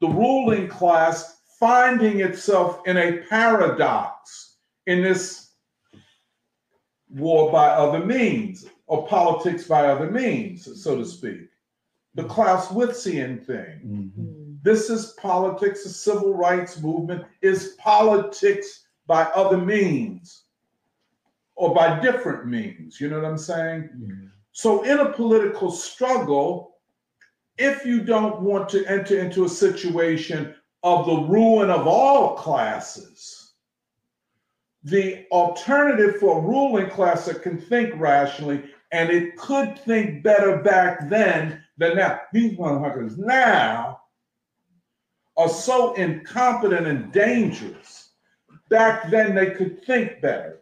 [0.00, 4.56] the ruling class finding itself in a paradox
[4.86, 5.52] in this
[7.08, 11.48] war by other means or politics by other means, so to speak.
[12.14, 13.80] The Clausewitzian thing.
[13.84, 14.54] Mm-hmm.
[14.62, 20.44] This is politics, the civil rights movement is politics by other means
[21.56, 23.00] or by different means.
[23.00, 23.90] You know what I'm saying?
[23.94, 24.26] Mm-hmm.
[24.52, 26.78] So, in a political struggle,
[27.58, 33.52] if you don't want to enter into a situation of the ruin of all classes,
[34.82, 38.62] the alternative for a ruling class that can think rationally,
[38.94, 42.20] and it could think better back then than now.
[42.32, 44.02] These motherfuckers now
[45.36, 48.10] are so incompetent and dangerous.
[48.70, 50.60] Back then, they could think better.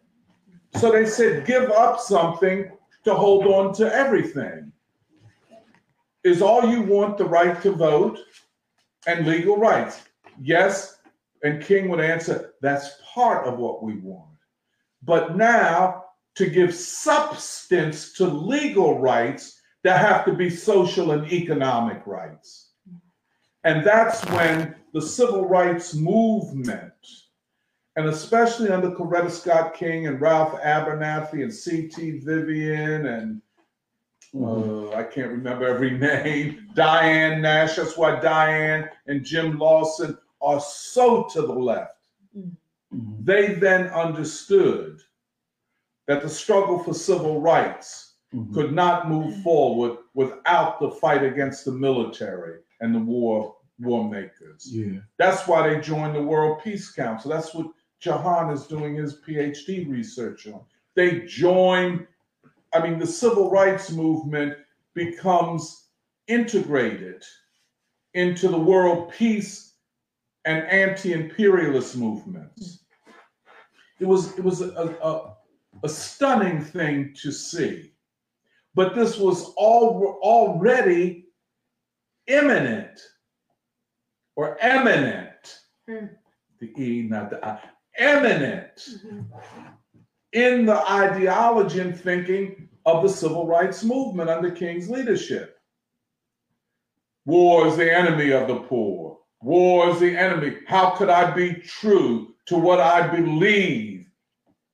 [0.76, 2.72] So they said, give up something
[3.04, 4.72] to hold on to everything.
[6.24, 8.18] Is all you want the right to vote
[9.06, 10.04] and legal rights?
[10.40, 11.00] Yes.
[11.42, 14.38] And King would answer, that's part of what we want.
[15.02, 16.04] But now,
[16.34, 22.70] to give substance to legal rights, that have to be social and economic rights.
[23.64, 26.92] And that's when the civil rights movement,
[27.96, 32.20] and especially under Coretta Scott King and Ralph Abernathy and C.T.
[32.20, 33.42] Vivian and
[34.34, 37.76] uh, I can't remember every name, Diane Nash.
[37.76, 41.98] That's why Diane and Jim Lawson are so to the left.
[43.20, 45.00] They then understood
[46.06, 48.52] that the struggle for civil rights mm-hmm.
[48.54, 49.42] could not move mm-hmm.
[49.42, 54.68] forward without the fight against the military and the war war makers.
[54.70, 55.00] Yeah.
[55.18, 57.30] That's why they joined the World Peace Council.
[57.30, 57.66] That's what
[58.00, 60.60] Jahan is doing his PhD research on.
[60.94, 62.06] They join,
[62.74, 64.56] I mean, the civil rights movement
[64.94, 65.88] becomes
[66.28, 67.24] integrated
[68.14, 69.74] into the world peace
[70.44, 72.78] and anti-imperialist movements.
[72.78, 73.12] Mm.
[74.00, 75.36] It was it was a, a,
[75.82, 77.92] a stunning thing to see.
[78.74, 81.26] But this was all already
[82.26, 83.00] imminent
[84.36, 85.60] or eminent.
[85.88, 86.06] Hmm.
[86.60, 87.60] The E, not the I.
[87.98, 88.88] Eminent
[90.32, 95.58] in the ideology and thinking of the civil rights movement under King's leadership.
[97.26, 99.18] War is the enemy of the poor.
[99.42, 100.56] War is the enemy.
[100.66, 103.91] How could I be true to what I believe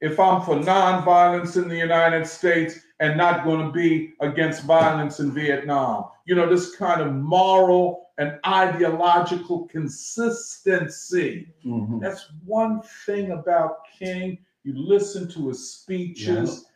[0.00, 5.20] if I'm for nonviolence in the United States and not going to be against violence
[5.20, 6.06] in Vietnam?
[6.24, 11.52] You know, this kind of moral and ideological consistency.
[11.64, 12.00] Mhm.
[12.00, 14.38] That's one thing about King.
[14.64, 16.66] You listen to his speeches,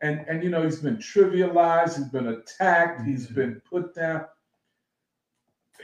[0.00, 4.26] and and you know he's been trivialized, he's been attacked, he's been put down.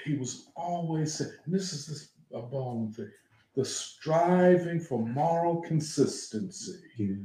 [0.05, 3.11] He was always saying, and this is this a bone thing,
[3.59, 7.25] the striving for moral consistency, Yeah.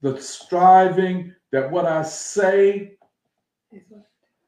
[0.00, 2.96] the striving that what I say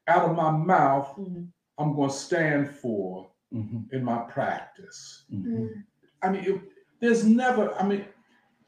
[0.07, 1.49] out of my mouth, Mhm.
[1.77, 3.93] I'm going to stand for Mhm.
[3.93, 5.25] in my practice.
[5.33, 5.85] Mhm.
[6.23, 6.63] I mean, it,
[7.01, 8.05] there's never, I mean,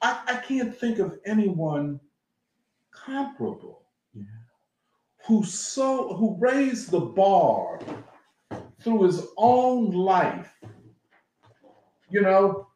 [0.00, 2.00] I, I can't think of anyone
[2.90, 3.84] comparable
[5.26, 7.78] who so who raised the bar
[8.81, 10.60] through his own life.
[12.12, 12.66] You know,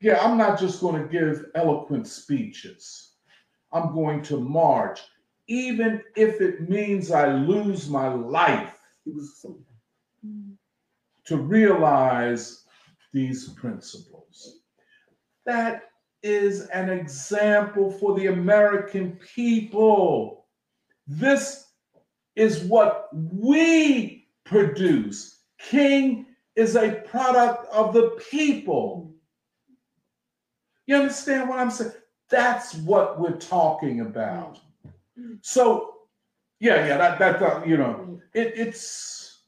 [0.00, 3.14] yeah, I'm not just going to give eloquent speeches.
[3.72, 5.00] I'm going to march,
[5.48, 8.78] even if it means I lose my life
[11.24, 12.64] to realize
[13.12, 14.60] these principles.
[15.46, 15.82] That
[16.22, 20.46] is an example for the American people.
[21.08, 21.72] This
[22.36, 25.40] is what we produce.
[25.58, 26.23] King
[26.56, 29.12] is a product of the people.
[30.86, 31.92] You understand what I'm saying?
[32.28, 34.58] That's what we're talking about.
[35.42, 35.94] So,
[36.60, 39.42] yeah, yeah, that, that, that, you know, it, it's,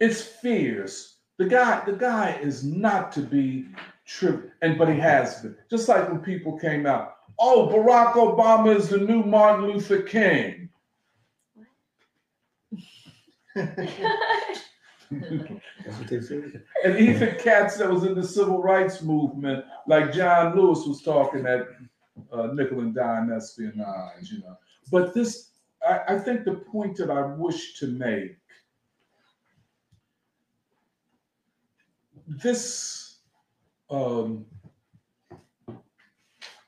[0.00, 1.18] it's fierce.
[1.38, 3.66] The guy, the guy is not to be
[4.06, 5.56] tripped, and but he has been.
[5.70, 10.70] Just like when people came out, oh, Barack Obama is the new Martin Luther King.
[15.10, 21.46] And even cats that was in the civil rights movement, like John Lewis was talking
[21.46, 21.68] at
[22.32, 24.56] uh, nickel and dime espionage, you know.
[24.90, 25.50] But this,
[25.86, 28.36] I, I think the point that I wish to make,
[32.26, 33.18] this
[33.90, 34.44] um,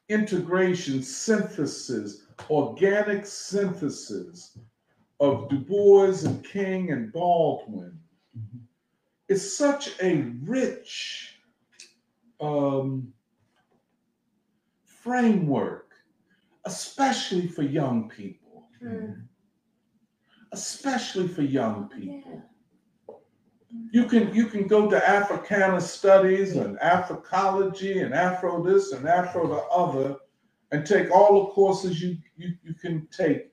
[0.08, 4.56] integration, synthesis, organic synthesis
[5.20, 7.97] of Du Bois and King and Baldwin
[9.28, 11.34] is such a rich
[12.40, 13.12] um,
[14.84, 15.92] framework,
[16.64, 18.68] especially for young people.
[20.52, 22.42] Especially for young people.
[23.90, 29.46] You can you can go to Africana studies and Africology and Afro this and Afro
[29.46, 30.16] the other,
[30.72, 33.52] and take all the courses you, you, you can take,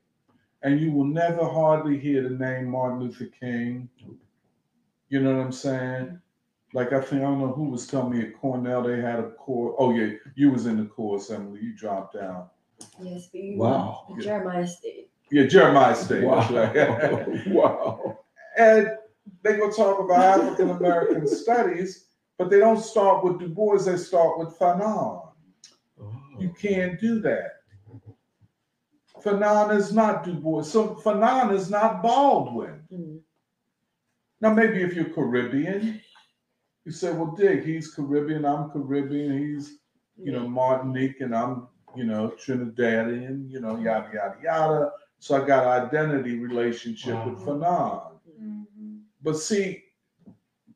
[0.64, 3.90] and you will never hardly hear the name Martin Luther King.
[5.10, 6.20] You know what I'm saying?
[6.74, 9.32] Like I think I don't know who was telling me at Cornell they had a
[9.32, 9.76] core.
[9.80, 11.62] Oh yeah, you was in the core Emily.
[11.62, 12.52] You dropped out.
[13.02, 14.08] Yes, but you Wow.
[14.20, 15.10] Jeremiah State.
[15.32, 16.24] Yeah, Jeremiah State.
[16.24, 16.48] Wow.
[16.52, 17.48] right.
[17.48, 18.20] wow.
[18.58, 18.90] and
[19.44, 23.78] they go talk about African American studies, but they don't start with Du Bois.
[23.78, 25.30] They start with Fanon.
[26.38, 27.52] You can't do that.
[29.24, 30.64] Fanon is not Du Bois.
[30.64, 32.84] So Fanon is not Baldwin.
[32.92, 33.20] Mm.
[34.46, 36.00] Now, maybe if you're Caribbean,
[36.86, 39.80] you say, well, dig, he's Caribbean, I'm Caribbean, he's,
[40.22, 44.92] you know, Martinique, and I'm, you know, Trinidadian, you know, yada, yada, yada.
[45.18, 47.52] So I got an identity relationship with uh-huh.
[47.54, 48.12] Fanon.
[48.40, 48.98] Mm-hmm.
[49.24, 49.82] But see,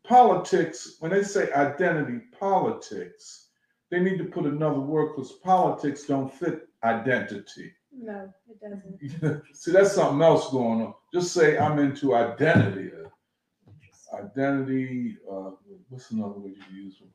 [0.03, 3.49] politics, when they say identity politics,
[3.91, 7.71] they need to put another word because politics don't fit identity.
[7.91, 9.43] No, it doesn't.
[9.53, 10.93] See, that's something else going on.
[11.13, 12.89] Just say I'm into identity.
[14.23, 15.51] Identity, uh,
[15.89, 16.95] what's another word you use?
[16.97, 17.05] For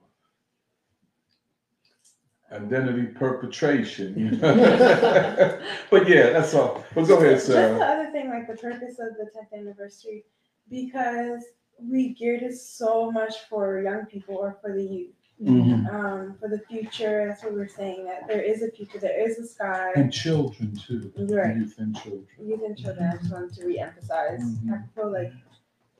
[2.54, 4.16] identity perpetration.
[4.18, 5.60] you know?
[5.90, 6.84] but yeah, that's all.
[6.94, 10.24] But go ahead, Just the other thing, like the purpose of the 10th anniversary,
[10.70, 11.42] because
[11.78, 15.10] we geared it so much for young people or for the youth,
[15.42, 15.92] Mhm.
[15.92, 17.26] um, for the future.
[17.26, 18.04] That's what we're saying.
[18.04, 19.90] That there is a future, there is a sky.
[19.96, 21.12] And children too.
[21.18, 21.56] Right.
[21.56, 22.26] Youth and children.
[22.40, 23.08] Youth and children.
[23.12, 24.40] I just wanted to re-emphasize.
[24.42, 24.72] Mhm.
[24.72, 25.32] I feel like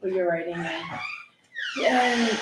[0.04, 0.54] what you're writing.
[0.54, 0.84] And,
[1.84, 2.38] and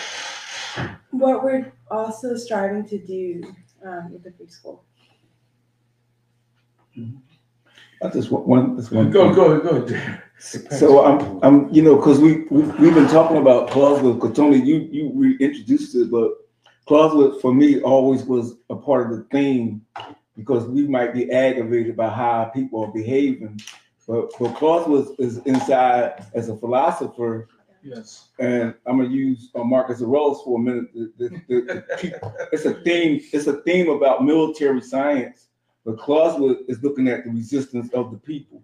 [1.12, 3.54] what we're also striving to do
[3.86, 4.80] um, with the preschool.
[8.02, 8.76] I just want one.
[8.76, 9.34] Just one Go, thing.
[9.34, 9.86] go, go.
[9.86, 10.24] dear.
[10.38, 14.16] So I'm, I'm, you know, because we, we we've been talking about Clausewitz.
[14.16, 16.32] Because Tony, you you reintroduced it, but
[16.86, 19.82] Clausewitz for me always was a part of the theme
[20.36, 23.60] because we might be aggravated by how people are behaving,
[24.06, 27.48] but but Clausewitz is inside as a philosopher,
[27.84, 28.28] Yes.
[28.38, 30.92] and I'm gonna use uh, Marcus Aurelius for a minute.
[30.94, 33.20] The- the- the- it's a theme.
[33.32, 35.48] It's a theme about military science,
[35.84, 38.62] but Clausewitz is looking at the resistance of the people.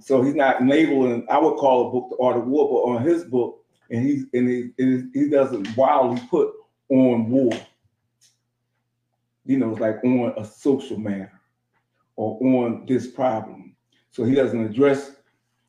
[0.00, 1.26] So he's not labeling.
[1.28, 4.24] I would call a book the art of war, but on his book, and he's
[4.32, 6.52] and he, and he doesn't wildly put
[6.88, 7.52] on war.
[9.44, 11.32] You know, it's like on a social matter
[12.16, 13.69] or on this problem.
[14.10, 15.12] So he doesn't address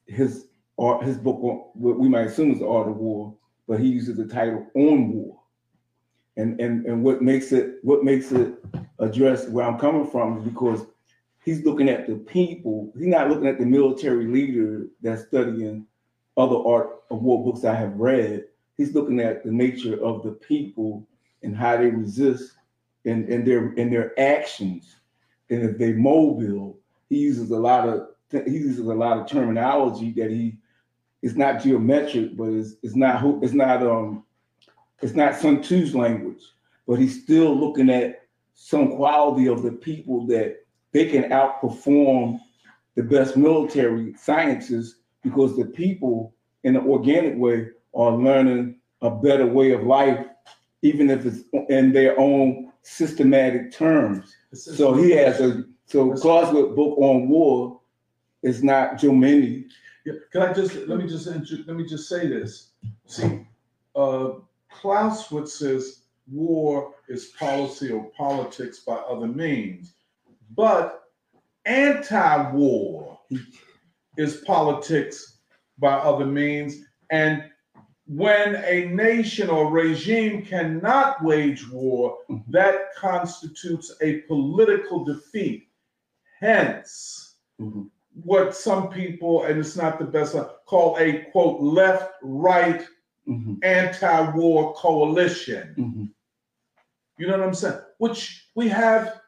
[0.07, 0.47] his
[0.77, 3.35] art, his book on what we might assume is the art of war,
[3.67, 5.39] but he uses the title on war.
[6.37, 8.53] And and and what makes it what makes it
[8.99, 10.85] address where I'm coming from is because
[11.43, 12.91] he's looking at the people.
[12.97, 15.85] He's not looking at the military leader that's studying
[16.37, 18.45] other art of war books I have read.
[18.77, 21.07] He's looking at the nature of the people
[21.43, 22.53] and how they resist
[23.05, 24.95] in, in their in their actions.
[25.49, 26.79] And if they mobile,
[27.09, 30.57] he uses a lot of he uses a lot of terminology that he
[31.21, 34.23] it's not geometric, but it's it's not it's not um
[35.01, 36.43] it's not Sun Tzu's language,
[36.87, 42.39] but he's still looking at some quality of the people that they can outperform
[42.95, 49.45] the best military sciences because the people in an organic way are learning a better
[49.45, 50.25] way of life,
[50.81, 54.35] even if it's in their own systematic terms.
[54.53, 57.80] So he has a so Clausewitz book on war
[58.43, 59.65] is not Jomini.
[60.05, 62.71] Yeah, can I just, let me just, intro- let me just say this.
[63.05, 63.45] See,
[63.95, 64.31] uh,
[64.71, 69.93] Clausewitz says war is policy or politics by other means,
[70.55, 71.03] but
[71.65, 73.19] anti-war
[74.17, 75.37] is politics
[75.77, 76.77] by other means.
[77.11, 77.43] And
[78.07, 82.17] when a nation or regime cannot wage war,
[82.49, 85.67] that constitutes a political defeat.
[86.39, 87.89] Hence, Mhm.
[88.13, 92.85] What some people, and it's not the best, call a quote left right
[93.27, 93.63] Mhm.
[93.63, 95.75] anti-war coalition.
[95.77, 96.09] Mhm.
[97.17, 97.79] You know what I'm saying?
[97.99, 99.21] Which we have,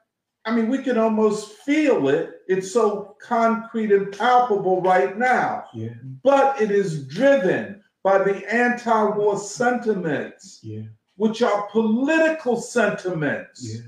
[0.45, 2.41] I mean, we can almost feel it.
[2.47, 5.65] It's so concrete and palpable right now.
[5.73, 5.93] Yeah.
[6.23, 10.83] But it is driven by the anti-war sentiments, Yeah.
[11.15, 13.63] which are political sentiments.
[13.63, 13.81] Yeah.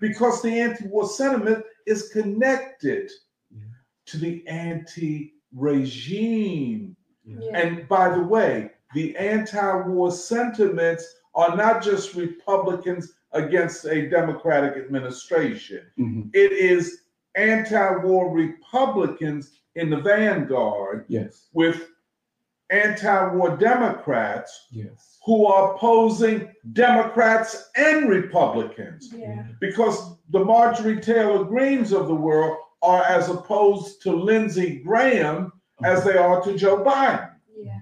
[0.00, 3.10] Because the anti-war sentiment is connected.
[4.06, 7.38] To the anti-regime Yeah.
[7.54, 11.04] and by the way, the anti-war sentiments
[11.34, 15.82] are not just Republicans against a Democratic administration.
[15.98, 16.30] Mhm.
[16.32, 17.00] It is
[17.34, 21.48] anti-war Republicans in the vanguard Yes.
[21.52, 21.88] with
[22.70, 25.18] anti-war Democrats Yes.
[25.24, 29.46] who are opposing Democrats and Republicans Yeah.
[29.60, 35.52] because the Marjorie Taylor Greens of the world are as opposed to Lindsey Graham
[35.84, 37.30] as they are to Joe Biden.
[37.60, 37.80] Yeah.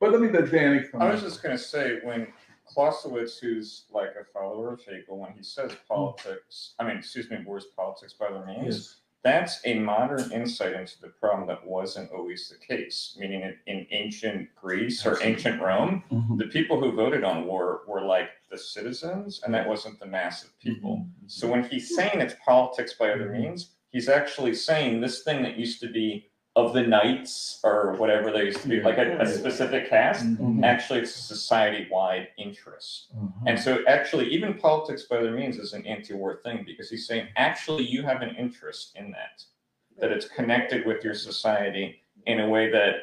[0.00, 1.02] But let me let Danny come.
[1.02, 1.28] I was in.
[1.28, 2.28] just gonna say, when
[2.66, 7.38] Clausewitz, who's like a follower of Hegel, when he says politics, I mean, excuse me,
[7.44, 8.96] war is politics by the means, Yes.
[9.24, 13.16] that's a modern insight into the problem that wasn't always the case.
[13.18, 16.38] Meaning in, in ancient Greece or ancient Rome, Mhm.
[16.38, 20.44] the people who voted on war were like the citizens, and that wasn't the mass
[20.44, 21.06] of people.
[21.26, 25.56] So when he's saying it's politics by other means, he's actually saying this thing that
[25.58, 26.26] used to be
[26.56, 30.60] of the knights or whatever they used to be, like a, a specific caste, Mm-hmm.
[30.60, 30.64] Mhm.
[30.64, 33.14] actually it's a society-wide interest.
[33.16, 33.32] Mhm.
[33.46, 37.28] And so actually even politics by other means is an anti-war thing because he's saying
[37.36, 39.44] actually you have an interest in that.
[40.00, 42.94] That it's connected with your society in a way that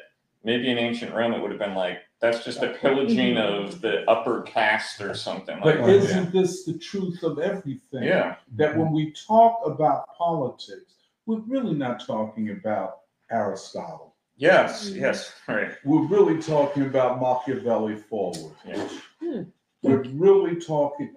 [0.44, 4.10] maybe in ancient Rome it would have been like, that's just a pillaging of the
[4.10, 5.96] upper caste or something But like that.
[5.96, 8.04] isn't this the truth of everything?
[8.04, 8.36] Yeah.
[8.56, 10.96] That when we talk about politics,
[11.26, 13.00] we're really not talking about
[13.32, 14.16] Aristotle.
[14.38, 15.72] Yes, yes, right.
[15.86, 18.54] We're really talking about Machiavelli forward.
[18.68, 18.88] Yeah.
[19.22, 19.42] Hmm.
[19.82, 21.14] We're really talking,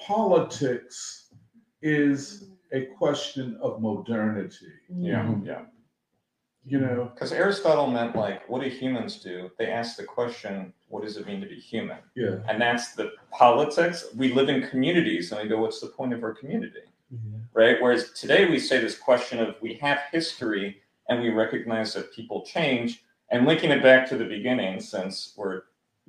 [0.00, 1.34] politics
[1.82, 5.62] is a question of modernity, Yeah, yeah.
[6.66, 7.10] You know?
[7.14, 9.50] Because Aristotle meant like, what do humans do?
[9.58, 11.98] They ask the question, what does it mean to be human?
[12.14, 12.38] Yeah.
[12.48, 14.06] And that's the politics.
[14.16, 16.80] We live in communities and we go, what's the point of our community?
[17.10, 17.38] Yeah.
[17.54, 17.76] Right?
[17.80, 22.44] Whereas today we say this question of we have history and we recognize that people
[22.44, 23.04] change.
[23.30, 25.62] And linking it back to the beginning, since we're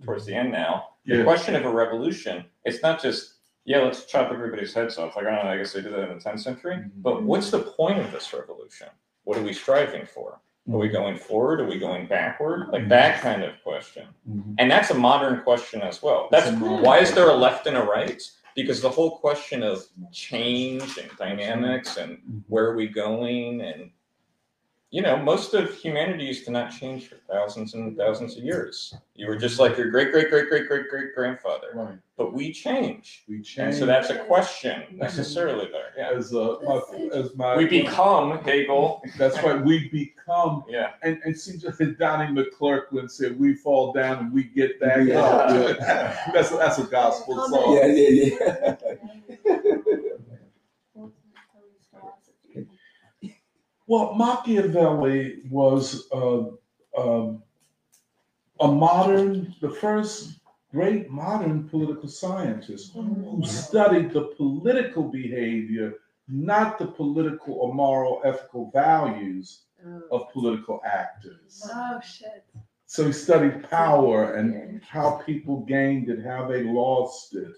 [0.04, 0.46] towards the mm-hmm.
[0.46, 4.98] end now, the question of a revolution, it's not just, yeah, let's chop everybody's heads
[4.98, 5.16] off.
[5.16, 6.76] Like, I don't know, I guess they did that in the 10th century.
[6.76, 7.02] Mm-hmm.
[7.02, 8.88] But what's the point of this revolution?
[9.24, 10.40] What are we striving for?
[10.72, 11.62] Are we going forward?
[11.62, 12.68] Are we going backward?
[12.70, 14.06] Like that kind of question.
[14.30, 14.56] Mhm.
[14.58, 16.28] And that's a modern question as well.
[16.32, 18.22] That's It's a modern- why is there a left and a right?
[18.56, 23.92] Because the whole question of change and dynamics and where are we going and
[24.90, 28.94] you know, most of humanity used to not change for thousands and thousands of years.
[29.16, 31.68] You were just like your great great great great great great grandfather.
[31.76, 31.98] Right.
[32.16, 33.24] But we change.
[33.28, 33.76] We And change.
[33.76, 35.92] so that's a question necessarily there.
[35.98, 36.18] Yeah.
[36.18, 36.82] As, uh, my,
[37.14, 37.58] as my.
[37.58, 39.04] We become Hegel.
[39.18, 40.92] That's right, we become Yeah.
[41.04, 45.06] And, and see, just as Donnie McClurkin said, we fall down and we get back
[45.06, 45.50] Yeah, up.
[45.80, 46.18] yeah.
[46.34, 47.76] That's, that's a gospel song.
[47.76, 48.76] Yeah, yeah, yeah.
[53.88, 56.44] Well, Machiavelli was uh,
[56.98, 57.42] um,
[58.60, 60.40] a modern, the first
[60.72, 65.94] great modern political scientist who studied the political behavior,
[66.28, 69.62] not the political or moral ethical values
[70.12, 71.62] of political actors.
[71.74, 72.44] Oh shit.
[72.88, 77.54] So he studied power and how people gained it, how they lost it,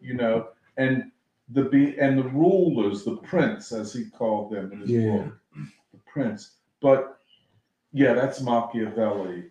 [0.00, 1.10] you know, and
[1.50, 5.12] the be and the rulers, the prince, as he called them in his Yeah.
[5.18, 5.45] book, the
[6.16, 6.52] prince.
[6.80, 7.18] But
[7.92, 9.44] yeah, that's Machiavelli,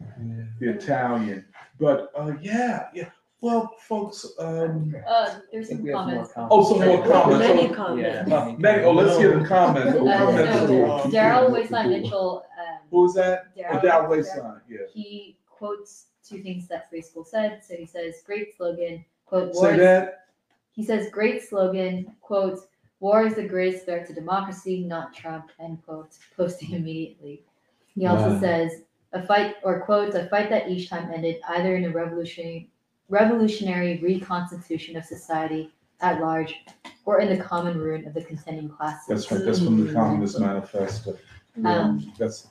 [0.60, 1.46] the Italian.
[1.80, 3.10] But uh, yeah, yeah.
[3.42, 6.32] Well, folks, um, Uh, there's some we more comments.
[6.34, 6.56] comments.
[6.56, 7.40] Oh, some more comments.
[7.48, 8.32] Many Oh, comments.
[8.32, 9.92] uh, Meg- oh, let's hear the comments.
[9.98, 10.60] Who Uh, comments?
[10.62, 13.46] so Daryl Wayside Mitchell, um, Who was that?
[13.58, 14.78] Oh, Daryl- Down Wayside, yeah.
[14.92, 17.64] he quotes two things that Free School said.
[17.64, 20.26] So he says, "Great slogan." Quote: Say that.
[20.72, 22.60] He says, "Great slogan." Quote:
[23.00, 26.18] "War is the greatest threat to democracy, not Trump." End quote.
[26.36, 26.78] Posting mm-hmm.
[26.78, 27.44] immediately.
[27.94, 28.40] He also Wow.
[28.40, 28.82] says,
[29.14, 32.70] "A fight," or quotes, "A fight that each time ended either in a revolutionary
[33.10, 36.56] revolutionary reconstitution of society at large,
[37.06, 39.08] or in the common ruin of the contending classes.
[39.08, 39.96] That's right, that's from the mm-hmm.
[39.96, 41.18] Communist Manifesto.
[41.56, 42.48] Yeah, Um, That's,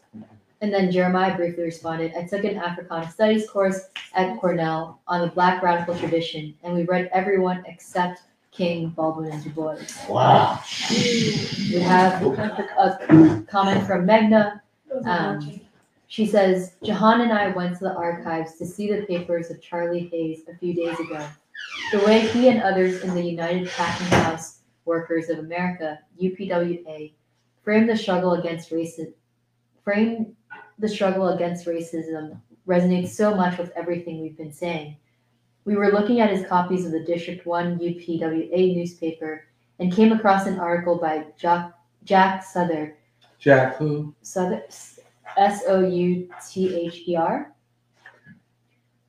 [0.60, 5.26] And then Jeremiah briefly responded, I took an Africana Studies course at Cornell on the
[5.26, 8.22] Black radical tradition, and we read everyone except
[8.54, 9.76] King, Baldwin, and Du Bois.
[10.08, 10.60] Wow.
[10.90, 14.60] We have a comment from Megna.
[15.04, 15.60] Um.
[16.06, 20.08] She says, Jahan and I went to the archives to see the papers of Charlie
[20.12, 21.26] Hayes a few days ago.
[21.90, 27.12] The way he and others in the United Packing House Workers of America, UPWA,
[27.64, 29.12] framed the struggle against racism,
[29.82, 30.36] framed
[30.78, 34.96] the struggle against racism resonates so much with everything we've been saying.
[35.64, 39.46] We were looking at his copies of the District 1 UPWA newspaper
[39.78, 41.72] and came across an article by Jack,
[42.04, 42.96] Jack Souther
[43.38, 44.14] Jack who?
[44.22, 44.62] Souther,
[45.36, 47.52] S O U T H E R,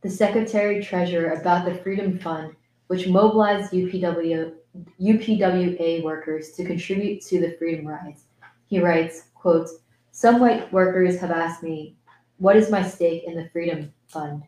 [0.02, 2.54] the Secretary Treasurer about the Freedom Fund,
[2.88, 4.54] which mobilized UPW,
[5.02, 8.26] UPWA workers to contribute to the freedom rides.
[8.68, 9.70] He writes, quote,
[10.12, 11.96] Some white workers have asked me,
[12.38, 14.44] what is my stake in the Freedom Fund?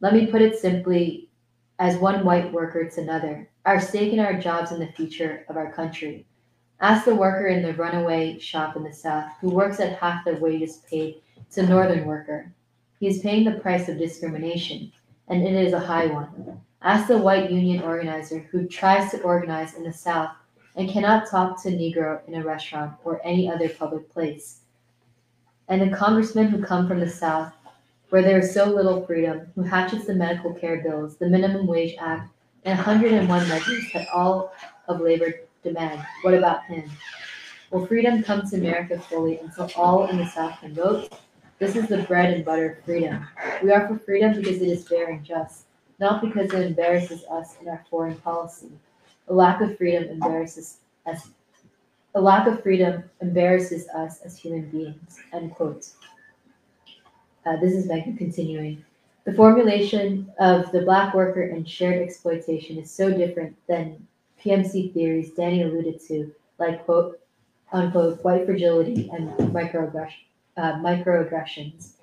[0.00, 1.29] Let me put it simply
[1.80, 5.56] as one white worker to another, our stake in our jobs in the future of
[5.56, 6.26] our country.
[6.78, 10.34] Ask the worker in the runaway shop in the South who works at half the
[10.34, 12.52] wages paid to Northern worker.
[13.00, 14.92] He is paying the price of discrimination,
[15.28, 16.60] and it is a high one.
[16.82, 20.32] Ask the white union organizer who tries to organize in the South
[20.76, 24.60] and cannot talk to Negro in a restaurant or any other public place.
[25.68, 27.54] And the congressmen who come from the South,
[28.10, 31.96] where there is so little freedom, who hatches the medical care bills, the Minimum Wage
[31.98, 32.30] Act,
[32.64, 34.52] and 101 measures that all
[34.88, 35.32] of labor
[35.62, 36.04] demand.
[36.22, 36.90] What about him?
[37.70, 41.12] Will freedom come to America fully until all in the South can vote?
[41.60, 43.26] This is the bread and butter of freedom.
[43.62, 45.66] We are for freedom because it is fair and just,
[46.00, 48.72] not because it embarrasses us in our foreign policy.
[49.28, 51.30] A lack of freedom embarrasses us.
[52.16, 55.20] A lack of freedom embarrasses us as human beings.
[55.32, 55.90] End quote.
[57.50, 58.84] Uh, this is Megan continuing.
[59.24, 64.06] The formulation of the black worker and shared exploitation is so different than
[64.40, 67.18] PMC theories Danny alluded to, like quote
[67.72, 69.34] unquote white fragility and uh,
[70.76, 71.94] microaggressions.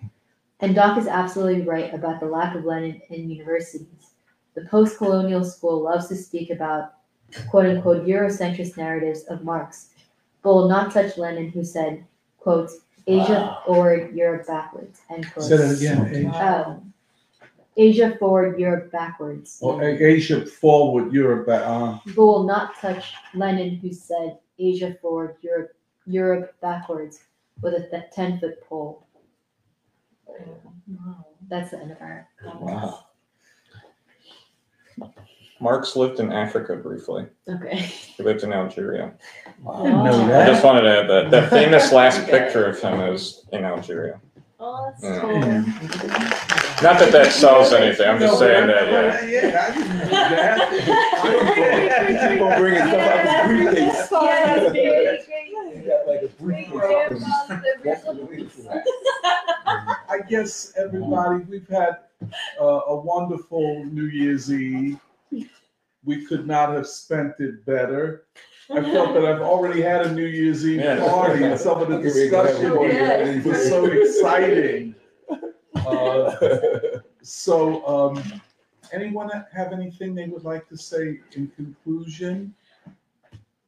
[0.60, 4.16] And Doc is absolutely right about the lack of Lenin in universities.
[4.54, 6.96] The post-colonial school loves to speak about
[7.50, 9.92] quote unquote Eurocentrist narratives of Marx,
[10.42, 12.04] but will not touch Lenin who said,
[12.38, 12.70] quote,
[13.08, 15.46] Asia forward, Europe backwards, end quote.
[15.46, 16.66] Say that again, Asia.
[16.68, 16.94] Um,
[17.78, 19.60] Asia forward, Europe backwards.
[19.62, 25.36] Or A- Asia forward, Europe, uh, but will not touch Lenin, who said Asia forward,
[25.42, 25.74] Europe,
[26.06, 27.20] Europe backwards,
[27.62, 29.08] with a th- ten foot pole.
[31.48, 32.98] That's the end of our comments.
[35.60, 37.26] Marx lived in Africa briefly.
[37.48, 37.76] Okay.
[37.78, 39.14] He lived in Algeria.
[39.68, 40.48] I didn't know I that.
[40.48, 41.32] just wanted to add that.
[41.32, 42.32] That famous last Okay.
[42.40, 44.20] picture of him is in Algeria.
[44.60, 45.20] Oh, that's Yeah.
[45.22, 45.40] cool.
[46.84, 48.08] Not that that sells anything.
[48.08, 48.88] I'm just saying that.
[48.88, 49.26] Yeah.
[49.26, 50.70] Yeah, I didn't know that.
[52.32, 53.42] Keep on bringing stuff out of his
[53.74, 54.08] briefcase.
[54.12, 57.24] Yeah, that's great, He got like a briefcase.
[57.84, 58.68] That's what it is.
[59.66, 61.98] I guess everybody, we've had
[62.60, 65.00] uh, a wonderful New Year's Eve.
[66.04, 68.26] We could not have spent it better.
[68.70, 71.00] I felt that I've already had a New Year's Eve Yeah.
[71.00, 74.96] party and some of the discussion was so exciting.
[75.76, 76.36] Uh,
[77.22, 78.42] So, um,
[78.94, 82.54] anyone have anything they would like to say in conclusion?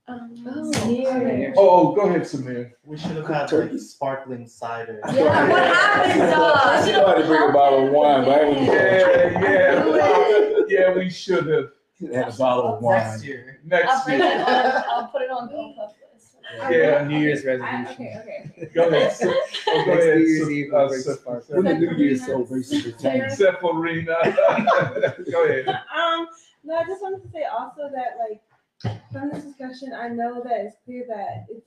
[0.09, 2.71] Um, Oh, Oh, go ahead, Samir.
[2.83, 4.99] We should have had like sparkling cider.
[5.13, 6.88] Yeah, what happened, dog?
[6.88, 10.93] You know how to bring a bottle of wine, but I ain't Yeah, yeah, yeah,
[10.95, 11.69] we should have.
[12.13, 13.23] had a bottle of Next wine.
[13.27, 13.59] year.
[13.63, 14.33] I'll Next bring it year.
[14.45, 16.38] on, I'll put it on Go Puff list.
[16.71, 17.03] Yeah.
[17.03, 17.91] New Year's I- resolution.
[17.93, 18.71] Okay, okay.
[18.73, 19.11] Go ahead.
[19.13, 20.17] Sa- oh, go ahead.
[20.17, 21.63] New Year's Eve, uh, we'll bring Sa- sparkling.
[21.63, 23.38] When the New Year's celebration returns.
[23.38, 24.15] Sephorina.
[25.31, 25.67] Go ahead.
[25.67, 26.27] Um,
[26.63, 28.41] no, I just wanted to say also that like
[29.11, 31.66] from this discussion, I know that it's clear that it's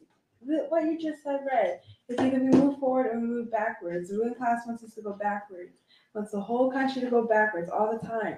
[0.70, 1.80] what you just said, read.
[2.08, 4.10] It's either we move forward or we move backwards.
[4.10, 5.72] The ruling class wants us to go backwards,
[6.14, 8.36] wants the whole country to go backwards all the time.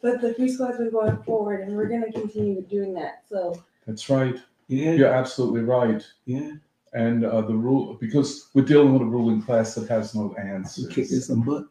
[0.00, 3.22] But the free school has been going forward, and we're going to continue doing that.
[3.28, 4.36] So That's right.
[4.68, 6.02] Yeah, You're absolutely right.
[6.24, 6.52] yeah.
[6.94, 10.42] And uh, the rule, because we're dealing with a ruling class that has no You
[10.42, 10.88] answers.
[10.88, 11.64] kicking some butt.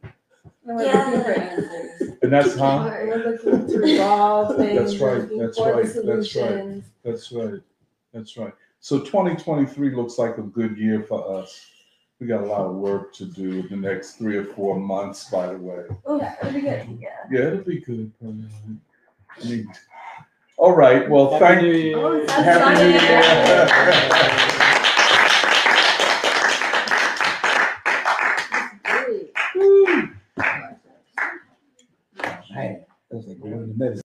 [0.71, 2.17] And we're looking for answers.
[2.21, 4.79] And that's how, And we're looking to resolve things.
[4.79, 6.25] That's right, looking that's for the right, that's right.
[6.25, 6.85] solutions.
[7.03, 7.61] that's right.
[8.13, 8.53] That's right.
[8.79, 11.67] So 2023 looks like a good year for us.
[12.19, 15.29] We got a lot of work to do in the next three or four months,
[15.29, 15.85] by the way.
[16.05, 16.99] Oh, yeah, it'll be good.
[16.99, 17.09] Yeah.
[17.31, 18.11] Yeah, it'll be good.
[18.23, 19.67] I mean,
[20.57, 21.97] all right, well, Happy thank New you.
[21.97, 21.97] Year.
[21.97, 24.57] Oh, Happy New Year.